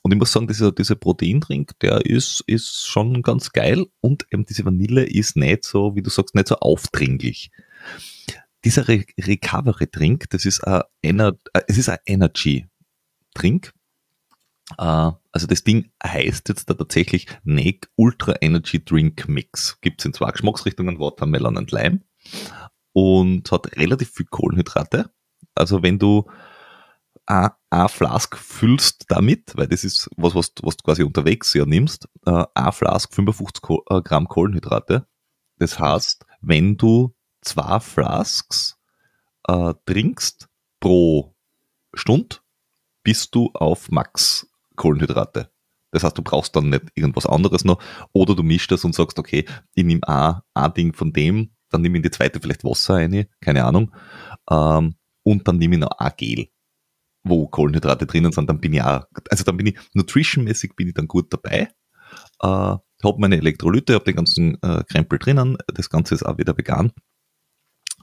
und 0.06 0.12
ich 0.12 0.18
muss 0.18 0.30
sagen, 0.30 0.46
dieser, 0.46 0.70
dieser 0.70 0.94
Proteindrink, 0.94 1.78
der 1.80 2.06
ist, 2.06 2.44
ist 2.46 2.86
schon 2.86 3.22
ganz 3.22 3.52
geil 3.52 3.86
und 4.00 4.24
eben 4.30 4.44
diese 4.44 4.64
Vanille 4.64 5.04
ist 5.04 5.36
nicht 5.36 5.64
so, 5.64 5.96
wie 5.96 6.02
du 6.02 6.10
sagst, 6.10 6.36
nicht 6.36 6.46
so 6.46 6.56
aufdringlich. 6.56 7.50
Dieser 8.64 8.86
Re 8.86 9.04
Recovery-Drink, 9.18 10.30
das 10.30 10.44
ist 10.44 10.60
ein, 10.60 10.82
Ener 11.02 11.36
äh, 11.54 11.62
ein 11.68 11.98
Energy-Drink. 12.06 13.72
Äh, 14.78 15.10
also 15.36 15.46
das 15.46 15.64
Ding 15.64 15.90
heißt 16.02 16.48
jetzt 16.48 16.70
da 16.70 16.72
tatsächlich 16.72 17.26
Nake 17.44 17.88
Ultra 17.94 18.36
Energy 18.40 18.82
Drink 18.82 19.28
Mix. 19.28 19.78
Gibt's 19.82 20.06
in 20.06 20.14
zwei 20.14 20.30
Geschmacksrichtungen, 20.30 20.98
Watermelon 20.98 21.58
und 21.58 21.72
Lime. 21.72 22.00
Und 22.94 23.52
hat 23.52 23.76
relativ 23.76 24.12
viel 24.12 24.24
Kohlenhydrate. 24.24 25.10
Also 25.54 25.82
wenn 25.82 25.98
du 25.98 26.24
ein, 27.26 27.50
ein 27.68 27.88
Flask 27.90 28.34
füllst 28.38 29.04
damit, 29.08 29.54
weil 29.58 29.66
das 29.66 29.84
ist 29.84 30.08
was, 30.16 30.34
was, 30.34 30.52
was 30.62 30.78
du 30.78 30.84
quasi 30.84 31.02
unterwegs 31.02 31.52
ja 31.52 31.66
nimmst, 31.66 32.08
äh, 32.24 32.44
ein 32.54 32.72
Flask 32.72 33.12
55 33.14 33.60
Ko 33.60 33.84
äh, 33.90 34.00
Gramm 34.00 34.28
Kohlenhydrate. 34.28 35.06
Das 35.58 35.78
heißt, 35.78 36.24
wenn 36.40 36.78
du 36.78 37.14
zwei 37.42 37.78
Flasks 37.80 38.78
äh, 39.48 39.74
trinkst 39.84 40.48
pro 40.80 41.36
Stunde, 41.92 42.36
bist 43.02 43.34
du 43.34 43.50
auf 43.52 43.90
Max 43.90 44.46
Kohlenhydrate. 44.76 45.50
Das 45.92 46.04
heißt, 46.04 46.18
du 46.18 46.22
brauchst 46.22 46.54
dann 46.56 46.70
nicht 46.70 46.84
irgendwas 46.94 47.26
anderes 47.26 47.64
noch. 47.64 47.82
Oder 48.12 48.34
du 48.34 48.42
mischst 48.42 48.70
das 48.70 48.84
und 48.84 48.94
sagst, 48.94 49.18
okay, 49.18 49.44
ich 49.74 49.84
nehme 49.84 50.06
ein, 50.06 50.40
ein 50.54 50.74
Ding 50.74 50.92
von 50.92 51.12
dem, 51.12 51.52
dann 51.70 51.82
nehme 51.82 51.96
ich 51.96 52.00
in 52.00 52.02
die 52.04 52.10
zweite 52.10 52.40
vielleicht 52.40 52.64
Wasser 52.64 52.94
rein, 52.94 53.26
keine 53.40 53.64
Ahnung. 53.64 53.94
Ähm, 54.50 54.96
und 55.22 55.48
dann 55.48 55.58
nehme 55.58 55.76
ich 55.76 55.80
noch 55.80 55.98
ein 55.98 56.12
Gel, 56.16 56.48
wo 57.24 57.48
Kohlenhydrate 57.48 58.06
drinnen 58.06 58.32
sind, 58.32 58.48
dann 58.48 58.60
bin 58.60 58.74
ich 58.74 58.82
auch, 58.82 59.04
also 59.30 59.44
dann 59.44 59.56
bin 59.56 59.66
ich, 59.66 59.78
nutritionmäßig 59.94 60.76
bin 60.76 60.88
ich 60.88 60.94
dann 60.94 61.08
gut 61.08 61.32
dabei. 61.32 61.68
Äh, 62.40 62.76
habe 63.06 63.20
meine 63.20 63.36
Elektrolyte, 63.36 63.94
habe 63.94 64.04
den 64.04 64.16
ganzen 64.16 64.62
äh, 64.62 64.84
Krempel 64.84 65.18
drinnen, 65.18 65.56
das 65.66 65.90
Ganze 65.90 66.14
ist 66.14 66.24
auch 66.24 66.38
wieder 66.38 66.56
vegan. 66.56 66.92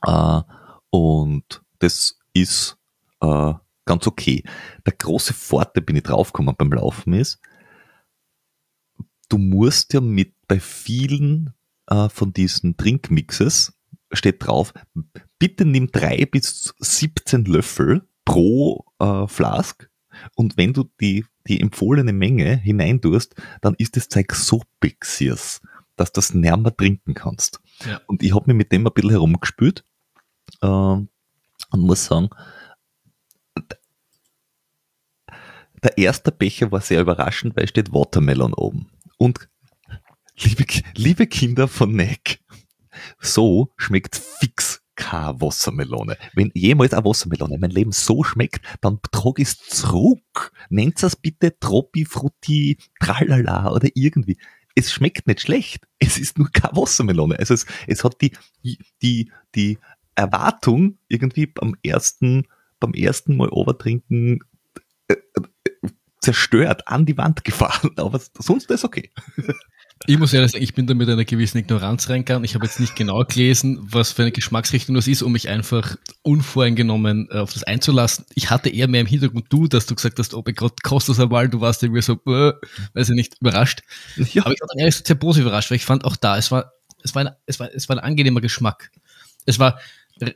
Äh, 0.06 0.42
und 0.90 1.64
das 1.80 2.20
ist 2.34 2.78
äh, 3.22 3.54
ganz 3.86 4.08
okay. 4.08 4.44
Der 4.86 4.94
große 4.94 5.34
Vorteil, 5.34 5.84
bin 5.84 5.96
ich 5.96 6.04
draufgekommen 6.04 6.56
beim 6.58 6.72
Laufen, 6.72 7.14
ist, 7.14 7.40
du 9.30 9.38
musst 9.38 9.94
ja 9.94 10.02
mit 10.02 10.34
bei 10.48 10.60
vielen 10.60 11.54
äh, 11.88 12.10
von 12.10 12.34
diesen 12.34 12.78
Trinkmixes 12.78 13.74
steht 14.12 14.46
drauf, 14.46 14.74
bitte 15.40 15.66
nimm 15.66 15.92
drei 15.92 16.26
bis 16.26 16.74
17 16.80 17.46
Löffel 17.46 18.08
pro 18.26 18.86
äh, 19.00 19.28
Flask 19.28 19.90
und 20.36 20.58
wenn 20.58 20.74
du 20.74 20.86
die, 21.02 21.26
die 21.48 21.60
empfohlene 21.60 22.14
Menge 22.14 22.56
hineintust, 22.58 23.36
dann 23.62 23.76
ist 23.78 23.96
das 23.96 24.10
Zeug 24.10 24.34
so 24.34 24.62
bixiers, 24.80 25.62
dass 25.96 26.12
du 26.12 26.20
das 26.20 26.34
mehr 26.34 26.62
trinken 26.78 27.14
kannst. 27.14 27.60
Ja. 27.86 28.02
Und 28.08 28.24
ich 28.24 28.34
habe 28.34 28.46
mir 28.48 28.54
mit 28.54 28.72
dem 28.72 28.86
ein 28.86 28.94
bisschen 28.94 29.12
herumgespült 29.12 29.84
äh, 30.62 30.68
und 30.68 31.10
muss 31.72 32.06
sagen, 32.06 32.30
der 35.84 35.98
erste 35.98 36.32
Becher 36.32 36.72
war 36.72 36.82
sehr 36.82 37.02
überraschend, 37.02 37.56
weil 37.56 37.68
steht 37.68 37.94
Watermelon 37.94 38.54
oben. 38.54 38.90
Und 39.18 39.50
liebe, 40.38 40.66
liebe 40.96 41.28
Kinder 41.28 41.68
von 41.68 41.92
Neck, 41.92 42.40
so 43.20 43.72
schmeckt 43.78 44.16
fix 44.16 44.82
keine 44.96 45.42
Wassermelone. 45.42 46.18
Wenn 46.34 46.52
jemals 46.54 46.94
eine 46.94 47.06
Wassermelone 47.06 47.56
in 47.56 47.62
meinem 47.62 47.72
Leben 47.72 47.92
so 47.92 48.24
schmeckt, 48.24 48.62
dann 48.82 49.00
trage 49.12 49.42
ich 49.42 49.50
es 49.50 49.58
zurück. 49.58 50.52
Nennt 50.70 51.02
es 51.04 51.16
bitte 51.16 51.58
Troppi, 51.60 52.06
Frutti, 52.06 52.78
Tralala 53.00 53.72
oder 53.72 53.90
irgendwie. 53.96 54.38
Es 54.76 54.92
schmeckt 54.92 55.28
nicht 55.28 55.42
schlecht. 55.42 55.86
Es 56.00 56.18
ist 56.18 56.38
nur 56.38 56.50
keine 56.52 56.76
Wassermelone. 56.76 57.38
Also 57.38 57.54
es, 57.54 57.66
es 57.88 58.04
hat 58.04 58.22
die, 58.22 58.32
die, 59.02 59.32
die 59.56 59.80
Erwartung 60.16 61.00
irgendwie 61.08 61.48
beim 61.48 61.76
ersten, 61.84 62.48
beim 62.80 62.94
ersten 62.94 63.36
Mal 63.36 63.50
overtrinken 63.50 64.44
äh, 65.08 65.16
zerstört, 66.24 66.88
an 66.88 67.06
die 67.06 67.18
Wand 67.18 67.44
gefahren. 67.44 67.92
Aber 67.98 68.20
sonst 68.40 68.72
ist 68.72 68.84
okay. 68.84 69.12
Ich 70.06 70.18
muss 70.18 70.34
ehrlich 70.34 70.52
sagen, 70.52 70.64
ich 70.64 70.74
bin 70.74 70.86
da 70.86 70.94
mit 70.94 71.08
einer 71.08 71.24
gewissen 71.24 71.60
Ignoranz 71.60 72.10
reingegangen. 72.10 72.44
Ich 72.44 72.56
habe 72.56 72.66
jetzt 72.66 72.80
nicht 72.80 72.96
genau 72.96 73.24
gelesen, 73.24 73.80
was 73.82 74.12
für 74.12 74.24
eine 74.24 74.32
Geschmacksrichtung 74.32 74.96
das 74.96 75.08
ist, 75.08 75.22
um 75.22 75.32
mich 75.32 75.48
einfach 75.48 75.96
unvoreingenommen 76.24 77.30
äh, 77.32 77.38
auf 77.38 77.54
das 77.54 77.64
einzulassen. 77.64 78.26
Ich 78.36 78.50
hatte 78.50 78.70
eher 78.70 78.90
mehr 78.90 79.02
im 79.02 79.08
Hintergrund 79.08 79.46
du, 79.50 79.68
dass 79.68 79.86
du 79.86 79.96
gesagt 79.96 80.20
hast, 80.20 80.34
oh 80.34 80.44
mein 80.46 80.56
Gott, 80.56 80.84
kostet 80.84 81.16
das 81.16 81.24
einmal, 81.24 81.48
du 81.48 81.62
warst 81.62 81.84
irgendwie 81.84 82.02
so, 82.02 82.14
äh, 82.14 82.54
weiß 82.94 83.10
ich 83.10 83.16
nicht, 83.16 83.40
überrascht. 83.40 83.82
Ja. 84.18 84.44
Aber 84.44 84.54
ich 84.54 84.62
war 84.62 84.68
dann 84.68 84.80
ehrlich 84.80 84.96
sehr 84.96 85.16
positiv 85.16 85.46
überrascht, 85.46 85.72
weil 85.72 85.78
ich 85.78 85.86
fand 85.86 86.04
auch 86.04 86.18
da, 86.18 86.38
es 86.38 86.52
war, 86.52 86.74
es 87.02 87.16
war, 87.16 87.26
ein, 87.26 87.36
es 87.46 87.60
war, 87.60 87.70
es 87.74 87.88
war 87.88 87.98
ein 87.98 88.04
angenehmer 88.04 88.42
Geschmack. 88.42 88.92
Es 89.46 89.60
war, 89.60 89.80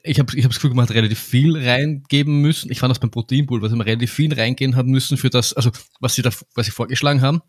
ich 0.03 0.19
habe 0.19 0.35
ich 0.37 0.43
hab 0.43 0.51
das 0.51 0.59
Gefühl, 0.59 0.73
man 0.73 0.87
hat 0.87 0.95
relativ 0.95 1.19
viel 1.19 1.57
reingeben 1.57 2.41
müssen. 2.41 2.71
Ich 2.71 2.79
fand 2.79 2.91
das 2.91 2.99
beim 2.99 3.11
Proteinpool, 3.11 3.61
was 3.61 3.71
wir 3.71 3.85
relativ 3.85 4.11
viel 4.11 4.33
reingehen 4.33 4.75
haben 4.75 4.91
müssen 4.91 5.17
für 5.17 5.29
das, 5.29 5.53
also 5.53 5.71
was 5.99 6.15
sie 6.15 6.21
da, 6.21 6.31
was 6.55 6.65
sie 6.65 6.71
vorgeschlagen 6.71 7.21
haben. 7.21 7.41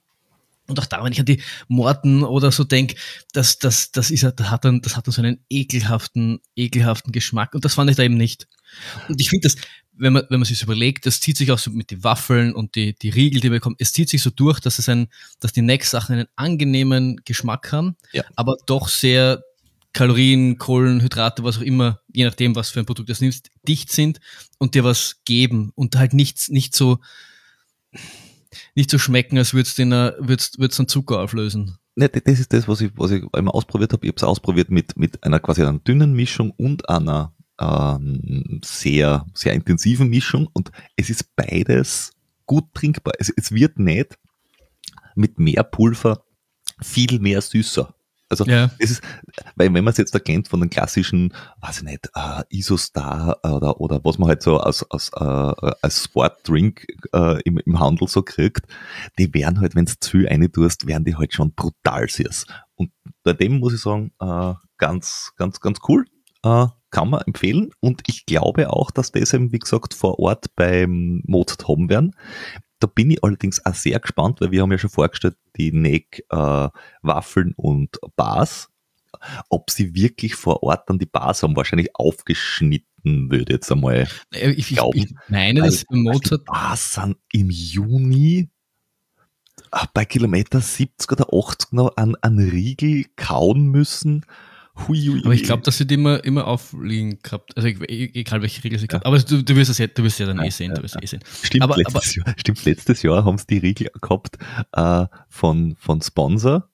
Und 0.69 0.79
auch 0.79 0.87
da, 0.87 1.03
wenn 1.03 1.13
ich 1.13 1.21
an 1.21 1.27
die 1.27 1.43
Morten 1.67 2.23
oder 2.23 2.53
so 2.53 2.63
denke, 2.63 2.95
das, 3.33 3.59
das, 3.59 3.91
das 3.91 4.11
ist, 4.11 4.23
das 4.23 4.51
hat 4.51 4.67
dann, 4.67 4.83
das 4.83 4.97
hat 4.97 5.07
dann 5.07 5.13
so 5.13 5.23
einen 5.23 5.43
ekelhaften, 5.49 6.41
ekelhaften 6.57 7.11
Geschmack. 7.11 7.55
Und 7.55 7.65
das 7.65 7.75
fand 7.75 7.91
ich 7.91 7.97
da 7.97 8.03
eben 8.03 8.19
nicht. 8.19 8.47
Und 9.09 9.19
ich 9.19 9.31
finde 9.31 9.49
das, 9.49 9.57
wenn 9.93 10.13
man, 10.13 10.25
wenn 10.29 10.39
man 10.39 10.45
sich 10.45 10.63
überlegt, 10.63 11.07
das 11.07 11.21
zieht 11.21 11.39
sich 11.39 11.51
auch 11.51 11.59
so 11.59 11.71
mit 11.71 11.91
den 11.91 12.05
Waffeln 12.05 12.55
und 12.55 12.75
die, 12.75 12.95
die 12.95 13.09
Riegel, 13.09 13.41
die 13.41 13.51
wir 13.51 13.59
bekommen, 13.59 13.77
es 13.79 13.93
zieht 13.93 14.11
sich 14.11 14.23
so 14.23 14.31
durch, 14.31 14.61
dass 14.61 14.79
es 14.79 14.89
ein, 14.91 15.09
dass 15.41 15.53
die 15.55 15.63
Neck-Sachen 15.63 16.17
einen 16.17 16.29
angenehmen 16.37 17.21
Geschmack 17.25 17.73
haben, 17.73 17.97
ja. 18.13 18.23
aber 18.37 18.57
doch 18.67 18.89
sehr 18.89 19.43
Kalorien, 19.93 20.59
Kohlenhydrate, 20.59 21.45
was 21.45 21.59
auch 21.59 21.63
immer, 21.63 22.01
je 22.13 22.25
nachdem, 22.25 22.55
was 22.55 22.71
für 22.71 22.81
ein 22.81 22.87
Produkt 22.87 23.09
du 23.09 23.15
nimmst, 23.21 23.51
dicht 23.67 23.91
sind 23.91 24.21
und 24.59 24.75
dir 24.75 24.85
was 24.85 25.21
geben 25.25 25.73
und 25.75 25.97
halt 25.97 26.13
nichts, 26.15 26.49
nicht 26.49 26.77
so, 26.77 26.99
nicht 28.75 28.91
so 28.91 28.99
schmecken, 28.99 29.39
als 29.39 29.55
würdest 29.55 29.79
du 29.79 29.85
würdest, 30.21 30.59
würdest 30.59 30.81
einen 30.81 30.89
Zucker 30.89 31.21
auflösen. 31.21 31.79
Ne, 31.97 32.09
das 32.09 32.39
ist 32.39 32.53
das, 32.53 32.69
was 32.69 32.81
ich, 32.81 32.93
was 32.95 33.11
ich 33.11 33.25
einmal 33.33 33.55
ausprobiert 33.55 33.93
habe. 33.93 34.07
Ich 34.07 34.11
habe 34.11 34.19
es 34.19 34.23
ausprobiert 34.23 34.71
mit, 34.71 34.97
mit 34.97 35.25
einer 35.25 35.41
quasi 35.41 35.63
einer 35.63 35.79
dünnen 35.81 36.13
Mischung 36.13 36.53
und 36.53 36.89
einer 36.89 37.33
ähm, 37.61 38.61
sehr, 38.65 39.27
sehr 39.35 39.53
intensiven 39.53 40.09
Mischung 40.09 40.49
und 40.53 40.71
es 40.97 41.11
ist 41.11 41.35
beides 41.35 42.13
gut 42.47 42.73
trinkbar. 42.73 43.15
Es, 43.19 43.33
es 43.37 43.51
wird 43.51 43.79
nicht 43.81 44.17
mit 45.17 45.41
mehr 45.41 45.65
Pulver 45.65 46.23
viel 46.81 47.19
mehr 47.19 47.41
süßer. 47.41 47.93
Also 48.29 48.45
ja. 48.45 48.71
es 48.79 48.91
ist, 48.91 49.03
weil 49.57 49.73
wenn 49.73 49.85
man 49.85 49.93
es 49.93 49.97
jetzt 49.97 50.15
erkennt 50.15 50.49
von 50.49 50.61
den 50.61 50.71
klassischen, 50.71 51.33
weiß 51.61 51.79
ich 51.79 51.85
nicht, 51.85 52.11
äh, 52.15 52.43
Isostar 52.51 53.39
oder, 53.43 53.81
oder 53.81 54.01
was 54.05 54.19
man 54.19 54.29
halt 54.29 54.43
so 54.43 54.59
als, 54.59 54.89
als, 54.91 55.11
äh, 55.15 55.73
als 55.83 56.05
Sportdrink 56.05 56.87
äh, 57.13 57.41
im, 57.43 57.59
im 57.59 57.81
Handel 57.81 58.07
so 58.09 58.23
kriegt, 58.23 58.67
die 59.19 59.33
werden 59.33 59.61
halt, 59.61 59.75
wenn 59.75 59.85
es 59.85 59.99
zu 60.01 60.11
viel 60.11 60.29
eine 60.29 60.51
tust, 60.51 60.87
werden 60.87 61.05
die 61.05 61.17
halt 61.17 61.33
schon 61.33 61.55
brutal 61.55 62.09
süß. 62.09 62.47
Und 62.75 62.91
bei 63.23 63.33
dem 63.33 63.59
muss 63.59 63.75
ich 63.75 63.81
sagen, 63.81 64.13
äh, 64.21 64.55
ganz, 64.77 65.33
ganz, 65.37 65.61
ganz 65.61 65.79
cool. 65.89 66.05
Äh, 66.45 66.67
kann 66.91 67.11
man 67.11 67.23
empfehlen. 67.23 67.71
Und 67.81 68.03
ich 68.07 68.27
glaube 68.27 68.71
auch, 68.71 68.91
dass 68.91 69.13
das 69.13 69.35
eben, 69.35 69.53
wie 69.53 69.59
gesagt, 69.59 69.95
vor 69.95 70.19
Ort 70.19 70.55
beim 70.57 71.23
Mozart 71.27 71.69
haben 71.69 71.91
werden. 71.91 72.15
Da 72.81 72.87
bin 72.87 73.11
ich 73.11 73.23
allerdings 73.25 73.65
auch 73.67 73.75
sehr 73.75 73.99
gespannt, 73.99 74.41
weil 74.41 74.53
wir 74.53 74.63
haben 74.63 74.73
ja 74.73 74.79
schon 74.79 74.91
vorgestellt, 74.91 75.37
die 75.59 75.73
Neck 75.73 76.25
äh, 76.31 76.69
Waffeln 77.03 77.53
und 77.57 77.99
Bars. 78.17 78.71
Ob 79.49 79.71
sie 79.71 79.95
wirklich 79.95 80.35
vor 80.35 80.63
Ort 80.63 80.89
dann 80.89 80.99
die 80.99 81.07
Bars 81.07 81.43
haben, 81.43 81.57
wahrscheinlich 81.57 81.95
aufgeschnitten, 81.95 83.31
würde 83.31 83.55
jetzt 83.55 83.71
einmal 83.73 84.07
ich, 84.31 84.69
glauben. 84.69 84.99
Ich 84.99 85.15
meine, 85.29 85.63
dass 85.63 85.85
Mozart. 85.89 86.43
Die 86.43 86.45
Bars 86.45 86.95
sind 86.95 87.17
im 87.33 87.51
Juni 87.51 88.49
ah, 89.71 89.87
bei 89.93 90.05
Kilometer 90.05 90.61
70 90.61 91.13
oder 91.13 91.33
80 91.33 91.73
noch 91.73 91.97
an, 91.97 92.17
an 92.21 92.39
Riegel 92.39 93.07
kauen 93.17 93.67
müssen. 93.69 94.25
Hui, 94.87 95.01
hui, 95.07 95.23
aber 95.25 95.35
ich 95.35 95.43
glaube, 95.43 95.63
dass 95.63 95.79
sie 95.79 95.87
die 95.87 95.95
immer, 95.95 96.23
immer 96.25 96.47
aufliegen 96.47 97.19
gehabt. 97.23 97.57
Also 97.57 97.69
egal 97.69 98.43
welche 98.43 98.63
Regel 98.63 98.79
sie 98.79 98.87
gehabt. 98.87 99.05
Ja. 99.05 99.09
Aber 99.09 99.19
du, 99.19 99.43
du 99.43 99.57
wirst 99.57 99.71
es 99.71 99.79
ja, 99.79 99.87
du 99.87 100.05
wirst 100.05 100.19
ja 100.21 100.27
dann 100.27 100.43
eh 100.43 100.51
sehen. 100.51 100.75
Du 100.75 100.83
wirst 100.83 100.95
ja. 100.95 101.03
eh 101.03 101.07
sehen. 101.07 101.21
Stimmt, 101.43 101.63
aber, 101.65 101.77
letztes 101.77 102.19
aber, 102.19 102.27
Jahr, 102.27 102.37
stimmt, 102.39 102.65
letztes 102.65 103.03
Jahr 103.03 103.25
haben 103.25 103.39
sie 103.39 103.47
die 103.47 103.59
Regel 103.59 103.91
gehabt 104.01 104.39
äh, 104.73 105.07
von, 105.29 105.77
von 105.77 106.01
Sponsor. 106.03 106.69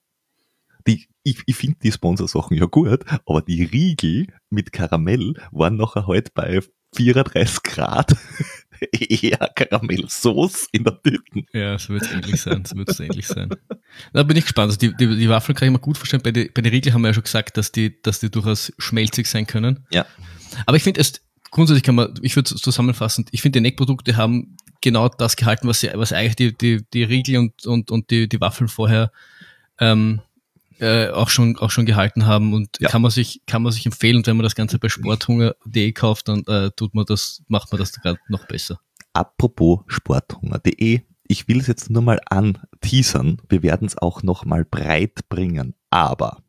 Die, 0.87 1.07
ich, 1.23 1.41
ich 1.47 1.55
finde 1.55 1.77
die 1.81 1.91
Sponsor-Sachen 1.91 2.55
ja 2.57 2.65
gut, 2.65 3.03
aber 3.25 3.41
die 3.41 3.63
Riegel 3.63 4.27
mit 4.51 4.71
Karamell 4.71 5.33
waren 5.51 5.77
nachher 5.77 6.05
halt 6.05 6.33
bei 6.35 6.61
34 6.95 7.63
Grad 7.63 8.15
eher 8.91 9.49
Karamellsoße 9.55 10.67
in 10.71 10.83
der 10.83 11.01
Tüte. 11.01 11.45
Ja, 11.53 11.77
so 11.77 11.93
wird 11.93 12.03
es 12.03 12.11
ähnlich 12.11 12.41
sein. 12.41 12.65
So 12.65 12.75
wird 12.75 12.89
es 12.89 12.99
ähnlich 12.99 13.27
sein. 13.27 13.49
Da 14.13 14.23
bin 14.23 14.37
ich 14.37 14.43
gespannt. 14.43 14.71
Also 14.71 14.79
die, 14.79 14.95
die, 14.95 15.17
die 15.17 15.29
Waffeln 15.29 15.55
kann 15.55 15.67
ich 15.67 15.71
mir 15.71 15.79
gut 15.79 15.97
vorstellen. 15.97 16.23
Bei, 16.23 16.31
den 16.31 16.49
bei 16.53 16.61
den 16.61 16.71
Riegel 16.71 16.93
haben 16.93 17.01
wir 17.01 17.09
ja 17.09 17.13
schon 17.13 17.23
gesagt, 17.23 17.57
dass 17.57 17.71
die, 17.71 18.01
dass 18.01 18.19
die 18.19 18.29
durchaus 18.29 18.73
schmelzig 18.77 19.27
sein 19.27 19.47
können. 19.47 19.85
Ja. 19.91 20.05
Aber 20.65 20.77
ich 20.77 20.83
finde 20.83 21.01
es, 21.01 21.21
grundsätzlich 21.51 21.83
kann 21.83 21.95
man, 21.95 22.13
ich 22.21 22.35
würde 22.35 22.53
es 22.53 22.61
zusammenfassend, 22.61 23.29
ich 23.31 23.41
finde 23.41 23.59
die 23.59 23.63
Neckprodukte 23.63 24.17
haben 24.17 24.57
genau 24.81 25.09
das 25.09 25.35
gehalten, 25.35 25.67
was 25.67 25.79
sie, 25.79 25.89
was 25.93 26.13
eigentlich 26.13 26.35
die, 26.35 26.57
die, 26.57 26.85
die 26.93 27.03
Riegel 27.03 27.37
und, 27.37 27.65
und, 27.65 27.91
und 27.91 28.11
die, 28.11 28.29
die 28.29 28.41
Waffeln 28.41 28.67
vorher 28.67 29.11
ähm, 29.79 30.21
äh, 30.79 31.09
auch 31.09 31.29
schon 31.29 31.57
auch 31.57 31.71
schon 31.71 31.85
gehalten 31.85 32.25
haben 32.25 32.53
und 32.53 32.77
ja. 32.79 32.89
kann 32.89 33.01
man 33.01 33.11
sich 33.11 33.41
kann 33.45 33.61
man 33.61 33.71
sich 33.71 33.85
empfehlen 33.85 34.17
und 34.17 34.27
wenn 34.27 34.37
man 34.37 34.43
das 34.43 34.55
Ganze 34.55 34.79
bei 34.79 34.89
sporthunger.de 34.89 35.91
kauft 35.93 36.27
dann 36.27 36.43
äh, 36.47 36.71
tut 36.75 36.93
man 36.93 37.05
das 37.05 37.43
macht 37.47 37.71
man 37.71 37.79
das 37.79 37.93
gerade 37.93 38.19
noch 38.27 38.47
besser. 38.47 38.79
Apropos 39.13 39.81
sporthunger.de, 39.87 41.01
ich 41.27 41.47
will 41.47 41.59
es 41.59 41.67
jetzt 41.67 41.89
nur 41.89 42.01
mal 42.01 42.19
anteasern, 42.29 43.41
wir 43.47 43.63
werden 43.63 43.87
es 43.87 43.97
auch 43.97 44.23
noch 44.23 44.43
mal 44.45 44.65
breit 44.65 45.29
bringen, 45.29 45.73
aber 45.89 46.43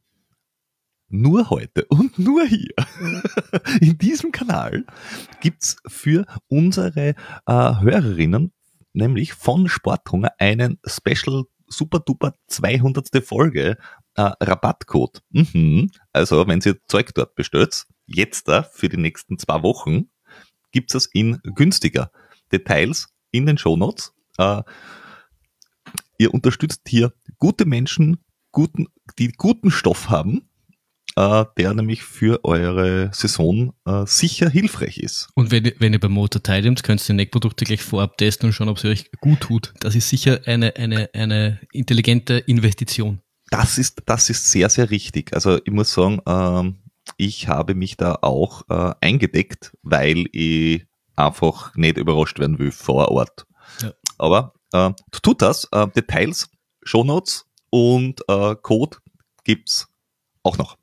nur 1.09 1.51
heute 1.51 1.85
und 1.87 2.19
nur 2.19 2.45
hier 2.47 2.75
in 3.81 3.97
diesem 3.99 4.33
Kanal 4.33 4.85
gibt's 5.41 5.77
für 5.87 6.27
unsere 6.49 7.11
äh, 7.11 7.15
Hörerinnen 7.47 8.53
nämlich 8.97 9.35
von 9.35 9.69
Sporthunger 9.69 10.33
einen 10.39 10.79
Special 10.85 11.45
super 11.69 12.01
duper 12.01 12.35
200. 12.49 13.25
Folge 13.25 13.77
äh, 14.17 14.33
Rabattcode. 14.41 15.23
Mhm. 15.31 15.91
Also, 16.13 16.47
wenn 16.47 16.61
ihr 16.65 16.77
Zeug 16.89 17.15
dort 17.15 17.35
bestellt, 17.35 17.85
jetzt 18.07 18.49
da 18.49 18.63
für 18.63 18.89
die 18.89 18.97
nächsten 18.97 19.39
zwei 19.39 19.63
Wochen, 19.63 20.11
gibt's 20.73 20.95
es 20.95 21.07
in 21.07 21.39
günstiger. 21.43 22.11
Details 22.53 23.09
in 23.31 23.47
den 23.47 23.59
Shownotes. 23.59 24.13
Äh, 24.39 24.63
ihr 26.19 26.33
unterstützt 26.33 26.83
hier 26.87 27.13
gute 27.39 27.65
Menschen, 27.65 28.19
guten, 28.53 28.87
die 29.19 29.33
guten 29.33 29.71
Stoff 29.71 30.09
haben, 30.09 30.49
äh, 31.17 31.45
der 31.59 31.75
nämlich 31.75 32.03
für 32.03 32.45
eure 32.45 33.11
Saison 33.13 33.75
äh, 33.85 34.07
sicher 34.07 34.49
hilfreich 34.49 34.99
ist. 34.99 35.29
Und 35.35 35.51
wenn, 35.51 35.73
wenn 35.79 35.93
ihr 35.93 36.01
beim 36.01 36.13
Motor 36.13 36.43
teilnehmt, 36.43 36.83
könnt 36.83 37.03
ihr 37.03 37.07
die 37.07 37.13
Neckprodukte 37.15 37.65
gleich 37.65 37.83
vorab 37.83 38.17
testen 38.17 38.49
und 38.49 38.53
schauen, 38.53 38.69
ob 38.69 38.79
sie 38.79 38.89
euch 38.89 39.11
gut 39.21 39.41
tut. 39.41 39.75
Das 39.81 39.95
ist 39.95 40.09
sicher 40.09 40.41
eine, 40.47 40.77
eine, 40.77 41.11
eine 41.13 41.61
intelligente 41.73 42.39
Investition. 42.39 43.21
Das 43.51 43.79
ist, 43.79 44.03
das 44.07 44.29
ist 44.31 44.51
sehr, 44.51 44.69
sehr 44.69 44.91
richtig. 44.91 45.33
Also 45.33 45.59
ich 45.65 45.73
muss 45.73 45.93
sagen, 45.93 46.21
ähm, 46.27 46.77
ich 47.17 47.49
habe 47.49 47.75
mich 47.75 47.97
da 47.97 48.19
auch 48.21 48.63
äh, 48.69 48.95
eingedeckt, 49.01 49.77
weil 49.83 50.27
ich 50.33 50.85
einfach 51.15 51.75
nicht 51.77 51.97
überrascht 51.97 52.39
werden 52.39 52.59
will 52.59 52.73
vor 52.73 53.09
Ort. 53.09 53.47
Ja. 53.83 53.93
Aber 54.19 54.55
äh, 54.73 54.93
tut 55.23 55.43
das. 55.43 55.69
Äh, 55.73 55.89
Details, 55.89 56.49
Shownotes 56.83 57.47
und 57.71 58.21
äh, 58.29 58.57
Code 58.57 58.99
gibt's 59.45 59.89
auch 60.43 60.59
noch. 60.59 60.77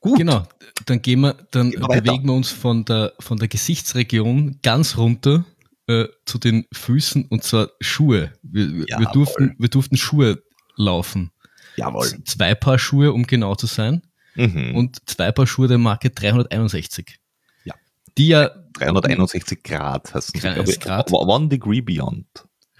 Gut. 0.00 0.18
Genau, 0.18 0.46
dann 0.84 1.02
gehen 1.02 1.20
wir, 1.20 1.34
dann 1.50 1.70
gehen 1.70 1.80
wir 1.80 2.00
bewegen 2.00 2.26
wir 2.26 2.34
uns 2.34 2.50
von 2.50 2.84
der, 2.84 3.14
von 3.18 3.38
der 3.38 3.48
Gesichtsregion 3.48 4.60
ganz 4.62 4.96
runter 4.96 5.44
äh, 5.88 6.06
zu 6.24 6.38
den 6.38 6.66
Füßen 6.72 7.26
und 7.26 7.42
zwar 7.42 7.70
Schuhe. 7.80 8.32
Wir, 8.42 8.84
wir, 8.86 9.08
durften, 9.12 9.56
wir 9.58 9.68
durften 9.68 9.96
Schuhe 9.96 10.42
laufen. 10.76 11.30
Jawohl. 11.76 12.24
Zwei 12.24 12.54
Paar 12.54 12.78
Schuhe, 12.78 13.12
um 13.12 13.26
genau 13.26 13.54
zu 13.54 13.66
sein. 13.66 14.02
Mhm. 14.34 14.74
Und 14.74 15.08
zwei 15.08 15.32
Paar 15.32 15.46
Schuhe 15.46 15.68
der 15.68 15.78
Marke 15.78 16.10
361. 16.10 17.18
Ja. 17.64 17.74
Die 18.16 18.28
ja. 18.28 18.50
361 18.74 19.62
Grad 19.62 20.12
heißt 20.14 20.36
es. 20.36 20.80
Grad. 20.80 21.10
One 21.12 21.48
Degree 21.48 21.80
Beyond. 21.80 22.26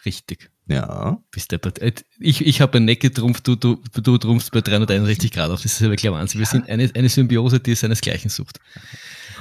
Richtig. 0.04 0.50
Ja. 0.68 1.22
Bist 1.30 1.52
deppert. 1.52 1.80
Äh, 1.80 1.92
ich, 2.18 2.44
ich 2.44 2.60
habe 2.60 2.76
eine 2.76 2.86
Necke 2.86 3.12
trumpf, 3.12 3.40
du, 3.40 3.54
du, 3.54 3.80
du 3.94 4.18
trumpfst 4.18 4.50
bei 4.52 4.60
361 4.60 5.30
Grad 5.30 5.50
auf. 5.50 5.62
Das 5.62 5.72
ist 5.72 5.80
ja 5.80 5.88
wirklich 5.88 6.10
Wahnsinn. 6.10 6.40
Wir 6.40 6.46
sind 6.46 6.68
eine, 6.68 6.90
eine 6.94 7.08
Symbiose, 7.08 7.60
die 7.60 7.74
seinesgleichen 7.74 8.30
sucht. 8.30 8.58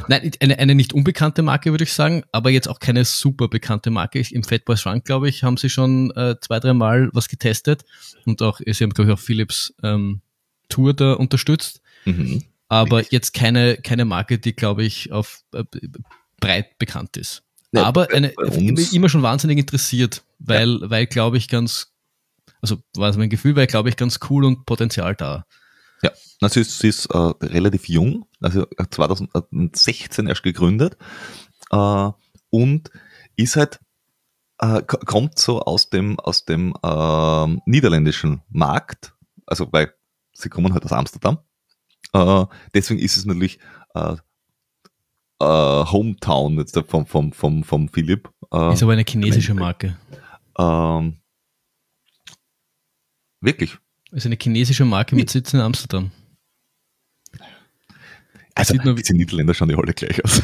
Nein, 0.08 0.32
eine, 0.40 0.60
eine 0.60 0.76
nicht 0.76 0.94
unbekannte 0.94 1.42
Marke, 1.42 1.72
würde 1.72 1.86
ich 1.86 1.94
sagen, 1.94 2.24
aber 2.32 2.50
jetzt 2.50 2.68
auch 2.68 2.80
keine 2.80 3.06
super 3.06 3.48
bekannte 3.48 3.90
Marke. 3.90 4.24
Im 4.30 4.44
Fatboy 4.44 4.78
Shrunk, 4.78 5.06
glaube 5.06 5.30
ich, 5.30 5.44
haben 5.44 5.58
sie 5.58 5.70
schon 5.70 6.12
äh, 6.12 6.36
zwei, 6.42 6.60
drei 6.60 6.74
Mal 6.74 7.10
was 7.14 7.28
getestet 7.28 7.86
und 8.26 8.42
auch, 8.42 8.60
sie 8.60 8.84
haben, 8.84 8.92
glaube 8.92 9.10
ich, 9.10 9.18
auch 9.18 9.22
Philips 9.22 9.74
ähm, 9.84 10.22
Tour 10.70 10.94
da 10.94 11.14
unterstützt. 11.14 11.82
Mhm. 12.08 12.44
aber 12.68 13.04
jetzt 13.12 13.34
keine, 13.34 13.78
keine 13.78 14.06
Marke, 14.06 14.38
die, 14.38 14.56
glaube 14.56 14.84
ich, 14.84 15.12
auf 15.12 15.44
äh, 15.54 15.64
breit 16.40 16.78
bekannt 16.78 17.18
ist. 17.18 17.42
Ja, 17.72 17.84
aber 17.84 18.12
eine, 18.12 18.32
immer 18.94 19.10
schon 19.10 19.22
wahnsinnig 19.22 19.58
interessiert, 19.58 20.24
weil, 20.40 20.80
ja. 20.82 20.90
weil 20.90 21.08
glaube 21.08 21.38
ich, 21.38 21.48
ganz, 21.48 21.94
also 22.62 22.78
war 22.96 23.10
es 23.10 23.18
mein 23.18 23.30
Gefühl, 23.30 23.56
weil 23.56 23.68
glaube 23.68 23.90
ich, 23.90 23.98
ganz 23.98 24.20
cool 24.30 24.46
und 24.46 24.66
Potenzial 24.66 25.16
da. 25.16 25.46
Ja, 26.04 26.12
also 26.42 26.56
sie 26.56 26.62
ist, 26.62 26.80
sie 26.80 26.88
ist 26.88 27.06
äh, 27.08 27.18
relativ 27.42 27.88
jung, 27.88 28.26
also 28.42 28.68
2016 28.90 30.28
erst 30.28 30.44
gegründet 30.44 30.98
äh, 31.72 32.10
und 32.50 32.92
ist 33.36 33.56
halt 33.56 33.80
äh, 34.60 34.82
kommt 34.84 35.40
so 35.40 35.62
aus 35.62 35.90
dem 35.90 36.20
aus 36.20 36.46
dem 36.46 36.74
äh, 36.84 37.48
niederländischen 37.66 38.42
Markt, 38.50 39.14
also 39.46 39.68
weil 39.72 39.94
sie 40.34 40.50
kommen 40.50 40.74
halt 40.74 40.86
aus 40.86 40.94
Amsterdam. 40.94 41.40
Äh, 42.14 42.46
deswegen 42.74 43.00
ist 43.00 43.18
es 43.18 43.26
natürlich 43.26 43.60
äh, 43.94 44.16
äh, 45.40 45.46
Hometown 45.46 46.58
jetzt 46.58 46.80
vom 46.88 47.06
vom 47.06 47.34
vom 47.34 47.64
vom 47.64 47.90
Philipp. 47.90 48.30
Ist 48.72 48.84
aber 48.84 48.94
eine 48.94 49.06
chinesische 49.08 49.54
Marke. 49.54 49.98
Ähm, 50.58 51.22
wirklich? 53.42 53.78
Ist 54.12 54.26
eine 54.26 54.38
chinesische 54.42 54.86
Marke 54.86 55.16
mit 55.16 55.30
Sitz 55.30 55.54
in 55.54 55.60
Amsterdam. 55.60 56.12
Also, 58.58 58.74
sieht 58.74 58.86
nur, 58.86 58.96
die 58.96 59.14
Niederländer 59.14 59.54
schauen 59.54 59.70
ja 59.70 59.78
alle 59.78 59.94
gleich 59.94 60.24
aus. 60.24 60.38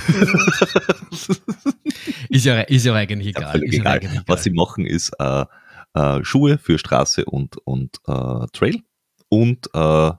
ist, 2.30 2.44
ja, 2.46 2.60
ist 2.62 2.86
ja 2.86 2.94
eigentlich 2.94 3.30
egal. 3.30 3.58
Ja, 3.58 3.64
egal. 3.64 3.88
Eigentlich 3.88 4.12
egal. 4.12 4.24
Was 4.28 4.44
sie 4.44 4.50
machen, 4.50 4.86
ist 4.86 5.14
äh, 5.18 5.46
äh, 5.94 6.24
Schuhe 6.24 6.58
für 6.58 6.78
Straße 6.78 7.24
und, 7.24 7.56
und 7.66 8.02
äh, 8.08 8.48
Trail 8.52 8.82
und 9.30 9.70
äh, 9.74 10.12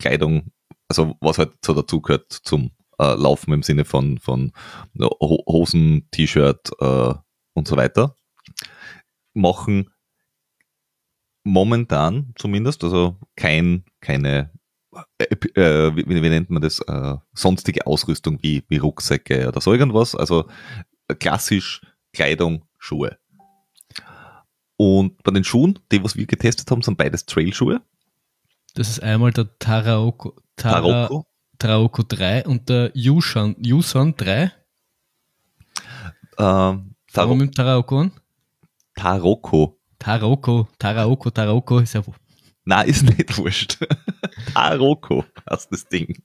Kleidung, 0.00 0.50
also 0.88 1.16
was 1.20 1.38
halt 1.38 1.52
so 1.64 1.74
dazu 1.74 2.00
gehört 2.00 2.32
zum 2.32 2.72
äh, 2.98 3.14
Laufen 3.14 3.52
im 3.52 3.62
Sinne 3.62 3.84
von, 3.84 4.18
von 4.18 4.52
Hosen, 5.20 6.08
T-Shirt 6.10 6.70
äh, 6.80 7.14
und 7.54 7.68
so 7.68 7.76
weiter. 7.76 8.16
Machen 9.34 9.90
momentan 11.44 12.32
zumindest, 12.36 12.84
also 12.84 13.16
kein, 13.36 13.84
keine 14.00 14.50
äh, 15.18 15.24
äh, 15.60 15.96
wie, 15.96 16.06
wie, 16.08 16.28
nennt 16.28 16.50
man 16.50 16.62
das, 16.62 16.80
äh, 16.80 17.16
sonstige 17.34 17.86
Ausrüstung 17.86 18.38
wie, 18.42 18.64
wie 18.68 18.78
Rucksäcke 18.78 19.48
oder 19.48 19.60
so 19.60 19.72
irgendwas. 19.72 20.14
Also 20.14 20.48
äh, 21.08 21.14
klassisch 21.14 21.82
Kleidung, 22.12 22.64
Schuhe. 22.78 23.18
Und 24.76 25.22
bei 25.24 25.32
den 25.32 25.44
Schuhen, 25.44 25.78
die 25.90 26.02
was 26.02 26.16
wir 26.16 26.26
getestet 26.26 26.70
haben, 26.70 26.82
sind 26.82 26.96
beides 26.96 27.26
Trailschuhe. 27.26 27.82
Das 28.74 28.88
ist 28.88 29.02
einmal 29.02 29.32
der 29.32 29.48
Taraoko, 29.58 30.36
Tara, 30.56 30.80
Taroko. 30.80 31.26
Taraoko 31.58 32.02
3 32.06 32.46
und 32.46 32.68
der 32.68 32.92
Yusan, 32.94 33.56
Yusan 33.58 34.14
3. 34.16 34.52
Ähm, 36.38 36.94
Taro 37.12 37.34
mit 37.34 37.54
Taraoko 37.56 37.98
an? 37.98 38.12
Taroko. 38.98 39.78
Taroko, 39.98 40.68
Taraoko, 40.78 41.30
Taroko 41.30 41.78
ist 41.78 41.94
ja 41.94 42.02
na, 42.64 42.82
ist 42.82 43.04
nicht 43.04 43.38
wurscht. 43.38 43.78
Taroko 44.54 45.24
heißt 45.48 45.72
das 45.72 45.86
Ding. 45.86 46.22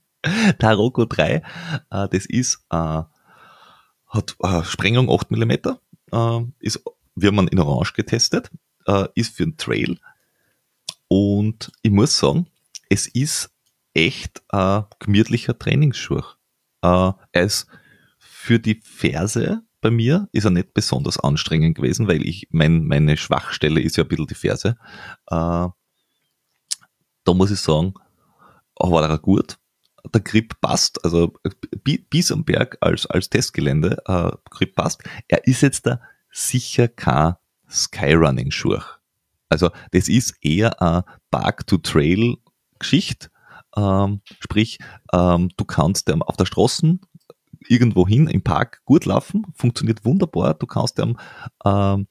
Taroko 0.58 1.06
3, 1.06 1.36
äh, 1.36 1.42
das 1.90 2.26
ist, 2.26 2.66
äh, 2.72 3.04
hat 4.08 4.36
äh, 4.40 4.64
Sprengung 4.64 5.10
8 5.10 5.32
mm, 5.32 5.52
äh, 5.52 6.46
ist, 6.60 6.84
wir 7.16 7.28
haben 7.28 7.40
ihn 7.40 7.48
in 7.48 7.60
Orange 7.60 7.94
getestet, 7.94 8.52
äh, 8.88 9.08
ist 9.16 9.36
für 9.36 9.44
einen 9.44 9.56
Trail. 9.58 10.00
Und 11.08 11.72
ich 11.82 11.92
muss 11.92 12.18
sagen, 12.18 12.48
es 12.90 13.08
ist 13.08 13.52
echt 13.94 14.42
ein 14.50 14.86
gemütlicher 15.00 15.58
Trainingsschuh. 15.58 16.24
Äh, 16.82 17.12
er 17.32 17.44
ist 17.44 17.68
für 18.18 18.60
die 18.60 18.82
Ferse 18.84 19.62
bei 19.84 19.92
mir 19.92 20.28
ist 20.32 20.46
er 20.46 20.52
nicht 20.52 20.74
besonders 20.74 21.20
anstrengend 21.20 21.76
gewesen, 21.76 22.08
weil 22.08 22.26
ich 22.26 22.48
mein, 22.52 22.86
meine 22.86 23.18
Schwachstelle 23.18 23.82
ist 23.82 23.98
ja 23.98 24.04
ein 24.04 24.08
bisschen 24.08 24.28
die 24.28 24.34
Ferse. 24.34 24.78
Äh, 25.28 25.68
da 27.26 27.34
muss 27.34 27.52
ich 27.52 27.60
sagen, 27.60 27.94
war 28.80 29.08
er 29.08 29.20
gut. 29.20 29.60
Der 30.14 30.22
Grip 30.22 30.60
passt, 30.62 31.04
also 31.04 31.34
bis 31.84 32.32
am 32.32 32.44
Berg 32.44 32.78
als, 32.82 33.06
als 33.06 33.30
Testgelände, 33.30 34.02
äh, 34.06 34.32
Grip 34.50 34.76
passt. 34.76 35.04
Er 35.28 35.46
ist 35.48 35.62
jetzt 35.62 35.86
da 35.86 36.02
sicher 36.32 36.88
kein 36.88 37.36
Skyrunning-Schuh. 37.70 38.82
Also 39.50 39.70
das 39.92 40.08
ist 40.08 40.36
eher 40.42 40.82
eine 40.82 41.06
Park-to-Trail-Geschichte. 41.30 43.30
Ähm, 43.76 44.22
sprich, 44.40 44.80
ähm, 45.14 45.50
du 45.58 45.66
kannst 45.66 46.12
auf 46.12 46.38
der 46.38 46.46
Straße 46.46 47.00
irgendwo 47.68 48.08
hin 48.08 48.28
im 48.28 48.44
Park 48.44 48.82
gut 48.86 49.06
laufen, 49.06 49.46
funktioniert 49.54 50.06
wunderbar. 50.06 50.54
Du 50.54 50.66
kannst 50.66 51.00
ähm, 51.00 52.08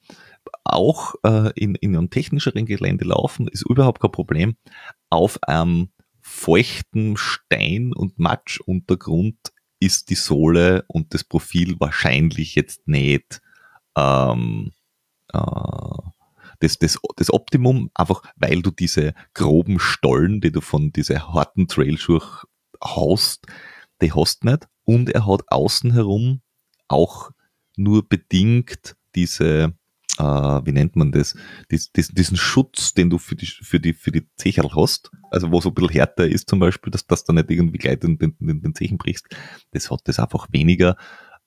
auch 0.63 1.15
äh, 1.23 1.51
in, 1.55 1.75
in 1.75 1.95
einem 1.95 2.09
technischeren 2.09 2.65
Gelände 2.65 3.05
laufen, 3.05 3.47
ist 3.47 3.65
überhaupt 3.65 4.01
kein 4.01 4.11
Problem. 4.11 4.55
Auf 5.09 5.41
einem 5.43 5.89
feuchten 6.21 7.17
Stein- 7.17 7.93
und 7.93 8.19
Matschuntergrund 8.19 9.37
ist 9.79 10.09
die 10.09 10.15
Sohle 10.15 10.85
und 10.87 11.13
das 11.13 11.23
Profil 11.23 11.75
wahrscheinlich 11.79 12.55
jetzt 12.55 12.87
nicht 12.87 13.41
ähm, 13.97 14.71
äh, 15.33 15.39
das, 16.59 16.79
das, 16.79 16.97
das 17.17 17.33
Optimum, 17.33 17.91
einfach 17.93 18.23
weil 18.37 18.61
du 18.61 18.71
diese 18.71 19.13
groben 19.33 19.79
Stollen, 19.79 20.39
die 20.39 20.51
du 20.51 20.61
von 20.61 20.91
diese 20.91 21.27
harten 21.33 21.67
Trailschuhe 21.67 22.21
hast, 22.81 23.45
die 24.01 24.13
hast 24.13 24.45
nicht. 24.45 24.67
Und 24.85 25.09
er 25.09 25.25
hat 25.25 25.43
außen 25.47 25.91
herum 25.91 26.41
auch 26.87 27.31
nur 27.75 28.07
bedingt 28.07 28.95
diese 29.15 29.73
äh, 30.19 30.23
wie 30.23 30.71
nennt 30.71 30.95
man 30.95 31.11
das, 31.11 31.35
Dies, 31.71 31.91
dies, 31.91 32.09
diesen 32.09 32.37
Schutz, 32.37 32.93
den 32.93 33.09
du 33.09 33.17
für 33.17 33.35
die, 33.35 33.47
für 33.47 33.79
die, 33.79 33.93
für 33.93 34.11
die 34.11 34.27
Zecherl 34.35 34.69
hast, 34.75 35.11
also 35.31 35.51
wo 35.51 35.59
so 35.59 35.69
ein 35.69 35.73
bisschen 35.73 35.89
härter 35.89 36.27
ist 36.27 36.49
zum 36.49 36.59
Beispiel, 36.59 36.91
dass, 36.91 37.07
dass 37.07 37.23
du 37.23 37.33
nicht 37.33 37.49
irgendwie 37.49 37.77
gleich 37.77 37.99
den, 37.99 38.17
den, 38.17 38.35
den, 38.39 38.75
Zechen 38.75 38.97
brichst, 38.97 39.27
das 39.71 39.89
hat 39.89 40.01
das 40.05 40.19
einfach 40.19 40.47
weniger, 40.51 40.97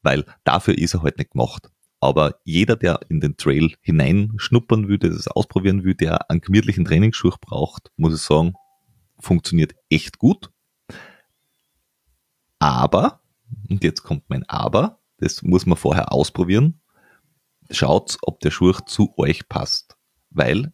weil 0.03 0.25
dafür 0.45 0.77
ist 0.77 0.95
er 0.95 1.03
halt 1.03 1.19
nicht 1.19 1.33
gemacht. 1.33 1.71
Aber 2.01 2.41
jeder, 2.45 2.77
der 2.77 3.01
in 3.09 3.21
den 3.21 3.37
Trail 3.37 3.75
hineinschnuppern 3.81 4.89
würde, 4.89 5.11
das 5.11 5.29
ausprobieren 5.29 5.83
würde, 5.83 5.97
der 5.97 6.31
einen 6.31 6.41
gemütlichen 6.41 6.85
Trainingsschuh 6.85 7.33
braucht, 7.41 7.91
muss 7.97 8.15
ich 8.15 8.21
sagen, 8.21 8.55
funktioniert 9.19 9.75
echt 9.89 10.19
gut. 10.19 10.51
Aber, 12.59 13.21
und 13.69 13.85
jetzt 13.85 14.03
kommt 14.03 14.25
mein 14.29 14.49
Aber, 14.49 15.01
das 15.19 15.43
muss 15.43 15.67
man 15.67 15.77
vorher 15.77 16.13
ausprobieren, 16.13 16.81
schaut, 17.71 18.19
ob 18.23 18.41
der 18.41 18.51
Schuh 18.51 18.73
zu 18.87 19.15
euch 19.17 19.49
passt. 19.49 19.97
Weil 20.31 20.73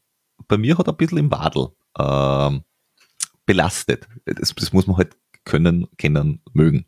bei 0.49 0.59
mir 0.59 0.79
hat 0.79 0.89
er 0.89 0.93
ein 0.93 0.97
bisschen 0.97 1.19
im 1.19 1.31
Wadel 1.31 1.69
ähm, 1.99 2.65
belastet. 3.47 4.09
Das, 4.25 4.55
das, 4.55 4.73
muss 4.73 4.87
man 4.87 4.97
halt 4.97 5.17
können, 5.45 5.87
kennen, 5.97 6.43
mögen. 6.53 6.87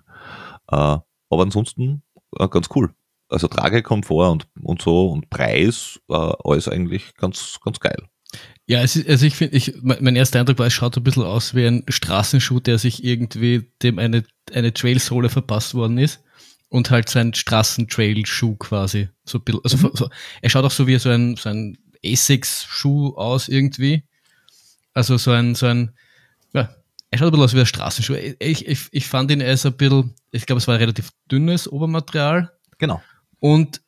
Äh, 0.69 0.77
aber 0.77 1.43
ansonsten 1.43 2.03
äh, 2.39 2.49
ganz 2.49 2.69
cool. 2.75 2.95
Also 3.29 3.49
Tragekomfort 3.49 4.31
und, 4.31 4.49
und 4.62 4.83
so 4.83 5.11
und 5.11 5.31
Preis, 5.31 6.01
äh, 6.09 6.33
alles 6.45 6.69
eigentlich 6.69 7.15
ganz, 7.15 7.59
ganz 7.62 7.81
geil. 7.81 8.09
Ja, 8.66 8.82
es 8.82 8.97
ist, 8.97 9.09
also 9.09 9.27
ich 9.27 9.35
finde, 9.35 9.57
ich, 9.57 9.74
mein 9.82 10.16
erster 10.16 10.41
Eindruck 10.41 10.59
war, 10.59 10.66
es 10.66 10.73
schaut 10.73 10.97
ein 10.97 11.05
bisschen 11.05 11.24
aus 11.24 11.55
wie 11.55 11.66
ein 11.66 11.85
Straßenschuh, 11.86 12.61
der 12.61 12.78
sich 12.78 13.05
irgendwie 13.05 13.70
dem 13.82 13.99
eine, 13.99 14.24
eine 14.53 14.73
Trailsohle 14.73 15.28
verpasst 15.28 15.74
worden 15.74 15.99
ist 15.99 16.23
und 16.70 16.91
halt 16.91 17.11
sein 17.11 17.35
Straßentrail-Schuh 17.35 18.57
quasi. 18.57 19.09
So, 19.24 19.41
also 19.62 19.77
mhm. 19.77 19.91
so, 19.93 20.09
er 20.41 20.51
schaut 20.51 20.65
auch 20.65 20.70
so 20.70 20.86
wie 20.86 20.99
so 20.99 21.11
ein, 21.11 21.36
so 21.36 21.51
ein 21.51 21.77
Essex-Schuh 22.03 23.15
aus 23.16 23.49
irgendwie. 23.49 24.05
Also 24.95 25.19
so 25.19 25.32
ein, 25.32 25.55
so 25.55 25.66
ein, 25.66 25.93
ja, 26.55 26.74
er 27.11 27.19
schaut 27.19 27.28
ein 27.28 27.31
bisschen 27.32 27.45
aus 27.45 27.55
wie 27.55 27.61
ein 27.61 27.66
Straßenschuh. 27.66 28.15
Ich, 28.39 28.66
ich, 28.66 28.89
ich 28.91 29.07
fand 29.07 29.31
ihn, 29.31 29.43
ist 29.43 29.66
ein 29.66 29.77
bisschen, 29.77 30.15
ich 30.31 30.47
glaube, 30.47 30.59
es 30.59 30.66
war 30.66 30.74
ein 30.74 30.81
relativ 30.81 31.11
dünnes 31.31 31.70
Obermaterial. 31.70 32.51
Genau. 32.78 33.03
Und 33.41 33.82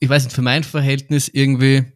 ich 0.00 0.08
weiß 0.08 0.24
nicht, 0.24 0.34
für 0.34 0.42
mein 0.42 0.64
Verhältnis 0.64 1.28
irgendwie 1.28 1.93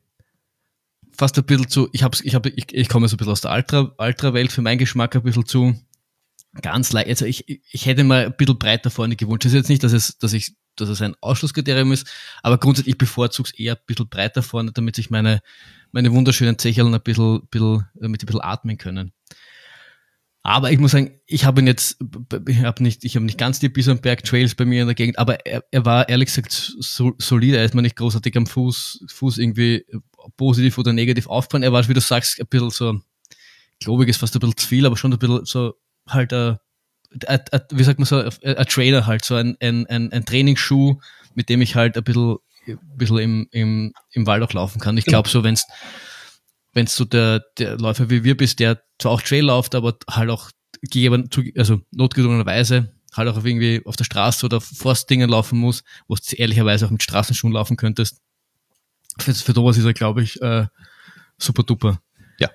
fast 1.19 1.37
ein 1.37 1.45
bisschen 1.45 1.69
zu, 1.69 1.89
ich, 1.93 2.05
hab's, 2.05 2.21
ich, 2.23 2.35
hab, 2.35 2.47
ich, 2.47 2.73
ich 2.73 2.89
komme 2.89 3.09
so 3.09 3.15
ein 3.15 3.19
bisschen 3.19 3.33
aus 3.33 3.41
der 3.41 3.53
Ultra-Welt, 3.53 4.53
für 4.53 4.63
meinen 4.63 4.79
Geschmack 4.79 5.17
ein 5.17 5.23
bisschen 5.23 5.45
zu, 5.45 5.75
ganz 6.63 6.93
leicht. 6.93 7.09
Also 7.09 7.27
ich, 7.27 7.45
ich 7.49 7.87
hätte 7.87 8.05
mal 8.05 8.27
ein 8.27 8.37
bisschen 8.37 8.59
breiter 8.59 8.91
vorne 8.91 9.17
gewünscht. 9.17 9.45
Das 9.45 9.53
ist 9.53 9.57
jetzt 9.57 9.69
nicht, 9.69 9.83
dass 9.83 9.93
es, 9.93 10.17
dass 10.19 10.33
ich, 10.33 10.55
dass 10.77 10.89
es 10.89 11.03
ein 11.03 11.17
Ausschlusskriterium 11.21 11.91
ist, 11.93 12.07
aber 12.43 12.59
grundsätzlich 12.59 12.97
bevorzuge 12.97 13.51
es 13.53 13.59
eher 13.59 13.75
ein 13.75 13.83
bisschen 13.87 14.09
breiter 14.09 14.43
vorne, 14.43 14.71
damit 14.73 14.95
sich 14.95 15.11
meine, 15.11 15.41
meine 15.91 16.13
wunderschönen 16.13 16.57
Zecherln 16.57 16.95
ein 16.95 17.03
bisschen, 17.03 17.47
bisschen, 17.51 17.85
damit 17.95 18.23
ein 18.23 18.27
bisschen 18.27 18.41
atmen 18.41 18.79
können. 18.79 19.13
Aber 20.43 20.71
ich 20.71 20.79
muss 20.79 20.93
sagen, 20.93 21.21
ich 21.27 21.45
habe 21.45 21.61
ihn 21.61 21.67
jetzt, 21.67 21.99
ich 22.47 22.63
habe 22.63 22.83
nicht, 22.83 23.05
ich 23.05 23.17
habe 23.17 23.27
nicht 23.27 23.39
ganz 23.39 23.59
die 23.59 23.69
Bisonberg 23.69 24.23
Trails 24.23 24.55
bei 24.55 24.65
mir 24.65 24.83
in 24.83 24.87
der 24.87 24.95
Gegend, 24.95 25.19
aber 25.19 25.45
er, 25.45 25.65
er 25.73 25.85
war 25.85 26.09
ehrlich 26.09 26.27
gesagt 26.27 26.53
so, 26.53 27.13
solide. 27.19 27.59
Er 27.59 27.65
ist 27.65 27.75
mir 27.75 27.83
nicht 27.83 27.97
großartig 27.97 28.37
am 28.37 28.47
Fuß, 28.47 29.05
Fuß 29.09 29.39
irgendwie 29.39 29.85
positiv 30.37 30.79
oder 30.79 30.93
negativ 30.93 31.27
aufgefallen. 31.27 31.63
Er 31.63 31.73
war, 31.73 31.87
wie 31.89 31.95
du 31.95 32.01
sagst, 32.01 32.41
ein 32.41 32.47
bisschen 32.47 32.71
so, 32.71 33.01
globig 33.81 34.09
ist 34.09 34.19
fast 34.19 34.35
ein 34.37 34.41
bisschen 34.41 34.57
zu 34.57 34.67
viel, 34.67 34.87
aber 34.87 34.97
schon 34.97 35.13
ein 35.13 35.19
bisschen 35.19 35.45
so 35.45 35.75
halt 36.07 36.33
ein 36.33 36.59
a, 37.27 37.35
a, 37.35 37.61
wie 37.71 37.85
sagt 37.85 37.99
man 37.99 38.07
so, 38.07 38.19
ein 38.19 38.67
Trainer 38.67 39.07
halt, 39.07 39.25
so 39.25 39.35
ein, 39.35 39.57
ein, 39.61 39.87
ein, 39.87 40.13
ein 40.13 40.25
Trainingsschuh, 40.25 40.97
mit 41.35 41.49
dem 41.49 41.63
ich 41.63 41.75
halt 41.75 41.97
ein 41.97 42.05
bisschen, 42.05 42.37
ein 42.67 42.79
bisschen 42.97 43.19
im, 43.19 43.49
im, 43.51 43.93
im 44.13 44.27
Wald 44.27 44.43
auch 44.43 44.53
laufen 44.53 44.81
kann. 44.81 44.99
Ich 44.99 45.07
glaube 45.07 45.29
so, 45.29 45.43
wenn's 45.43 45.65
wenn 46.75 46.87
du 46.97 47.05
der, 47.07 47.45
der 47.59 47.79
Läufer 47.79 48.11
wie 48.11 48.25
wir 48.25 48.37
bist, 48.37 48.61
der 48.61 48.83
zwar 48.99 49.13
auch 49.13 49.23
Trail 49.23 49.45
läuft, 49.45 49.75
aber 49.75 49.97
halt 50.11 50.31
auch 50.31 50.51
gegeben, 50.83 51.29
also 51.57 51.81
notgedrungenerweise 51.91 52.93
halt 53.17 53.29
auch 53.29 53.43
irgendwie 53.43 53.83
auf 53.85 53.97
der 53.97 54.05
Straße 54.05 54.47
oder 54.47 54.61
Forstdingen 54.61 55.31
laufen 55.31 55.59
muss, 55.59 55.83
wo 56.07 56.15
du 56.15 56.37
ehrlicherweise 56.37 56.87
auch 56.87 56.91
mit 56.91 57.03
Straßenschuhen 57.03 57.53
laufen 57.53 57.77
könntest. 57.77 58.21
Für, 59.21 59.35
für 59.35 59.53
sowas 59.53 59.77
ist 59.77 59.85
er, 59.85 59.95
glaube 59.95 60.23
ich, 60.23 60.41
äh, 60.43 60.67
super 61.39 61.63
duper. 61.63 62.01
Ja. 62.39 62.51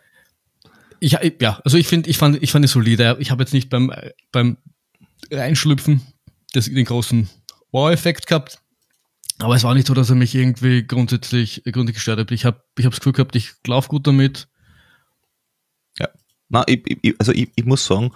Ich, 0.99 1.18
ja, 1.41 1.60
also 1.64 1.77
ich 1.77 1.88
finde, 1.88 2.10
ich 2.10 2.18
fand, 2.18 2.41
ich 2.41 2.52
fand 2.52 2.65
es 2.65 2.72
solide. 2.72 3.18
Ich 3.19 3.31
habe 3.31 3.44
jetzt 3.44 3.53
nicht 3.53 3.69
beim, 3.69 3.91
beim 4.31 4.57
Reinschlüpfen 5.31 6.02
das, 6.53 6.65
den 6.65 6.85
großen 6.85 7.30
Wow-Effekt 7.72 8.27
gehabt. 8.27 8.60
Aber 9.40 9.56
es 9.56 9.64
war 9.64 9.73
nicht 9.73 9.88
so, 9.88 9.94
dass 9.94 10.10
er 10.10 10.15
mich 10.15 10.35
irgendwie 10.35 10.85
grundsätzlich, 10.85 11.64
grundsätzlich 11.65 11.95
gestört 11.95 12.19
hat. 12.19 12.31
Ich 12.31 12.45
habe 12.45 12.64
ich 12.77 12.85
hab 12.85 12.91
das 12.91 12.99
Gefühl 12.99 13.14
gehabt, 13.14 13.35
ich 13.35 13.53
laufe 13.68 13.90
gut 13.90 14.07
damit. 14.07 14.48
Ja. 15.98 16.07
Na, 16.49 16.64
ich, 16.68 16.84
ich, 17.02 17.15
also 17.19 17.31
ich, 17.31 17.52
ich 17.56 17.65
muss 17.65 17.85
sagen, 17.85 18.11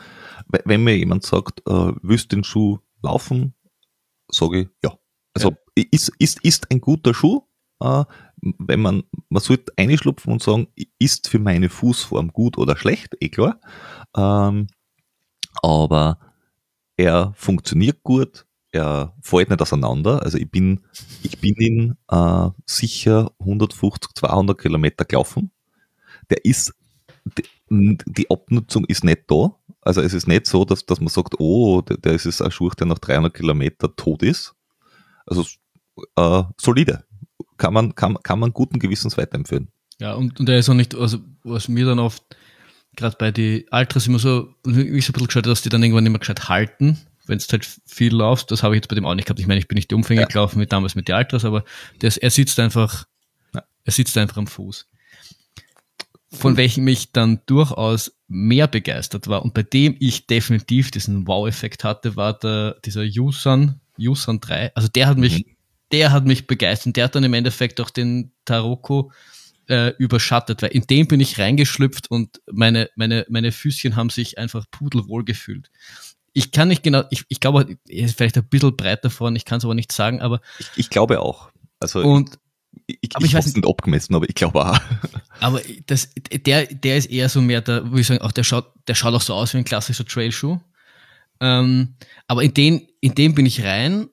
wenn 0.48 0.84
mir 0.84 0.96
jemand 0.96 1.26
sagt, 1.26 1.62
äh, 1.68 1.92
willst 2.02 2.32
den 2.32 2.44
Schuh 2.44 2.80
laufen, 3.02 3.56
sage 4.32 4.62
ich 4.62 4.68
ja. 4.84 4.98
Also 5.34 5.52
ja. 5.78 5.84
Ist, 5.92 6.12
ist, 6.20 6.44
ist 6.44 6.72
ein 6.72 6.82
guter 6.82 7.14
Schuh, 7.14 7.44
äh, 7.82 8.04
wenn 8.42 8.82
man, 8.82 9.04
man 9.30 9.42
sollte 9.42 9.74
einschlupfen 9.78 10.32
und 10.32 10.44
sagen, 10.44 10.68
ist 11.00 11.28
für 11.28 11.40
meine 11.40 11.70
Fußform 11.70 12.32
gut 12.34 12.58
oder 12.58 12.78
schlecht, 12.78 13.16
eh 13.20 13.30
klar. 13.30 13.60
Ähm, 14.16 14.68
aber 15.62 16.20
er 16.98 17.34
funktioniert 17.36 18.04
gut, 18.04 18.46
er 18.72 19.14
fällt 19.22 19.50
nicht 19.50 19.62
auseinander. 19.62 20.22
Also 20.24 20.38
ich 20.38 20.50
bin, 20.50 20.82
ich 21.24 21.40
bin 21.40 21.56
ihn 21.56 21.98
äh, 22.10 22.50
sicher 22.66 23.32
150, 23.40 24.14
200 24.16 24.58
Kilometer 24.58 25.06
gelaufen. 25.06 25.52
Der 26.30 26.44
ist, 26.46 26.74
die, 27.70 28.30
Abnutzung 28.30 28.86
ist 28.86 29.04
nicht 29.04 29.24
da. 29.28 29.56
Also 29.82 30.02
es 30.02 30.14
ist 30.14 30.28
nicht 30.28 30.48
so, 30.48 30.66
dass, 30.66 30.86
dass 30.86 31.00
man 31.00 31.10
sagt, 31.10 31.40
oh, 31.40 31.82
der, 31.82 31.98
der 31.98 32.14
ist 32.14 32.42
ein 32.42 32.52
Schuh, 32.52 32.70
der 32.70 32.88
nach 32.88 33.00
300 33.00 33.34
Kilometer 33.34 33.96
tot 33.96 34.24
ist. 34.24 34.54
Also 35.26 35.46
äh, 36.16 36.44
solide. 36.60 37.07
Kann 37.58 37.74
man, 37.74 37.96
kann, 37.96 38.18
kann 38.24 38.40
man 38.40 38.54
guten 38.54 38.80
Gewissens 38.80 39.18
weiterempfehlen. 39.18 39.70
Ja, 40.00 40.14
und, 40.14 40.40
und 40.40 40.48
er 40.48 40.60
ist 40.60 40.70
auch 40.70 40.76
nicht, 40.76 40.96
also 40.96 41.20
was 41.44 41.68
mir 41.68 41.86
dann 41.86 42.00
oft, 42.00 42.24
gerade 42.96 43.16
bei 43.18 43.32
den 43.32 43.64
Altras 43.72 44.08
immer 44.08 44.20
so, 44.20 44.54
wie 44.64 44.74
so 44.74 44.82
ein 44.82 45.14
bisschen 45.14 45.28
geschaut, 45.28 45.46
dass 45.46 45.62
die 45.62 45.70
dann 45.70 45.84
irgendwann 45.84 46.04
mehr 46.04 46.20
gescheit 46.20 46.50
halten, 46.50 47.00
wenn 47.26 47.38
es 47.38 47.52
halt 47.52 47.68
viel 47.86 48.14
laufst. 48.14 48.52
Das 48.52 48.64
habe 48.64 48.76
ich 48.76 48.80
jetzt 48.80 48.90
bei 48.90 48.96
dem 48.96 49.06
auch 49.06 49.16
nicht 49.16 49.26
gehabt. 49.26 49.40
Ich 49.40 49.48
meine, 49.48 49.60
ich 49.60 49.68
bin 49.68 49.76
nicht 49.76 49.92
die 49.92 49.96
Umfänge 49.96 50.22
ja. 50.22 50.28
gelaufen 50.28 50.60
mit 50.60 50.72
damals 50.72 50.96
mit 50.96 51.08
den 51.08 51.16
Altras, 51.16 51.46
aber 51.46 51.64
das, 52.00 52.18
er 52.18 52.30
sitzt 52.30 52.60
einfach, 52.60 53.06
ja. 53.54 53.64
er 53.84 53.92
sitzt 53.92 54.18
einfach 54.18 54.38
am 54.38 54.48
Fuß. 54.48 54.88
Von 56.30 56.58
welchem 56.58 56.88
ich 56.88 57.14
dann 57.14 57.40
durchaus 57.46 58.12
mehr 58.28 58.68
begeistert 58.68 59.28
war 59.28 59.44
und 59.44 59.54
bei 59.54 59.64
dem 59.64 59.96
ich 60.00 60.28
definitiv 60.28 60.92
diesen 60.92 61.26
Wow-Effekt 61.26 61.84
hatte, 61.84 62.18
war 62.18 62.38
der, 62.38 62.76
dieser 62.84 63.04
Yusan, 63.04 63.80
Yusan 63.96 64.42
3. 64.42 64.76
Also 64.76 64.90
der 64.90 65.08
hat 65.08 65.18
mich, 65.18 65.46
mhm. 65.46 65.52
Der 65.92 66.12
hat 66.12 66.26
mich 66.26 66.48
begeistert. 66.48 66.96
Der 66.96 67.06
hat 67.06 67.16
dann 67.16 67.24
im 67.24 67.34
Endeffekt 67.34 67.80
auch 67.82 67.90
den 67.90 68.32
Taroko 68.46 69.12
äh, 69.68 69.94
überschattet, 69.98 70.62
weil 70.62 70.72
in 70.72 70.84
dem 70.84 71.08
bin 71.08 71.20
ich 71.20 71.40
reingeschlüpft 71.40 72.10
und 72.10 72.42
meine, 72.52 72.90
meine, 72.96 73.26
meine 73.30 73.52
Füßchen 73.52 73.96
haben 73.96 74.10
sich 74.10 74.38
einfach 74.38 74.66
pudelwohl 74.72 75.26
gefühlt 75.26 75.70
ich 76.38 76.52
kann 76.52 76.68
nicht 76.68 76.84
genau, 76.84 77.02
ich, 77.10 77.26
ich 77.30 77.40
glaube, 77.40 77.78
er 77.90 78.06
ist 78.06 78.16
vielleicht 78.16 78.38
ein 78.38 78.48
bisschen 78.48 78.78
breiter 78.78 79.10
vorn, 79.10 79.36
ich 79.36 79.44
kann 79.44 79.58
es 79.58 79.66
aber 79.66 79.74
nicht 79.74 79.92
sagen, 79.92 80.22
aber. 80.22 80.40
Ich, 80.60 80.70
ich 80.76 80.90
glaube 80.92 81.20
auch. 81.20 81.50
Also 81.80 82.02
und, 82.02 82.38
ich, 82.86 83.00
ich, 83.02 83.16
aber 83.16 83.26
ich, 83.26 83.32
ich 83.32 83.38
weiß 83.38 83.56
nicht 83.56 83.68
abgemessen, 83.68 84.14
aber 84.14 84.30
ich 84.30 84.36
glaube 84.36 84.64
auch. 84.64 84.80
Aber 85.40 85.62
das, 85.86 86.10
der, 86.32 86.66
der 86.66 86.98
ist 86.98 87.12
eher 87.12 87.30
so 87.30 87.42
mehr 87.42 87.62
der, 87.62 87.86
würde 87.86 88.02
ich 88.02 88.08
sagen, 88.08 88.22
auch 88.22 88.32
der 88.32 88.44
schaut, 88.44 88.72
der 88.88 88.96
schaut 88.96 89.14
auch 89.14 89.22
so 89.22 89.36
aus 89.36 89.54
wie 89.54 89.60
ein 89.60 89.66
klassischer 89.66 90.04
Trailschuh. 90.04 90.60
Ähm, 91.40 91.94
aber 92.28 92.42
in 92.42 92.56
den, 92.56 92.88
in 93.02 93.14
den 93.14 93.36
bin 93.36 93.46
ich 93.46 93.64
rein 93.64 94.10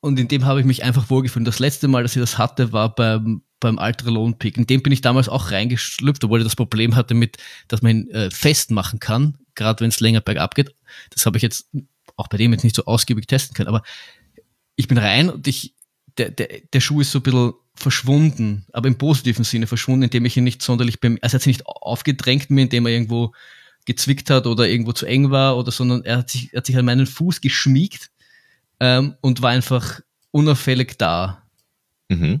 und 0.00 0.18
in 0.18 0.28
dem 0.28 0.44
habe 0.44 0.60
ich 0.60 0.66
mich 0.66 0.84
einfach 0.84 1.10
wohlgefühlt. 1.10 1.46
Das 1.46 1.58
letzte 1.58 1.88
Mal, 1.88 2.02
dass 2.02 2.16
ich 2.16 2.20
das 2.20 2.38
hatte, 2.38 2.72
war 2.72 2.94
beim, 2.94 3.42
beim 3.60 3.78
Ultra 3.78 4.10
Lone 4.10 4.36
Peak. 4.38 4.56
In 4.56 4.66
dem 4.66 4.82
bin 4.82 4.92
ich 4.92 5.00
damals 5.00 5.28
auch 5.28 5.50
reingeschlüpft, 5.50 6.22
obwohl 6.24 6.40
ich 6.40 6.46
das 6.46 6.56
Problem 6.56 6.94
hatte 6.94 7.14
mit, 7.14 7.38
dass 7.68 7.82
man 7.82 7.90
ihn 7.90 8.10
äh, 8.10 8.30
festmachen 8.30 9.00
kann 9.00 9.38
gerade 9.56 9.80
wenn 9.80 9.88
es 9.88 10.00
länger 10.00 10.20
bergab 10.20 10.54
geht. 10.54 10.74
Das 11.10 11.26
habe 11.26 11.38
ich 11.38 11.42
jetzt 11.42 11.68
auch 12.16 12.28
bei 12.28 12.36
dem 12.36 12.52
jetzt 12.52 12.62
nicht 12.62 12.76
so 12.76 12.84
ausgiebig 12.84 13.26
testen 13.26 13.54
können, 13.54 13.68
aber 13.68 13.82
ich 14.76 14.86
bin 14.86 14.98
rein 14.98 15.28
und 15.28 15.48
ich, 15.48 15.74
der, 16.16 16.30
der, 16.30 16.48
der 16.72 16.80
Schuh 16.80 17.00
ist 17.00 17.10
so 17.10 17.18
ein 17.18 17.22
bisschen 17.22 17.52
verschwunden, 17.74 18.64
aber 18.72 18.88
im 18.88 18.96
positiven 18.96 19.44
Sinne 19.44 19.66
verschwunden, 19.66 20.04
indem 20.04 20.24
ich 20.24 20.36
ihn 20.36 20.44
nicht 20.44 20.62
sonderlich, 20.62 20.98
also 21.02 21.16
er 21.20 21.32
hat 21.32 21.42
sich 21.42 21.46
nicht 21.46 21.66
aufgedrängt 21.66 22.48
mir, 22.48 22.62
indem 22.62 22.86
er 22.86 22.92
irgendwo 22.92 23.34
gezwickt 23.84 24.30
hat 24.30 24.46
oder 24.46 24.68
irgendwo 24.68 24.92
zu 24.92 25.06
eng 25.06 25.30
war 25.30 25.58
oder, 25.58 25.70
sondern 25.72 26.04
er 26.04 26.18
hat 26.18 26.30
sich, 26.30 26.52
er 26.52 26.58
hat 26.58 26.66
sich 26.66 26.76
an 26.76 26.84
meinen 26.84 27.06
Fuß 27.06 27.40
geschmiegt 27.40 28.10
ähm, 28.80 29.14
und 29.20 29.42
war 29.42 29.50
einfach 29.50 30.00
unauffällig 30.30 30.98
da. 30.98 31.42
Mhm. 32.08 32.40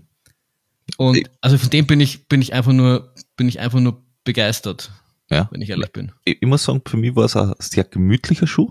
Und 0.96 1.30
also 1.40 1.58
von 1.58 1.70
dem 1.70 1.86
bin 1.86 2.00
ich, 2.00 2.28
bin 2.28 2.40
ich 2.42 2.52
einfach 2.52 2.72
nur, 2.72 3.12
bin 3.36 3.48
ich 3.48 3.60
einfach 3.60 3.80
nur 3.80 4.02
begeistert. 4.24 4.92
Ja. 5.30 5.48
Wenn 5.50 5.60
ich 5.60 5.70
ehrlich 5.70 5.92
bin. 5.92 6.12
Ich, 6.24 6.40
ich 6.40 6.48
muss 6.48 6.64
sagen, 6.64 6.82
für 6.86 6.96
mich 6.96 7.16
war 7.16 7.24
es 7.24 7.36
ein 7.36 7.52
sehr 7.58 7.84
gemütlicher 7.84 8.46
Schuh. 8.46 8.70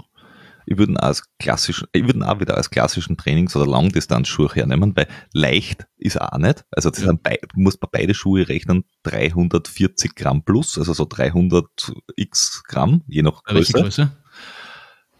Ich 0.68 0.78
würde 0.78 0.94
ihn 0.94 0.98
als 0.98 1.24
klassischen, 1.38 1.88
ich 1.92 2.04
würde 2.04 2.20
ihn 2.20 2.24
auch 2.24 2.40
wieder 2.40 2.58
als 2.58 2.72
klassischen 2.72 3.18
Trainings- 3.18 3.56
oder 3.56 3.68
Langdistanzschuh 3.68 4.50
hernehmen, 4.50 4.96
weil 4.96 5.08
leicht 5.32 5.86
ist 5.98 6.20
auch 6.20 6.38
nicht. 6.40 6.66
Also 6.72 6.90
das 6.90 7.02
sind 7.02 7.22
bei, 7.22 7.38
du 7.54 7.60
musst 7.60 7.80
bei 7.80 7.88
beide 7.92 8.16
Schuhe 8.16 8.48
rechnen 8.48 8.86
340 9.04 10.16
Gramm 10.16 10.44
plus, 10.44 10.80
also 10.80 10.94
so 10.94 11.06
300 11.06 11.94
x 12.16 12.64
Gramm, 12.68 13.04
je 13.08 13.22
nach 13.22 13.44
Größe. 13.44 13.74
Welche 13.74 13.84
Größe? 13.84 14.12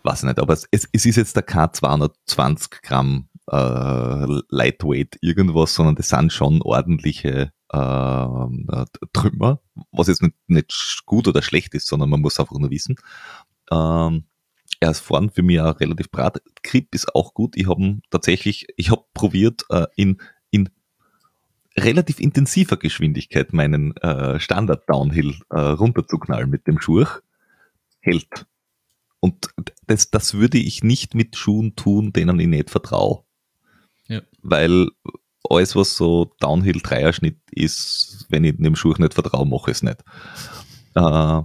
Weiß 0.06 0.22
nicht, 0.22 0.38
aber 0.38 0.54
es, 0.54 0.70
es 0.70 0.86
ist 0.94 1.16
jetzt 1.16 1.36
der 1.36 1.48
K220 1.48 2.84
Gramm 2.84 3.28
äh, 3.52 4.42
Lightweight 4.50 5.18
irgendwas, 5.22 5.74
sondern 5.74 5.96
das 5.96 6.10
sind 6.10 6.32
schon 6.32 6.62
ordentliche 6.62 7.52
äh, 7.70 8.86
Trümmer, 9.14 9.62
was 9.92 10.06
jetzt 10.06 10.22
nicht, 10.22 10.36
nicht 10.46 11.02
gut 11.08 11.28
oder 11.28 11.42
schlecht 11.42 11.74
ist, 11.74 11.88
sondern 11.88 12.12
man 12.12 12.22
muss 12.22 12.40
einfach 12.40 12.60
nur 12.60 12.70
wissen. 12.70 12.98
Ähm, 13.72 14.26
er 14.80 14.92
ist 14.92 15.00
vorn 15.00 15.32
für 15.32 15.42
mich 15.42 15.60
auch 15.60 15.80
relativ 15.80 16.12
brat. 16.12 16.40
Grip 16.62 16.94
ist 16.94 17.16
auch 17.16 17.34
gut. 17.34 17.58
Ich 17.58 17.68
habe 17.68 17.98
tatsächlich, 18.12 18.68
ich 18.78 18.92
habe 18.92 19.06
probiert, 19.16 19.64
äh, 19.70 19.88
in, 19.96 20.22
in 20.52 20.70
relativ 21.76 22.20
intensiver 22.20 22.78
Geschwindigkeit 22.78 23.54
meinen 23.54 23.98
äh, 23.98 24.40
Standard-Downhill 24.40 25.34
äh, 25.50 25.60
runterzuknallen 25.60 26.52
mit 26.52 26.68
dem 26.68 26.80
Schuh. 26.80 27.06
Hält. 28.02 28.46
Und 29.20 29.50
das, 29.88 30.10
das 30.10 30.34
würde 30.34 30.58
ich 30.58 30.84
nicht 30.84 31.16
mit 31.16 31.36
Schuhen 31.36 31.76
tun, 31.76 32.14
denen 32.14 32.40
ich 32.40 32.48
nicht 32.48 32.70
vertraue. 32.70 33.24
Ja. 34.08 34.22
Weil 34.42 34.90
alles, 35.50 35.76
was 35.76 35.96
so 35.96 36.34
Downhill-Dreierschnitt 36.40 37.40
ist, 37.52 38.26
wenn 38.30 38.44
ich 38.44 38.58
dem 38.58 38.76
Schuh 38.76 38.94
nicht 38.98 39.14
vertraue, 39.14 39.46
mache 39.46 39.72
ich 39.72 39.78
es 39.78 39.84
nicht. 39.84 40.04
Äh, 40.96 41.42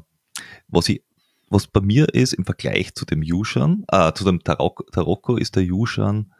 was 0.68 0.88
ich 0.88 1.02
was 1.50 1.66
bei 1.66 1.80
mir 1.80 2.14
ist 2.14 2.32
im 2.32 2.44
Vergleich 2.44 2.94
zu 2.94 3.04
dem 3.04 3.22
Yushan, 3.22 3.84
äh, 3.88 4.12
zu 4.12 4.24
dem 4.24 4.42
Tarok, 4.42 4.86
Taroko 4.92 5.36
ist 5.36 5.56
der 5.56 5.64
Yushan, 5.64 6.32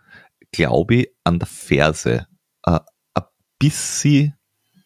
glaube 0.53 0.95
ich, 0.95 1.11
an 1.25 1.41
der 1.41 1.49
Ferse 1.49 2.29
äh, 2.65 2.79
ein 3.15 3.25
bisschen 3.59 4.35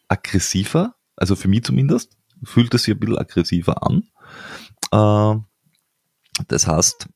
aggressiver, 0.07 0.95
also 1.15 1.35
für 1.35 1.47
mich 1.47 1.63
zumindest, 1.63 2.17
fühlt 2.43 2.73
es 2.73 2.83
sich 2.83 2.95
ein 2.95 2.99
bisschen 2.99 3.19
aggressiver 3.19 3.83
an. 3.83 4.03
Äh, 4.91 5.39
das 6.47 6.67
heißt, 6.67 7.07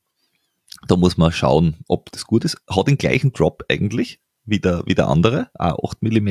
da 0.86 0.96
muss 0.96 1.16
man 1.16 1.32
schauen, 1.32 1.76
ob 1.88 2.10
das 2.12 2.24
gut 2.24 2.44
ist. 2.44 2.56
Hat 2.68 2.88
den 2.88 2.98
gleichen 2.98 3.32
Drop 3.32 3.64
eigentlich, 3.68 4.20
wie 4.44 4.60
der, 4.60 4.82
wie 4.86 4.94
der 4.94 5.08
andere, 5.08 5.50
auch 5.54 5.92
8 5.92 6.02
mm. 6.02 6.28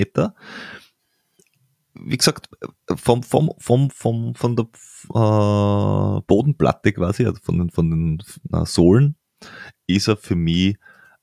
Wie 2.02 2.18
gesagt, 2.18 2.50
vom, 2.96 3.24
vom, 3.24 3.52
vom, 3.58 3.90
vom, 3.90 4.36
von 4.36 4.56
der 4.56 4.66
äh, 4.66 6.22
Bodenplatte 6.22 6.94
quasi, 6.94 7.26
also 7.26 7.40
von 7.42 7.58
den, 7.58 7.70
von 7.70 7.90
den 7.90 8.24
äh, 8.54 8.66
Sohlen, 8.66 9.16
ist 9.88 10.08
er 10.08 10.18
für 10.18 10.36
mich 10.36 10.78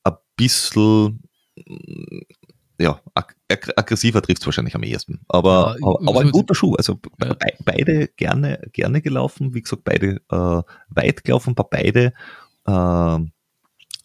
ein 0.04 0.16
bisschen 0.36 1.22
ja, 2.78 3.00
ag 3.14 3.34
aggressiver 3.48 4.22
trifft 4.22 4.42
es 4.42 4.46
wahrscheinlich 4.46 4.74
am 4.74 4.82
ehesten. 4.82 5.20
Aber, 5.28 5.76
ja, 5.80 5.86
aber, 5.86 6.08
aber 6.08 6.20
ein 6.20 6.30
guter 6.30 6.54
Schuh. 6.54 6.74
Also 6.74 6.98
ja. 7.20 7.34
be 7.34 7.52
beide 7.64 8.08
gerne, 8.08 8.60
gerne 8.72 9.00
gelaufen, 9.00 9.54
wie 9.54 9.62
gesagt, 9.62 9.84
beide 9.84 10.20
äh, 10.30 10.62
weit 10.88 11.24
gelaufen, 11.24 11.54
bei 11.54 11.64
beide 11.64 12.12
äh, 12.66 13.18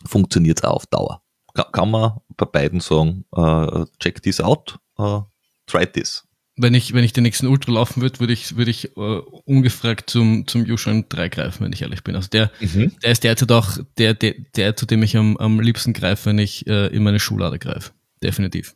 funktioniert 0.06 0.60
es 0.60 0.64
auch 0.64 0.76
auf 0.76 0.86
Dauer 0.88 1.22
kann 1.54 1.92
man 1.92 2.20
bei 2.38 2.46
beiden 2.46 2.80
sagen, 2.80 3.26
uh, 3.36 3.86
check 4.00 4.22
this 4.22 4.40
out, 4.40 4.80
uh, 4.98 5.24
try 5.68 5.86
this. 5.86 6.28
wenn 6.58 6.74
ich, 6.74 6.94
wenn 6.94 7.04
ich 7.04 7.14
den 7.14 7.24
nächsten 7.24 7.48
Ultra 7.48 7.72
laufen 7.72 8.02
würde, 8.02 8.20
würde 8.20 8.34
ich, 8.34 8.56
würde 8.56 8.72
ich 8.72 8.96
uh, 8.98 9.22
ungefragt 9.46 10.10
zum, 10.10 10.48
zum 10.48 10.66
Yushun 10.66 11.06
3 11.10 11.30
greifen, 11.30 11.66
wenn 11.66 11.74
ich 11.74 11.82
ehrlich 11.82 12.04
bin. 12.04 12.16
Also 12.16 12.30
der, 12.30 12.52
mhm. 12.60 12.92
der 13.02 13.12
ist 13.12 13.24
derzeit 13.24 13.52
auch 13.52 13.78
der, 13.98 14.14
der, 14.14 14.36
der, 14.56 14.76
zu 14.76 14.86
dem 14.86 15.02
ich 15.02 15.18
am, 15.18 15.38
am 15.38 15.60
liebsten 15.60 15.94
greife, 15.94 16.28
wenn 16.28 16.40
ich 16.40 16.68
uh, 16.68 16.88
in 16.88 17.04
meine 17.04 17.20
Schuhlade 17.20 17.58
greife. 17.58 17.92
Definitiv. 18.24 18.76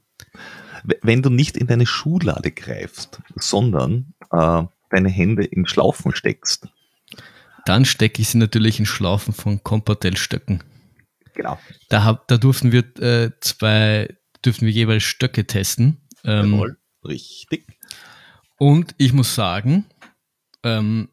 Wenn 1.01 1.21
du 1.21 1.29
nicht 1.29 1.57
in 1.57 1.67
deine 1.67 1.85
Schuhlade 1.85 2.51
greifst, 2.51 3.19
sondern 3.35 4.13
äh, 4.31 4.63
deine 4.89 5.09
Hände 5.09 5.43
in 5.43 5.65
Schlaufen 5.67 6.15
steckst. 6.15 6.67
Dann 7.65 7.85
stecke 7.85 8.21
ich 8.21 8.29
sie 8.29 8.37
natürlich 8.37 8.79
in 8.79 8.85
Schlaufen 8.85 9.33
von 9.33 9.63
Compatel-Stöcken. 9.63 10.63
Genau. 11.33 11.59
Da, 11.89 12.03
hab, 12.03 12.27
da 12.27 12.37
durften 12.37 12.71
wir 12.71 12.83
äh, 13.01 13.31
zwei, 13.41 14.15
dürften 14.43 14.65
wir 14.65 14.71
jeweils 14.71 15.03
Stöcke 15.03 15.45
testen. 15.45 15.97
Ähm, 16.23 16.53
Jawohl, 16.53 16.77
richtig. 17.03 17.67
Und 18.57 18.95
ich 18.97 19.13
muss 19.13 19.35
sagen, 19.35 19.85
ähm, 20.63 21.09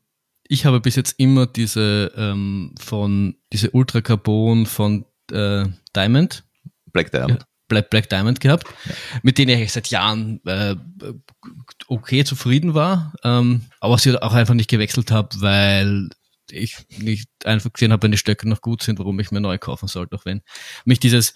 ich 0.46 0.66
habe 0.66 0.80
bis 0.80 0.96
jetzt 0.96 1.18
immer 1.18 1.46
diese 1.46 2.12
ähm, 2.16 2.74
von 2.78 3.36
diese 3.52 3.70
Ultra 3.70 4.00
Carbon 4.00 4.66
von 4.66 5.06
äh, 5.32 5.64
Diamond. 5.96 6.44
Black 6.92 7.10
Diamond. 7.10 7.46
Black, 7.72 7.90
Black 7.90 8.08
Diamond 8.10 8.40
gehabt, 8.40 8.66
ja. 8.84 8.94
mit 9.22 9.38
denen 9.38 9.58
ich 9.58 9.72
seit 9.72 9.88
Jahren 9.88 10.40
äh, 10.44 10.76
okay 11.86 12.24
zufrieden 12.24 12.74
war, 12.74 13.14
ähm, 13.24 13.62
aber 13.80 13.96
sie 13.98 14.20
auch 14.20 14.34
einfach 14.34 14.54
nicht 14.54 14.68
gewechselt 14.68 15.10
habe, 15.10 15.28
weil 15.40 16.10
ich 16.50 16.76
nicht 16.98 17.28
einfach 17.46 17.72
gesehen 17.72 17.92
habe, 17.92 18.02
wenn 18.02 18.12
die 18.12 18.18
Stöcke 18.18 18.46
noch 18.46 18.60
gut 18.60 18.82
sind, 18.82 18.98
warum 18.98 19.18
ich 19.20 19.30
mir 19.30 19.40
neu 19.40 19.56
kaufen 19.56 19.88
sollte, 19.88 20.16
auch 20.16 20.26
wenn 20.26 20.42
mich 20.84 21.00
dieses, 21.00 21.32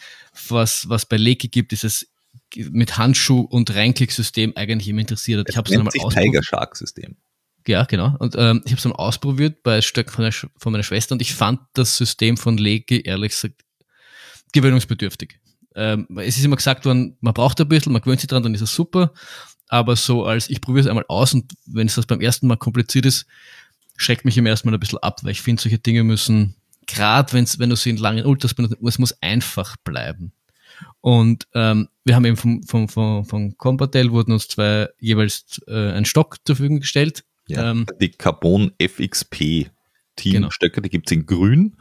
was, 0.48 0.88
was 0.90 1.06
bei 1.06 1.16
Leki 1.16 1.48
gibt, 1.48 1.72
dieses 1.72 2.06
mit 2.54 2.98
Handschuh 2.98 3.40
und 3.40 3.74
Reinklick-System 3.74 4.52
eigentlich 4.56 4.88
immer 4.88 5.00
interessiert 5.00 5.40
hat. 5.40 5.48
Ich 5.48 5.56
habe 5.56 5.70
es 5.70 5.76
einmal 5.76 5.88
ausprobiert. 5.88 6.32
Tiger 6.32 6.42
Shark 6.42 6.76
System. 6.76 7.16
Ja, 7.66 7.84
genau. 7.84 8.14
Und 8.18 8.36
ähm, 8.36 8.62
ich 8.64 8.72
habe 8.72 8.76
es 8.76 8.82
dann 8.82 8.92
ausprobiert 8.92 9.62
bei 9.62 9.80
Stöcken 9.80 10.12
von, 10.12 10.50
von 10.56 10.72
meiner 10.72 10.84
Schwester 10.84 11.14
und 11.14 11.22
ich 11.22 11.34
fand 11.34 11.60
das 11.72 11.96
System 11.96 12.36
von 12.36 12.58
Leki 12.58 13.00
ehrlich 13.00 13.32
gesagt 13.32 13.64
gewöhnungsbedürftig. 14.52 15.40
Ähm, 15.76 16.06
es 16.16 16.38
ist 16.38 16.44
immer 16.44 16.56
gesagt 16.56 16.84
worden, 16.84 17.16
man 17.20 17.34
braucht 17.34 17.60
ein 17.60 17.68
bisschen, 17.68 17.92
man 17.92 18.02
gewöhnt 18.02 18.20
sich 18.20 18.28
dran, 18.28 18.42
dann 18.42 18.54
ist 18.54 18.62
es 18.62 18.74
super. 18.74 19.12
Aber 19.68 19.96
so 19.96 20.24
als 20.24 20.48
ich 20.48 20.60
probiere 20.60 20.84
es 20.84 20.86
einmal 20.86 21.04
aus 21.08 21.34
und 21.34 21.52
wenn 21.66 21.86
es 21.86 21.96
das 21.96 22.06
beim 22.06 22.20
ersten 22.20 22.46
Mal 22.46 22.56
kompliziert 22.56 23.04
ist, 23.04 23.26
schreckt 23.96 24.24
mich 24.24 24.38
im 24.38 24.46
ersten 24.46 24.68
Mal 24.68 24.74
ein 24.74 24.80
bisschen 24.80 24.98
ab, 24.98 25.22
weil 25.22 25.32
ich 25.32 25.42
finde, 25.42 25.62
solche 25.62 25.78
Dinge 25.78 26.04
müssen, 26.04 26.54
gerade 26.86 27.32
wenn 27.32 27.70
du 27.70 27.76
sie 27.76 27.90
in 27.90 27.96
langen 27.96 28.24
Ultras 28.24 28.54
benutzt, 28.54 28.76
es 28.82 28.98
muss 28.98 29.22
einfach 29.22 29.76
bleiben. 29.78 30.32
Und 31.00 31.46
ähm, 31.54 31.88
wir 32.04 32.14
haben 32.14 32.24
eben 32.24 32.36
vom, 32.36 32.62
vom, 32.62 32.88
vom, 32.88 33.24
vom 33.24 33.56
Compatel 33.56 34.12
wurden 34.12 34.32
uns 34.32 34.48
zwei 34.48 34.88
jeweils 34.98 35.60
äh, 35.66 35.92
ein 35.92 36.04
Stock 36.04 36.38
zur 36.44 36.56
Verfügung 36.56 36.80
gestellt. 36.80 37.24
Ja, 37.48 37.70
ähm, 37.70 37.86
die 38.00 38.10
Carbon 38.10 38.72
FXP 38.80 39.70
Teamstöcke, 40.16 40.76
genau. 40.76 40.82
die 40.84 40.90
gibt's 40.90 41.12
in 41.12 41.26
grün 41.26 41.76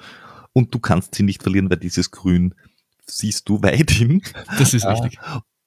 und 0.54 0.74
du 0.74 0.80
kannst 0.80 1.16
sie 1.16 1.24
nicht 1.24 1.42
verlieren, 1.42 1.70
weil 1.70 1.78
dieses 1.78 2.12
Grün 2.12 2.54
siehst 3.06 3.48
du 3.50 3.62
weit 3.62 3.92
hin. 3.92 4.22
Das 4.58 4.74
ist 4.74 4.86
richtig. 4.86 5.20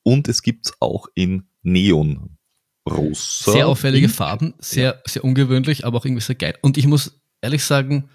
Und 0.02 0.28
es 0.28 0.42
gibt's 0.42 0.72
auch 0.80 1.06
in 1.14 1.48
Neon. 1.62 2.38
Rosa. 2.88 3.52
Sehr 3.52 3.68
auffällige 3.68 4.08
Farben, 4.08 4.54
sehr, 4.60 4.84
ja. 4.84 5.02
sehr 5.04 5.24
ungewöhnlich, 5.24 5.84
aber 5.84 5.98
auch 5.98 6.06
irgendwie 6.06 6.22
sehr 6.22 6.36
geil. 6.36 6.54
Und 6.62 6.78
ich 6.78 6.86
muss 6.86 7.20
ehrlich 7.42 7.62
sagen, 7.62 8.08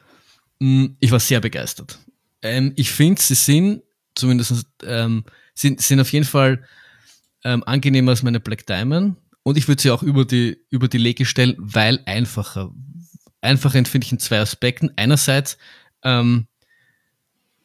mm, 0.60 0.86
ich 1.00 1.12
war 1.12 1.20
sehr 1.20 1.42
begeistert. 1.42 2.00
Ähm, 2.42 2.74
ich 2.76 2.92
finde, 2.92 3.22
sie 3.22 3.36
sind 3.36 3.84
zumindest 4.16 4.66
ähm, 4.84 5.24
sind, 5.56 5.82
sind 5.82 6.00
auf 6.00 6.12
jeden 6.12 6.26
Fall 6.26 6.64
ähm, 7.44 7.64
angenehmer 7.66 8.12
als 8.12 8.24
meine 8.24 8.40
Black 8.40 8.66
Diamond. 8.66 9.18
Und 9.44 9.58
ich 9.58 9.68
würde 9.68 9.82
sie 9.82 9.92
auch 9.92 10.04
über 10.04 10.26
die, 10.26 10.58
über 10.70 10.88
die 10.88 10.98
Lege 10.98 11.26
stellen, 11.26 11.56
weil 11.58 12.00
einfacher. 12.06 12.72
Einfacher 13.42 13.78
empfinde 13.78 14.06
ich 14.06 14.12
in 14.12 14.20
zwei 14.20 14.40
Aspekten. 14.40 14.92
Einerseits, 14.96 15.58
ähm, 16.04 16.48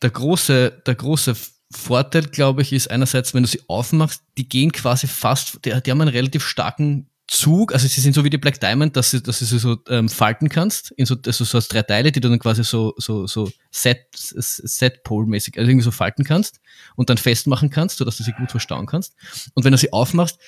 der 0.03 0.11
große, 0.11 0.83
der 0.87 0.95
große 0.95 1.35
Vorteil, 1.71 2.23
glaube 2.23 2.63
ich, 2.63 2.73
ist 2.73 2.91
einerseits, 2.91 3.35
wenn 3.35 3.43
du 3.43 3.49
sie 3.49 3.63
aufmachst, 3.69 4.23
die 4.39 4.49
gehen 4.49 4.73
quasi 4.73 5.07
fast, 5.07 5.65
die, 5.65 5.71
die 5.83 5.91
haben 5.91 6.01
einen 6.01 6.09
relativ 6.09 6.47
starken 6.47 7.09
Zug, 7.31 7.75
also 7.75 7.87
sie 7.87 8.01
sind 8.01 8.15
so 8.15 8.25
wie 8.25 8.31
die 8.31 8.39
Black 8.39 8.59
Diamond, 8.59 8.97
dass, 8.97 9.11
sie, 9.11 9.23
dass 9.23 9.41
du 9.41 9.45
sie 9.45 9.59
so 9.59 9.77
ähm, 9.91 10.09
falten 10.09 10.49
kannst, 10.49 10.93
in 10.93 11.05
so, 11.05 11.15
also 11.27 11.45
so 11.45 11.59
als 11.59 11.69
drei 11.69 11.83
Teile, 11.83 12.11
die 12.11 12.21
du 12.21 12.31
dann 12.31 12.39
quasi 12.39 12.65
so, 12.65 12.95
so, 12.97 13.27
so 13.27 13.51
Set, 13.71 14.07
Set 14.15 15.05
Pole-mäßig, 15.05 15.59
also 15.59 15.71
irgendwie 15.71 15.85
so 15.85 15.91
falten 15.91 16.25
kannst 16.25 16.59
und 16.97 17.11
dann 17.11 17.19
festmachen 17.19 17.69
kannst, 17.69 17.99
sodass 17.99 18.17
du 18.17 18.25
sie 18.25 18.33
gut 18.33 18.51
verstauen 18.51 18.87
kannst. 18.87 19.15
Und 19.53 19.65
wenn 19.65 19.73
du 19.73 19.79
sie 19.79 19.93
aufmachst, 19.93 20.39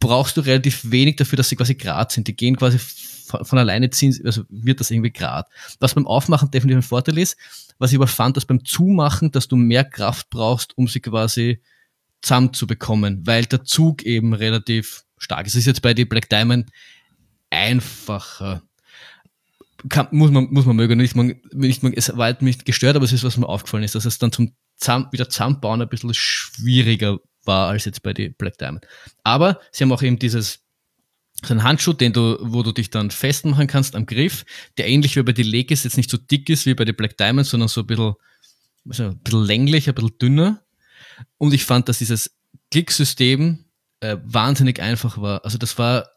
brauchst 0.00 0.36
du 0.36 0.40
relativ 0.40 0.90
wenig 0.90 1.16
dafür, 1.16 1.36
dass 1.36 1.48
sie 1.48 1.56
quasi 1.56 1.74
grad 1.74 2.12
sind. 2.12 2.28
Die 2.28 2.36
gehen 2.36 2.56
quasi 2.56 2.78
von, 2.78 3.58
alleine 3.58 3.90
ziehen, 3.90 4.18
also 4.24 4.44
wird 4.48 4.80
das 4.80 4.90
irgendwie 4.90 5.12
grad. 5.12 5.48
Was 5.80 5.94
beim 5.94 6.06
Aufmachen 6.06 6.50
definitiv 6.50 6.78
ein 6.78 6.82
Vorteil 6.82 7.18
ist, 7.18 7.36
was 7.78 7.92
ich 7.92 7.96
aber 7.96 8.06
fand, 8.06 8.36
dass 8.36 8.44
beim 8.44 8.64
Zumachen, 8.64 9.32
dass 9.32 9.48
du 9.48 9.56
mehr 9.56 9.84
Kraft 9.84 10.30
brauchst, 10.30 10.76
um 10.76 10.88
sie 10.88 11.00
quasi 11.00 11.60
zusammenzubekommen, 12.22 13.26
weil 13.26 13.44
der 13.44 13.64
Zug 13.64 14.02
eben 14.02 14.34
relativ 14.34 15.04
stark 15.18 15.46
ist. 15.46 15.54
Es 15.54 15.60
ist 15.60 15.66
jetzt 15.66 15.82
bei 15.82 15.94
die 15.94 16.04
Black 16.04 16.28
Diamond 16.28 16.70
einfacher. 17.50 18.62
Kann, 19.88 20.08
muss 20.12 20.30
man, 20.30 20.48
muss 20.50 20.64
man 20.64 20.76
mögen. 20.76 20.98
Nicht, 20.98 21.14
man, 21.14 21.34
nicht, 21.52 21.82
man, 21.82 21.92
es 21.92 22.16
war 22.16 22.24
halt 22.24 22.42
nicht 22.42 22.64
gestört, 22.64 22.96
aber 22.96 23.04
es 23.04 23.12
ist, 23.12 23.24
was 23.24 23.36
mir 23.36 23.48
aufgefallen 23.48 23.84
ist, 23.84 23.94
dass 23.94 24.06
es 24.06 24.18
dann 24.18 24.32
zum 24.32 24.54
Zusammen, 24.76 25.06
wieder 25.12 25.28
zusammenbauen 25.28 25.82
ein 25.82 25.88
bisschen 25.88 26.14
schwieriger 26.14 27.18
war 27.46 27.68
als 27.68 27.84
jetzt 27.84 28.02
bei 28.02 28.12
die 28.12 28.28
Black 28.30 28.58
Diamond. 28.58 28.86
Aber 29.22 29.60
sie 29.72 29.84
haben 29.84 29.92
auch 29.92 30.02
eben 30.02 30.18
dieses, 30.18 30.60
so 31.42 31.52
einen 31.52 31.62
Handschuh, 31.62 31.92
den 31.92 32.12
du, 32.12 32.38
wo 32.40 32.62
du 32.62 32.72
dich 32.72 32.90
dann 32.90 33.10
festmachen 33.10 33.66
kannst 33.66 33.96
am 33.96 34.06
Griff, 34.06 34.44
der 34.78 34.88
ähnlich 34.88 35.16
wie 35.16 35.22
bei 35.22 35.32
die 35.32 35.42
Legis 35.42 35.84
jetzt 35.84 35.96
nicht 35.96 36.10
so 36.10 36.16
dick 36.16 36.48
ist 36.48 36.66
wie 36.66 36.74
bei 36.74 36.84
die 36.84 36.92
Black 36.92 37.16
Diamond, 37.16 37.46
sondern 37.46 37.68
so 37.68 37.82
ein 37.82 37.86
bisschen, 37.86 38.14
also 38.88 39.04
ein 39.04 39.18
bisschen 39.18 39.44
länglich, 39.44 39.88
ein 39.88 39.94
bisschen 39.94 40.18
dünner. 40.18 40.62
Und 41.38 41.54
ich 41.54 41.64
fand, 41.64 41.88
dass 41.88 41.98
dieses 41.98 42.36
Klicksystem 42.70 43.64
äh, 44.00 44.16
wahnsinnig 44.24 44.80
einfach 44.80 45.20
war. 45.20 45.44
Also 45.44 45.58
das 45.58 45.78
war, 45.78 46.08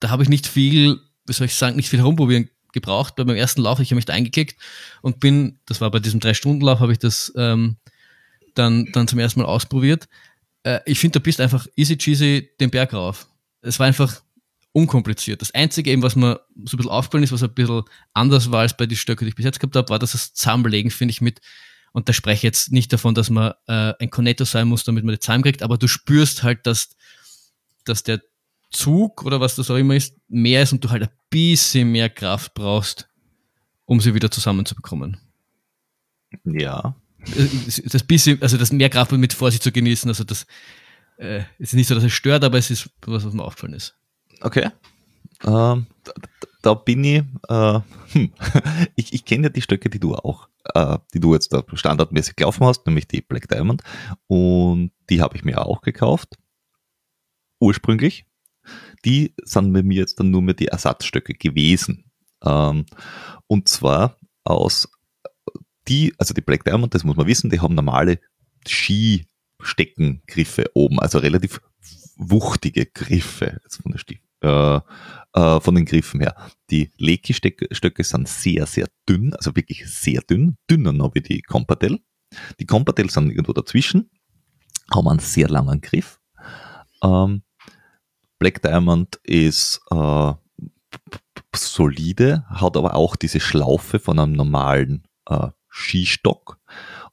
da 0.00 0.10
habe 0.10 0.22
ich 0.22 0.28
nicht 0.28 0.46
viel, 0.46 1.00
wie 1.26 1.32
soll 1.32 1.46
ich 1.46 1.54
sagen, 1.54 1.76
nicht 1.76 1.88
viel 1.88 1.98
herumprobieren 1.98 2.50
gebraucht. 2.72 3.16
Bei 3.16 3.24
meinem 3.24 3.36
ersten 3.36 3.62
Lauf, 3.62 3.80
ich 3.80 3.90
habe 3.90 3.96
mich 3.96 4.04
da 4.04 4.12
eingeklickt 4.12 4.60
und 5.00 5.20
bin, 5.20 5.58
das 5.66 5.80
war 5.80 5.90
bei 5.90 5.98
diesem 5.98 6.20
Drei-Stunden-Lauf, 6.20 6.80
habe 6.80 6.92
ich 6.92 6.98
das 6.98 7.32
ähm, 7.36 7.76
dann, 8.54 8.86
dann 8.92 9.08
zum 9.08 9.18
ersten 9.18 9.40
Mal 9.40 9.46
ausprobiert. 9.46 10.08
Äh, 10.66 10.80
ich 10.84 10.98
finde, 10.98 11.20
da 11.20 11.22
bist 11.22 11.40
einfach 11.40 11.66
easy 11.76 11.96
cheesy 11.96 12.50
den 12.60 12.70
Berg 12.70 12.92
rauf. 12.92 13.28
Es 13.62 13.78
war 13.78 13.86
einfach 13.86 14.22
unkompliziert. 14.72 15.40
Das 15.40 15.54
Einzige 15.54 15.90
eben, 15.90 16.02
was 16.02 16.16
mir 16.16 16.40
so 16.64 16.74
ein 16.74 16.78
bisschen 16.78 16.90
aufgefallen 16.90 17.24
ist, 17.24 17.32
was 17.32 17.42
ein 17.42 17.54
bisschen 17.54 17.84
anders 18.12 18.50
war 18.50 18.60
als 18.60 18.76
bei 18.76 18.86
den 18.86 18.96
Stöcken, 18.96 19.24
die 19.24 19.30
ich 19.30 19.36
bis 19.36 19.44
jetzt 19.44 19.60
gehabt 19.60 19.76
habe, 19.76 19.88
war, 19.88 19.98
dass 19.98 20.12
das 20.12 20.34
Zusammenlegen, 20.34 20.90
finde 20.90 21.12
ich, 21.12 21.20
mit 21.20 21.40
und 21.92 22.10
da 22.10 22.12
spreche 22.12 22.36
ich 22.36 22.42
jetzt 22.42 22.72
nicht 22.72 22.92
davon, 22.92 23.14
dass 23.14 23.30
man 23.30 23.54
äh, 23.68 23.94
ein 23.98 24.10
Connector 24.10 24.46
sein 24.46 24.68
muss, 24.68 24.84
damit 24.84 25.04
man 25.04 25.14
die 25.14 25.18
Zahlen 25.18 25.42
kriegt, 25.42 25.62
aber 25.62 25.78
du 25.78 25.88
spürst 25.88 26.42
halt, 26.42 26.66
dass, 26.66 26.94
dass 27.86 28.02
der 28.02 28.20
Zug 28.70 29.24
oder 29.24 29.40
was 29.40 29.56
das 29.56 29.70
auch 29.70 29.76
immer 29.76 29.94
ist, 29.94 30.14
mehr 30.28 30.62
ist 30.62 30.74
und 30.74 30.84
du 30.84 30.90
halt 30.90 31.04
ein 31.04 31.08
bisschen 31.30 31.90
mehr 31.90 32.10
Kraft 32.10 32.52
brauchst, 32.52 33.08
um 33.86 33.98
sie 34.02 34.12
wieder 34.12 34.30
zusammenzubekommen. 34.30 35.16
Ja. 36.44 36.94
Das 37.84 38.02
bisschen, 38.04 38.40
also 38.40 38.56
das 38.56 38.72
mehr 38.72 38.88
Kraft 38.88 39.12
mit 39.12 39.32
Vorsicht 39.32 39.62
zu 39.62 39.72
genießen, 39.72 40.08
also 40.08 40.24
das 40.24 40.46
äh, 41.18 41.42
ist 41.58 41.74
nicht 41.74 41.88
so, 41.88 41.94
dass 41.94 42.04
es 42.04 42.12
stört, 42.12 42.44
aber 42.44 42.58
es 42.58 42.70
ist 42.70 42.90
was, 43.04 43.24
was 43.24 43.32
mir 43.32 43.44
aufgefallen 43.44 43.74
ist. 43.74 43.94
Okay. 44.40 44.70
Ähm, 45.44 45.86
da, 46.04 46.12
da, 46.62 46.74
bin 46.74 47.04
ich, 47.04 47.22
äh, 47.48 47.80
hm. 48.12 48.32
ich, 48.96 49.12
ich 49.12 49.24
kenne 49.24 49.44
ja 49.44 49.48
die 49.48 49.62
Stöcke, 49.62 49.90
die 49.90 50.00
du 50.00 50.14
auch 50.14 50.48
äh, 50.74 50.98
die 51.14 51.20
du 51.20 51.34
jetzt 51.34 51.52
da 51.52 51.62
standardmäßig 51.72 52.36
gelaufen 52.36 52.66
hast, 52.66 52.86
nämlich 52.86 53.06
die 53.06 53.22
Black 53.22 53.48
Diamond. 53.48 53.82
Und 54.26 54.92
die 55.10 55.20
habe 55.20 55.36
ich 55.36 55.44
mir 55.44 55.64
auch 55.64 55.80
gekauft. 55.80 56.36
Ursprünglich. 57.60 58.26
Die 59.04 59.34
sind 59.44 59.72
bei 59.72 59.82
mir 59.82 60.00
jetzt 60.00 60.18
dann 60.18 60.30
nur 60.30 60.42
mehr 60.42 60.54
die 60.54 60.68
Ersatzstöcke 60.68 61.34
gewesen. 61.34 62.10
Ähm, 62.44 62.86
und 63.46 63.68
zwar 63.68 64.16
aus 64.44 64.88
die, 65.88 66.14
also 66.18 66.34
die 66.34 66.40
Black 66.40 66.64
Diamond, 66.64 66.94
das 66.94 67.04
muss 67.04 67.16
man 67.16 67.26
wissen, 67.26 67.50
die 67.50 67.60
haben 67.60 67.74
normale 67.74 68.18
Skisteckengriffe 68.66 70.70
oben, 70.74 71.00
also 71.00 71.18
relativ 71.18 71.60
wuchtige 72.16 72.86
Griffe 72.86 73.60
also 73.64 73.82
von 73.82 73.92
der 73.92 74.00
äh, 74.42 74.80
äh, 75.32 75.60
von 75.60 75.74
den 75.74 75.84
Griffen 75.84 76.20
her. 76.20 76.34
Die 76.70 76.90
Leki-Stöcke 76.98 78.04
sind 78.04 78.28
sehr, 78.28 78.66
sehr 78.66 78.88
dünn, 79.08 79.34
also 79.34 79.54
wirklich 79.54 79.88
sehr 79.88 80.20
dünn, 80.22 80.56
dünner 80.70 80.92
noch 80.92 81.14
wie 81.14 81.20
die 81.20 81.42
Compatel. 81.42 82.00
Die 82.58 82.66
Compatel 82.66 83.10
sind 83.10 83.30
irgendwo 83.30 83.52
dazwischen, 83.52 84.10
haben 84.92 85.08
einen 85.08 85.20
sehr 85.20 85.48
langen 85.48 85.80
Griff. 85.80 86.20
Ähm, 87.02 87.42
Black 88.38 88.60
Diamond 88.62 89.16
ist 89.24 89.80
äh, 89.90 90.32
solide, 91.54 92.44
hat 92.48 92.76
aber 92.76 92.94
auch 92.94 93.16
diese 93.16 93.40
Schlaufe 93.40 93.98
von 93.98 94.18
einem 94.18 94.32
normalen 94.32 95.06
äh, 95.28 95.48
Skistock 95.76 96.58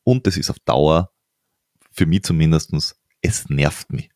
und 0.03 0.26
das 0.27 0.38
ist 0.38 0.49
auf 0.49 0.60
Dauer, 0.60 1.11
für 1.91 2.06
mich 2.06 2.23
zumindestens 2.23 2.95
es 3.22 3.49
nervt 3.49 3.91
mich 3.91 4.10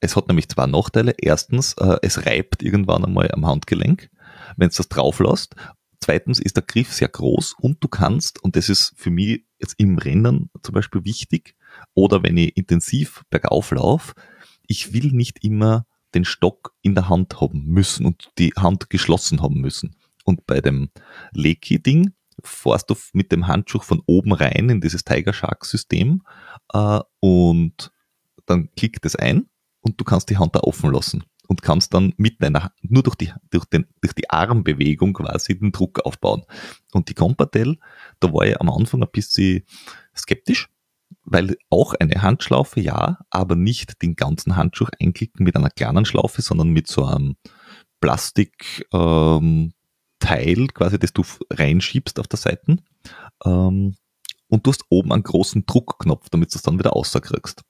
Es 0.00 0.16
hat 0.16 0.28
nämlich 0.28 0.48
zwei 0.48 0.66
Nachteile. 0.66 1.14
Erstens, 1.18 1.74
äh, 1.74 1.96
es 2.02 2.26
reibt 2.26 2.62
irgendwann 2.62 3.04
einmal 3.04 3.30
am 3.32 3.46
Handgelenk, 3.46 4.10
wenn 4.56 4.68
es 4.68 4.76
das 4.76 4.88
drauf 4.88 5.20
lässt. 5.20 5.54
Zweitens 6.00 6.38
ist 6.38 6.56
der 6.56 6.64
Griff 6.64 6.92
sehr 6.92 7.08
groß 7.08 7.54
und 7.58 7.82
du 7.82 7.88
kannst, 7.88 8.42
und 8.42 8.56
das 8.56 8.68
ist 8.68 8.94
für 8.96 9.10
mich 9.10 9.44
jetzt 9.58 9.74
im 9.78 9.98
Rennen 9.98 10.50
zum 10.62 10.74
Beispiel 10.74 11.04
wichtig, 11.04 11.56
oder 11.94 12.22
wenn 12.22 12.36
ich 12.36 12.56
intensiv 12.56 13.22
bergauf 13.30 13.70
laufe, 13.70 14.14
ich 14.66 14.92
will 14.92 15.12
nicht 15.12 15.42
immer 15.44 15.86
den 16.14 16.24
Stock 16.24 16.74
in 16.82 16.94
der 16.94 17.08
Hand 17.08 17.40
haben 17.40 17.64
müssen 17.66 18.06
und 18.06 18.30
die 18.38 18.52
Hand 18.56 18.90
geschlossen 18.90 19.42
haben 19.42 19.60
müssen. 19.60 19.96
Und 20.24 20.46
bei 20.46 20.60
dem 20.60 20.90
Leki-Ding 21.32 22.12
fährst 22.42 22.90
du 22.90 22.96
mit 23.12 23.32
dem 23.32 23.46
Handschuh 23.46 23.80
von 23.80 24.02
oben 24.06 24.32
rein 24.32 24.68
in 24.68 24.80
dieses 24.80 25.04
Tiger 25.04 25.32
Shark 25.32 25.64
System 25.64 26.22
äh, 26.72 27.00
und 27.20 27.92
dann 28.46 28.70
klickt 28.76 29.04
es 29.04 29.16
ein 29.16 29.48
und 29.80 30.00
du 30.00 30.04
kannst 30.04 30.30
die 30.30 30.38
Hand 30.38 30.54
da 30.54 30.60
offen 30.60 30.92
lassen 30.92 31.24
und 31.48 31.62
kannst 31.62 31.94
dann 31.94 32.12
mit 32.16 32.42
deiner 32.42 32.72
nur 32.82 33.02
durch 33.02 33.16
die 33.16 33.32
durch 33.50 33.64
den 33.66 33.86
durch 34.00 34.14
die 34.14 34.28
Armbewegung 34.30 35.12
quasi 35.12 35.58
den 35.58 35.72
Druck 35.72 36.00
aufbauen. 36.04 36.42
Und 36.92 37.08
die 37.08 37.14
Compatel, 37.14 37.78
da 38.20 38.32
war 38.32 38.46
ich 38.46 38.60
am 38.60 38.70
Anfang 38.70 39.02
ein 39.02 39.10
bisschen 39.10 39.62
skeptisch, 40.16 40.68
weil 41.24 41.56
auch 41.70 41.94
eine 41.94 42.22
Handschlaufe 42.22 42.80
ja, 42.80 43.18
aber 43.30 43.56
nicht 43.56 44.02
den 44.02 44.16
ganzen 44.16 44.56
Handschuh 44.56 44.86
einklicken 45.00 45.44
mit 45.44 45.56
einer 45.56 45.70
kleinen 45.70 46.04
Schlaufe, 46.04 46.42
sondern 46.42 46.70
mit 46.70 46.86
so 46.88 47.04
einem 47.04 47.36
Plastik 48.00 48.86
ähm, 48.92 49.72
Teil, 50.18 50.68
quasi, 50.68 50.98
das 50.98 51.12
du 51.12 51.22
reinschiebst 51.50 52.18
auf 52.18 52.28
der 52.28 52.38
Seite. 52.38 52.78
Ähm, 53.44 53.96
und 54.48 54.66
du 54.66 54.70
hast 54.70 54.84
oben 54.88 55.12
einen 55.12 55.22
großen 55.22 55.66
Druckknopf, 55.66 56.28
damit 56.30 56.54
du 56.54 56.58
es 56.58 56.62
dann 56.62 56.78
wieder 56.78 56.90
rauskriegst. 56.90 57.62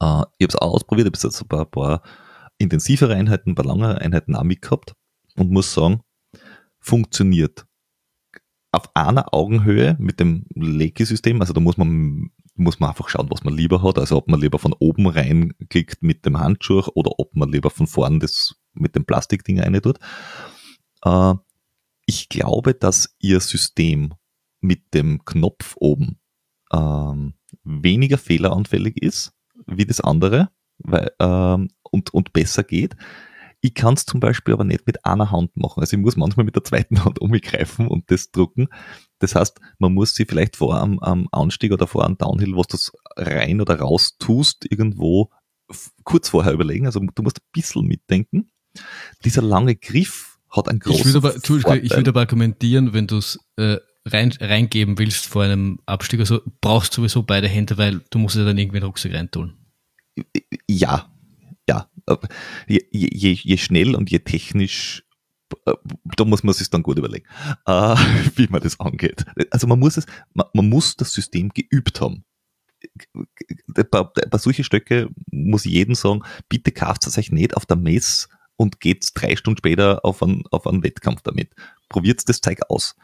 Äh, 0.00 0.22
ich 0.38 0.44
habe 0.44 0.48
es 0.48 0.56
auch 0.56 0.74
ausprobiert, 0.74 1.06
ich 1.06 1.18
habe 1.18 1.28
jetzt 1.28 1.42
ein 1.42 1.48
paar, 1.48 1.66
paar 1.66 2.02
intensivere 2.58 3.14
Einheiten, 3.14 3.50
ein 3.50 3.54
paar 3.54 3.64
langere 3.64 4.00
Einheiten 4.00 4.34
auch 4.34 4.42
mitgehabt 4.42 4.94
und 5.36 5.50
muss 5.50 5.72
sagen, 5.72 6.02
funktioniert 6.80 7.66
auf 8.72 8.94
einer 8.94 9.32
Augenhöhe 9.32 9.96
mit 9.98 10.20
dem 10.20 10.44
Leki-System. 10.54 11.40
Also 11.40 11.52
da 11.52 11.60
muss 11.60 11.76
man, 11.76 12.30
muss 12.54 12.80
man 12.80 12.90
einfach 12.90 13.08
schauen, 13.08 13.30
was 13.30 13.44
man 13.44 13.54
lieber 13.54 13.82
hat. 13.82 13.98
Also 13.98 14.16
ob 14.16 14.28
man 14.28 14.40
lieber 14.40 14.58
von 14.58 14.74
oben 14.78 15.06
reinklickt 15.06 16.02
mit 16.02 16.26
dem 16.26 16.38
Handschuh 16.38 16.82
oder 16.94 17.12
ob 17.18 17.34
man 17.34 17.50
lieber 17.50 17.70
von 17.70 17.86
vorn 17.86 18.20
das 18.20 18.56
mit 18.74 18.94
dem 18.94 19.04
Plastikding 19.04 19.60
rein 19.60 19.80
tut. 19.80 19.98
Äh, 21.04 21.34
ich 22.06 22.28
glaube, 22.28 22.74
dass 22.74 23.14
ihr 23.18 23.40
System 23.40 24.14
mit 24.60 24.94
dem 24.94 25.24
Knopf 25.24 25.76
oben 25.76 26.18
ähm, 26.72 27.34
weniger 27.64 28.18
fehleranfällig 28.18 29.02
ist 29.02 29.32
wie 29.66 29.86
das 29.86 30.00
andere 30.00 30.50
weil, 30.78 31.10
ähm, 31.18 31.68
und, 31.82 32.14
und 32.14 32.32
besser 32.32 32.62
geht. 32.62 32.96
Ich 33.60 33.74
kann 33.74 33.94
es 33.94 34.06
zum 34.06 34.20
Beispiel 34.20 34.54
aber 34.54 34.64
nicht 34.64 34.86
mit 34.86 35.04
einer 35.04 35.32
Hand 35.32 35.56
machen. 35.56 35.80
Also 35.80 35.96
ich 35.96 36.02
muss 36.02 36.16
manchmal 36.16 36.46
mit 36.46 36.54
der 36.54 36.64
zweiten 36.64 37.04
Hand 37.04 37.20
umgreifen 37.20 37.88
und 37.88 38.10
das 38.10 38.30
drucken. 38.30 38.68
Das 39.18 39.34
heißt, 39.34 39.60
man 39.78 39.94
muss 39.94 40.14
sich 40.14 40.28
vielleicht 40.28 40.56
vor 40.56 40.80
einem, 40.80 41.00
einem 41.00 41.28
Anstieg 41.32 41.72
oder 41.72 41.86
vor 41.86 42.04
einem 42.04 42.16
Downhill, 42.16 42.56
was 42.56 42.68
du 42.68 42.76
rein 43.16 43.60
oder 43.60 43.80
raus 43.80 44.16
tust, 44.18 44.70
irgendwo 44.70 45.30
kurz 46.04 46.28
vorher 46.28 46.52
überlegen. 46.52 46.86
Also 46.86 47.00
du 47.00 47.22
musst 47.22 47.40
ein 47.40 47.50
bisschen 47.52 47.86
mitdenken. 47.86 48.50
Dieser 49.24 49.42
lange 49.42 49.74
Griff 49.74 50.37
hat 50.50 50.68
einen 50.68 50.80
großen 50.80 51.00
ich 51.00 51.14
würde 51.14 51.18
aber, 51.18 51.82
Ich 51.82 51.90
würde 51.90 52.10
aber 52.10 52.20
argumentieren, 52.20 52.92
wenn 52.92 53.06
du 53.06 53.18
es 53.18 53.38
äh, 53.56 53.76
rein, 54.04 54.32
reingeben 54.40 54.98
willst 54.98 55.26
vor 55.26 55.42
einem 55.42 55.78
Abstieg, 55.86 56.20
also 56.20 56.40
brauchst 56.60 56.96
du 56.96 57.02
sowieso 57.02 57.22
beide 57.22 57.48
Hände, 57.48 57.78
weil 57.78 58.00
du 58.10 58.18
musst 58.18 58.36
ja 58.36 58.44
dann 58.44 58.58
irgendwie 58.58 58.78
in 58.78 58.82
den 58.82 58.86
Rucksack 58.86 59.12
reintun. 59.12 59.54
Ja, 60.68 61.12
ja. 61.68 61.88
Je, 62.66 62.80
je, 62.90 63.32
je 63.32 63.56
schnell 63.58 63.94
und 63.94 64.10
je 64.10 64.20
technisch 64.20 65.04
äh, 65.66 65.74
da 66.16 66.24
muss 66.24 66.42
man 66.42 66.54
sich 66.54 66.70
dann 66.70 66.82
gut 66.82 66.98
überlegen, 66.98 67.26
äh, 67.66 67.96
wie 68.36 68.48
man 68.48 68.62
das 68.62 68.78
angeht. 68.80 69.24
Also 69.50 69.66
man 69.66 69.78
muss 69.78 69.96
es, 69.96 70.06
man, 70.34 70.46
man 70.52 70.68
muss 70.68 70.96
das 70.96 71.12
System 71.12 71.50
geübt 71.50 72.00
haben. 72.00 72.24
Bei, 73.66 74.04
bei 74.04 74.38
solchen 74.38 74.64
Stöcke 74.64 75.08
muss 75.30 75.66
ich 75.66 75.72
jedem 75.72 75.94
sagen, 75.94 76.22
bitte 76.48 76.70
kauft 76.70 77.06
es 77.06 77.18
euch 77.18 77.32
nicht 77.32 77.56
auf 77.56 77.66
der 77.66 77.76
Mess 77.76 78.28
und 78.58 78.80
geht 78.80 79.08
drei 79.14 79.36
Stunden 79.36 79.58
später 79.58 80.04
auf 80.04 80.22
einen, 80.22 80.42
auf 80.50 80.66
einen 80.66 80.82
Wettkampf 80.82 81.22
damit. 81.22 81.54
Probiert 81.88 82.28
das 82.28 82.40
Zeug 82.40 82.58
aus. 82.68 82.96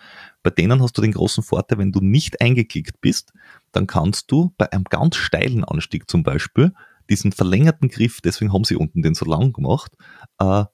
Bei 0.43 0.51
denen 0.51 0.82
hast 0.82 0.98
du 0.98 1.02
den 1.02 1.12
großen 1.12 1.44
Vorteil, 1.44 1.78
wenn 1.78 1.93
du 1.93 2.01
nicht 2.01 2.40
eingeklickt 2.40 3.01
bist, 3.01 3.32
dann 3.72 3.86
kannst 3.86 4.31
du 4.31 4.52
bei 4.59 4.70
einem 4.72 4.85
ganz 4.85 5.16
steilen 5.16 5.64
Anstieg 5.64 6.10
zum 6.10 6.24
Beispiel 6.24 6.74
diesen 7.09 7.32
verlängerten 7.32 7.89
Griff, 7.89 8.20
deswegen 8.20 8.52
haben 8.52 8.64
sie 8.64 8.76
unten 8.76 9.02
den 9.02 9.14
so 9.14 9.26
lang 9.26 9.52
gemacht, 9.52 9.93
äh, 10.39 10.64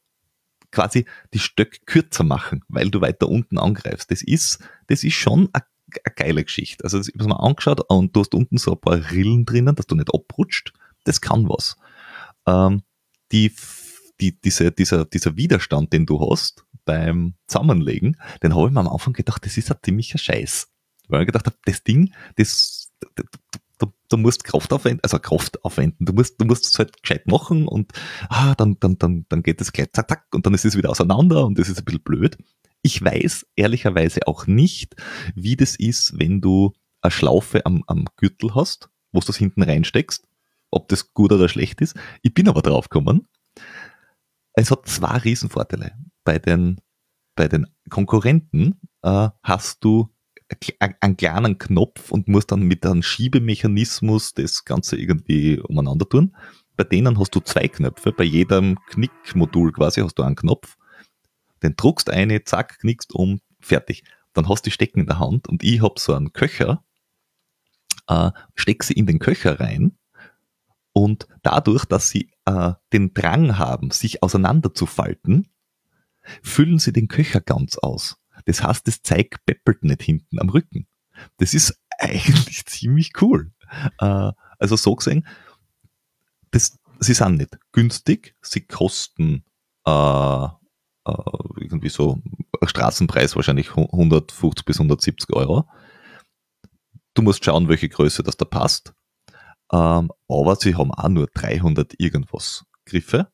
quasi 0.71 1.05
die 1.35 1.41
Stöcke 1.41 1.81
kürzer 1.85 2.25
machen, 2.25 2.65
weil 2.69 2.91
du 2.91 3.01
weiter 3.01 3.29
unten 3.29 3.59
angreifst. 3.59 4.11
Das 4.11 4.23
ist, 4.23 4.61
das 4.87 5.05
ist 5.05 5.15
schon 5.15 5.51
eine 5.53 5.65
geile 6.17 6.45
Geschichte. 6.45 6.85
Also, 6.85 7.01
ich 7.01 7.13
habe 7.19 7.29
mir 7.29 7.41
angeschaut 7.41 7.81
und 7.89 8.15
du 8.15 8.21
hast 8.21 8.35
unten 8.35 8.57
so 8.57 8.73
ein 8.73 8.81
paar 8.81 9.11
Rillen 9.11 9.45
drinnen, 9.45 9.75
dass 9.75 9.87
du 9.87 9.95
nicht 9.95 10.15
abrutscht. 10.15 10.73
Das 11.05 11.21
kann 11.21 11.49
was. 11.49 11.77
Ähm, 12.47 12.83
die, 13.33 13.53
die, 14.21 14.41
diese, 14.41 14.73
dieser, 14.73 15.05
dieser 15.05 15.37
Widerstand, 15.37 15.93
den 15.93 16.07
du 16.07 16.21
hast 16.21 16.65
beim 16.85 17.35
Zusammenlegen, 17.47 18.17
den 18.43 18.55
habe 18.55 18.67
ich 18.69 18.73
mir 18.73 18.81
am 18.81 18.89
Anfang 18.89 19.13
gedacht, 19.13 19.45
das 19.45 19.57
ist 19.57 19.71
ein 19.71 19.79
ziemlicher 19.83 20.19
Scheiß. 20.19 20.69
Weil 21.09 21.23
ich 21.23 21.27
gedacht 21.27 21.47
habe, 21.47 21.57
das 21.65 21.83
Ding, 21.83 22.13
das, 22.37 22.91
du, 23.79 23.93
du 24.09 24.17
musst 24.17 24.45
Kraft 24.45 24.73
aufwenden, 24.73 25.01
also 25.03 25.19
Kraft 25.19 25.65
aufwenden. 25.65 26.07
Du 26.07 26.13
musst, 26.13 26.41
du 26.41 26.45
musst 26.45 26.67
es 26.67 26.79
halt 26.79 27.03
gescheit 27.03 27.27
machen 27.27 27.67
und 27.67 27.93
ah, 28.29 28.55
dann, 28.55 28.77
dann, 28.81 28.99
dann, 28.99 29.27
dann 29.29 29.43
geht 29.43 29.61
es 29.61 29.73
gleich 29.73 29.93
zack, 29.93 30.09
zack 30.09 30.27
und 30.33 30.47
dann 30.47 30.55
ist 30.55 30.65
es 30.65 30.77
wieder 30.77 30.91
auseinander 30.91 31.47
und 31.47 31.59
das 31.59 31.69
ist 31.69 31.79
ein 31.79 31.85
bisschen 31.85 32.03
blöd. 32.03 32.39
Ich 32.83 33.03
weiß 33.03 33.47
ehrlicherweise 33.57 34.27
auch 34.27 34.47
nicht, 34.47 34.95
wie 35.35 35.57
das 35.57 35.77
ist, 35.77 36.19
wenn 36.19 36.41
du 36.41 36.73
eine 37.03 37.11
Schlaufe 37.11 37.67
am, 37.67 37.83
am 37.87 38.07
Gürtel 38.17 38.55
hast, 38.55 38.89
wo 39.13 39.21
du 39.21 39.27
das 39.27 39.37
hinten 39.37 39.63
reinsteckst, 39.63 40.27
ob 40.71 40.89
das 40.89 41.13
gut 41.13 41.33
oder 41.33 41.49
schlecht 41.49 41.81
ist. 41.81 41.97
Ich 42.23 42.33
bin 42.33 42.49
aber 42.49 42.63
drauf 42.63 42.89
gekommen. 42.89 43.27
Es 44.55 44.71
hat 44.71 44.87
zwei 44.89 45.17
Riesenvorteile. 45.19 45.93
Bei 46.25 46.39
den, 46.39 46.81
bei 47.37 47.49
den 47.49 47.67
Konkurrenten 47.89 48.81
äh, 49.03 49.29
hast 49.43 49.85
du 49.85 50.09
einen 50.81 51.17
kleinen 51.17 51.59
Knopf 51.59 52.11
und 52.11 52.29
musst 52.29 52.51
dann 52.51 52.63
mit 52.63 52.85
einem 52.85 53.03
Schiebemechanismus 53.03 54.35
das 54.35 54.65
Ganze 54.65 54.97
irgendwie 54.97 55.61
umeinander 55.61 56.09
tun. 56.09 56.37
Bei 56.77 56.85
denen 56.85 57.19
hast 57.19 57.35
du 57.35 57.41
zwei 57.41 57.69
Knöpfe, 57.69 58.13
bei 58.13 58.25
jedem 58.25 58.77
Knickmodul 58.89 59.73
quasi 59.73 60.01
hast 60.01 60.15
du 60.15 60.23
einen 60.23 60.37
Knopf. 60.37 60.77
Den 61.63 61.77
druckst 61.77 62.11
eine, 62.11 62.43
zack, 62.43 62.81
knickst 62.81 63.15
um, 63.15 63.41
fertig. 63.61 64.03
Dann 64.33 64.49
hast 64.49 64.63
du 64.63 64.71
die 64.71 64.75
Stecken 64.75 65.01
in 65.01 65.07
der 65.07 65.19
Hand 65.19 65.49
und 65.49 65.63
ich 65.63 65.83
hab 65.83 65.99
so 65.99 66.15
einen 66.15 66.33
Köcher, 66.33 66.83
äh, 68.09 68.31
steck 68.55 68.83
sie 68.83 68.95
in 68.95 69.07
den 69.07 69.19
Köcher 69.19 69.61
rein 69.61 69.99
und 70.93 71.29
dadurch, 71.43 71.85
dass 71.85 72.09
sie 72.09 72.31
äh, 72.45 72.73
den 72.93 73.15
Drang 73.15 73.59
haben, 73.59 73.91
sich 73.91 74.23
auseinanderzufalten, 74.23 75.49
füllen 76.43 76.79
sie 76.79 76.93
den 76.93 77.09
Köcher 77.09 77.41
ganz 77.41 77.79
aus. 77.79 78.17
Das 78.47 78.63
heißt, 78.63 78.87
das 78.87 79.03
Zeug 79.03 79.37
peppelt 79.47 79.83
nicht 79.83 80.03
hinten 80.03 80.41
am 80.41 80.49
Rücken. 80.49 80.87
Das 81.37 81.55
ist 81.55 81.81
eigentlich 81.99 82.67
ziemlich 82.67 83.13
cool. 83.21 83.53
Äh, 83.99 84.33
also 84.59 84.77
so 84.77 84.95
gesehen, 84.95 85.27
das, 86.51 86.79
sie 86.99 87.15
sind 87.15 87.39
nicht 87.39 87.59
günstig, 87.73 88.35
sie 88.43 88.63
kosten 88.63 89.45
äh, 89.87 90.45
äh, 90.45 90.49
irgendwie 91.57 91.89
so 91.89 92.21
Straßenpreis 92.65 93.37
wahrscheinlich 93.37 93.71
150 93.71 94.65
bis 94.65 94.77
170 94.79 95.35
Euro. 95.35 95.69
Du 97.15 97.23
musst 97.23 97.45
schauen, 97.45 97.69
welche 97.69 97.89
Größe 97.89 98.23
das 98.23 98.37
da 98.37 98.45
passt. 98.45 98.95
Ähm, 99.73 100.11
aber 100.29 100.57
sie 100.57 100.75
haben 100.75 100.93
auch 100.93 101.09
nur 101.09 101.29
300 101.33 101.95
irgendwas 101.99 102.65
Griffe. 102.85 103.29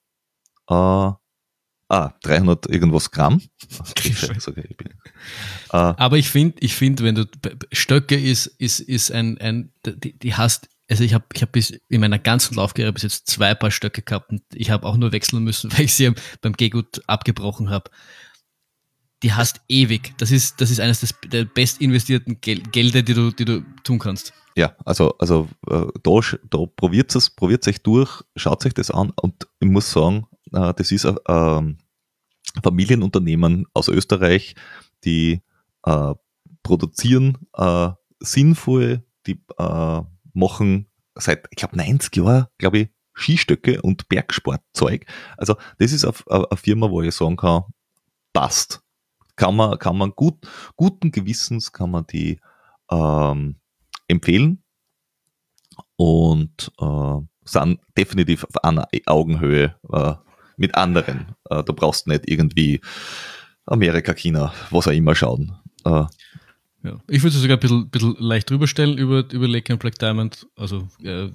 Äh, 0.68 1.12
Ah, 1.88 2.12
300 2.22 2.66
irgendwas 2.66 3.10
Gramm. 3.10 3.40
Okay, 3.78 4.64
ich 4.68 4.76
bin, 4.76 4.88
äh, 4.88 5.76
Aber 5.76 6.16
ich 6.16 6.28
finde, 6.28 6.56
ich 6.60 6.74
finde, 6.74 7.04
wenn 7.04 7.14
du 7.14 7.26
Stöcke 7.72 8.16
ist, 8.16 8.46
ist, 8.46 8.80
ist 8.80 9.12
ein, 9.12 9.38
ein 9.38 9.72
die, 9.84 10.18
die 10.18 10.34
hast, 10.34 10.68
also 10.90 11.04
ich 11.04 11.14
habe 11.14 11.24
ich 11.32 11.42
hab 11.42 11.52
bis 11.52 11.70
in 11.88 12.00
meiner 12.00 12.18
ganzen 12.18 12.56
Laufkarriere 12.56 12.92
bis 12.92 13.02
jetzt 13.02 13.28
zwei 13.28 13.54
Paar 13.54 13.70
Stöcke 13.70 14.02
gehabt 14.02 14.30
und 14.30 14.42
ich 14.52 14.70
habe 14.70 14.86
auch 14.86 14.96
nur 14.96 15.12
wechseln 15.12 15.44
müssen, 15.44 15.72
weil 15.76 15.84
ich 15.84 15.94
sie 15.94 16.12
beim 16.40 16.54
Gehgut 16.54 17.02
abgebrochen 17.06 17.70
habe. 17.70 17.90
Die 19.22 19.32
hast 19.32 19.60
ewig. 19.68 20.14
Das 20.18 20.30
ist, 20.30 20.60
das 20.60 20.70
ist 20.70 20.80
eines 20.80 21.00
des, 21.00 21.14
der 21.26 21.44
best 21.44 21.80
investierten 21.80 22.40
Gel 22.40 22.60
Gelder, 22.60 23.02
die 23.02 23.14
du, 23.14 23.30
die 23.30 23.44
du 23.44 23.62
tun 23.82 23.98
kannst. 23.98 24.32
Ja, 24.56 24.74
also, 24.84 25.16
also 25.18 25.48
äh, 25.68 25.86
da, 26.02 26.20
da 26.50 26.66
probiert 26.76 27.14
es, 27.14 27.30
probiert 27.30 27.66
euch 27.68 27.82
durch, 27.82 28.22
schaut 28.36 28.64
euch 28.64 28.72
das 28.72 28.90
an 28.90 29.12
und 29.20 29.46
ich 29.60 29.68
muss 29.68 29.90
sagen, 29.90 30.26
äh, 30.52 30.72
das 30.74 30.92
ist 30.92 31.04
ein 31.04 31.18
ähm, 31.28 31.78
Familienunternehmen 32.62 33.66
aus 33.74 33.88
Österreich, 33.88 34.54
die 35.04 35.42
äh, 35.84 36.14
produzieren 36.62 37.38
äh, 37.54 37.90
sinnvoll, 38.20 39.04
die 39.26 39.40
äh, 39.58 40.00
machen 40.32 40.86
seit, 41.14 41.46
ich 41.50 41.56
glaube, 41.56 41.76
90 41.76 42.16
Jahren, 42.16 42.46
glaube 42.58 42.78
ich, 42.78 42.88
Skistöcke 43.14 43.80
und 43.82 44.08
Bergsportzeug. 44.08 45.06
Also 45.36 45.56
das 45.78 45.92
ist 45.92 46.04
eine 46.04 46.46
Firma, 46.56 46.90
wo 46.90 47.02
ich 47.02 47.14
sagen 47.14 47.36
kann, 47.36 47.64
passt. 48.32 48.82
Kann 49.36 49.56
man, 49.56 49.78
kann 49.78 49.98
man 49.98 50.12
gut, 50.12 50.36
guten 50.76 51.10
Gewissens 51.10 51.72
kann 51.72 51.90
man 51.90 52.06
die 52.06 52.40
ähm, 52.90 53.56
empfehlen 54.08 54.62
und 55.96 56.72
äh, 56.80 57.20
sind 57.44 57.80
definitiv 57.96 58.44
auf 58.44 58.64
einer 58.64 58.88
Augenhöhe 59.06 59.74
äh, 59.92 60.14
mit 60.56 60.74
anderen. 60.74 61.34
Äh, 61.50 61.62
du 61.64 61.72
brauchst 61.72 62.06
nicht 62.06 62.28
irgendwie 62.28 62.80
Amerika, 63.66 64.14
China, 64.14 64.52
was 64.70 64.88
auch 64.88 64.92
immer 64.92 65.14
schauen. 65.14 65.56
Äh, 65.84 66.04
ja. 66.86 66.98
Ich 67.08 67.22
würde 67.22 67.36
es 67.36 67.42
sogar 67.42 67.56
ein 67.56 67.60
bisschen, 67.60 67.90
bisschen 67.90 68.16
leicht 68.18 68.48
drüber 68.48 68.66
stellen 68.66 68.96
über, 68.96 69.24
über 69.32 69.48
Lake 69.48 69.72
and 69.72 69.80
Black 69.80 69.98
Diamond. 69.98 70.46
Also, 70.56 70.88
äh, 71.02 71.28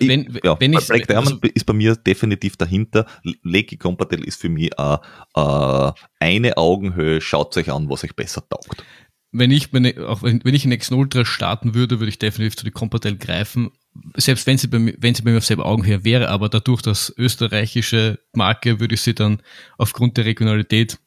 wenn, 0.00 0.38
ja, 0.42 0.58
wenn 0.58 0.72
ich. 0.72 0.86
Black 0.86 1.06
Diamond 1.06 1.42
also, 1.42 1.54
ist 1.54 1.66
bei 1.66 1.72
mir 1.72 1.94
definitiv 1.96 2.56
dahinter. 2.56 3.06
Lake 3.42 3.76
Compatible 3.76 4.26
ist 4.26 4.40
für 4.40 4.48
mich 4.48 4.70
äh, 4.78 4.96
äh, 5.36 5.92
eine 6.20 6.56
Augenhöhe. 6.56 7.20
Schaut 7.20 7.56
euch 7.56 7.70
an, 7.70 7.88
was 7.88 8.04
euch 8.04 8.16
besser 8.16 8.42
taugt. 8.48 8.82
Wenn 9.30 9.50
ich, 9.50 9.72
meine, 9.72 9.94
auch 10.06 10.22
wenn, 10.22 10.40
wenn 10.44 10.54
ich 10.54 10.64
in 10.64 10.72
Exxon 10.72 10.98
Ultra 10.98 11.24
starten 11.24 11.74
würde, 11.74 11.98
würde 11.98 12.08
ich 12.08 12.18
definitiv 12.18 12.56
zu 12.56 12.64
die 12.64 12.70
Compatible 12.70 13.18
greifen. 13.18 13.72
Selbst 14.16 14.46
wenn 14.46 14.58
sie 14.58 14.68
bei 14.68 14.78
mir, 14.78 14.94
wenn 14.98 15.14
sie 15.14 15.22
bei 15.22 15.32
mir 15.32 15.38
auf 15.38 15.44
selber 15.44 15.66
Augenhöhe 15.66 16.04
wäre, 16.04 16.28
aber 16.28 16.48
dadurch, 16.48 16.82
dass 16.82 17.12
österreichische 17.16 18.20
Marke, 18.32 18.80
würde 18.80 18.94
ich 18.94 19.02
sie 19.02 19.14
dann 19.14 19.42
aufgrund 19.76 20.16
der 20.16 20.24
Regionalität 20.24 20.98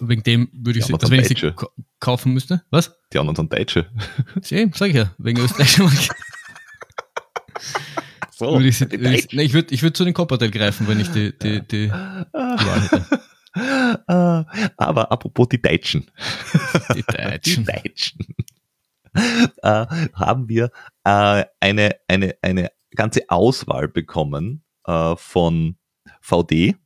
wegen 0.00 0.22
dem 0.22 0.48
würde 0.52 0.78
ich 0.78 0.86
sie, 0.86 0.92
also 0.92 1.10
wenn 1.10 1.20
ich 1.20 1.28
sie 1.28 1.52
kaufen 1.98 2.32
müsste. 2.32 2.62
Was? 2.70 2.96
Die 3.12 3.18
anderen 3.18 3.36
sind 3.36 3.52
Deutsche. 3.52 3.90
Ja, 4.48 4.66
sag 4.74 4.88
ich 4.88 4.96
ja, 4.96 5.14
wegen 5.18 5.40
österreichischer 5.40 5.84
Marke. 5.84 6.08
So, 8.32 8.52
würde 8.52 8.68
ich, 8.68 8.78
sie, 8.78 8.90
würde 8.90 9.14
ich, 9.14 9.32
nee, 9.32 9.42
ich 9.42 9.52
würde 9.52 9.74
ich 9.74 9.82
würd 9.82 9.96
zu 9.96 10.04
den 10.04 10.14
Coppertail 10.14 10.50
greifen, 10.50 10.88
wenn 10.88 11.00
ich 11.00 11.08
die, 11.10 11.36
die, 11.38 11.60
die, 11.60 11.66
die 11.66 11.90
Wahl 11.90 12.80
hätte. 12.80 13.20
Ah, 14.06 14.46
aber 14.76 15.10
apropos 15.10 15.48
die 15.48 15.60
Deutschen. 15.60 16.10
Die 16.94 17.02
Deutschen. 17.02 17.66
Die 17.66 17.72
Deutschen. 17.72 18.26
äh, 19.62 19.86
haben 20.14 20.48
wir 20.48 20.70
äh, 21.04 21.44
eine, 21.60 21.96
eine, 22.08 22.36
eine 22.42 22.70
ganze 22.94 23.28
Auswahl 23.28 23.88
bekommen 23.88 24.62
äh, 24.86 25.16
von 25.16 25.76
VD, 26.20 26.76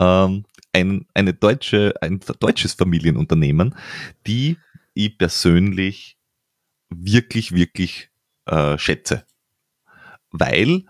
ähm, 0.00 0.44
ein, 0.76 1.06
eine 1.14 1.32
deutsche, 1.32 1.94
ein 2.02 2.20
deutsches 2.40 2.74
Familienunternehmen, 2.74 3.74
die 4.26 4.58
ich 4.94 5.16
persönlich 5.16 6.18
wirklich, 6.90 7.52
wirklich 7.52 8.10
äh, 8.44 8.76
schätze. 8.78 9.24
Weil 10.30 10.84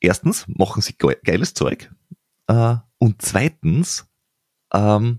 erstens 0.00 0.46
machen 0.46 0.80
sie 0.80 0.94
geiles 0.96 1.54
Zeug 1.54 1.90
äh, 2.46 2.76
und 2.98 3.20
zweitens 3.20 4.06
ähm, 4.72 5.18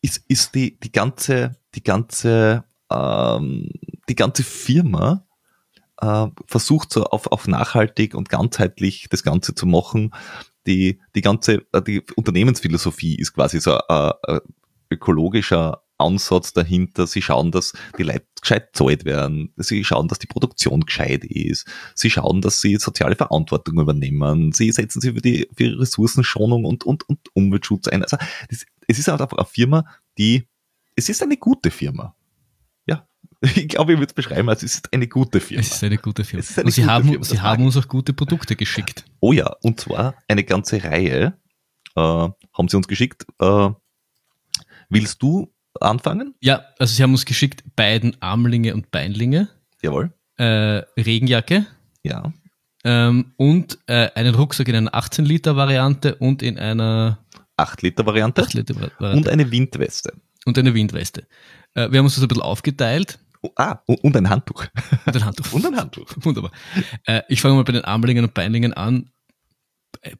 ist, 0.00 0.24
ist 0.28 0.54
die, 0.54 0.78
die 0.78 0.92
ganze, 0.92 1.56
die 1.74 1.82
ganze, 1.82 2.64
ähm, 2.90 3.70
die 4.08 4.14
ganze 4.14 4.44
Firma 4.44 5.23
äh, 6.00 6.26
versucht 6.46 6.92
so 6.92 7.04
auf, 7.04 7.26
auf 7.28 7.46
nachhaltig 7.46 8.14
und 8.14 8.28
ganzheitlich 8.28 9.06
das 9.10 9.22
Ganze 9.22 9.54
zu 9.54 9.66
machen 9.66 10.12
die, 10.66 11.00
die 11.14 11.20
ganze, 11.20 11.66
äh, 11.72 11.82
die 11.82 12.02
Unternehmensphilosophie 12.16 13.16
ist 13.16 13.32
quasi 13.32 13.60
so 13.60 13.78
ein, 13.88 14.12
ein 14.26 14.40
ökologischer 14.90 15.82
Ansatz 15.98 16.52
dahinter. 16.52 17.06
Sie 17.06 17.22
schauen, 17.22 17.50
dass 17.52 17.72
die 17.98 18.02
Leute 18.02 18.26
gescheit 18.40 18.70
zahlt 18.72 19.04
werden. 19.04 19.52
Sie 19.56 19.84
schauen, 19.84 20.08
dass 20.08 20.18
die 20.18 20.26
Produktion 20.26 20.80
gescheit 20.80 21.24
ist. 21.24 21.66
Sie 21.94 22.10
schauen, 22.10 22.40
dass 22.40 22.60
sie 22.60 22.76
soziale 22.76 23.16
Verantwortung 23.16 23.78
übernehmen. 23.78 24.52
Sie 24.52 24.70
setzen 24.72 25.00
sich 25.00 25.14
für 25.14 25.20
die, 25.20 25.48
für 25.56 25.78
Ressourcenschonung 25.78 26.64
und, 26.64 26.84
und, 26.84 27.08
und 27.08 27.20
Umweltschutz 27.34 27.88
ein. 27.88 28.02
Also, 28.02 28.16
das, 28.50 28.64
es 28.88 28.98
ist 28.98 29.08
einfach 29.08 29.32
eine 29.32 29.46
Firma, 29.46 29.84
die, 30.18 30.48
es 30.96 31.08
ist 31.08 31.22
eine 31.22 31.36
gute 31.36 31.70
Firma. 31.70 32.14
Ich 33.56 33.68
glaube, 33.68 33.92
ich 33.92 33.98
würde 33.98 34.10
es 34.10 34.14
beschreiben, 34.14 34.48
als 34.48 34.62
es 34.62 34.76
ist 34.76 34.92
eine 34.92 35.06
gute 35.06 35.40
Firma. 35.40 35.60
Es 35.60 35.72
ist 35.72 35.84
eine 35.84 35.98
gute 35.98 36.24
Firma. 36.24 36.44
Eine 36.56 36.64
und 36.64 36.70
Sie, 36.72 36.86
haben, 36.86 37.08
Firma, 37.08 37.24
Sie 37.24 37.40
haben 37.40 37.64
uns 37.64 37.76
auch 37.76 37.88
gute 37.88 38.12
Produkte 38.12 38.56
geschickt. 38.56 39.04
Oh 39.20 39.32
ja, 39.32 39.54
und 39.62 39.80
zwar 39.80 40.14
eine 40.28 40.44
ganze 40.44 40.82
Reihe 40.82 41.34
äh, 41.96 42.00
haben 42.00 42.68
Sie 42.68 42.76
uns 42.76 42.88
geschickt. 42.88 43.26
Äh, 43.40 43.70
willst 44.88 45.22
du 45.22 45.52
anfangen? 45.80 46.34
Ja, 46.40 46.64
also 46.78 46.94
Sie 46.94 47.02
haben 47.02 47.12
uns 47.12 47.24
geschickt 47.24 47.64
beiden 47.76 48.16
Armlinge 48.20 48.74
und 48.74 48.90
Beinlinge. 48.90 49.48
Jawohl. 49.82 50.12
Äh, 50.36 50.82
Regenjacke. 50.96 51.66
Ja. 52.02 52.32
Ähm, 52.84 53.32
und 53.36 53.78
äh, 53.86 54.10
einen 54.14 54.34
Rucksack 54.34 54.68
in 54.68 54.76
einer 54.76 54.94
18 54.94 55.24
Liter 55.24 55.56
Variante 55.56 56.16
und 56.16 56.42
in 56.42 56.58
einer 56.58 57.18
8 57.56 57.82
Liter 57.82 58.04
Variante. 58.04 58.42
8 58.42 58.54
Liter 58.54 58.74
Variante. 58.74 59.16
Und 59.16 59.28
eine 59.28 59.50
Windweste. 59.50 60.12
Und 60.44 60.58
eine 60.58 60.74
Windweste. 60.74 61.26
Äh, 61.74 61.90
wir 61.90 61.98
haben 61.98 62.06
uns 62.06 62.14
das 62.14 62.22
ein 62.22 62.28
bisschen 62.28 62.42
aufgeteilt. 62.42 63.18
Ah, 63.56 63.78
und 63.86 64.16
ein 64.16 64.28
Handtuch. 64.28 64.66
Und 65.06 65.16
ein 65.16 65.24
Handtuch. 65.24 65.52
und 65.52 65.66
ein 65.66 65.76
Handtuch. 65.76 66.08
Wunderbar. 66.16 66.52
Äh, 67.04 67.22
ich 67.28 67.40
fange 67.40 67.54
mal 67.54 67.64
bei 67.64 67.72
den 67.72 67.84
Armlingen 67.84 68.24
und 68.24 68.34
Beinlingen 68.34 68.72
an. 68.72 69.10
Äh, 70.02 70.16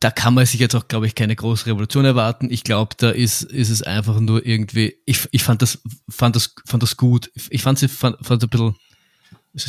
da 0.00 0.10
kann 0.10 0.34
man 0.34 0.46
sich 0.46 0.60
jetzt 0.60 0.76
auch, 0.76 0.86
glaube 0.86 1.06
ich, 1.06 1.14
keine 1.14 1.34
große 1.34 1.66
Revolution 1.66 2.04
erwarten. 2.04 2.50
Ich 2.50 2.62
glaube, 2.62 2.94
da 2.98 3.10
ist, 3.10 3.42
ist 3.42 3.70
es 3.70 3.82
einfach 3.82 4.20
nur 4.20 4.46
irgendwie, 4.46 4.96
ich, 5.06 5.28
ich 5.32 5.42
fand 5.42 5.60
das, 5.60 5.82
fand 6.08 6.36
das, 6.36 6.54
fand 6.66 6.82
das 6.82 6.96
gut. 6.96 7.30
Ich 7.50 7.62
fand 7.62 7.80
sie, 7.80 7.88
fand, 7.88 8.16
fand 8.24 8.42
ein 8.42 8.48
bisschen, 8.48 8.76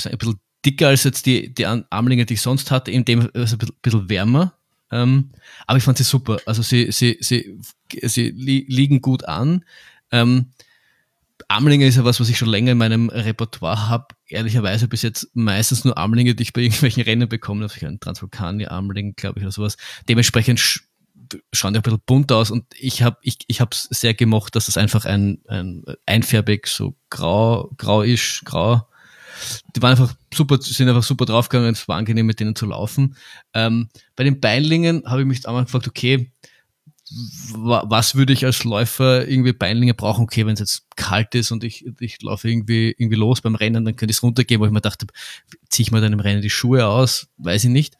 ein 0.05 0.17
bisschen 0.17 0.39
dicker 0.65 0.89
als 0.89 1.03
jetzt 1.03 1.25
die, 1.25 1.53
die 1.53 1.65
Armlinge, 1.65 2.25
die 2.25 2.35
ich 2.35 2.41
sonst 2.41 2.69
hatte, 2.69 2.91
in 2.91 3.05
dem, 3.05 3.29
also 3.33 3.55
ein 3.55 3.57
bisschen, 3.57 3.75
bisschen 3.81 4.09
wärmer. 4.09 4.53
Ähm, 4.91 5.31
aber 5.65 5.77
ich 5.77 5.83
fand 5.83 5.97
sie 5.97 6.03
super. 6.03 6.39
Also 6.45 6.61
sie, 6.61 6.91
sie, 6.91 7.17
sie, 7.21 7.59
sie 8.03 8.29
li 8.29 8.65
liegen 8.67 9.01
gut 9.01 9.25
an. 9.25 9.65
Ähm, 10.11 10.51
Armlinge 11.47 11.87
ist 11.87 11.95
ja 11.95 12.03
was, 12.03 12.19
was 12.19 12.29
ich 12.29 12.37
schon 12.37 12.49
länger 12.49 12.73
in 12.73 12.77
meinem 12.77 13.09
Repertoire 13.09 13.87
habe. 13.87 14.07
Ehrlicherweise 14.27 14.87
bis 14.87 15.01
jetzt 15.01 15.29
meistens 15.33 15.85
nur 15.85 15.97
Armlinge, 15.97 16.35
die 16.35 16.43
ich 16.43 16.53
bei 16.53 16.61
irgendwelchen 16.63 17.03
Rennen 17.03 17.29
bekomme. 17.29 17.63
Also 17.63 17.75
ich 17.77 17.85
einen 17.85 17.99
Transvulkanier-Armling, 17.99 19.15
glaube 19.15 19.39
ich, 19.39 19.45
oder 19.45 19.51
sowas. 19.51 19.77
Dementsprechend 20.07 20.59
sch 20.59 20.81
schauen 21.53 21.73
die 21.73 21.79
ein 21.79 21.83
bisschen 21.83 22.01
bunt 22.07 22.31
aus 22.31 22.49
und 22.49 22.65
ich 22.79 23.03
habe 23.03 23.17
ich, 23.21 23.37
ich 23.45 23.59
es 23.59 23.83
sehr 23.91 24.15
gemocht, 24.15 24.55
dass 24.55 24.67
es 24.67 24.77
einfach 24.77 25.05
ein, 25.05 25.39
ein 25.47 25.83
einfärbig 26.07 26.65
so 26.65 26.95
grau, 27.11 27.69
grau 27.77 28.01
ist, 28.01 28.41
grau. 28.45 28.87
Die 29.75 29.81
waren 29.83 29.91
einfach 29.91 30.15
super, 30.33 30.59
sind 30.59 30.89
einfach 30.89 31.03
super 31.03 31.25
draufgegangen, 31.25 31.71
es 31.73 31.87
war 31.87 31.97
angenehm 31.97 32.25
mit 32.25 32.39
denen 32.39 32.55
zu 32.55 32.65
laufen. 32.65 33.15
Ähm, 33.53 33.89
bei 34.15 34.23
den 34.23 34.39
Beinlingen 34.39 35.03
habe 35.05 35.21
ich 35.21 35.27
mich 35.27 35.47
einmal 35.47 35.65
gefragt, 35.65 35.87
okay, 35.87 36.31
was 37.11 38.15
würde 38.15 38.33
ich 38.33 38.45
als 38.45 38.63
Läufer 38.63 39.27
irgendwie 39.27 39.53
Beinlinge 39.53 39.93
brauchen? 39.93 40.23
Okay, 40.23 40.45
wenn 40.45 40.53
es 40.53 40.59
jetzt 40.59 40.95
kalt 40.95 41.33
ist 41.35 41.51
und 41.51 41.63
ich, 41.63 41.85
ich 41.99 42.21
laufe 42.21 42.49
irgendwie, 42.49 42.93
irgendwie 42.97 43.17
los 43.17 43.41
beim 43.41 43.55
Rennen, 43.55 43.85
dann 43.85 43.95
könnte 43.95 44.11
ich 44.11 44.17
es 44.17 44.23
runtergehen, 44.23 44.61
wo 44.61 44.65
ich 44.65 44.71
mir 44.71 44.81
dachte, 44.81 45.07
ziehe 45.69 45.83
ich 45.83 45.91
mal 45.91 46.01
dann 46.01 46.13
im 46.13 46.19
Rennen 46.19 46.41
die 46.41 46.49
Schuhe 46.49 46.85
aus? 46.85 47.27
Weiß 47.37 47.63
ich 47.63 47.69
nicht. 47.69 47.95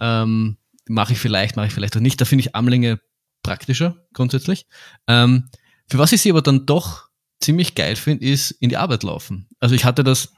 Ähm, 0.00 0.56
mache 0.86 1.14
ich 1.14 1.18
vielleicht, 1.18 1.56
mache 1.56 1.68
ich 1.68 1.72
vielleicht 1.72 1.96
auch 1.96 2.00
nicht. 2.00 2.20
Da 2.20 2.24
finde 2.24 2.40
ich 2.40 2.54
Armlinge 2.54 3.00
praktischer, 3.42 3.96
grundsätzlich. 4.12 4.66
Ähm, 5.06 5.48
für 5.88 5.98
was 5.98 6.12
ich 6.12 6.20
sie 6.20 6.30
aber 6.30 6.42
dann 6.42 6.66
doch 6.66 7.08
ziemlich 7.40 7.74
geil 7.74 7.96
finde, 7.96 8.24
ist 8.24 8.50
in 8.52 8.68
die 8.68 8.76
Arbeit 8.76 9.02
laufen. 9.02 9.48
Also 9.60 9.74
ich 9.74 9.84
hatte 9.84 10.04
das 10.04 10.32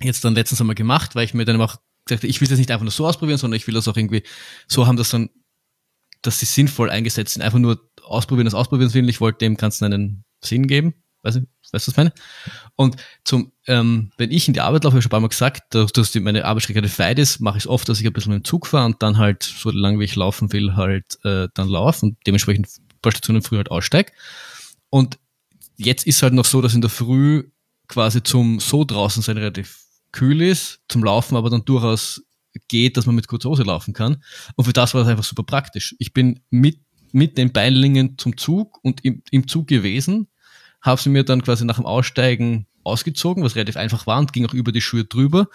jetzt 0.00 0.24
dann 0.24 0.34
letztens 0.34 0.60
einmal 0.60 0.76
gemacht, 0.76 1.14
weil 1.14 1.24
ich 1.24 1.34
mir 1.34 1.44
dann 1.44 1.60
auch 1.60 1.76
gesagt 2.04 2.24
ich 2.24 2.40
will 2.40 2.48
das 2.48 2.58
nicht 2.58 2.70
einfach 2.70 2.84
nur 2.84 2.90
so 2.90 3.06
ausprobieren, 3.06 3.38
sondern 3.38 3.56
ich 3.56 3.66
will 3.66 3.74
das 3.74 3.88
auch 3.88 3.96
irgendwie 3.96 4.22
so 4.66 4.86
haben, 4.86 4.96
dass 4.96 5.10
dann 5.10 5.30
dass 6.22 6.40
sie 6.40 6.46
sinnvoll 6.46 6.90
eingesetzt 6.90 7.34
sind. 7.34 7.42
Einfach 7.42 7.58
nur 7.58 7.80
ausprobieren, 8.04 8.46
das 8.46 8.54
Ausprobieren 8.54 8.92
will. 8.94 9.08
Ich 9.08 9.20
wollte 9.20 9.38
dem 9.38 9.56
Ganzen 9.56 9.84
einen 9.84 10.24
Sinn 10.42 10.66
geben. 10.66 10.94
Weißt 11.22 11.36
du, 11.36 11.40
weißt 11.40 11.72
du, 11.72 11.74
was 11.74 11.88
ich 11.88 11.96
meine? 11.96 12.12
Und 12.76 12.96
zum, 13.24 13.52
ähm, 13.66 14.12
wenn 14.18 14.30
ich 14.30 14.46
in 14.46 14.54
die 14.54 14.60
Arbeit 14.60 14.84
laufe, 14.84 14.92
habe 14.92 15.00
ich 15.00 15.02
schon 15.02 15.08
ein 15.08 15.10
paar 15.10 15.20
Mal 15.20 15.28
gesagt, 15.28 15.74
dass, 15.74 15.92
dass 15.92 16.12
die, 16.12 16.20
meine 16.20 16.44
Arbeitsstrecke 16.44 16.82
weit 16.98 17.18
ist, 17.18 17.40
mache 17.40 17.58
ich 17.58 17.64
es 17.64 17.68
oft, 17.68 17.88
dass 17.88 18.00
ich 18.00 18.06
ein 18.06 18.12
bisschen 18.12 18.32
mit 18.32 18.44
dem 18.44 18.44
Zug 18.44 18.66
fahre 18.66 18.86
und 18.86 19.02
dann 19.02 19.18
halt, 19.18 19.42
so 19.42 19.70
lange 19.70 19.98
wie 19.98 20.04
ich 20.04 20.14
laufen 20.16 20.52
will, 20.52 20.76
halt 20.76 21.18
äh, 21.24 21.48
dann 21.54 21.68
laufe 21.68 22.06
und 22.06 22.18
dementsprechend 22.26 22.68
ein 22.68 23.00
paar 23.02 23.12
Stationen 23.12 23.42
früh 23.42 23.56
halt 23.56 23.70
aussteige. 23.70 24.12
Und 24.90 25.18
jetzt 25.76 26.06
ist 26.06 26.22
halt 26.22 26.34
noch 26.34 26.44
so, 26.44 26.62
dass 26.62 26.74
in 26.74 26.80
der 26.80 26.90
Früh 26.90 27.50
quasi 27.88 28.22
zum 28.22 28.60
so 28.60 28.84
draußen 28.84 29.22
sein 29.22 29.38
relativ 29.38 29.80
kühl 30.12 30.40
ist, 30.40 30.80
zum 30.88 31.04
Laufen 31.04 31.36
aber 31.36 31.50
dann 31.50 31.64
durchaus 31.64 32.22
geht, 32.68 32.96
dass 32.96 33.06
man 33.06 33.14
mit 33.14 33.28
kurzer 33.28 33.50
Hose 33.50 33.62
laufen 33.62 33.94
kann. 33.94 34.22
Und 34.56 34.64
für 34.64 34.72
das 34.72 34.94
war 34.94 35.02
das 35.02 35.08
einfach 35.08 35.24
super 35.24 35.42
praktisch. 35.42 35.94
Ich 35.98 36.12
bin 36.12 36.40
mit, 36.50 36.80
mit 37.12 37.38
den 37.38 37.52
Beinlingen 37.52 38.18
zum 38.18 38.36
Zug 38.36 38.78
und 38.82 39.04
im, 39.04 39.22
im 39.30 39.48
Zug 39.48 39.66
gewesen, 39.66 40.28
habe 40.80 41.00
sie 41.00 41.10
mir 41.10 41.24
dann 41.24 41.42
quasi 41.42 41.64
nach 41.64 41.76
dem 41.76 41.86
Aussteigen 41.86 42.66
ausgezogen, 42.84 43.42
was 43.42 43.56
relativ 43.56 43.76
einfach 43.76 44.06
war 44.06 44.18
und 44.18 44.32
ging 44.32 44.46
auch 44.46 44.54
über 44.54 44.72
die 44.72 44.80
Schuhe 44.80 45.04
drüber, 45.04 45.48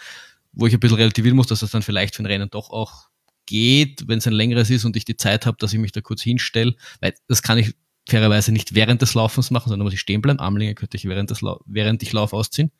wo 0.51 0.67
ich 0.67 0.73
ein 0.73 0.79
bisschen 0.79 0.97
relativieren 0.97 1.35
muss, 1.35 1.47
dass 1.47 1.61
das 1.61 1.71
dann 1.71 1.81
vielleicht 1.81 2.15
für 2.15 2.23
ein 2.23 2.27
Rennen 2.27 2.49
doch 2.49 2.69
auch 2.69 3.09
geht, 3.45 4.07
wenn 4.07 4.19
es 4.19 4.27
ein 4.27 4.33
längeres 4.33 4.69
ist 4.69 4.85
und 4.85 4.95
ich 4.95 5.05
die 5.05 5.17
Zeit 5.17 5.45
habe, 5.45 5.57
dass 5.59 5.73
ich 5.73 5.79
mich 5.79 5.91
da 5.91 6.01
kurz 6.01 6.21
hinstelle, 6.21 6.75
weil 7.01 7.13
das 7.27 7.41
kann 7.41 7.57
ich 7.57 7.75
fairerweise 8.07 8.51
nicht 8.51 8.75
während 8.75 9.01
des 9.01 9.13
Laufens 9.13 9.51
machen, 9.51 9.69
sondern 9.69 9.85
muss 9.85 9.93
ich 9.93 9.99
stehen 9.99 10.21
bleiben. 10.21 10.39
Armlinge 10.39 10.75
könnte 10.75 10.97
ich 10.97 11.05
während, 11.05 11.31
des 11.31 11.41
während 11.65 12.03
ich 12.03 12.11
laufe 12.13 12.35
ausziehen. 12.35 12.71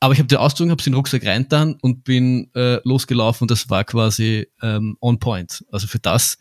Aber 0.00 0.12
ich 0.12 0.18
habe 0.18 0.28
die 0.28 0.36
ausgezogen, 0.36 0.70
habe 0.70 0.82
sie 0.82 0.90
in 0.90 0.92
den 0.92 0.98
Rucksack 0.98 1.24
reintan 1.24 1.76
und 1.80 2.04
bin 2.04 2.50
äh, 2.54 2.80
losgelaufen 2.84 3.44
und 3.44 3.50
das 3.50 3.70
war 3.70 3.84
quasi 3.84 4.46
ähm, 4.62 4.96
on 5.00 5.18
point. 5.18 5.64
Also 5.70 5.86
für 5.86 5.98
das, 5.98 6.38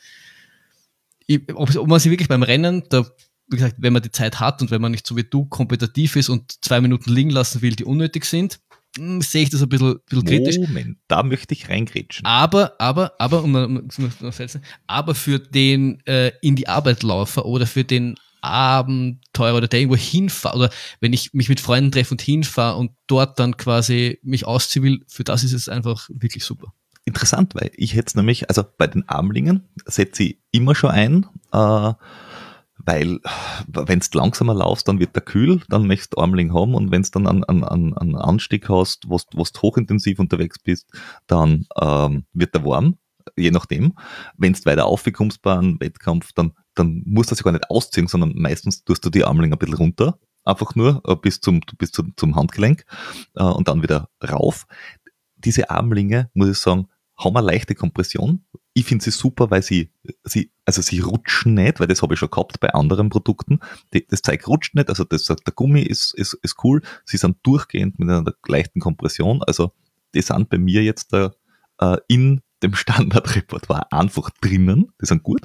ich, 1.27 1.41
ob, 1.53 1.76
ob 1.76 1.88
man 1.88 1.99
sie 1.99 2.11
wirklich 2.11 2.30
beim 2.30 2.44
Rennen, 2.44 2.84
da, 2.90 3.06
wie 3.48 3.57
gesagt, 3.57 3.76
wenn 3.80 3.94
man 3.94 4.02
die 4.02 4.11
Zeit 4.11 4.40
hat 4.40 4.61
und 4.61 4.72
wenn 4.72 4.82
man 4.82 4.91
nicht 4.91 5.07
so 5.07 5.15
wie 5.15 5.23
du 5.23 5.45
kompetitiv 5.45 6.15
ist 6.15 6.30
und 6.30 6.64
zwei 6.64 6.82
Minuten 6.82 7.11
liegen 7.11 7.30
lassen 7.30 7.61
will, 7.61 7.76
die 7.76 7.86
unnötig 7.86 8.26
sind, 8.26 8.60
hm, 8.98 9.22
sehe 9.22 9.44
ich 9.44 9.49
das 9.49 9.61
ein 9.61 9.69
bisschen, 9.69 9.99
bisschen 10.07 10.26
kritisch. 10.26 10.57
Moment, 10.57 10.98
da 11.07 11.23
möchte 11.23 11.53
ich 11.53 11.69
reingrätschen. 11.69 12.26
Aber, 12.26 12.76
aber, 12.80 13.14
aber, 13.19 13.44
um, 13.44 13.56
um, 13.56 13.90
um, 13.98 14.11
aber 14.88 15.15
für 15.15 15.40
den 15.40 16.02
äh, 16.06 16.32
in 16.41 16.56
die 16.56 16.68
Arbeit 16.68 17.03
Laufer 17.03 17.45
oder 17.45 17.68
für 17.68 17.84
den 17.84 18.15
Abenteurer 18.46 19.58
oder 19.58 19.68
der 19.68 19.80
irgendwo 19.80 19.98
hinfahrt 19.98 20.56
oder 20.56 20.70
wenn 21.00 21.14
ich 21.14 21.34
mich 21.34 21.50
mit 21.50 21.60
Freunden 21.60 21.92
treffe 21.92 22.14
und 22.14 22.22
hinfahre 22.22 22.78
und 22.78 22.92
dort 23.08 23.40
dann 23.40 23.58
quasi 23.58 24.20
mich 24.24 24.46
ausziehen 24.46 24.84
will, 24.84 25.04
für 25.08 25.24
das 25.24 25.44
ist 25.44 25.54
es 25.54 25.70
einfach 25.70 26.10
wirklich 26.14 26.44
super. 26.44 26.74
Interessant, 27.06 27.54
weil 27.54 27.72
ich 27.76 27.94
hätte 27.94 28.18
nämlich, 28.18 28.50
also 28.50 28.64
bei 28.78 28.88
den 28.88 29.08
Armlingen 29.08 29.68
setze 29.86 30.24
ich 30.24 30.40
immer 30.52 30.74
schon 30.74 30.90
ein, 30.90 31.28
äh, 31.52 31.94
weil 32.78 33.20
wenn 33.68 34.00
du 34.00 34.18
langsamer 34.18 34.54
laufst, 34.54 34.88
dann 34.88 35.00
wird 35.00 35.16
der 35.16 35.24
kühl, 35.24 35.62
dann 35.70 35.88
möchtest 35.88 36.14
du 36.14 36.22
Armling 36.22 36.54
haben 36.54 36.76
und 36.76 36.92
wenn 36.92 37.04
du 37.04 37.10
dann 37.12 37.28
einen, 37.28 37.64
einen, 37.64 37.94
einen 37.96 38.16
Anstieg 38.16 38.70
hast, 38.70 39.08
wo 39.08 39.20
du 39.32 39.44
hochintensiv 39.62 40.20
unterwegs 40.20 40.60
bist, 40.60 40.90
dann 41.28 41.68
ähm, 41.80 42.26
wird 42.34 42.54
der 42.54 42.66
warm, 42.66 42.98
je 43.36 43.52
nachdem. 43.52 43.94
Wenn 44.38 44.54
du 44.54 44.66
weiter 44.66 44.86
aufkommst 44.86 45.42
bei 45.42 45.58
einem 45.58 45.80
Wettkampf, 45.80 46.34
dann, 46.34 46.54
dann 46.74 47.04
musst 47.06 47.32
du 47.32 47.36
das 47.36 47.44
gar 47.44 47.52
nicht 47.52 47.70
ausziehen, 47.70 48.08
sondern 48.08 48.34
meistens 48.36 48.84
tust 48.84 49.06
du 49.06 49.10
die 49.10 49.24
Armling 49.24 49.52
ein 49.52 49.60
bisschen 49.60 49.76
runter, 49.76 50.20
einfach 50.44 50.76
nur 50.76 51.02
äh, 51.06 51.16
bis 51.16 51.42
zum, 51.42 51.62
bis 51.78 51.92
zum, 51.92 52.14
zum 52.18 52.36
Handgelenk 52.36 52.86
äh, 53.36 53.44
und 53.44 53.68
dann 53.68 53.84
wieder 53.84 54.10
rauf. 54.24 54.66
Diese 55.38 55.70
Armlinge, 55.70 56.30
muss 56.34 56.50
ich 56.50 56.58
sagen, 56.58 56.88
haben 57.18 57.38
eine 57.38 57.48
leichte 57.48 57.76
Kompression. 57.76 58.46
Ich 58.74 58.86
finde 58.86 59.04
sie 59.04 59.12
super, 59.12 59.50
weil 59.50 59.64
sie, 59.64 59.90
sie, 60.24 60.52
also 60.66 60.82
sie 60.82 61.00
rutschen 61.00 61.54
nicht, 61.54 61.80
weil 61.80 61.88
das 61.88 62.02
habe 62.02 62.14
ich 62.14 62.20
schon 62.20 62.30
gehabt 62.30 62.60
bei 62.60 62.74
anderen 62.74 63.10
Produkten. 63.10 63.60
Die, 63.94 64.06
das 64.06 64.22
Zeug 64.22 64.46
rutscht 64.48 64.76
nicht, 64.76 64.90
also 64.90 65.06
das, 65.06 65.26
der 65.26 65.54
Gummi 65.54 65.82
ist, 65.82 66.14
ist, 66.14 66.34
ist 66.42 66.58
cool. 66.64 66.82
Sie 67.06 67.18
sind 67.18 67.38
durchgehend 67.44 68.00
mit 68.00 68.10
einer 68.10 68.34
leichten 68.48 68.82
Kompression. 68.82 69.42
Also 69.44 69.72
die 70.14 70.22
sind 70.22 70.50
bei 70.50 70.58
mir 70.58 70.84
jetzt 70.84 71.14
äh, 71.14 71.30
in 72.08 72.42
dem 72.64 72.76
Standardrepertoire 72.76 73.91
einfach 73.91 74.30
drinnen. 74.41 74.91
Die 75.02 75.06
sind 75.06 75.23
gut. 75.23 75.41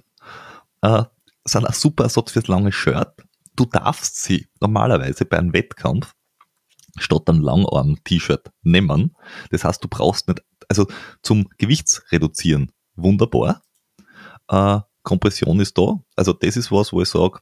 Äh, 0.82 1.04
sind 1.44 1.66
ein 1.66 1.72
super 1.72 2.04
Ersatz 2.04 2.32
fürs 2.32 2.48
lange 2.48 2.72
Shirt. 2.72 3.12
Du 3.56 3.64
darfst 3.66 4.22
sie 4.22 4.48
normalerweise 4.60 5.24
bei 5.24 5.38
einem 5.38 5.52
Wettkampf 5.52 6.14
statt 6.98 7.28
einem 7.28 7.42
Langarm-T-Shirt 7.42 8.50
nehmen. 8.62 9.16
Das 9.50 9.64
heißt, 9.64 9.82
du 9.82 9.88
brauchst 9.88 10.28
nicht 10.28 10.42
also 10.68 10.86
zum 11.22 11.48
Gewichtsreduzieren 11.58 12.72
wunderbar. 12.94 13.62
Äh, 14.48 14.80
Kompression 15.02 15.60
ist 15.60 15.76
da. 15.76 16.02
Also 16.16 16.32
das 16.32 16.56
ist 16.56 16.70
was, 16.70 16.92
wo 16.92 17.02
ich 17.02 17.08
sage, 17.08 17.40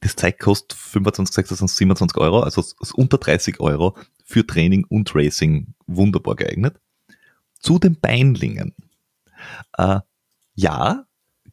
das 0.00 0.16
Zeug 0.16 0.38
kostet 0.38 0.72
25, 0.76 1.34
26, 1.34 1.78
27 1.78 2.18
Euro, 2.18 2.40
also 2.40 2.64
unter 2.94 3.18
30 3.18 3.60
Euro 3.60 3.96
für 4.24 4.46
Training 4.46 4.84
und 4.88 5.14
Racing 5.14 5.74
wunderbar 5.86 6.34
geeignet. 6.34 6.80
Zu 7.62 7.78
den 7.78 7.98
Beinlingen. 7.98 8.74
Äh, 9.78 10.00
ja, 10.54 11.06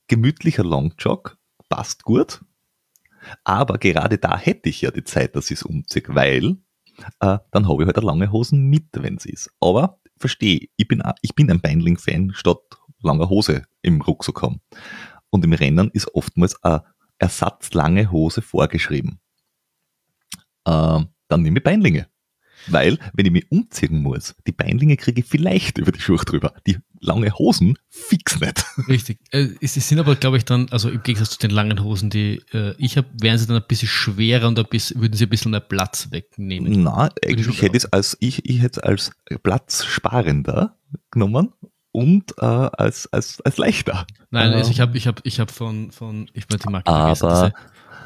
gemütlicher 0.07 0.63
Longjog 0.63 1.37
passt 1.69 2.03
gut, 2.03 2.41
aber 3.43 3.77
gerade 3.77 4.17
da 4.17 4.37
hätte 4.37 4.69
ich 4.69 4.81
ja 4.81 4.91
die 4.91 5.03
Zeit, 5.03 5.35
dass 5.35 5.51
ich 5.51 5.59
es 5.59 5.63
umziehe, 5.63 6.03
weil 6.07 6.57
äh, 7.19 7.37
dann 7.51 7.67
habe 7.67 7.83
ich 7.83 7.87
halt 7.87 7.97
eine 7.97 8.05
lange 8.05 8.31
Hosen 8.31 8.69
mit, 8.69 8.87
wenn 8.93 9.15
es 9.15 9.25
ist. 9.25 9.51
Aber 9.59 9.99
verstehe, 10.17 10.67
ich 10.75 10.87
bin, 10.87 11.01
ich 11.21 11.35
bin 11.35 11.49
ein 11.49 11.61
Beinling-Fan 11.61 12.33
statt 12.33 12.59
langer 13.01 13.29
Hose 13.29 13.63
im 13.81 14.01
Rucksack 14.01 14.41
haben. 14.41 14.61
Und 15.29 15.45
im 15.45 15.53
Rennen 15.53 15.89
ist 15.91 16.13
oftmals 16.13 16.61
eine 16.63 16.83
ersatzlange 17.17 18.11
Hose 18.11 18.41
vorgeschrieben. 18.41 19.19
Äh, 20.65 21.05
dann 21.27 21.41
nehme 21.41 21.59
ich 21.59 21.63
Beinlinge. 21.63 22.07
Weil, 22.71 22.97
wenn 23.13 23.25
ich 23.25 23.31
mich 23.31 23.51
umziehen 23.51 24.01
muss, 24.01 24.35
die 24.47 24.51
Beinlinge 24.51 24.97
kriege 24.97 25.21
ich 25.21 25.27
vielleicht 25.27 25.77
über 25.77 25.91
die 25.91 25.99
Schuhe 25.99 26.17
drüber. 26.17 26.53
Die 26.67 26.77
lange 27.01 27.31
Hosen 27.37 27.77
fix 27.89 28.39
nicht. 28.39 28.65
Richtig. 28.87 29.19
Äh, 29.31 29.47
sie 29.61 29.79
sind 29.79 29.99
aber, 29.99 30.15
glaube 30.15 30.37
ich, 30.37 30.45
dann, 30.45 30.67
also 30.71 30.89
im 30.89 31.01
Gegensatz 31.03 31.31
zu 31.31 31.39
den 31.39 31.51
langen 31.51 31.83
Hosen, 31.83 32.09
die 32.09 32.41
äh, 32.53 32.75
ich 32.77 32.97
habe, 32.97 33.07
wären 33.21 33.37
sie 33.37 33.47
dann 33.47 33.57
ein 33.57 33.67
bisschen 33.67 33.87
schwerer 33.87 34.47
und 34.47 34.59
ein 34.59 34.65
bisschen, 34.69 35.01
würden 35.01 35.13
sie 35.13 35.25
ein 35.25 35.29
bisschen 35.29 35.51
mehr 35.51 35.59
Platz 35.59 36.07
wegnehmen. 36.11 36.83
Na, 36.83 37.09
eigentlich 37.25 37.61
hätte 37.61 37.77
ich 37.77 37.83
es 37.83 37.93
als, 37.93 38.17
ich, 38.19 38.45
ich 38.49 38.61
hätte 38.61 38.79
es 38.81 38.83
als 38.83 39.11
platzsparender 39.43 40.75
genommen 41.11 41.53
und 41.91 42.33
äh, 42.37 42.45
als, 42.45 43.11
als, 43.11 43.41
als 43.41 43.57
leichter. 43.57 44.05
Nein, 44.31 44.53
also 44.53 44.71
ich 44.71 44.79
habe 44.79 44.97
ich 44.97 45.07
hab, 45.07 45.21
ich 45.25 45.39
hab 45.39 45.51
von, 45.51 45.91
von, 45.91 46.29
ich 46.33 46.45
meine 46.49 46.59
die 46.59 46.69
Marke 46.69 46.91
aber 46.91 47.11
diese, 47.11 47.53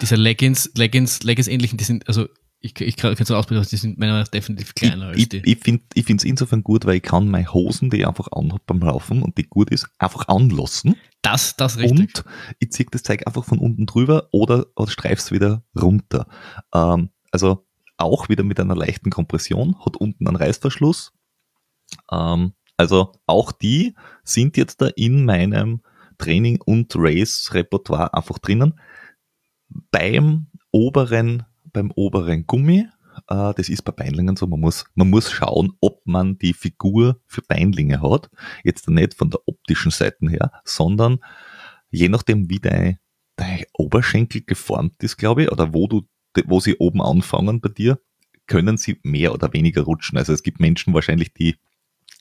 diese 0.01 0.15
Leggings, 0.15 0.71
Leggings, 0.75 1.23
Leggings 1.23 1.47
ähnlichen, 1.47 1.77
die 1.77 1.83
sind, 1.83 2.07
also 2.07 2.27
ich, 2.65 2.79
ich 2.79 2.95
kann 2.95 3.11
es 3.11 3.29
ausprobieren, 3.29 3.67
die 3.69 3.75
sind 3.75 3.99
meiner 3.99 4.13
Meinung 4.13 4.23
nach 4.23 4.31
definitiv 4.31 4.73
kleiner 4.73 5.11
ich, 5.11 5.23
als 5.23 5.29
die. 5.29 5.37
Ich, 5.39 5.45
ich 5.45 5.59
finde 5.59 5.83
ich 5.93 6.09
es 6.09 6.23
insofern 6.23 6.63
gut, 6.63 6.85
weil 6.85 6.95
ich 6.95 7.03
kann 7.03 7.27
meine 7.27 7.53
Hosen, 7.53 7.89
die 7.89 7.97
ich 7.97 8.07
einfach 8.07 8.29
anhabe 8.31 8.61
beim 8.65 8.79
Laufen 8.79 9.21
und 9.21 9.37
die 9.37 9.43
gut 9.43 9.69
ist, 9.69 9.89
einfach 9.99 10.29
anlassen. 10.29 10.95
Das, 11.21 11.57
das 11.57 11.77
richtig. 11.77 11.99
Und 11.99 12.23
ich 12.59 12.71
ziehe 12.71 12.87
das 12.89 13.03
Zeug 13.03 13.27
einfach 13.27 13.43
von 13.43 13.59
unten 13.59 13.85
drüber 13.85 14.29
oder, 14.31 14.67
oder 14.77 14.89
streif's 14.89 15.31
wieder 15.31 15.63
runter. 15.75 16.25
Ähm, 16.73 17.09
also 17.31 17.67
auch 17.97 18.29
wieder 18.29 18.45
mit 18.45 18.61
einer 18.61 18.75
leichten 18.75 19.09
Kompression, 19.09 19.75
hat 19.85 19.97
unten 19.97 20.25
einen 20.25 20.37
Reißverschluss. 20.37 21.11
Ähm, 22.13 22.53
also 22.77 23.11
auch 23.25 23.51
die 23.51 23.93
sind 24.23 24.55
jetzt 24.55 24.81
da 24.81 24.87
in 24.87 25.25
meinem 25.25 25.81
Training- 26.17 26.61
und 26.61 26.93
Race-Repertoire 26.95 28.13
einfach 28.13 28.39
drinnen. 28.39 28.79
Beim 29.91 30.47
oberen 30.71 31.43
beim 31.73 31.91
oberen 31.95 32.45
Gummi. 32.47 32.87
Äh, 33.27 33.53
das 33.55 33.69
ist 33.69 33.83
bei 33.83 33.91
Beinlingen 33.91 34.35
so. 34.35 34.47
Man 34.47 34.59
muss, 34.59 34.85
man 34.95 35.09
muss 35.09 35.31
schauen, 35.31 35.73
ob 35.81 36.01
man 36.05 36.37
die 36.37 36.53
Figur 36.53 37.19
für 37.25 37.41
Beinlinge 37.41 38.01
hat. 38.01 38.29
Jetzt 38.63 38.89
nicht 38.89 39.13
von 39.13 39.29
der 39.29 39.41
optischen 39.45 39.91
Seite 39.91 40.29
her, 40.29 40.51
sondern 40.63 41.19
je 41.89 42.09
nachdem, 42.09 42.49
wie 42.49 42.59
dein, 42.59 42.99
dein 43.35 43.63
Oberschenkel 43.73 44.41
geformt 44.41 45.03
ist, 45.03 45.17
glaube 45.17 45.43
ich, 45.43 45.51
oder 45.51 45.73
wo 45.73 45.87
du, 45.87 46.03
wo 46.45 46.59
sie 46.59 46.77
oben 46.77 47.01
anfangen 47.01 47.61
bei 47.61 47.69
dir, 47.69 47.99
können 48.47 48.77
sie 48.77 48.99
mehr 49.03 49.33
oder 49.33 49.53
weniger 49.53 49.83
rutschen. 49.83 50.17
Also 50.17 50.33
es 50.33 50.43
gibt 50.43 50.59
Menschen 50.59 50.93
wahrscheinlich, 50.93 51.33
die, 51.33 51.55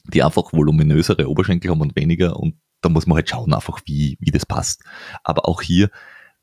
die 0.04 0.22
einfach 0.22 0.52
voluminösere 0.52 1.28
Oberschenkel 1.28 1.70
haben 1.70 1.80
und 1.80 1.96
weniger 1.96 2.38
und 2.38 2.56
da 2.80 2.88
muss 2.88 3.06
man 3.06 3.16
halt 3.16 3.30
schauen 3.30 3.54
einfach, 3.54 3.80
wie, 3.86 4.16
wie 4.20 4.30
das 4.30 4.44
passt. 4.44 4.84
Aber 5.22 5.48
auch 5.48 5.62
hier, 5.62 5.90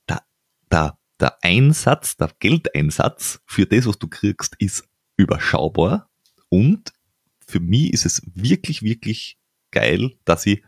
da, 0.07 0.21
da 0.69 0.98
der 1.19 1.37
Einsatz, 1.43 2.17
der 2.17 2.31
Geldeinsatz 2.39 3.41
für 3.45 3.65
das, 3.65 3.85
was 3.85 3.99
du 3.99 4.07
kriegst, 4.07 4.55
ist 4.59 4.87
überschaubar 5.17 6.09
und 6.49 6.93
für 7.45 7.59
mich 7.59 7.93
ist 7.93 8.05
es 8.05 8.21
wirklich, 8.35 8.83
wirklich 8.83 9.37
geil, 9.71 10.11
dass 10.25 10.45
ich 10.45 10.63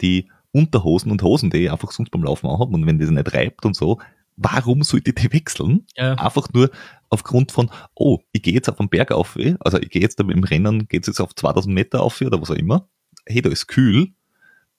die 0.00 0.30
Unterhosen 0.52 1.10
und 1.12 1.22
Hosen, 1.22 1.50
die 1.50 1.64
ich 1.64 1.72
einfach 1.72 1.90
sonst 1.92 2.10
beim 2.10 2.24
Laufen 2.24 2.46
anhabe 2.46 2.74
und 2.74 2.86
wenn 2.86 2.98
das 2.98 3.10
nicht 3.10 3.34
reibt 3.34 3.64
und 3.66 3.76
so, 3.76 4.00
warum 4.36 4.82
sollte 4.82 5.10
ich 5.10 5.16
die 5.16 5.32
wechseln? 5.32 5.86
Ja. 5.96 6.14
Einfach 6.14 6.48
nur 6.52 6.70
aufgrund 7.10 7.52
von, 7.52 7.70
oh, 7.94 8.20
ich 8.32 8.42
gehe 8.42 8.54
jetzt 8.54 8.68
auf 8.68 8.76
den 8.76 8.88
Berg 8.88 9.12
auf, 9.12 9.36
also 9.60 9.78
ich 9.78 9.90
gehe 9.90 10.02
jetzt 10.02 10.18
im 10.18 10.44
Rennen, 10.44 10.88
geht 10.88 11.02
es 11.02 11.08
jetzt 11.08 11.20
auf 11.20 11.34
2000 11.34 11.74
Meter 11.74 12.00
auf 12.02 12.20
oder 12.20 12.40
was 12.40 12.50
auch 12.50 12.56
immer, 12.56 12.88
hey, 13.26 13.42
da 13.42 13.50
ist 13.50 13.66
kühl, 13.66 14.12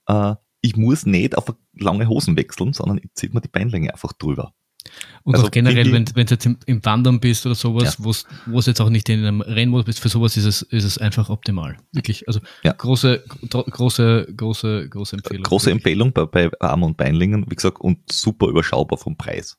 äh, 0.08 0.36
ich 0.62 0.76
muss 0.76 1.06
nicht 1.06 1.38
auf 1.38 1.54
lange 1.74 2.08
Hosen 2.08 2.38
wechseln, 2.38 2.74
sondern 2.74 3.00
ich 3.00 3.14
ziehe 3.14 3.32
mir 3.34 3.42
die 3.42 3.48
Beinlänge 3.48 3.92
einfach 3.92 4.14
drüber. 4.14 4.54
Und 5.24 5.36
also 5.36 5.48
auch 5.48 5.52
generell, 5.52 5.92
wenn, 5.92 6.06
wenn 6.16 6.26
du 6.26 6.34
jetzt 6.34 6.46
im, 6.46 6.58
im, 6.66 6.84
Wandern 6.84 7.20
bist 7.20 7.46
oder 7.46 7.56
sowas, 7.56 7.98
ja. 8.00 8.06
wo 8.48 8.60
es 8.60 8.66
jetzt 8.66 8.82
auch 8.82 8.90
nicht 8.90 9.08
in 9.10 9.20
einem 9.20 9.42
Rennmodus 9.42 9.86
bist, 9.86 10.00
für 10.00 10.10
sowas 10.10 10.36
ist 10.36 10.46
es, 10.46 10.62
ist 10.64 10.84
es 10.84 10.98
einfach 10.98 11.30
optimal. 11.30 11.78
Wirklich. 11.92 12.28
Also 12.28 12.40
ja. 12.64 12.74
große, 12.74 13.24
große, 13.50 14.34
große, 14.36 14.90
große 14.90 15.16
Empfehlung. 15.18 15.44
Große 15.44 15.72
Empfehlung 15.72 16.12
bei, 16.12 16.26
bei 16.26 16.50
Arm- 16.60 16.84
und 16.84 16.98
Beinlingen, 16.98 17.46
wie 17.50 17.56
gesagt, 17.56 17.80
und 17.82 18.00
super 18.12 18.48
überschaubar 18.48 18.98
vom 18.98 19.16
Preis. 19.16 19.58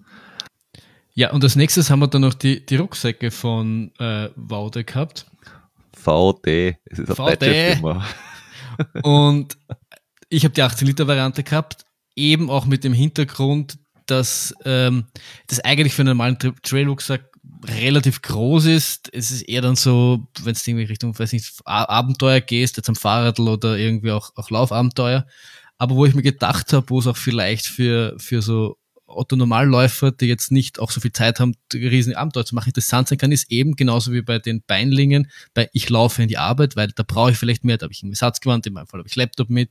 Ja, 1.14 1.30
und 1.30 1.44
als 1.44 1.56
nächstes 1.56 1.90
haben 1.90 2.00
wir 2.00 2.08
dann 2.08 2.22
noch 2.22 2.34
die, 2.34 2.64
die 2.64 2.76
Rucksäcke 2.76 3.30
von 3.30 3.92
äh, 3.98 4.30
Waude 4.34 4.82
gehabt. 4.82 5.26
VD, 5.92 6.78
es 6.86 6.98
ist 6.98 7.08
eine 7.08 7.36
VD. 7.36 7.80
Und 9.02 9.58
ich 10.30 10.44
habe 10.44 10.54
die 10.54 10.62
18-Liter-Variante 10.62 11.42
gehabt, 11.42 11.84
eben 12.16 12.50
auch 12.50 12.64
mit 12.64 12.84
dem 12.84 12.94
Hintergrund, 12.94 13.78
dass 14.06 14.54
ähm, 14.64 15.06
das 15.46 15.60
eigentlich 15.60 15.94
für 15.94 16.02
einen 16.02 16.16
normalen 16.16 16.38
Trail-Rucksack 16.38 17.32
relativ 17.64 18.22
groß 18.22 18.66
ist. 18.66 19.08
Es 19.12 19.30
ist 19.30 19.42
eher 19.42 19.62
dann 19.62 19.76
so, 19.76 20.26
wenn 20.42 20.52
es 20.52 20.66
irgendwie 20.66 20.84
Richtung, 20.84 21.18
weiß 21.18 21.32
nicht, 21.32 21.52
Abenteuer 21.64 22.40
gehst, 22.40 22.76
jetzt 22.76 22.88
am 22.88 22.96
Fahrrad 22.96 23.38
oder 23.40 23.76
irgendwie 23.76 24.12
auch, 24.12 24.32
auch 24.36 24.50
Laufabenteuer. 24.50 25.26
Aber 25.78 25.96
wo 25.96 26.06
ich 26.06 26.14
mir 26.14 26.22
gedacht 26.22 26.72
habe, 26.72 26.88
wo 26.90 27.00
es 27.00 27.06
auch 27.06 27.16
vielleicht 27.16 27.66
für, 27.66 28.14
für 28.18 28.42
so 28.42 28.78
Otto 29.06 29.36
Normalläufer, 29.36 30.10
die 30.10 30.26
jetzt 30.26 30.50
nicht 30.52 30.78
auch 30.78 30.90
so 30.90 31.00
viel 31.00 31.12
Zeit 31.12 31.40
haben, 31.40 31.54
riesen 31.72 32.14
Abenteuer 32.14 32.44
zu 32.44 32.54
machen, 32.54 32.68
interessant 32.68 33.08
sein 33.08 33.18
kann, 33.18 33.32
ist 33.32 33.50
eben 33.50 33.76
genauso 33.76 34.12
wie 34.12 34.22
bei 34.22 34.38
den 34.38 34.62
Beinlingen, 34.62 35.30
bei 35.54 35.68
ich 35.72 35.88
laufe 35.90 36.22
in 36.22 36.28
die 36.28 36.38
Arbeit, 36.38 36.76
weil 36.76 36.88
da 36.88 37.02
brauche 37.06 37.32
ich 37.32 37.36
vielleicht 37.36 37.64
mehr, 37.64 37.78
da 37.78 37.84
habe 37.84 37.92
ich 37.92 38.02
ein 38.02 38.10
Ersatzgewand, 38.10 38.66
in 38.66 38.72
meinem 38.72 38.86
Fall 38.86 39.00
habe 39.00 39.08
ich 39.08 39.16
Laptop 39.16 39.50
mit. 39.50 39.70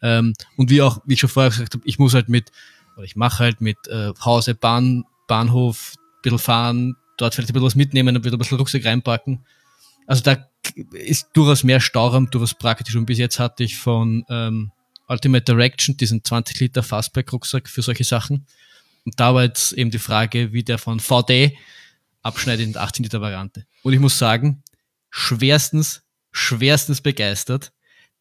Ähm, 0.00 0.34
und 0.56 0.70
wie 0.70 0.82
auch, 0.82 1.00
wie 1.04 1.14
ich 1.14 1.20
schon 1.20 1.30
vorher 1.30 1.50
gesagt 1.50 1.74
habe, 1.74 1.84
ich 1.86 1.98
muss 1.98 2.14
halt 2.14 2.28
mit, 2.28 2.50
oder 2.98 3.04
ich 3.04 3.16
mache 3.16 3.44
halt 3.44 3.60
mit 3.60 3.78
äh, 3.86 4.12
Hause, 4.24 4.54
Bahn, 4.54 5.04
Bahnhof, 5.28 5.94
ein 5.96 6.22
bisschen 6.22 6.38
fahren, 6.40 6.96
dort 7.16 7.34
vielleicht 7.34 7.50
ein 7.50 7.52
bisschen 7.52 7.66
was 7.66 7.74
mitnehmen, 7.76 8.16
ein 8.16 8.20
bisschen 8.20 8.58
Rucksack 8.58 8.84
reinpacken. 8.84 9.46
Also 10.06 10.22
da 10.22 10.48
ist 10.92 11.28
durchaus 11.32 11.62
mehr 11.62 11.80
Stauraum, 11.80 12.30
durchaus 12.30 12.54
praktisch. 12.54 12.96
Und 12.96 13.06
bis 13.06 13.18
jetzt 13.18 13.38
hatte 13.38 13.62
ich 13.62 13.76
von 13.76 14.24
ähm, 14.28 14.72
Ultimate 15.06 15.44
Direction 15.44 15.96
diesen 15.96 16.24
20 16.24 16.58
Liter 16.58 16.82
Fastback-Rucksack 16.82 17.68
für 17.68 17.82
solche 17.82 18.04
Sachen. 18.04 18.46
Und 19.04 19.20
da 19.20 19.32
war 19.32 19.44
jetzt 19.44 19.72
eben 19.74 19.90
die 19.90 19.98
Frage, 19.98 20.52
wie 20.52 20.64
der 20.64 20.78
von 20.78 20.98
VD 20.98 21.56
abschneidet 22.22 22.66
in 22.66 22.72
der 22.72 22.82
18 22.82 23.04
Liter 23.04 23.20
Variante. 23.20 23.64
Und 23.82 23.92
ich 23.92 24.00
muss 24.00 24.18
sagen, 24.18 24.64
schwerstens, 25.10 26.02
schwerstens 26.32 27.00
begeistert. 27.00 27.72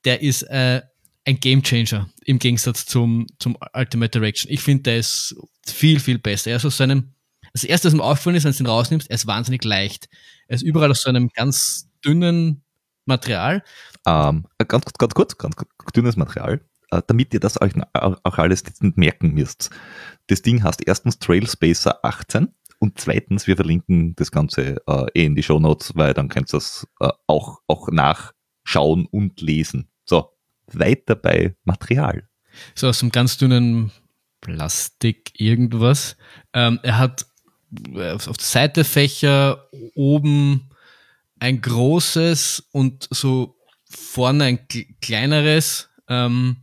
Der 0.06 0.22
ist 0.22 0.44
äh, 0.44 0.84
ein 1.28 1.40
Gamechanger 1.40 2.10
im 2.24 2.40
Gegensatz 2.40 2.86
zum, 2.86 3.28
zum 3.38 3.58
Ultimate 3.74 4.10
Direction. 4.10 4.52
Ich 4.52 4.62
finde, 4.62 4.84
der 4.84 4.98
ist 5.00 5.36
viel, 5.66 6.00
viel 6.00 6.20
besser. 6.20 6.52
Er 6.52 6.58
ist 6.58 6.66
aus 6.66 6.78
seinem, 6.78 7.12
das 7.52 7.66
erste, 7.66 7.88
was 7.88 7.96
mir 7.96 8.04
aufgefallen 8.04 8.38
ist, 8.38 8.46
wenn 8.46 8.54
du 8.54 8.60
ihn 8.60 8.68
rausnimmst, 8.68 9.10
er 9.10 9.16
ist 9.16 9.28
wahnsinnig 9.28 9.64
leicht. 9.66 10.08
Er 10.48 10.56
ist 10.56 10.62
überall 10.62 10.90
aus 10.90 11.02
so 11.02 11.10
einem 11.10 11.30
ganz 11.36 11.90
dünnen 12.04 12.64
Material. 13.06 13.64
Ähm, 14.06 14.46
ganz, 14.68 14.86
ganz 14.98 15.14
kurz, 15.14 15.38
ganz, 15.38 15.56
dünnes 15.94 16.16
Material. 16.16 16.62
Äh, 16.92 17.02
damit 17.08 17.34
ihr 17.34 17.42
das 17.42 17.60
euch 17.62 17.74
auch 17.94 18.38
alles 18.38 18.64
nicht 18.80 18.98
merken 18.98 19.34
müsst. 19.34 19.70
Das 20.28 20.42
Ding 20.42 20.64
heißt 20.64 20.88
erstens 20.88 21.20
Trailspacer 21.20 22.06
18 22.06 22.48
und 22.80 23.00
zweitens, 23.02 23.48
wir 23.48 23.58
verlinken 23.58 24.16
das 24.16 24.32
Ganze 24.32 24.78
äh, 24.88 25.06
eh 25.14 25.26
in 25.26 25.36
die 25.36 25.44
Show 25.44 25.60
Notes, 25.60 25.92
weil 25.96 26.14
dann 26.14 26.30
könnt 26.30 26.50
ihr 26.50 26.58
das 26.58 26.88
äh, 27.02 27.10
auch, 27.28 27.60
auch 27.68 27.90
nachschauen 27.90 29.08
und 29.08 29.42
lesen. 29.42 29.90
So, 30.06 30.37
weiter 30.68 31.16
bei 31.16 31.56
Material. 31.64 32.28
So 32.76 32.88
aus 32.88 33.02
einem 33.02 33.12
ganz 33.12 33.38
dünnen 33.38 33.92
Plastik 34.42 35.32
irgendwas. 35.40 36.18
Ähm, 36.54 36.80
er 36.84 36.98
hat 36.98 37.26
äh, 37.94 38.12
auf 38.12 38.26
der 38.26 38.36
Seite 38.40 38.84
Fächer, 38.84 39.68
oben 39.96 40.70
ein 41.40 41.62
großes 41.62 42.68
und 42.72 43.08
so 43.12 43.58
vorne 43.90 44.46
ein 44.46 44.68
kleineres. 45.02 45.90
Ähm, 46.08 46.58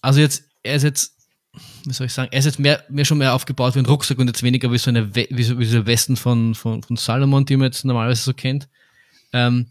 also 0.00 0.20
jetzt, 0.20 0.44
er 0.62 0.76
ist 0.76 0.82
jetzt, 0.82 1.16
wie 1.84 1.92
soll 1.92 2.06
ich 2.06 2.12
sagen, 2.12 2.28
er 2.32 2.38
ist 2.38 2.44
jetzt 2.44 2.58
mehr, 2.58 2.84
mehr 2.88 3.04
schon 3.04 3.18
mehr 3.18 3.34
aufgebaut 3.34 3.74
wie 3.74 3.80
ein 3.80 3.86
Rucksack 3.86 4.18
und 4.18 4.28
jetzt 4.28 4.42
weniger 4.42 4.70
wie 4.70 4.78
so 4.78 4.90
eine, 4.90 5.14
wie 5.14 5.42
so, 5.42 5.58
wie 5.58 5.64
so 5.64 5.86
Westen 5.86 6.16
von, 6.16 6.54
von, 6.54 6.82
von 6.82 6.96
Salomon, 6.96 7.44
die 7.44 7.56
man 7.56 7.66
jetzt 7.66 7.84
normalerweise 7.84 8.22
so 8.22 8.34
kennt. 8.34 8.68
Ähm, 9.32 9.66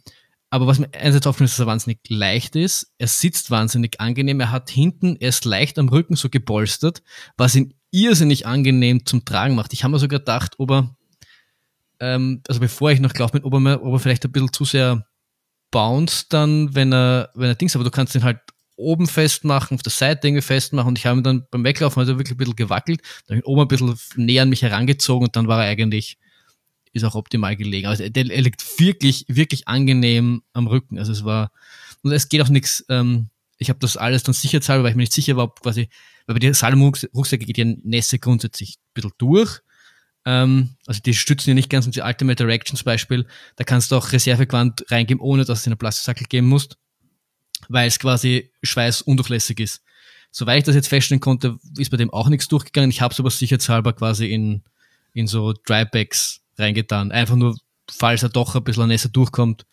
aber 0.49 0.68
was 0.68 0.80
mir 0.80 0.90
einerseits 0.94 1.28
aufgefallen 1.28 1.48
ist, 1.48 1.60
dass 1.60 1.65
er 1.65 1.68
wahnsinnig 1.68 1.99
leicht 2.07 2.56
ist. 2.56 2.94
Er 2.98 3.07
sitzt 3.07 3.52
wahnsinnig 3.52 3.99
angenehm. 3.99 4.40
Er 4.40 4.52
hat 4.52 4.69
hinten, 4.69 5.18
er 5.18 5.30
ist 5.30 5.45
leicht 5.45 5.78
am 5.78 5.90
Rücken 5.90 6.15
so 6.15 6.30
gepolstert, 6.30 7.03
was 7.36 7.56
ihn 7.56 7.74
irrsinnig 7.91 8.45
angenehm 8.45 9.06
zum 9.06 9.26
Tragen 9.26 9.56
macht. 9.56 9.74
Ich 9.74 9.84
habe 9.84 9.91
mir 9.91 9.99
sogar 9.99 10.19
gedacht, 10.19 10.56
ob 10.57 10.72
er, 10.72 10.95
ähm, 11.99 12.41
also 12.48 12.60
bevor 12.60 12.91
ich 12.91 12.99
noch 12.99 13.14
glaube 13.14 13.40
bin, 13.40 13.44
ob 13.44 13.53
er, 13.53 13.84
ob 13.84 13.94
er 13.94 13.99
vielleicht 13.99 14.26
ein 14.26 14.32
bisschen 14.32 14.53
zu 14.53 14.65
sehr 14.65 15.06
bounced 15.72 16.32
dann, 16.32 16.74
wenn 16.76 16.94
er, 16.94 17.30
wenn 17.36 17.49
er 17.49 17.56
Dings, 17.56 17.76
aber 17.76 17.84
du 17.84 17.91
kannst 17.91 18.15
ihn 18.15 18.24
halt 18.24 18.40
oben 18.78 19.07
festmachen, 19.07 19.76
auf 19.76 19.82
der 19.82 19.91
Seite 19.91 20.28
irgendwie 20.28 20.44
festmachen 20.44 20.90
und 20.90 20.98
ich 20.98 21.06
habe 21.06 21.19
ihn 21.19 21.24
dann 21.24 21.48
beim 21.52 21.64
Weglaufen 21.64 21.99
also 21.99 22.18
wirklich 22.18 22.36
ein 22.36 22.38
bisschen 22.38 22.56
gewackelt, 22.56 23.02
dann 23.28 23.41
oben 23.41 23.61
ein 23.61 23.68
bisschen 23.68 23.98
näher 24.15 24.44
an 24.44 24.49
mich 24.49 24.61
herangezogen 24.61 25.28
und 25.28 25.36
dann 25.36 25.48
war 25.48 25.64
er 25.64 25.69
eigentlich, 25.72 26.18
ist 26.98 27.03
auch 27.03 27.15
optimal 27.15 27.56
gelegen. 27.56 27.88
Also 27.88 28.07
der, 28.07 28.30
er 28.30 28.41
liegt 28.41 28.64
wirklich, 28.80 29.26
wirklich 29.28 29.68
angenehm 29.68 30.44
am 30.53 30.68
Rücken. 30.68 30.99
Also 30.99 31.11
es 31.11 31.24
war, 31.24 31.52
und 32.03 32.11
es 32.11 32.30
geht 32.30 32.41
auch 32.41 32.49
nichts, 32.49 32.86
ähm, 32.90 33.30
ich 33.57 33.69
habe 33.69 33.80
das 33.80 33.98
alles 33.98 34.24
dann 34.24 34.34
sicherheitshalber, 34.34 34.84
weil 34.84 34.91
ich 34.91 34.98
mir 34.98 35.03
nicht 35.03 35.14
sicher 35.14 35.36
war, 35.36 35.53
quasi, 35.53 35.90
weil 36.26 36.36
bei 36.36 36.40
den 36.40 36.53
Salomon-Rucksäcke 36.53 37.45
geht 37.45 37.57
ja 37.57 37.65
Nässe 37.65 38.19
grundsätzlich 38.19 38.78
ein 38.78 38.94
bisschen 38.94 39.11
durch. 39.18 39.61
Ähm, 40.26 40.76
also 40.86 41.02
die 41.02 41.14
stützen 41.14 41.52
ja 41.52 41.53
nicht 41.56 41.69
ganz, 41.69 41.86
und 41.86 41.95
die 41.95 42.02
Ultimate 42.02 42.36
Directions 42.36 42.84
Beispiel, 42.84 43.26
da 43.56 43.64
kannst 43.64 43.91
du 43.91 43.95
auch 43.95 44.11
Reservegewand 44.11 44.86
reingeben, 44.91 45.22
ohne 45.22 45.45
dass 45.45 45.64
du 45.64 45.69
in 45.69 45.74
einen 45.74 45.80
Plastiksackel 45.80 46.28
geben 46.28 46.48
musst 46.48 46.78
weil 47.69 47.88
es 47.88 47.99
quasi 47.99 48.52
schweißundurchlässig 48.64 49.60
ist. 49.60 49.84
Soweit 50.32 50.60
ich 50.60 50.64
das 50.65 50.76
jetzt 50.76 50.90
feststellen 50.90 51.22
konnte, 51.22 51.57
ist 51.78 51.90
bei 51.90 51.98
dem 51.98 52.11
auch 52.11 52.30
nichts 52.30 52.48
durchgegangen. 52.48 52.91
Ich 52.91 53.02
habe 53.02 53.14
es 53.14 53.19
aber 53.19 53.30
sicherheitshalber 53.30 53.94
quasi 53.94 54.28
in, 54.28 54.64
in 55.14 55.28
so 55.28 55.53
Drybags 55.53 56.41
reingetan. 56.58 57.12
Einfach 57.12 57.36
nur, 57.36 57.58
falls 57.90 58.24
er 58.24 58.30
doch 58.30 58.56
ein 58.56 58.64
bisschen 58.64 58.88
Nässe 58.88 59.10
durchkommt, 59.10 59.66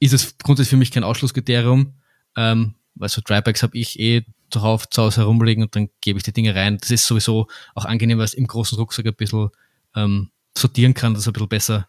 ist 0.00 0.12
es 0.12 0.36
grundsätzlich 0.38 0.70
für 0.70 0.76
mich 0.76 0.90
kein 0.90 1.04
Ausschlusskriterium. 1.04 1.94
Ähm, 2.36 2.74
weil 2.94 3.08
so 3.08 3.22
Drybags 3.24 3.62
habe 3.62 3.76
ich 3.78 3.98
eh 3.98 4.24
drauf 4.50 4.88
zu 4.88 5.02
Hause 5.02 5.22
herumlegen 5.22 5.64
und 5.64 5.74
dann 5.74 5.88
gebe 6.00 6.18
ich 6.18 6.22
die 6.22 6.32
Dinge 6.32 6.54
rein. 6.54 6.78
Das 6.78 6.90
ist 6.90 7.06
sowieso 7.06 7.48
auch 7.74 7.84
angenehm, 7.84 8.18
weil 8.18 8.24
es 8.24 8.34
im 8.34 8.46
großen 8.46 8.76
Rucksack 8.76 9.06
ein 9.06 9.14
bisschen 9.14 9.50
ähm, 9.94 10.30
sortieren 10.56 10.94
kann, 10.94 11.14
dass 11.14 11.26
ein 11.26 11.32
bisschen 11.32 11.48
besser 11.48 11.88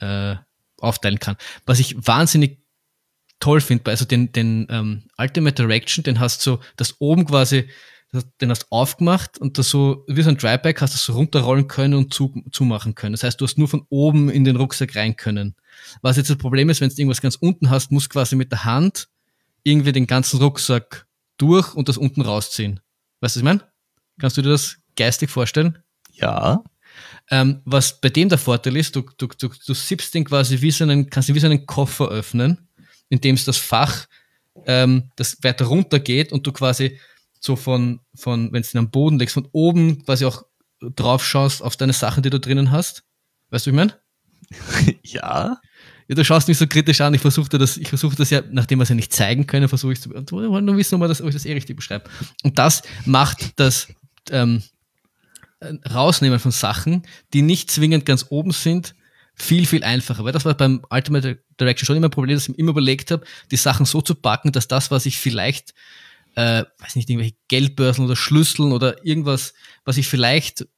äh, 0.00 0.36
aufteilen 0.78 1.18
kann. 1.18 1.36
Was 1.66 1.80
ich 1.80 1.96
wahnsinnig 1.98 2.60
toll 3.40 3.60
finde, 3.60 3.90
also 3.90 4.04
den, 4.04 4.32
den 4.32 4.66
ähm, 4.70 5.04
Ultimate 5.16 5.54
Direction, 5.54 6.02
den 6.02 6.18
hast 6.18 6.44
du 6.46 6.52
so, 6.52 6.60
das 6.76 6.96
oben 6.98 7.26
quasi, 7.26 7.68
den 8.40 8.50
hast 8.50 8.62
du 8.62 8.66
aufgemacht 8.70 9.38
und 9.38 9.58
das 9.58 9.68
so, 9.68 10.04
wie 10.08 10.22
so 10.22 10.30
ein 10.30 10.38
Dryback 10.38 10.80
hast 10.80 10.94
du 10.94 10.98
so 10.98 11.12
runterrollen 11.12 11.68
können 11.68 11.94
und 11.94 12.14
zu, 12.14 12.42
zumachen 12.52 12.94
können. 12.94 13.12
Das 13.12 13.22
heißt, 13.22 13.40
du 13.40 13.44
hast 13.44 13.58
nur 13.58 13.68
von 13.68 13.84
oben 13.90 14.30
in 14.30 14.44
den 14.44 14.56
Rucksack 14.56 14.96
rein 14.96 15.16
können. 15.16 15.54
Was 16.00 16.16
jetzt 16.16 16.30
das 16.30 16.38
Problem 16.38 16.70
ist, 16.70 16.80
wenn 16.80 16.88
du 16.88 16.94
irgendwas 16.94 17.20
ganz 17.20 17.36
unten 17.36 17.68
hast, 17.70 17.92
musst 17.92 18.10
quasi 18.10 18.34
mit 18.34 18.50
der 18.50 18.64
Hand 18.64 19.08
irgendwie 19.62 19.92
den 19.92 20.06
ganzen 20.06 20.40
Rucksack 20.40 21.06
durch 21.36 21.74
und 21.74 21.88
das 21.88 21.98
unten 21.98 22.22
rausziehen. 22.22 22.80
Weißt 23.20 23.36
du, 23.36 23.40
was 23.40 23.42
ich 23.42 23.42
meine? 23.42 23.62
Kannst 24.18 24.36
du 24.36 24.42
dir 24.42 24.50
das 24.50 24.78
geistig 24.96 25.30
vorstellen? 25.30 25.78
Ja. 26.12 26.64
Ähm, 27.30 27.60
was 27.64 28.00
bei 28.00 28.08
dem 28.08 28.28
der 28.28 28.38
Vorteil 28.38 28.76
ist, 28.76 28.96
du, 28.96 29.02
du, 29.18 29.26
du, 29.26 29.48
du 29.48 29.74
sippst 29.74 30.14
den 30.14 30.24
quasi 30.24 30.60
wie 30.62 30.70
so 30.70 30.84
einen, 30.84 31.10
kannst 31.10 31.28
du 31.28 31.34
wie 31.34 31.40
so 31.40 31.46
einen 31.46 31.66
Koffer 31.66 32.08
öffnen 32.08 32.68
indem 33.08 33.34
es 33.34 33.44
das 33.44 33.56
Fach, 33.56 34.06
ähm, 34.66 35.10
das 35.16 35.38
weiter 35.42 35.66
runter 35.66 36.00
geht 36.00 36.32
und 36.32 36.46
du 36.46 36.52
quasi 36.52 36.98
so 37.40 37.56
von, 37.56 38.00
von 38.14 38.52
wenn 38.52 38.62
du 38.62 38.68
ihn 38.72 38.78
am 38.78 38.90
Boden 38.90 39.18
legst, 39.18 39.34
von 39.34 39.48
oben 39.52 40.04
quasi 40.04 40.24
auch 40.24 40.44
drauf 40.80 41.24
schaust 41.24 41.62
auf 41.62 41.76
deine 41.76 41.92
Sachen, 41.92 42.22
die 42.22 42.30
du 42.30 42.40
drinnen 42.40 42.70
hast. 42.70 43.04
Weißt 43.50 43.66
du, 43.66 43.72
wie 43.72 43.76
ich 43.76 43.76
meine? 43.76 44.98
ja. 45.02 45.60
Ja, 46.08 46.14
du 46.14 46.24
schaust 46.24 46.48
mich 46.48 46.56
so 46.56 46.66
kritisch 46.66 47.00
an. 47.02 47.12
Ich 47.12 47.20
versuchte 47.20 47.58
das, 47.58 47.76
ich 47.76 47.88
versuche 47.88 48.16
das 48.16 48.30
ja, 48.30 48.42
nachdem 48.50 48.78
wir 48.78 48.84
es 48.84 48.88
ja 48.88 48.94
nicht 48.94 49.12
zeigen 49.12 49.46
können, 49.46 49.68
versuche 49.68 49.92
ich 49.92 50.00
zu, 50.00 50.10
und 50.10 50.32
wollen 50.32 50.64
nur 50.64 50.76
wissen, 50.76 51.00
ob, 51.00 51.06
das, 51.06 51.20
ob 51.20 51.28
ich 51.28 51.34
das 51.34 51.44
eh 51.44 51.52
richtig 51.52 51.76
beschreibe. 51.76 52.08
Und 52.42 52.58
das 52.58 52.82
macht 53.04 53.58
das 53.60 53.88
ähm, 54.30 54.62
Rausnehmen 55.62 56.38
von 56.38 56.50
Sachen, 56.50 57.02
die 57.34 57.42
nicht 57.42 57.70
zwingend 57.70 58.06
ganz 58.06 58.26
oben 58.30 58.52
sind, 58.52 58.94
viel, 59.34 59.66
viel 59.66 59.84
einfacher. 59.84 60.24
Weil 60.24 60.32
das 60.32 60.44
war 60.44 60.54
beim 60.54 60.82
Ultimate 60.90 61.42
Direction 61.60 61.86
schon 61.86 61.96
immer 61.96 62.08
ein 62.08 62.12
Problem, 62.12 62.36
dass 62.36 62.44
ich 62.44 62.50
mir 62.50 62.58
immer 62.58 62.70
überlegt 62.70 63.10
habe, 63.10 63.24
die 63.50 63.56
Sachen 63.56 63.84
so 63.84 64.00
zu 64.00 64.14
packen, 64.14 64.52
dass 64.52 64.66
das, 64.66 64.90
was 64.90 65.04
ich 65.04 65.18
vielleicht, 65.18 65.74
äh, 66.38 66.64
weiß 66.78 66.94
nicht, 66.94 67.10
irgendwelche 67.10 67.34
Geldbörsen 67.48 68.04
oder 68.04 68.14
Schlüsseln 68.14 68.70
oder 68.70 69.04
irgendwas, 69.04 69.54
was 69.84 69.96
ich 69.96 70.06
vielleicht 70.06 70.68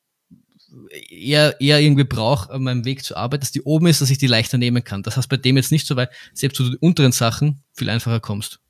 eher, 1.11 1.61
eher 1.61 1.81
irgendwie 1.81 2.05
brauche 2.05 2.51
an 2.51 2.62
meinem 2.62 2.87
Weg 2.87 3.05
zur 3.05 3.19
Arbeit, 3.19 3.43
dass 3.43 3.53
die 3.53 3.61
oben 3.62 3.87
ist, 3.87 4.01
dass 4.01 4.09
ich 4.09 4.16
die 4.16 4.27
leichter 4.27 4.57
nehmen 4.57 4.82
kann. 4.82 5.03
Das 5.03 5.19
heißt 5.19 5.28
bei 5.28 5.37
dem 5.37 5.59
jetzt 5.59 5.70
nicht 5.70 5.87
so, 5.87 5.97
weil 5.97 6.09
selbst 6.32 6.57
zu 6.57 6.65
den 6.65 6.77
unteren 6.77 7.12
Sachen 7.12 7.62
viel 7.74 7.91
einfacher 7.91 8.20
kommst. 8.20 8.61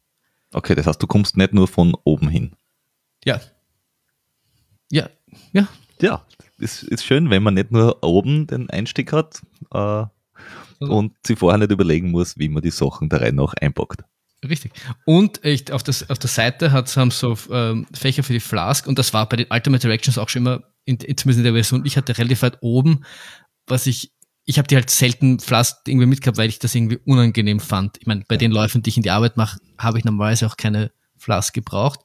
Okay, 0.53 0.75
das 0.75 0.87
heißt, 0.89 1.01
du 1.01 1.07
kommst 1.07 1.37
nicht 1.37 1.55
nur 1.55 1.69
von 1.69 1.97
oben 2.03 2.29
hin. 2.29 2.57
Ja. 3.25 3.41
Ja, 4.91 5.09
ja. 5.53 5.69
Ja, 6.01 6.27
ist, 6.59 6.83
ist 6.83 7.05
schön, 7.05 7.31
wenn 7.31 7.45
man 7.45 7.55
nicht 7.55 7.71
nur 7.71 8.03
oben 8.03 8.49
den 8.49 8.69
Einstieg 8.69 9.13
hat 9.13 9.43
äh, 9.73 10.07
und 10.81 11.13
sich 11.25 11.39
vorher 11.39 11.59
nicht 11.59 11.71
überlegen 11.71 12.11
muss, 12.11 12.37
wie 12.37 12.49
man 12.49 12.63
die 12.63 12.71
Sachen 12.71 13.09
da 13.09 13.19
rein 13.19 13.37
noch 13.37 13.55
einpackt. 13.55 14.03
Richtig. 14.47 14.73
Und 15.05 15.45
ich, 15.45 15.71
auf, 15.71 15.83
das, 15.83 16.09
auf 16.09 16.19
der 16.19 16.31
Seite 16.31 16.73
hat, 16.73 16.95
haben 16.97 17.11
so 17.11 17.37
ähm, 17.51 17.87
Fächer 17.93 18.23
für 18.23 18.33
die 18.33 18.41
Flask 18.41 18.87
und 18.87 18.99
das 18.99 19.13
war 19.13 19.29
bei 19.29 19.37
den 19.37 19.47
Ultimate 19.51 19.83
Directions 19.83 20.17
auch 20.17 20.29
schon 20.29 20.43
immer, 20.43 20.63
in, 20.87 20.99
zumindest 20.99 21.39
in 21.39 21.45
der 21.45 21.53
Version, 21.53 21.85
ich 21.85 21.97
hatte 21.97 22.17
relativ 22.17 22.43
weit 22.43 22.59
oben, 22.63 23.05
was 23.67 23.87
ich, 23.87 24.13
ich 24.47 24.59
habe 24.59 24.67
die 24.67 24.77
halt 24.77 24.89
selten 24.89 25.41
Flask 25.41 25.77
irgendwie 25.87 26.07
mitgehabt, 26.07 26.39
weil 26.39 26.49
ich 26.49 26.59
das 26.59 26.75
irgendwie 26.75 26.99
unangenehm 27.05 27.61
fand. 27.61 27.99
Ich 28.01 28.07
meine, 28.07 28.25
bei 28.27 28.39
den 28.39 28.51
Läufen, 28.51 28.83
die 28.83 28.91
ich 28.91 28.97
in 28.97 29.03
die 29.03 29.11
Arbeit 29.11 29.37
mache, 29.37 29.61
habe 29.79 29.99
ich 29.99 30.05
normalerweise 30.05 30.47
auch 30.47 30.57
keine 30.57 30.91
Flask 31.19 31.53
gebraucht. 31.53 32.01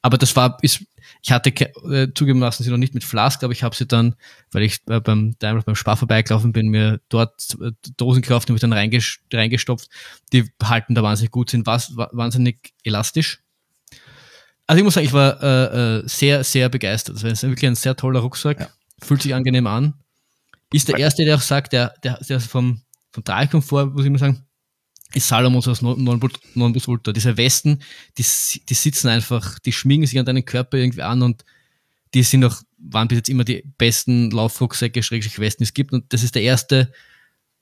Aber 0.00 0.16
das 0.16 0.34
war, 0.34 0.56
ist, 0.62 0.82
ich 1.26 1.32
hatte 1.32 1.50
äh, 1.50 2.14
zugeben 2.14 2.38
lassen 2.38 2.62
sie 2.62 2.70
noch 2.70 2.76
nicht 2.76 2.94
mit 2.94 3.02
Flask, 3.02 3.42
aber 3.42 3.52
ich 3.52 3.64
habe 3.64 3.74
sie 3.74 3.84
dann, 3.84 4.14
weil 4.52 4.62
ich 4.62 4.78
äh, 4.88 5.00
beim 5.00 5.36
Daimler 5.40 5.62
beim 5.62 5.74
Spar 5.74 5.96
vorbeigelaufen 5.96 6.52
bin, 6.52 6.68
mir 6.68 7.00
dort 7.08 7.56
äh, 7.60 7.72
Dosen 7.96 8.22
gekauft 8.22 8.48
und 8.48 8.54
mich 8.54 8.60
dann 8.60 8.72
reingestopft. 8.72 9.88
Die 10.32 10.48
halten 10.62 10.94
da 10.94 11.02
wahnsinnig 11.02 11.32
gut, 11.32 11.50
sind 11.50 11.66
was, 11.66 11.96
wahnsinnig 11.96 12.72
elastisch. 12.84 13.40
Also 14.68 14.78
ich 14.78 14.84
muss 14.84 14.94
sagen, 14.94 15.06
ich 15.06 15.12
war 15.12 15.42
äh, 15.42 15.98
äh 15.98 16.02
sehr, 16.06 16.44
sehr 16.44 16.68
begeistert. 16.68 17.16
Das 17.16 17.24
ist 17.24 17.42
wirklich 17.42 17.66
ein 17.66 17.74
sehr 17.74 17.96
toller 17.96 18.20
Rucksack. 18.20 18.60
Ja. 18.60 18.68
Fühlt 19.02 19.22
sich 19.22 19.34
angenehm 19.34 19.66
an. 19.66 19.94
Ist 20.72 20.86
der 20.86 20.96
Erste, 20.96 21.24
der 21.24 21.34
auch 21.34 21.40
sagt, 21.40 21.72
der, 21.72 21.92
der, 22.04 22.20
der 22.28 22.38
vom, 22.38 22.82
vom 23.10 23.24
Tragkomfort, 23.24 23.86
muss 23.86 24.04
ich 24.04 24.10
mal 24.12 24.18
sagen, 24.18 24.45
ist 25.14 25.28
Salomon 25.28 25.64
aus 25.64 25.82
Nonplus 25.82 26.88
Ultra. 26.88 27.12
Diese 27.12 27.36
Westen, 27.36 27.80
die, 28.18 28.24
die 28.68 28.74
sitzen 28.74 29.08
einfach, 29.08 29.58
die 29.60 29.72
schmiegen 29.72 30.06
sich 30.06 30.18
an 30.18 30.26
deinen 30.26 30.44
Körper 30.44 30.76
irgendwie 30.76 31.02
an 31.02 31.22
und 31.22 31.44
die 32.14 32.22
sind 32.22 32.44
auch, 32.44 32.62
waren 32.78 33.08
bis 33.08 33.18
jetzt 33.18 33.28
immer 33.28 33.44
die 33.44 33.62
besten 33.78 34.30
Laufrucksäcke, 34.30 35.02
Schrägstrich 35.02 35.38
Westen, 35.38 35.62
die 35.62 35.68
es 35.68 35.74
gibt. 35.74 35.92
Und 35.92 36.12
das 36.12 36.22
ist 36.22 36.34
der 36.34 36.42
erste, 36.42 36.92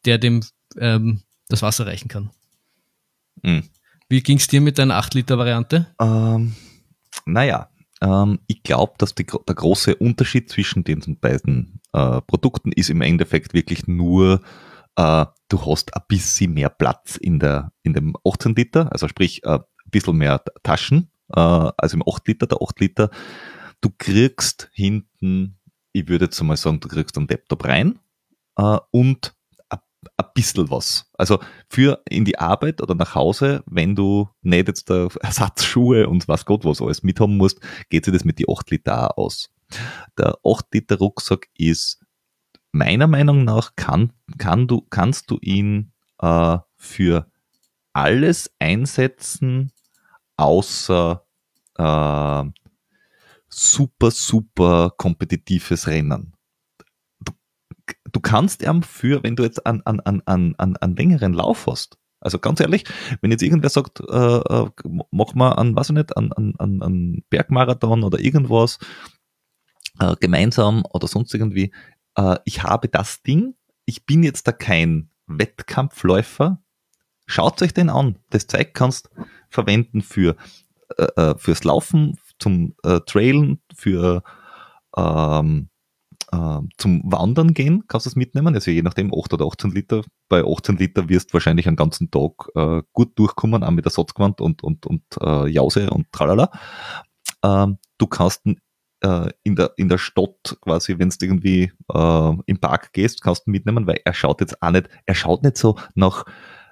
der 0.05 0.19
dem 0.19 0.43
ähm, 0.79 1.23
das 1.49 1.63
Wasser 1.63 1.87
reichen 1.87 2.09
kann. 2.09 2.31
Mhm. 3.43 3.65
Wie 4.09 4.23
ging 4.23 4.39
es 4.39 4.47
dir 4.47 4.61
mit 4.61 4.79
deiner 4.79 5.01
8-Liter-Variante? 5.01 5.87
Ähm, 6.01 6.55
naja, 7.27 7.69
ähm, 8.01 8.39
ich 8.47 8.63
glaube, 8.63 8.95
dass 8.99 9.15
die, 9.15 9.25
der 9.27 9.55
große 9.55 9.97
Unterschied 9.97 10.51
zwischen 10.51 10.85
den 10.85 11.19
beiden 11.19 11.81
äh, 11.93 12.21
Produkten 12.23 12.73
ist 12.73 12.91
im 12.91 13.01
Endeffekt 13.01 13.55
wirklich 13.55 13.87
nur, 13.87 14.41
äh, 14.97 15.27
du 15.49 15.67
hast 15.67 15.95
ein 15.95 16.03
bisschen 16.09 16.55
mehr 16.55 16.71
Platz 16.71 17.17
in, 17.17 17.39
der, 17.39 17.73
in 17.83 17.95
dem 17.95 18.17
18 18.25 18.55
Liter, 18.55 18.93
also 18.93 19.09
sprich 19.09 19.45
äh, 19.45 19.59
ein 19.59 19.91
bisschen 19.91 20.17
mehr 20.17 20.43
Taschen, 20.63 21.11
äh, 21.31 21.41
also 21.41 21.97
im 21.97 22.05
8 22.07 22.27
Liter, 22.29 22.47
der 22.47 22.59
8 22.63 22.81
Liter. 22.81 23.11
Du 23.81 23.91
kriegst 23.97 24.71
hinten, 24.73 25.59
ich 25.93 26.09
würde 26.09 26.27
jetzt 26.27 26.43
mal 26.43 26.57
sagen, 26.57 26.81
du 26.81 26.89
kriegst 26.89 27.17
einen 27.17 27.29
Laptop 27.29 27.65
rein 27.65 27.99
äh, 28.57 28.79
und 28.91 29.35
ein 30.17 30.27
bisschen 30.35 30.71
was. 30.71 31.11
Also 31.15 31.41
für 31.69 32.03
in 32.09 32.25
die 32.25 32.39
Arbeit 32.39 32.83
oder 32.83 32.95
nach 32.95 33.15
Hause, 33.15 33.63
wenn 33.67 33.95
du 33.95 34.29
nicht 34.43 34.69
jetzt 34.69 34.89
der 34.91 35.09
Ersatzschuhe 35.21 36.09
und 36.09 36.29
was 36.29 36.45
Gott 36.45 36.65
was 36.65 36.81
alles 36.81 37.03
mithaben 37.03 37.37
musst, 37.37 37.61
geht 37.91 38.05
sich 38.05 38.15
das 38.15 38.25
mit 38.25 38.39
die 38.39 38.49
8 38.49 38.71
Liter 38.71 39.11
auch 39.11 39.25
aus. 39.25 39.51
Der 40.19 40.37
8 40.45 40.67
Liter 40.73 40.99
Rucksack 40.99 41.49
ist 41.57 42.04
meiner 42.75 43.07
Meinung 43.07 43.45
nach 43.45 43.77
kann, 43.77 44.13
kann 44.37 44.67
du, 44.67 44.83
kannst 44.83 45.31
du 45.31 45.39
ihn 45.41 45.93
äh, 46.19 46.59
für 46.77 47.31
alles 47.93 48.53
einsetzen, 48.59 49.73
außer 50.37 51.25
äh, 51.79 52.45
super, 53.49 54.11
super 54.11 54.91
kompetitives 54.97 55.87
Rennen. 55.87 56.35
Du 58.13 58.21
kannst 58.21 58.63
ihm 58.63 58.83
für, 58.83 59.23
wenn 59.23 59.37
du 59.37 59.45
jetzt 59.45 59.65
an, 59.67 59.83
an, 59.85 60.01
an, 60.01 60.23
an, 60.57 60.77
an 60.77 60.97
längeren 60.97 61.33
Lauf 61.33 61.67
hast, 61.67 61.99
also 62.21 62.39
ganz 62.39 62.59
ehrlich, 62.61 62.85
wenn 63.21 63.31
jetzt 63.31 63.43
irgendwer 63.43 63.71
sagt, 63.71 64.01
äh, 64.01 64.39
äh, 64.39 64.71
mach 65.11 65.35
mal 65.35 65.53
an, 65.53 65.77
was 65.77 65.91
ich 65.91 65.95
nicht, 65.95 66.17
an, 66.17 66.33
an, 66.33 66.55
an 66.59 67.23
Bergmarathon 67.29 68.03
oder 68.03 68.19
irgendwas 68.19 68.79
äh, 70.01 70.17
gemeinsam 70.19 70.85
oder 70.93 71.07
sonst 71.07 71.35
irgendwie, 71.35 71.73
äh, 72.17 72.37
ich 72.45 72.63
habe 72.63 72.89
das 72.89 73.23
Ding, 73.23 73.55
ich 73.85 74.07
bin 74.07 74.23
jetzt 74.23 74.47
da 74.47 74.53
kein 74.53 75.11
Wettkampfläufer, 75.27 76.63
schaut 77.27 77.63
euch 77.63 77.75
den 77.75 77.91
an. 77.91 78.19
Das 78.31 78.47
Zeug 78.47 78.75
kannst 78.75 79.11
verwenden 79.49 80.03
für 80.03 80.37
äh, 80.99 81.05
äh 81.17 81.35
fürs 81.39 81.65
Laufen, 81.65 82.19
zum 82.39 82.75
äh, 82.83 83.01
Trailen, 83.01 83.61
für 83.75 84.23
ähm, 84.97 85.69
äh, 86.33 86.61
zum 86.79 87.03
Wandern 87.05 87.55
gehen, 87.55 87.85
kannst 87.89 88.07
du 88.07 88.11
es 88.11 88.17
mitnehmen. 88.17 88.55
Also 88.55 88.71
je 88.71 88.83
nachdem 88.83 89.13
8 89.15 89.35
oder 89.35 89.47
18 89.47 89.71
Liter. 89.71 90.03
Bei 90.29 90.43
18 90.45 90.77
Liter 90.77 91.09
wirst 91.09 91.31
du 91.31 91.35
wahrscheinlich 91.35 91.67
einen 91.67 91.77
ganzen 91.77 92.11
Tag 92.11 92.49
äh, 92.55 92.83
gut 92.93 93.19
durchkommen, 93.19 93.63
auch 93.63 93.71
mit 93.71 93.85
Ersatzgewand 93.85 94.41
und, 94.41 94.63
und, 94.63 94.87
und 94.87 95.03
äh, 95.21 95.49
Jause 95.49 95.91
und 95.91 96.11
tralala. 96.13 96.51
Ähm, 97.45 97.79
du 97.99 98.07
kannst 98.07 98.43
äh, 99.05 99.31
in, 99.43 99.55
der, 99.55 99.73
in 99.77 99.89
der 99.89 99.99
Stadt 99.99 100.57
quasi, 100.63 100.99
wenn 100.99 101.11
du 101.11 101.17
irgendwie 101.21 101.73
äh, 101.93 102.33
im 102.47 102.59
Park 102.59 102.93
gehst, 102.93 103.23
kannst 103.23 103.47
du 103.47 103.51
mitnehmen, 103.51 103.87
weil 103.87 104.01
er 104.05 104.15
schaut 104.15 104.41
jetzt 104.41 104.61
auch 104.63 104.71
nicht, 104.71 104.89
er 105.07 105.15
schaut 105.15 105.43
nicht 105.43 105.59
so 105.59 105.79
nach 105.95 106.25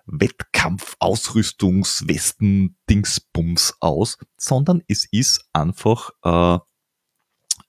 Wettkampf, 0.06 0.96
Ausrüstungswesten, 0.98 2.76
Dingsbums 2.88 3.74
aus, 3.80 4.18
sondern 4.36 4.82
es 4.88 5.06
ist 5.12 5.44
einfach 5.52 6.10
äh, 6.24 6.58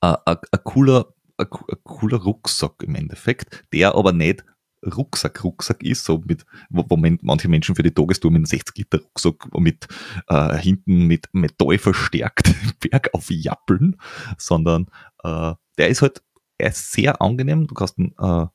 ein 0.02 0.38
cooler 0.64 1.14
ein, 1.38 1.48
cooler 1.84 2.18
Rucksack 2.18 2.84
im 2.84 2.96
Endeffekt, 2.96 3.64
der 3.74 3.96
aber 3.96 4.14
nicht 4.14 4.46
Rucksack, 4.86 5.44
Rucksack 5.44 5.84
ist, 5.84 6.06
so 6.06 6.22
mit, 6.26 6.46
wo, 6.70 6.86
wo 6.88 6.98
manche 6.98 7.48
Menschen 7.48 7.76
für 7.76 7.84
die 7.84 7.92
Tagestour 7.92 8.32
mit 8.32 8.40
einem 8.40 8.46
60 8.46 8.78
Liter 8.78 9.00
Rucksack 9.02 9.60
mit 9.60 9.88
äh, 10.28 10.58
hinten 10.58 11.08
mit 11.08 11.28
Metall 11.34 11.78
verstärkt 11.78 12.54
Berg 12.80 13.10
auf 13.14 13.30
Jappeln, 13.30 13.98
sondern 14.38 14.88
äh, 15.24 15.54
der 15.78 15.88
ist 15.90 16.02
halt, 16.02 16.22
er 16.58 16.70
ist 16.70 16.92
sehr 16.92 17.22
angenehm, 17.22 17.68
du 17.68 17.74
kannst 17.74 17.98
ihn 17.98 18.14
äh, 18.20 18.46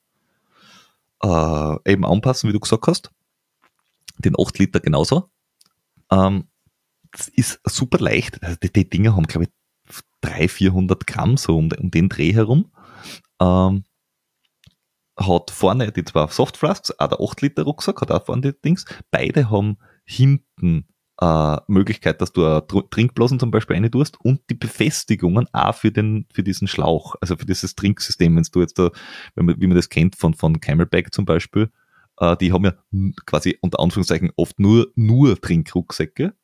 äh, 1.22 1.76
eben 1.90 2.04
anpassen, 2.04 2.48
wie 2.48 2.52
du 2.52 2.60
gesagt 2.60 2.86
hast. 2.86 3.10
Den 4.18 4.34
8 4.38 4.58
Liter 4.58 4.80
genauso. 4.80 5.30
Ähm, 6.10 6.48
das 7.12 7.28
ist 7.28 7.60
super 7.64 7.98
leicht. 7.98 8.42
Also 8.42 8.56
die, 8.62 8.72
die 8.72 8.88
Dinger 8.88 9.16
haben, 9.16 9.26
glaube 9.26 9.44
ich, 9.44 9.50
300, 10.20 10.50
400 10.50 11.06
Gramm, 11.06 11.36
so 11.36 11.56
um, 11.56 11.70
um 11.78 11.90
den 11.90 12.08
Dreh 12.08 12.32
herum. 12.32 12.70
Ähm, 13.40 13.84
hat 15.18 15.50
vorne 15.50 15.92
die 15.92 16.04
zwei 16.04 16.26
Softflasks, 16.26 16.92
auch 16.98 17.08
der 17.08 17.20
8 17.20 17.42
Liter 17.42 17.62
Rucksack 17.64 18.00
hat 18.00 18.10
auch 18.10 18.24
vorne 18.24 18.52
die 18.52 18.60
Dings. 18.60 18.84
Beide 19.10 19.50
haben 19.50 19.78
hinten 20.04 20.86
äh, 21.20 21.56
Möglichkeit, 21.66 22.20
dass 22.20 22.32
du 22.32 22.60
Trinkblasen 22.60 23.40
zum 23.40 23.50
Beispiel 23.50 23.76
eine 23.76 23.90
tust 23.90 24.20
und 24.20 24.40
die 24.50 24.54
Befestigungen 24.54 25.46
auch 25.52 25.74
für 25.74 25.90
den, 25.90 26.26
für 26.32 26.42
diesen 26.42 26.68
Schlauch, 26.68 27.16
also 27.20 27.36
für 27.36 27.46
dieses 27.46 27.74
Trinksystem, 27.74 28.36
wenn 28.36 28.46
du 28.50 28.60
jetzt 28.60 28.78
da, 28.78 28.90
wenn 29.34 29.46
man, 29.46 29.60
wie 29.60 29.66
man 29.66 29.76
das 29.76 29.88
kennt 29.88 30.16
von, 30.16 30.34
von 30.34 30.60
Camelback 30.60 31.12
zum 31.12 31.24
Beispiel, 31.24 31.70
äh, 32.18 32.36
die 32.36 32.52
haben 32.52 32.64
ja 32.64 32.74
quasi 33.26 33.58
unter 33.60 33.80
Anführungszeichen 33.80 34.30
oft 34.36 34.60
nur, 34.60 34.92
nur 34.94 35.40
Trinkrucksäcke, 35.40 36.34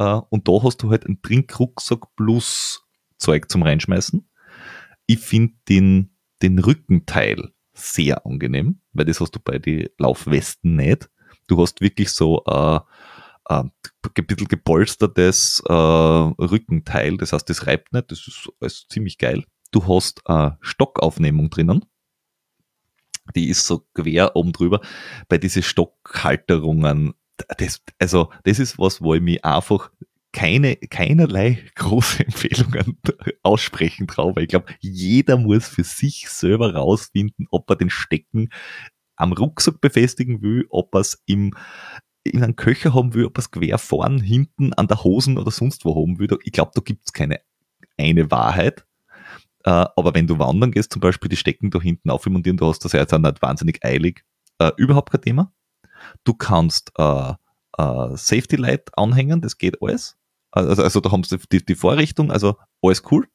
äh, 0.00 0.20
und 0.30 0.48
da 0.48 0.62
hast 0.62 0.78
du 0.78 0.90
halt 0.90 1.06
einen 1.06 1.20
Trinkrucksack 1.22 2.14
plus 2.16 2.86
Zeug 3.18 3.50
zum 3.50 3.62
Reinschmeißen. 3.62 4.28
Ich 5.06 5.18
finde 5.18 5.54
den, 5.68 6.16
den 6.42 6.58
Rückenteil 6.58 7.50
sehr 7.80 8.24
angenehm, 8.26 8.80
weil 8.92 9.06
das 9.06 9.20
hast 9.20 9.34
du 9.34 9.40
bei 9.40 9.58
den 9.58 9.88
Laufwesten 9.98 10.76
nicht. 10.76 11.10
Du 11.46 11.60
hast 11.60 11.80
wirklich 11.80 12.10
so 12.10 12.44
äh, 12.46 12.80
äh, 13.50 13.64
ein 13.64 14.26
bisschen 14.26 14.48
gepolstertes 14.48 15.62
äh, 15.68 15.72
Rückenteil, 15.72 17.16
das 17.16 17.32
heißt, 17.32 17.48
das 17.48 17.66
reibt 17.66 17.92
nicht, 17.92 18.10
das 18.10 18.26
ist, 18.26 18.48
ist 18.60 18.90
ziemlich 18.90 19.18
geil. 19.18 19.44
Du 19.72 19.86
hast 19.86 20.22
äh, 20.26 20.50
Stockaufnehmung 20.60 21.50
drinnen, 21.50 21.84
die 23.34 23.48
ist 23.48 23.66
so 23.66 23.86
quer 23.94 24.36
oben 24.36 24.52
drüber. 24.52 24.80
Bei 25.28 25.38
diesen 25.38 25.62
Stockhalterungen, 25.62 27.14
das, 27.58 27.82
also 27.98 28.30
das 28.44 28.58
ist 28.58 28.78
was, 28.78 29.00
wo 29.00 29.14
ich 29.14 29.22
mich 29.22 29.44
einfach 29.44 29.90
keine, 30.32 30.76
keinerlei 30.76 31.58
große 31.74 32.24
Empfehlungen 32.24 32.98
aussprechen 33.42 34.06
traue, 34.06 34.42
ich 34.42 34.48
glaube, 34.48 34.72
jeder 34.80 35.36
muss 35.36 35.68
für 35.68 35.84
sich 35.84 36.28
selber 36.28 36.74
rausfinden, 36.74 37.46
ob 37.50 37.68
er 37.70 37.76
den 37.76 37.90
Stecken 37.90 38.50
am 39.16 39.32
Rucksack 39.32 39.80
befestigen 39.80 40.42
will, 40.42 40.66
ob 40.70 40.94
er 40.94 41.00
es 41.00 41.22
in 41.26 41.54
einen 42.26 42.56
Köcher 42.56 42.94
haben 42.94 43.14
will, 43.14 43.26
ob 43.26 43.38
er 43.38 43.40
es 43.40 43.50
quer 43.50 43.78
vorn, 43.78 44.20
hinten, 44.20 44.72
an 44.74 44.88
der 44.88 45.04
Hosen 45.04 45.38
oder 45.38 45.50
sonst 45.50 45.84
wo 45.84 45.94
haben 45.94 46.18
will. 46.18 46.28
Ich 46.44 46.52
glaube, 46.52 46.72
da 46.74 46.80
gibt 46.80 47.06
es 47.06 47.12
keine 47.12 47.40
eine 48.00 48.30
Wahrheit. 48.30 48.84
Äh, 49.64 49.70
aber 49.70 50.14
wenn 50.14 50.26
du 50.26 50.38
wandern 50.38 50.72
gehst, 50.72 50.92
zum 50.92 51.00
Beispiel 51.00 51.28
die 51.28 51.36
Stecken 51.36 51.70
da 51.70 51.80
hinten 51.80 52.10
aufmontieren, 52.10 52.56
du 52.56 52.66
hast 52.66 52.84
das 52.84 52.92
ja 52.92 53.00
jetzt 53.00 53.12
auch 53.12 53.18
nicht 53.18 53.42
wahnsinnig 53.42 53.84
eilig, 53.84 54.24
äh, 54.58 54.70
überhaupt 54.76 55.12
kein 55.12 55.20
Thema. 55.20 55.52
Du 56.24 56.34
kannst 56.34 56.92
äh, 56.96 57.34
Safety 57.78 58.56
Light 58.56 58.90
anhängen, 58.96 59.40
das 59.40 59.56
geht 59.56 59.82
alles. 59.82 60.18
Also, 60.50 60.82
also 60.82 61.00
da 61.00 61.12
haben 61.12 61.24
sie 61.24 61.38
die, 61.52 61.64
die 61.64 61.74
Vorrichtung, 61.74 62.30
also 62.30 62.56
alles 62.82 63.02
cool. 63.10 63.28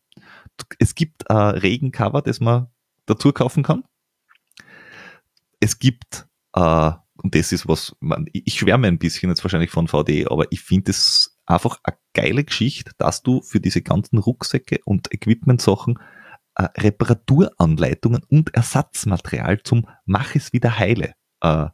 Es 0.80 0.96
gibt 0.96 1.30
ein 1.30 1.56
Regencover, 1.56 2.22
das 2.22 2.40
man 2.40 2.68
dazu 3.06 3.32
kaufen 3.32 3.64
kann. 3.64 3.84
Es 5.60 5.80
gibt, 5.80 6.28
äh, 6.54 6.92
und 7.22 7.36
das 7.36 7.52
ist 7.52 7.68
was, 7.68 7.96
man, 8.00 8.28
ich 8.32 8.60
schwärme 8.60 8.88
ein 8.88 9.00
bisschen 9.00 9.30
jetzt 9.30 9.44
wahrscheinlich 9.44 9.72
von 9.72 9.88
VD, 9.88 10.28
aber 10.30 10.52
ich 10.52 10.62
finde 10.62 10.92
es 10.92 11.38
einfach 11.46 11.80
eine 11.84 11.98
geile 12.14 12.44
Geschichte, 12.44 12.92
dass 12.98 13.24
du 13.24 13.42
für 13.42 13.60
diese 13.60 13.82
ganzen 13.82 14.18
Rucksäcke 14.18 14.80
und 14.86 15.14
Equipment-Sachen 15.14 16.00
äh, 16.56 16.64
Reparaturanleitungen 16.78 18.24
und 18.30 18.54
Ersatzmaterial 18.54 19.62
zum 19.64 19.88
Mach 20.06 20.36
es 20.36 20.54
wieder 20.54 20.78
heile 20.78 21.14
äh, 21.42 21.68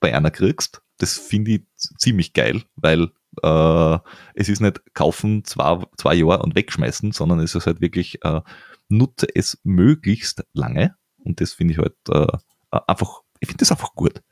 bei 0.00 0.16
einer 0.16 0.30
kriegst. 0.30 0.82
Das 0.98 1.16
finde 1.16 1.52
ich 1.52 1.62
ziemlich 1.98 2.32
geil, 2.32 2.64
weil 2.76 3.10
äh, 3.42 3.98
es 4.34 4.48
ist 4.48 4.60
nicht 4.60 4.94
kaufen 4.94 5.44
zwei, 5.44 5.84
zwei 5.96 6.14
Jahre 6.14 6.42
und 6.42 6.54
wegschmeißen, 6.54 7.12
sondern 7.12 7.40
es 7.40 7.54
ist 7.54 7.66
halt 7.66 7.80
wirklich, 7.80 8.24
äh, 8.24 8.40
nutze 8.88 9.26
es 9.34 9.58
möglichst 9.64 10.44
lange. 10.52 10.96
Und 11.24 11.40
das 11.40 11.52
finde 11.52 11.74
ich 11.74 11.78
halt 11.78 11.96
äh, 12.08 12.38
einfach, 12.86 13.22
ich 13.40 13.48
finde 13.48 13.60
das 13.60 13.70
einfach 13.70 13.94
gut. 13.94 14.22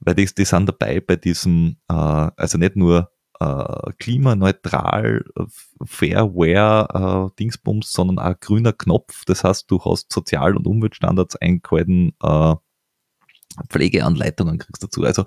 Weil 0.00 0.14
die, 0.14 0.26
die 0.26 0.44
sind 0.44 0.68
dabei 0.68 1.00
bei 1.00 1.16
diesem, 1.16 1.76
äh, 1.88 1.94
also 1.94 2.58
nicht 2.58 2.76
nur 2.76 3.10
äh, 3.40 3.92
klimaneutral, 3.98 5.24
äh, 5.36 5.44
Fairware, 5.84 7.30
äh, 7.30 7.36
Dingsbums, 7.38 7.92
sondern 7.92 8.18
auch 8.18 8.38
grüner 8.40 8.72
Knopf. 8.72 9.24
Das 9.26 9.44
heißt, 9.44 9.70
du 9.70 9.84
hast 9.84 10.12
Sozial- 10.12 10.56
und 10.56 10.66
Umweltstandards 10.66 11.36
eingehalten, 11.36 12.14
äh, 12.22 12.54
Pflegeanleitungen 13.68 14.58
kriegst 14.58 14.82
dazu. 14.82 15.04
Also 15.04 15.26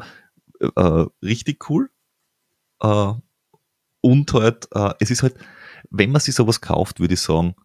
äh, 0.59 1.05
richtig 1.23 1.69
cool. 1.69 1.89
Äh, 2.81 3.13
und 4.01 4.33
halt, 4.33 4.67
äh, 4.73 4.93
es 4.99 5.09
ist 5.09 5.23
halt, 5.23 5.35
wenn 5.89 6.11
man 6.11 6.21
sich 6.21 6.35
sowas 6.35 6.61
kauft, 6.61 6.99
würde 6.99 7.15
ich 7.15 7.21
sagen, 7.21 7.55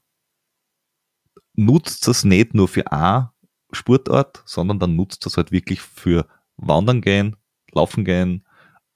nutzt 1.55 2.09
es 2.09 2.25
nicht 2.25 2.55
nur 2.55 2.69
für 2.69 2.91
ein 2.91 3.29
Sportart, 3.73 4.43
sondern 4.47 4.79
dann 4.79 4.97
nutzt 4.97 5.27
es 5.27 5.37
halt 5.37 5.53
wirklich 5.53 5.81
für 5.81 6.27
Wandern 6.57 7.01
gehen, 7.01 7.37
Laufen 7.73 8.05
gehen, 8.05 8.45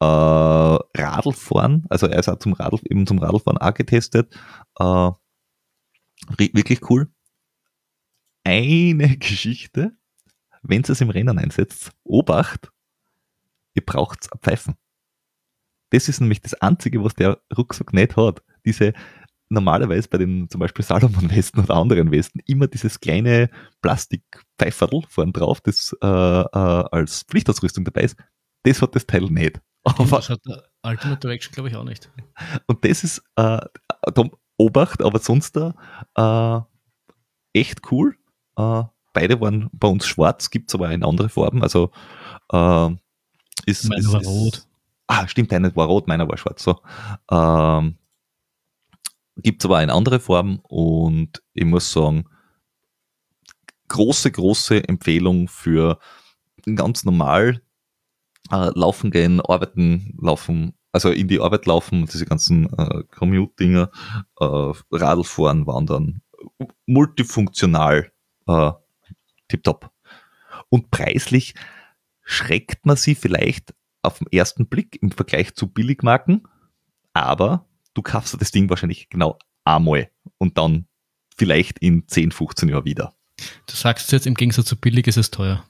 äh, 0.01 0.05
Radlfahren. 0.05 1.87
Also 1.89 2.07
er 2.07 2.19
ist 2.19 2.29
auch 2.29 2.39
zum 2.39 2.55
Radl, 2.55 2.81
eben 2.85 3.07
zum 3.07 3.19
Radlfahren 3.19 3.59
auch 3.59 3.75
getestet. 3.75 4.35
Äh, 4.79 5.11
wirklich 6.39 6.91
cool. 6.91 7.13
Eine 8.45 9.17
Geschichte, 9.19 9.97
wenn 10.63 10.83
es 10.83 11.01
im 11.01 11.11
Rennen 11.11 11.39
einsetzt, 11.39 11.93
Obacht, 12.05 12.71
ihr 13.75 13.85
braucht 13.85 14.29
Pfeifen. 14.41 14.75
Das 15.91 16.09
ist 16.09 16.21
nämlich 16.21 16.41
das 16.41 16.55
Einzige, 16.55 17.05
was 17.05 17.15
der 17.15 17.39
Rucksack 17.57 17.93
nicht 17.93 18.17
hat. 18.17 18.43
Diese 18.65 18.93
normalerweise 19.49 20.09
bei 20.09 20.19
den 20.19 20.49
zum 20.49 20.61
Beispiel 20.61 20.85
Salomon-Westen 20.85 21.61
oder 21.61 21.75
anderen 21.75 22.11
Westen 22.11 22.41
immer 22.47 22.67
dieses 22.67 23.01
kleine 23.01 23.51
Plastikpfeiferl 23.83 25.03
vorn 25.09 25.33
drauf, 25.33 25.61
das 25.61 25.97
äh, 26.03 26.07
äh, 26.07 26.49
als 26.51 27.23
Pflichtausrüstung 27.23 27.85
dabei 27.85 28.03
ist. 28.03 28.17
Das 28.65 28.83
hat 28.83 28.95
das 28.95 29.07
Teil 29.07 29.25
nicht. 29.25 29.61
Aber 29.85 30.17
das 30.17 30.31
hat 30.31 30.41
der 30.47 30.65
Ultimate 30.83 31.21
Direction, 31.21 31.53
glaube 31.53 31.69
ich, 31.69 31.77
auch 31.77 31.85
nicht. 31.85 32.11
Und 32.67 32.85
das 32.85 33.05
ist 33.05 33.23
äh, 33.37 33.61
Obacht, 34.57 35.03
aber 35.03 35.19
sonst 35.19 35.57
da 35.57 36.67
äh, 37.55 37.59
echt 37.61 37.91
cool. 37.91 38.17
Äh, 38.57 38.85
beide 39.13 39.41
waren 39.41 39.69
bei 39.73 39.89
uns 39.89 40.07
schwarz, 40.07 40.51
gibt 40.51 40.71
es 40.71 40.75
aber 40.75 40.91
in 40.91 41.05
andere 41.05 41.29
Farben. 41.29 41.63
Also 41.63 41.91
äh, 42.53 42.91
ist. 43.67 43.89
Meiner 43.89 44.13
war 44.13 44.23
rot. 44.23 44.67
Ah, 45.07 45.29
stimmt, 45.29 45.53
deine 45.53 45.75
war 45.77 45.87
rot, 45.87 46.09
meiner 46.09 46.29
war 46.29 46.39
schwarz. 46.39 46.63
So. 46.63 46.81
Ähm, 47.31 47.99
gibt 49.37 49.63
es 49.63 49.67
aber 49.67 49.83
in 49.83 49.91
andere 49.91 50.21
Farben 50.21 50.61
und 50.63 51.43
ich 51.53 51.65
muss 51.65 51.93
sagen, 51.93 52.25
große, 53.89 54.31
große 54.31 54.89
Empfehlung 54.89 55.49
für 55.49 55.99
ganz 56.75 57.05
normal 57.05 57.63
äh, 58.51 58.71
laufen 58.75 59.11
gehen, 59.11 59.41
arbeiten, 59.41 60.17
laufen, 60.21 60.75
also 60.93 61.11
in 61.11 61.29
die 61.29 61.41
Arbeit 61.41 61.67
laufen, 61.67 62.07
diese 62.07 62.25
ganzen 62.25 62.73
äh, 62.79 63.03
Commute-Dinger, 63.11 63.91
äh, 64.41 64.73
Radl 64.93 65.25
fahren, 65.25 65.67
wandern, 65.67 66.23
multifunktional, 66.87 68.13
äh, 68.47 68.73
tipptopp. 69.49 69.91
Und 70.69 70.91
preislich 70.91 71.55
schreckt 72.23 72.87
man 72.87 72.97
sie 72.97 73.15
vielleicht 73.15 73.75
auf 74.05 74.19
den 74.19 74.27
ersten 74.31 74.67
Blick 74.67 75.01
im 75.03 75.11
Vergleich 75.11 75.55
zu 75.55 75.67
Billigmarken, 75.67 76.47
aber 77.13 77.67
du 77.95 78.03
kaufst 78.03 78.41
das 78.41 78.51
Ding 78.51 78.69
wahrscheinlich 78.71 79.09
genau 79.09 79.39
einmal 79.65 80.11
und 80.39 80.59
dann 80.59 80.87
vielleicht 81.37 81.79
in 81.79 82.07
10, 82.07 82.33
15 82.33 82.69
Jahren 82.69 82.85
wieder. 82.85 83.15
Du 83.67 83.75
sagst 83.75 84.13
jetzt 84.13 84.27
im 84.27 84.35
Gegensatz 84.35 84.67
zu 84.67 84.77
billig 84.77 85.07
ist 85.07 85.17
es 85.17 85.31
teuer. 85.31 85.65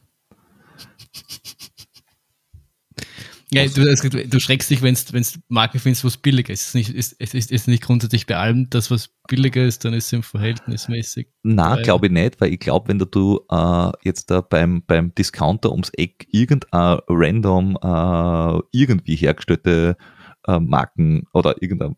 Ja, 3.54 3.66
du, 3.66 4.28
du, 4.28 4.40
schreckst 4.40 4.70
dich, 4.70 4.82
wenn 4.82 4.94
du 4.94 5.22
Marken 5.48 5.78
findest, 5.78 6.04
was 6.04 6.16
billiger 6.16 6.52
ist. 6.52 6.60
Es 6.62 6.66
ist, 6.68 6.74
nicht, 6.74 6.90
ist, 6.90 7.12
ist, 7.34 7.50
ist 7.50 7.68
nicht 7.68 7.82
grundsätzlich 7.82 8.26
bei 8.26 8.36
allem, 8.36 8.68
dass 8.70 8.90
was 8.90 9.10
billiger 9.28 9.64
ist, 9.64 9.84
dann 9.84 9.94
ist 9.94 10.06
es 10.06 10.12
im 10.12 10.22
verhältnismäßig. 10.22 11.28
Na, 11.42 11.76
glaube 11.76 12.06
ich 12.06 12.12
nicht, 12.12 12.40
weil 12.40 12.52
ich 12.52 12.60
glaube, 12.60 12.88
wenn 12.88 12.98
du 12.98 13.40
äh, 13.50 13.92
jetzt 14.02 14.30
da 14.30 14.40
beim, 14.40 14.82
beim 14.86 15.14
Discounter 15.14 15.70
ums 15.70 15.90
Eck 15.90 16.26
irgendein 16.30 16.98
random 17.08 17.78
äh, 17.82 18.62
irgendwie 18.72 19.16
hergestellte 19.16 19.96
äh, 20.46 20.58
Marken 20.58 21.24
oder 21.32 21.54
irgendein 21.60 21.96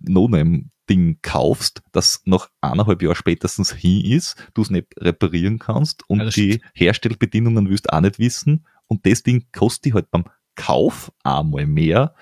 No-Name-Ding 0.00 1.18
kaufst, 1.22 1.82
das 1.92 2.22
noch 2.24 2.48
eineinhalb 2.60 3.02
Jahre 3.02 3.16
spätestens 3.16 3.72
hin 3.72 4.04
ist, 4.04 4.36
du 4.54 4.62
es 4.62 4.70
nicht 4.70 4.88
reparieren 4.98 5.58
kannst 5.58 6.08
und 6.08 6.20
ja, 6.20 6.24
die 6.26 6.52
stimmt. 6.52 6.64
Herstellbedingungen 6.74 7.68
willst 7.68 7.92
auch 7.92 8.00
nicht 8.00 8.18
wissen 8.18 8.66
und 8.86 9.06
das 9.06 9.22
Ding 9.22 9.46
kostet 9.52 9.86
dich 9.86 9.94
halt 9.94 10.10
beim 10.10 10.24
Kauf 10.56 11.12
einmal 11.22 11.66
mehr. 11.66 12.14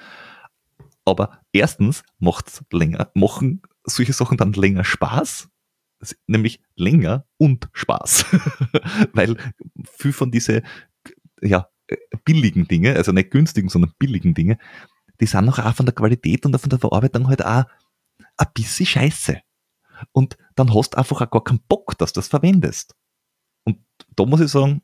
Aber 1.05 1.40
erstens 1.52 2.02
macht's 2.19 2.65
länger, 2.73 3.11
machen 3.15 3.62
solche 3.85 4.12
Sachen 4.12 4.36
dann 4.36 4.52
länger 4.52 4.85
Spaß, 4.85 5.48
nämlich 6.27 6.61
länger 6.77 7.27
und 7.36 7.69
Spaß. 7.73 8.27
Weil 9.12 9.36
viel 9.85 10.12
von 10.12 10.31
diese 10.31 10.62
ja, 11.40 11.69
billigen 12.24 12.66
Dinge, 12.66 12.97
also 12.97 13.12
nicht 13.12 13.31
günstigen, 13.31 13.69
sondern 13.69 13.93
billigen 13.98 14.35
Dinge, 14.35 14.59
die 15.20 15.27
sind 15.27 15.48
auch, 15.48 15.59
auch 15.59 15.74
von 15.74 15.86
der 15.86 15.94
Qualität 15.94 16.44
und 16.47 16.59
von 16.59 16.70
der 16.70 16.78
Verarbeitung 16.78 17.28
halt 17.28 17.44
auch 17.44 17.65
ein 18.36 18.47
bisschen 18.55 18.86
scheiße. 18.86 19.40
Und 20.12 20.36
dann 20.56 20.74
hast 20.74 20.94
du 20.94 20.98
einfach 20.98 21.20
auch 21.20 21.31
gar 21.31 21.44
keinen 21.44 21.62
Bock, 21.69 21.97
dass 21.98 22.12
du 22.12 22.19
das 22.19 22.28
verwendest. 22.28 22.94
Und 23.65 23.78
da 24.16 24.24
muss 24.27 24.40
ich 24.40 24.51
sagen, 24.51 24.81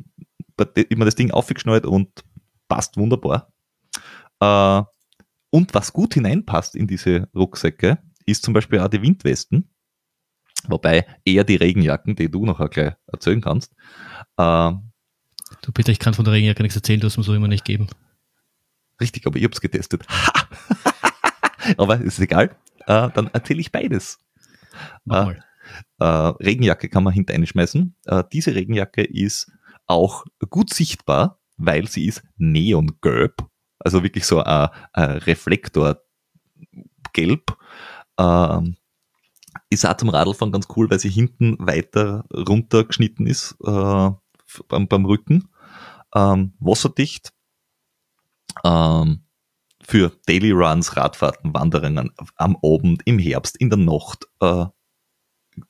immer 0.89 1.05
das 1.05 1.15
Ding 1.15 1.31
aufgeschnallt 1.31 1.87
und 1.87 2.25
passt 2.71 2.97
wunderbar. 2.97 3.53
Äh, 4.41 4.83
und 5.51 5.75
was 5.75 5.93
gut 5.93 6.15
hineinpasst 6.15 6.75
in 6.75 6.87
diese 6.87 7.29
Rucksäcke, 7.35 7.99
ist 8.25 8.45
zum 8.45 8.55
Beispiel 8.55 8.79
auch 8.79 8.89
die 8.89 9.03
Windwesten. 9.03 9.69
Wobei 10.69 11.07
eher 11.25 11.45
die 11.45 11.57
Regenjacken, 11.57 12.17
die 12.17 12.31
du 12.31 12.47
noch 12.47 12.59
gleich 12.71 12.95
erzählen 13.07 13.41
kannst. 13.41 13.75
Äh, 14.37 14.73
du 15.63 15.73
bitte, 15.75 15.93
ich 15.93 15.99
kann 15.99 16.15
von 16.15 16.25
der 16.25 16.33
Regenjacke 16.33 16.63
nichts 16.63 16.77
erzählen, 16.77 17.01
du 17.01 17.07
hast 17.07 17.17
mir 17.19 17.25
so 17.25 17.35
immer 17.35 17.49
nicht 17.49 17.65
geben. 17.65 17.89
Richtig, 19.01 19.27
aber 19.27 19.37
ich 19.37 19.45
habe 19.45 19.53
es 19.53 19.61
getestet. 19.61 20.07
aber 21.77 22.01
ist 22.01 22.21
egal. 22.21 22.57
Äh, 22.87 23.11
dann 23.11 23.29
erzähle 23.33 23.61
ich 23.61 23.73
beides. 23.73 24.19
Äh, 25.09 25.35
äh, 25.99 26.05
Regenjacke 26.05 26.89
kann 26.89 27.03
man 27.03 27.15
hinter 27.15 27.35
einschmeißen. 27.35 27.97
Äh, 28.07 28.25
diese 28.33 28.55
Regenjacke 28.55 29.03
ist 29.03 29.51
auch 29.87 30.25
gut 30.51 30.73
sichtbar 30.73 31.40
weil 31.61 31.87
sie 31.87 32.07
ist 32.07 32.23
neongelb, 32.39 33.47
also 33.79 34.03
wirklich 34.03 34.25
so 34.25 34.43
ein, 34.43 34.69
ein 34.93 35.11
Reflektorgelb. 35.19 36.01
Ähm, 38.19 38.77
ist 39.69 39.87
auch 39.87 39.97
zum 39.97 40.09
Radlfahren 40.09 40.53
ganz 40.53 40.67
cool, 40.77 40.91
weil 40.91 41.01
sie 41.01 41.11
hinten 41.11 41.57
weiter 41.59 42.25
runtergeschnitten 42.33 43.27
ist 43.27 43.57
äh, 43.65 44.11
beim, 44.69 44.89
beim, 44.89 45.05
Rücken. 45.05 45.49
Ähm, 46.15 46.55
wasserdicht. 46.59 47.33
Ähm, 48.65 49.25
für 49.83 50.13
Daily 50.27 50.53
Runs, 50.53 50.97
Radfahrten, 50.97 51.55
Wanderungen 51.55 52.11
am 52.37 52.57
Abend, 52.63 53.03
im 53.07 53.19
Herbst, 53.19 53.57
in 53.57 53.71
der 53.71 53.79
Nacht. 53.79 54.27
Äh, 54.41 54.67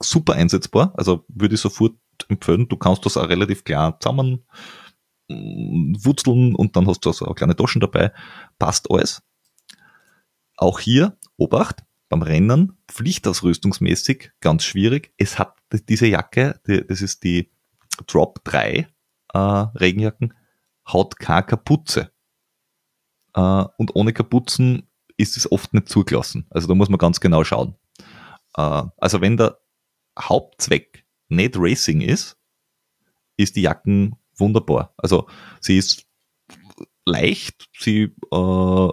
super 0.01 0.35
einsetzbar. 0.35 0.93
Also 0.97 1.25
würde 1.29 1.55
ich 1.55 1.61
sofort 1.61 1.95
empfehlen. 2.29 2.69
Du 2.69 2.77
kannst 2.77 3.05
das 3.07 3.17
auch 3.17 3.29
relativ 3.29 3.65
klar 3.65 3.99
zusammen 4.01 4.45
Wurzeln 5.31 6.55
und 6.55 6.77
dann 6.77 6.87
hast 6.87 7.05
du 7.05 7.13
so 7.13 7.27
eine 7.27 7.35
kleine 7.35 7.57
Taschen 7.57 7.81
dabei. 7.81 8.13
Passt 8.59 8.91
alles. 8.91 9.23
Auch 10.57 10.81
hier, 10.81 11.17
Obacht, 11.37 11.85
beim 12.09 12.23
Rennen, 12.23 12.77
pflichtausrüstungsmäßig, 12.89 14.33
ganz 14.41 14.65
schwierig. 14.65 15.13
Es 15.17 15.39
hat 15.39 15.57
diese 15.89 16.07
Jacke, 16.07 16.61
die, 16.67 16.87
das 16.87 17.01
ist 17.03 17.25
die 17.25 17.51
Drop 18.07 18.45
3 18.45 18.89
äh, 19.33 19.39
Regenjacken, 19.39 20.35
hat 20.85 21.19
keine 21.19 21.45
Kapuze. 21.45 22.11
Äh, 23.35 23.65
und 23.79 23.95
ohne 23.95 24.13
Kapuzen 24.13 24.89
ist 25.17 25.37
es 25.37 25.51
oft 25.51 25.73
nicht 25.73 25.89
zugelassen. 25.89 26.47
Also 26.51 26.67
da 26.67 26.75
muss 26.75 26.89
man 26.89 26.99
ganz 26.99 27.21
genau 27.21 27.45
schauen. 27.45 27.77
Äh, 28.57 28.83
also 28.97 29.21
wenn 29.21 29.37
der 29.37 29.61
Hauptzweck 30.19 31.07
nicht 31.29 31.55
Racing 31.57 32.01
ist, 32.01 32.39
ist 33.37 33.57
die 33.57 33.63
Jacken 33.63 34.17
wunderbar. 34.41 34.95
Also 34.97 35.29
sie 35.61 35.77
ist 35.79 36.07
leicht, 37.05 37.69
sie, 37.79 38.15
äh, 38.33 38.89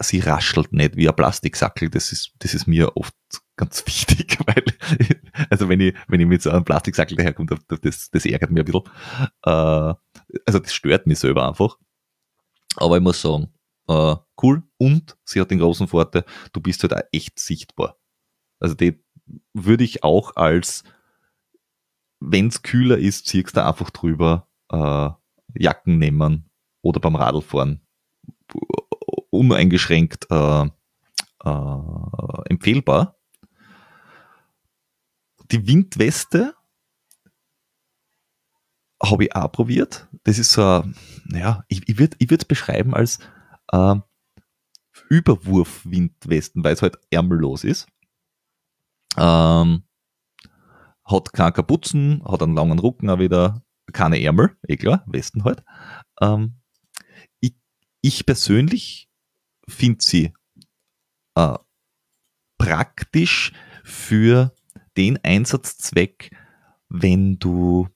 sie 0.00 0.20
raschelt 0.20 0.72
nicht 0.72 0.96
wie 0.96 1.08
ein 1.08 1.16
Plastiksackel. 1.16 1.90
Das 1.90 2.12
ist, 2.12 2.32
das 2.38 2.54
ist 2.54 2.66
mir 2.66 2.96
oft 2.96 3.14
ganz 3.56 3.84
wichtig, 3.86 4.38
weil, 4.46 4.64
also 5.50 5.68
wenn 5.68 5.80
ich, 5.80 5.94
wenn 6.08 6.20
ich 6.20 6.26
mit 6.26 6.42
so 6.42 6.50
einem 6.50 6.64
Plastiksackel 6.64 7.16
daherkomme, 7.16 7.58
das, 7.68 8.10
das 8.10 8.26
ärgert 8.26 8.50
mich 8.50 8.60
ein 8.60 8.66
bisschen. 8.66 8.82
Äh, 9.44 9.94
also 10.46 10.58
das 10.58 10.74
stört 10.74 11.06
mich 11.06 11.18
selber 11.18 11.48
einfach. 11.48 11.78
Aber 12.76 12.96
ich 12.96 13.02
muss 13.02 13.20
sagen, 13.20 13.52
äh, 13.88 14.16
cool. 14.42 14.62
Und 14.78 15.16
sie 15.24 15.40
hat 15.40 15.50
den 15.50 15.58
großen 15.58 15.88
Vorteil, 15.88 16.24
du 16.52 16.60
bist 16.60 16.82
halt 16.82 16.94
auch 16.94 17.02
echt 17.12 17.38
sichtbar. 17.38 17.98
Also 18.58 18.74
die 18.74 19.02
würde 19.52 19.84
ich 19.84 20.02
auch 20.04 20.36
als, 20.36 20.84
wenn 22.20 22.48
es 22.48 22.62
kühler 22.62 22.98
ist, 22.98 23.26
ziehst 23.26 23.56
du 23.56 23.64
einfach 23.64 23.90
drüber 23.90 24.48
äh, 24.70 25.10
Jacken 25.54 25.98
nehmen 25.98 26.50
oder 26.82 27.00
beim 27.00 27.16
Radlfahren 27.16 27.80
uneingeschränkt 29.30 30.26
äh, 30.30 30.66
äh, 31.44 32.42
empfehlbar. 32.50 33.16
Die 35.50 35.66
Windweste 35.66 36.54
habe 39.02 39.24
ich 39.24 39.36
auch 39.36 39.52
probiert. 39.52 40.08
Das 40.22 40.38
ist 40.38 40.52
so, 40.52 40.84
naja, 41.26 41.64
ich, 41.68 41.88
ich 41.88 41.98
würde 41.98 42.16
es 42.20 42.44
beschreiben 42.44 42.94
als 42.94 43.18
äh, 43.72 43.96
Überwurf-Windwesten, 45.10 46.64
weil 46.64 46.72
es 46.72 46.82
halt 46.82 46.96
ärmellos 47.10 47.64
ist. 47.64 47.88
Ähm, 49.16 49.84
hat 51.04 51.32
keine 51.32 51.52
Kapuzen, 51.52 52.22
hat 52.24 52.42
einen 52.42 52.56
langen 52.56 52.78
Rücken 52.78 53.10
auch 53.10 53.18
wieder, 53.18 53.63
keine 53.92 54.22
Ärmel, 54.22 54.56
eh 54.68 54.76
klar, 54.76 55.04
Westen 55.06 55.44
halt. 55.44 55.62
Ähm, 56.20 56.54
ich, 57.40 57.54
ich 58.00 58.26
persönlich 58.26 59.08
finde 59.68 60.02
sie 60.02 60.32
äh, 61.34 61.58
praktisch 62.58 63.52
für 63.84 64.54
den 64.96 65.18
Einsatzzweck, 65.22 66.30
wenn 66.88 67.38
du 67.38 67.88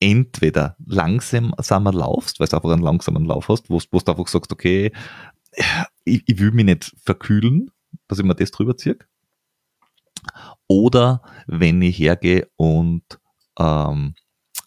entweder 0.00 0.76
langsamer 0.84 1.92
laufst, 1.92 2.38
weil 2.38 2.46
du 2.46 2.56
einfach 2.56 2.70
einen 2.70 2.82
langsamen 2.82 3.24
Lauf 3.24 3.48
hast, 3.48 3.70
wo, 3.70 3.78
du 3.78 4.10
einfach 4.10 4.28
sagst, 4.28 4.52
okay, 4.52 4.92
ich, 6.04 6.22
ich 6.26 6.38
will 6.38 6.50
mich 6.50 6.66
nicht 6.66 6.94
verkühlen, 7.02 7.70
dass 8.08 8.18
ich 8.18 8.24
mir 8.24 8.34
das 8.34 8.50
drüber 8.50 8.76
ziehe. 8.76 8.98
Oder 10.66 11.22
wenn 11.46 11.80
ich 11.82 11.98
hergehe 11.98 12.48
und 12.56 13.02
ähm, 13.58 14.14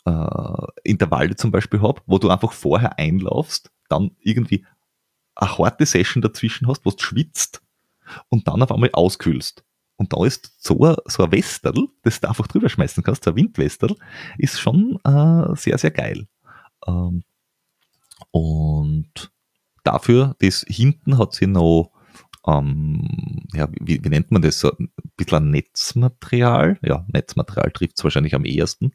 äh, 0.07 0.67
Intervalle 0.84 1.35
zum 1.35 1.51
Beispiel 1.51 1.81
habe, 1.81 2.01
wo 2.05 2.17
du 2.17 2.29
einfach 2.29 2.53
vorher 2.53 2.97
einlaufst, 2.97 3.71
dann 3.89 4.11
irgendwie 4.19 4.65
eine 5.35 5.57
harte 5.57 5.85
Session 5.85 6.21
dazwischen 6.21 6.67
hast, 6.67 6.85
wo 6.85 6.91
du 6.91 6.99
schwitzt 6.99 7.61
und 8.29 8.47
dann 8.47 8.63
auf 8.63 8.71
einmal 8.71 8.89
auskühlst. 8.93 9.63
Und 9.97 10.13
da 10.13 10.23
ist 10.25 10.53
so 10.59 10.79
ein, 10.85 10.95
so 11.05 11.23
ein 11.23 11.31
Westerl, 11.31 11.88
das 12.03 12.21
du 12.21 12.29
einfach 12.29 12.47
drüber 12.47 12.69
schmeißen 12.69 13.03
kannst, 13.03 13.23
so 13.23 13.31
ein 13.31 13.35
Windwesterl, 13.35 13.95
ist 14.38 14.59
schon 14.59 14.99
äh, 15.03 15.55
sehr, 15.55 15.77
sehr 15.77 15.91
geil. 15.91 16.27
Ähm, 16.88 17.23
und 18.31 19.31
dafür, 19.84 20.35
das 20.39 20.63
hinten 20.67 21.17
hat 21.17 21.34
sie 21.34 21.47
noch, 21.47 21.91
ähm, 22.47 23.45
ja, 23.53 23.67
wie, 23.79 24.03
wie, 24.03 24.09
nennt 24.09 24.31
man 24.31 24.41
das, 24.41 24.59
so 24.59 24.71
ein 24.71 24.91
bisschen 25.17 25.51
Netzmaterial, 25.51 26.79
ja, 26.81 27.05
Netzmaterial 27.09 27.71
trifft 27.71 27.97
es 27.97 28.03
wahrscheinlich 28.03 28.35
am 28.35 28.45
ehesten, 28.45 28.93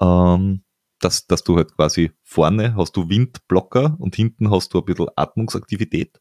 ähm, 0.00 0.62
dass, 1.00 1.26
dass 1.26 1.44
du 1.44 1.56
halt 1.56 1.74
quasi 1.74 2.12
vorne 2.22 2.74
hast 2.76 2.96
du 2.96 3.08
Windblocker 3.08 3.96
und 3.98 4.16
hinten 4.16 4.50
hast 4.50 4.72
du 4.72 4.78
ein 4.78 4.84
bisschen 4.84 5.08
Atmungsaktivität. 5.16 6.20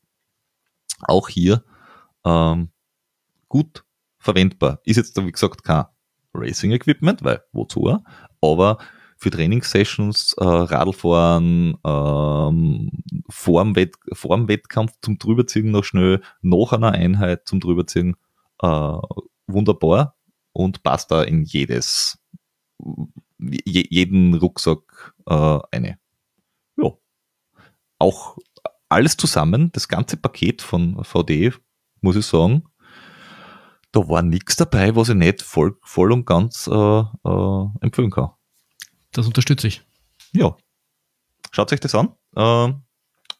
Auch 1.01 1.29
hier 1.29 1.63
ähm, 2.25 2.71
gut 3.47 3.85
verwendbar. 4.17 4.81
Ist 4.83 4.97
jetzt, 4.97 5.15
wie 5.23 5.31
gesagt, 5.31 5.63
kein 5.63 5.85
Racing-Equipment, 6.33 7.23
weil 7.23 7.43
wozu? 7.51 7.99
Aber 8.41 8.77
für 9.17 9.29
Trainingssessions, 9.29 10.33
äh, 10.37 10.43
Radlfahren, 10.43 11.77
ähm, 11.85 12.91
vor, 13.29 13.63
dem 13.63 13.75
Wett 13.75 13.95
vor 14.13 14.35
dem 14.35 14.47
Wettkampf 14.47 14.93
zum 15.01 15.17
Drüberziehen 15.17 15.71
noch 15.71 15.83
schnell, 15.83 16.21
nach 16.41 16.73
einer 16.73 16.91
Einheit 16.91 17.47
zum 17.47 17.59
Drüberziehen, 17.59 18.15
äh, 18.61 18.97
wunderbar 19.47 20.15
und 20.53 20.83
passt 20.83 21.11
da 21.11 21.23
in 21.23 21.43
jedes, 21.43 22.19
je, 23.39 23.85
jeden 23.89 24.33
Rucksack 24.35 25.13
äh, 25.27 25.59
eine. 25.71 25.97
Ja. 26.77 26.91
Auch 27.99 28.37
alles 28.89 29.17
zusammen, 29.17 29.71
das 29.71 29.87
ganze 29.87 30.17
Paket 30.17 30.61
von 30.61 31.03
VD, 31.03 31.53
muss 32.01 32.15
ich 32.15 32.25
sagen, 32.25 32.63
da 33.91 34.07
war 34.09 34.21
nichts 34.21 34.57
dabei, 34.57 34.95
was 34.95 35.09
ich 35.09 35.15
nicht 35.15 35.41
voll, 35.41 35.77
voll 35.81 36.11
und 36.11 36.25
ganz 36.25 36.67
äh, 36.67 36.73
äh, 36.73 37.65
empfehlen 37.79 38.11
kann. 38.11 38.34
Das 39.15 39.25
unterstütze 39.27 39.67
ich. 39.67 39.81
Ja. 40.33 40.57
Schaut 41.51 41.71
euch 41.71 41.79
das 41.79 41.95
an. 41.95 42.09
Äh, 42.35 42.73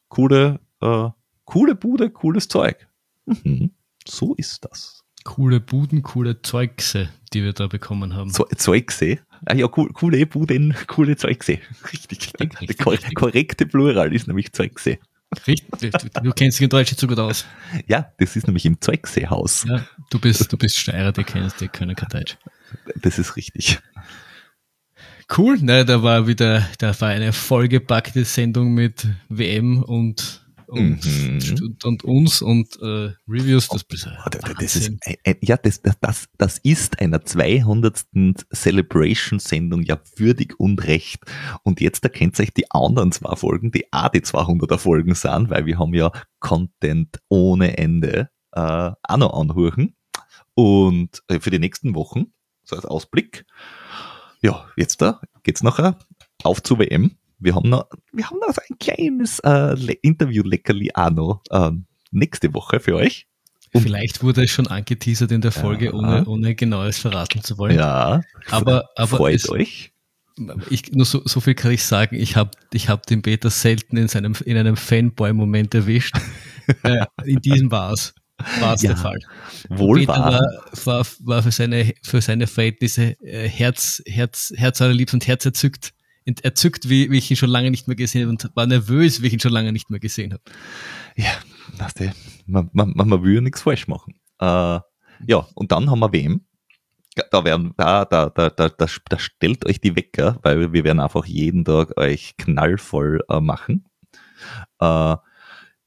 coole, 0.07 0.61
äh, 0.81 1.09
coole 1.43 1.75
Bude, 1.75 2.09
cooles 2.09 2.47
Zeug. 2.47 2.87
Mhm. 3.25 3.71
So 4.07 4.35
ist 4.35 4.63
das. 4.63 5.03
Coole 5.25 5.59
Buden, 5.59 6.01
coole 6.01 6.41
Zeugse, 6.41 7.09
die 7.33 7.43
wir 7.43 7.51
da 7.51 7.67
bekommen 7.67 8.13
haben. 8.13 8.29
So, 8.29 8.45
Zeugse? 8.55 9.19
Ah 9.45 9.53
ja, 9.55 9.67
cool, 9.75 9.91
coole 9.91 10.25
Buden, 10.25 10.73
coole 10.87 11.17
Zeugse. 11.17 11.59
Richtig. 11.91 12.21
richtig, 12.21 12.39
richtig 12.39 12.77
Der 12.77 12.87
richtig. 12.87 13.15
korrekte 13.15 13.65
Plural 13.65 14.13
ist 14.13 14.27
nämlich 14.27 14.53
Zeugse. 14.53 14.99
Richtig, 15.45 15.91
du 15.91 16.31
kennst 16.31 16.59
dich 16.59 16.63
in 16.63 16.69
Deutsch 16.69 16.95
zu 16.95 17.07
gut 17.07 17.19
aus. 17.19 17.45
Ja, 17.87 18.13
das 18.19 18.37
ist 18.37 18.47
nämlich 18.47 18.65
im 18.65 18.79
Zeugseehaus. 18.79 19.65
Ja, 19.65 19.85
du 20.09 20.19
bist, 20.19 20.53
du 20.53 20.57
bist 20.57 20.77
Steirer, 20.77 21.11
die 21.11 21.25
kennst, 21.25 21.59
die 21.59 21.67
können 21.67 21.97
kein 21.97 22.07
Deutsch. 22.07 22.37
Das 23.01 23.19
ist 23.19 23.35
richtig. 23.35 23.79
Cool, 25.35 25.57
ne, 25.59 25.85
da 25.85 26.03
war 26.03 26.27
wieder, 26.27 26.67
da 26.77 26.99
war 27.01 27.09
eine 27.09 27.33
vollgepackte 27.33 28.25
Sendung 28.25 28.73
mit 28.73 29.07
WM 29.29 29.81
und 29.81 30.45
und, 30.67 31.05
mhm. 31.05 31.77
und, 31.83 32.03
uns 32.03 32.41
und 32.41 32.79
äh, 32.81 33.13
Reviews. 33.27 33.67
Das, 33.67 33.85
oh, 33.91 34.29
das 34.59 34.75
ist, 34.75 34.91
ja, 35.41 35.57
das, 35.57 35.81
das, 35.81 36.25
das 36.37 36.57
ist 36.59 36.99
einer 36.99 37.23
200. 37.23 38.05
Celebration-Sendung 38.53 39.83
ja 39.83 39.99
würdig 40.15 40.59
und 40.59 40.83
recht. 40.85 41.19
Und 41.63 41.81
jetzt 41.81 42.03
erkennt 42.03 42.39
euch 42.39 42.53
die 42.53 42.69
anderen 42.71 43.11
zwei 43.11 43.35
Folgen, 43.35 43.71
die 43.71 43.85
auch 43.91 44.09
die 44.09 44.21
200er 44.21 44.77
Folgen 44.77 45.15
sind, 45.15 45.49
weil 45.49 45.65
wir 45.65 45.77
haben 45.79 45.93
ja 45.93 46.11
Content 46.39 47.19
ohne 47.29 47.77
Ende 47.77 48.29
äh, 48.53 48.91
auch 49.03 49.17
noch 49.17 49.33
anhören. 49.33 49.95
Und 50.55 51.21
äh, 51.27 51.39
für 51.39 51.51
die 51.51 51.59
nächsten 51.59 51.95
Wochen, 51.95 52.33
so 52.63 52.75
als 52.75 52.85
Ausblick, 52.85 53.45
ja, 54.45 54.65
jetzt 54.77 55.01
da 55.01 55.19
geht's 55.43 55.63
nachher 55.63 55.97
auf 56.43 56.61
zur 56.63 56.79
WM 56.79 57.17
wir 57.39 57.55
haben 57.55 57.69
noch, 57.69 57.87
wir 58.11 58.29
haben 58.29 58.39
noch 58.39 58.57
ein 58.57 58.77
kleines 58.79 59.39
äh, 59.39 59.75
Interview-Leckerli 60.01 60.91
auch 60.93 61.11
noch 61.11 61.41
äh, 61.49 61.71
nächste 62.11 62.53
Woche 62.53 62.79
für 62.79 62.95
euch. 62.95 63.27
Und 63.73 63.81
Vielleicht 63.81 64.23
wurde 64.23 64.43
es 64.43 64.51
schon 64.51 64.67
angeteasert 64.67 65.31
in 65.31 65.41
der 65.41 65.51
Folge, 65.51 65.87
ja. 65.87 65.93
ohne, 65.93 66.25
ohne 66.25 66.55
genaues 66.55 66.97
verraten 66.97 67.43
zu 67.43 67.57
wollen. 67.57 67.77
Ja, 67.77 68.21
aber, 68.49 68.85
aber 68.95 69.17
freut 69.17 69.35
es, 69.35 69.49
euch. 69.49 69.91
Ich, 70.69 70.91
nur 70.91 71.05
so, 71.05 71.21
so 71.25 71.39
viel 71.39 71.55
kann 71.55 71.71
ich 71.71 71.83
sagen, 71.83 72.15
ich 72.15 72.35
habe 72.35 72.51
ich 72.73 72.89
hab 72.89 73.05
den 73.05 73.21
Peter 73.21 73.49
selten 73.49 73.97
in, 73.97 74.07
seinem, 74.07 74.35
in 74.45 74.57
einem 74.57 74.77
Fanboy-Moment 74.77 75.75
erwischt. 75.75 76.17
äh, 76.83 77.05
in 77.25 77.41
diesem 77.41 77.69
war 77.71 77.91
es. 77.91 78.13
War 78.59 78.73
es 78.73 78.81
ja, 78.81 78.89
der 78.89 78.97
Fall. 78.97 79.19
Wohl 79.69 79.99
Peter 79.99 80.13
war, 80.13 80.41
war, 80.85 81.05
war 81.19 81.43
für 81.43 81.51
seine, 81.51 81.93
für 82.03 82.21
seine 82.21 82.47
Verhältnisse 82.47 83.19
äh, 83.21 83.47
Herz, 83.47 84.03
Herz, 84.05 84.51
Herz 84.55 84.81
allerliebst 84.81 85.13
und 85.13 85.27
Herz 85.27 85.45
erzückt 85.45 85.93
erzückt, 86.25 86.89
wie, 86.89 87.11
wie 87.11 87.17
ich 87.19 87.29
ihn 87.29 87.37
schon 87.37 87.49
lange 87.49 87.71
nicht 87.71 87.87
mehr 87.87 87.95
gesehen 87.95 88.23
habe 88.23 88.31
und 88.31 88.49
war 88.55 88.65
nervös, 88.65 89.21
wie 89.21 89.27
ich 89.27 89.33
ihn 89.33 89.39
schon 89.39 89.51
lange 89.51 89.71
nicht 89.71 89.89
mehr 89.89 89.99
gesehen 89.99 90.33
habe. 90.33 90.41
Ja, 91.15 91.31
weißt 91.77 91.99
du, 91.99 92.13
man, 92.47 92.69
man, 92.73 92.93
man 92.95 93.23
will 93.23 93.35
ja 93.35 93.41
nichts 93.41 93.61
falsch 93.61 93.87
machen. 93.87 94.15
Äh, 94.39 94.79
ja, 95.27 95.47
und 95.53 95.71
dann 95.71 95.89
haben 95.89 95.99
wir 95.99 96.11
wem? 96.11 96.41
Da 97.31 97.45
werden, 97.45 97.73
da, 97.77 98.03
da, 98.03 98.29
da, 98.29 98.49
da, 98.49 98.69
da, 98.69 98.87
da 99.07 99.19
stellt 99.19 99.65
euch 99.65 99.79
die 99.79 99.95
Wecker, 99.95 100.39
weil 100.41 100.73
wir 100.73 100.83
werden 100.83 100.99
einfach 100.99 101.25
jeden 101.25 101.63
Tag 101.63 101.97
euch 101.97 102.35
knallvoll 102.37 103.23
äh, 103.29 103.39
machen. 103.39 103.85
Äh, 104.79 105.15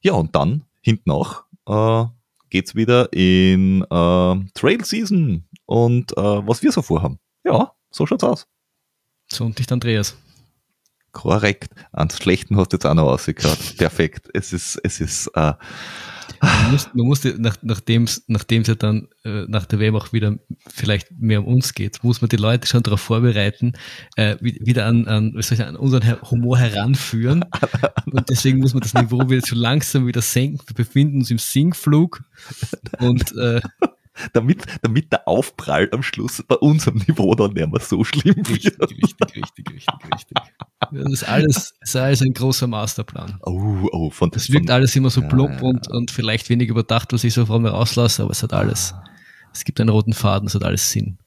ja, 0.01 0.12
und 0.12 0.35
dann 0.35 0.65
hinten 0.81 1.11
auch 1.11 1.45
äh, 1.66 2.07
geht's 2.51 2.75
wieder 2.75 3.12
in 3.12 3.83
äh, 3.83 4.37
Trail 4.55 4.85
Season 4.85 5.45
und 5.66 6.16
äh, 6.16 6.20
was 6.20 6.62
wir 6.62 6.73
so 6.73 6.83
vorhaben. 6.83 7.19
Ja, 7.45 7.73
so 7.91 8.07
schaut's 8.07 8.25
aus. 8.25 8.47
So 9.31 9.45
und 9.45 9.59
dich, 9.59 9.70
Andreas. 9.70 10.16
Korrekt. 11.12 11.73
Ans 11.93 12.16
Schlechten 12.16 12.57
hast 12.57 12.73
du 12.73 12.77
jetzt 12.77 12.87
auch 12.87 12.95
noch 12.95 13.07
rausgekriegt. 13.07 13.77
Perfekt. 13.79 14.29
Es 14.35 14.53
ist, 14.53 14.79
es 14.83 15.01
ist, 15.01 15.29
äh, 15.35 15.55
man 16.41 16.71
muss, 16.71 16.89
man 16.95 17.07
muss 17.07 17.25
nach, 17.25 17.57
nachdem 17.63 18.05
es 18.05 18.23
ja 18.67 18.75
dann 18.75 19.09
äh, 19.25 19.45
nach 19.49 19.67
der 19.67 19.79
WM 19.81 19.97
auch 19.97 20.13
wieder 20.13 20.39
vielleicht 20.69 21.11
mehr 21.13 21.41
um 21.41 21.55
uns 21.55 21.75
geht, 21.75 22.03
muss 22.03 22.21
man 22.21 22.29
die 22.29 22.37
Leute 22.37 22.67
schon 22.67 22.83
darauf 22.83 23.01
vorbereiten, 23.01 23.73
äh, 24.17 24.37
wieder 24.41 24.87
an, 24.87 25.07
an, 25.07 25.33
was 25.35 25.49
soll 25.49 25.55
ich 25.55 25.59
sagen, 25.59 25.77
an 25.77 25.83
unseren 25.83 26.21
Humor 26.31 26.59
heranführen. 26.59 27.45
und 28.07 28.29
deswegen 28.29 28.59
muss 28.59 28.75
man 28.75 28.83
das 28.83 28.95
Niveau 28.95 29.29
wieder 29.29 29.43
so 29.45 29.57
langsam 29.57 30.07
wieder 30.07 30.23
senken. 30.23 30.61
Wir 30.67 30.75
befinden 30.75 31.19
uns 31.19 31.31
im 31.31 31.39
Sinkflug 31.39 32.23
und 32.99 33.37
äh, 33.37 33.61
damit, 34.32 34.65
damit 34.82 35.12
der 35.12 35.27
Aufprall 35.28 35.89
am 35.93 36.03
Schluss 36.03 36.43
bei 36.47 36.57
unserem 36.57 36.99
Niveau 37.07 37.35
dann 37.35 37.53
nicht 37.53 37.70
mehr 37.70 37.81
so 37.81 38.05
schlimm 38.05 38.36
wird. 38.36 38.49
Richtig, 38.49 38.81
richtig, 38.81 39.36
richtig, 39.36 39.70
richtig, 39.70 40.15
richtig. 40.15 40.39
Das 40.90 41.12
ist 41.12 41.24
alles, 41.24 41.74
das 41.81 41.89
ist 41.89 41.97
alles 41.97 42.23
ein 42.23 42.32
großer 42.32 42.66
Masterplan. 42.66 43.39
Oh, 43.43 43.89
oh, 43.93 44.11
von 44.11 44.31
Das 44.31 44.51
wirkt 44.51 44.66
von, 44.66 44.74
alles 44.74 44.95
immer 44.97 45.11
so 45.11 45.23
plump 45.23 45.61
ja, 45.61 45.69
und, 45.69 45.89
und 45.89 46.11
vielleicht 46.11 46.49
wenig 46.49 46.69
überdacht, 46.69 47.12
was 47.12 47.24
ich 47.24 47.35
so 47.35 47.47
vor 47.47 47.59
mir 47.61 47.70
rauslasse, 47.70 48.23
aber 48.23 48.32
es 48.32 48.43
hat 48.43 48.53
alles. 48.53 48.95
Es 49.53 49.65
gibt 49.65 49.81
einen 49.81 49.90
roten 49.90 50.12
Faden, 50.12 50.47
es 50.49 50.55
hat 50.55 50.65
alles 50.65 50.90
Sinn. 50.90 51.19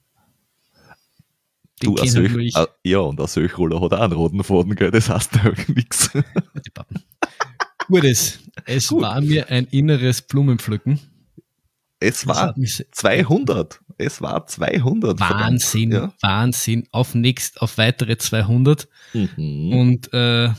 Den 1.82 1.96
du, 1.96 2.06
solch, 2.06 2.56
uh, 2.56 2.66
ja, 2.84 2.98
und 2.98 3.18
der 3.18 3.26
Söchroller 3.26 3.80
hat 3.80 3.92
auch 3.92 4.00
einen 4.00 4.12
roten 4.12 4.44
Faden, 4.44 4.74
gell? 4.76 4.90
das 4.90 5.08
heißt 5.08 5.34
ja 5.36 5.52
nichts. 5.74 6.10
Gutes. 7.88 8.38
Es 8.64 8.88
Gut. 8.88 9.02
war 9.02 9.20
mir 9.20 9.48
ein 9.50 9.66
inneres 9.66 10.22
Blumenpflücken. 10.22 11.00
Es 12.02 12.26
war 12.26 12.36
hat 12.48 12.56
mich 12.58 12.76
se- 12.76 12.86
200. 12.90 13.80
Es 13.98 14.20
war 14.20 14.46
200. 14.46 15.20
Wahnsinn, 15.20 15.90
verdammt. 15.92 16.14
Wahnsinn. 16.22 16.84
Auf 16.90 17.14
nächst, 17.14 17.60
auf 17.62 17.78
weitere 17.78 18.16
200. 18.18 18.88
Ja. 19.12 19.26
Mhm. 19.36 19.72
Und 19.72 20.12
äh, 20.14 20.50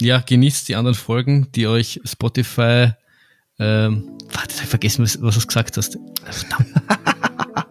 ja, 0.00 0.18
genießt 0.20 0.68
die 0.68 0.74
anderen 0.76 0.94
Folgen, 0.96 1.48
die 1.54 1.66
euch 1.66 2.00
Spotify. 2.04 2.90
Ähm, 3.58 4.18
warte, 4.32 4.54
ich 4.62 4.68
vergessen, 4.68 5.02
was, 5.04 5.20
was 5.22 5.38
du 5.38 5.46
gesagt 5.46 5.76
hast. 5.76 5.96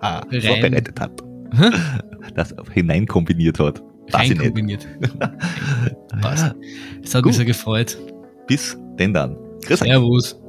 Rein- 0.01 0.41
Vorbereitet 0.41 0.99
hat. 0.99 1.11
Hä? 1.55 1.69
Das 2.33 2.53
hineinkombiniert 2.73 3.59
hat. 3.59 3.81
Weiß 3.81 3.85
ich 4.07 4.13
Rein 4.13 4.27
nicht. 4.29 4.39
kombiniert. 4.41 4.87
Passt. 6.21 6.55
Es 7.03 7.13
hat 7.15 7.23
mich 7.25 7.31
Gut. 7.31 7.33
sehr 7.33 7.45
gefreut. 7.45 7.97
Bis 8.47 8.77
denn 8.99 9.13
dann. 9.13 9.37
Grüß. 9.65 9.79
Servus. 9.79 10.39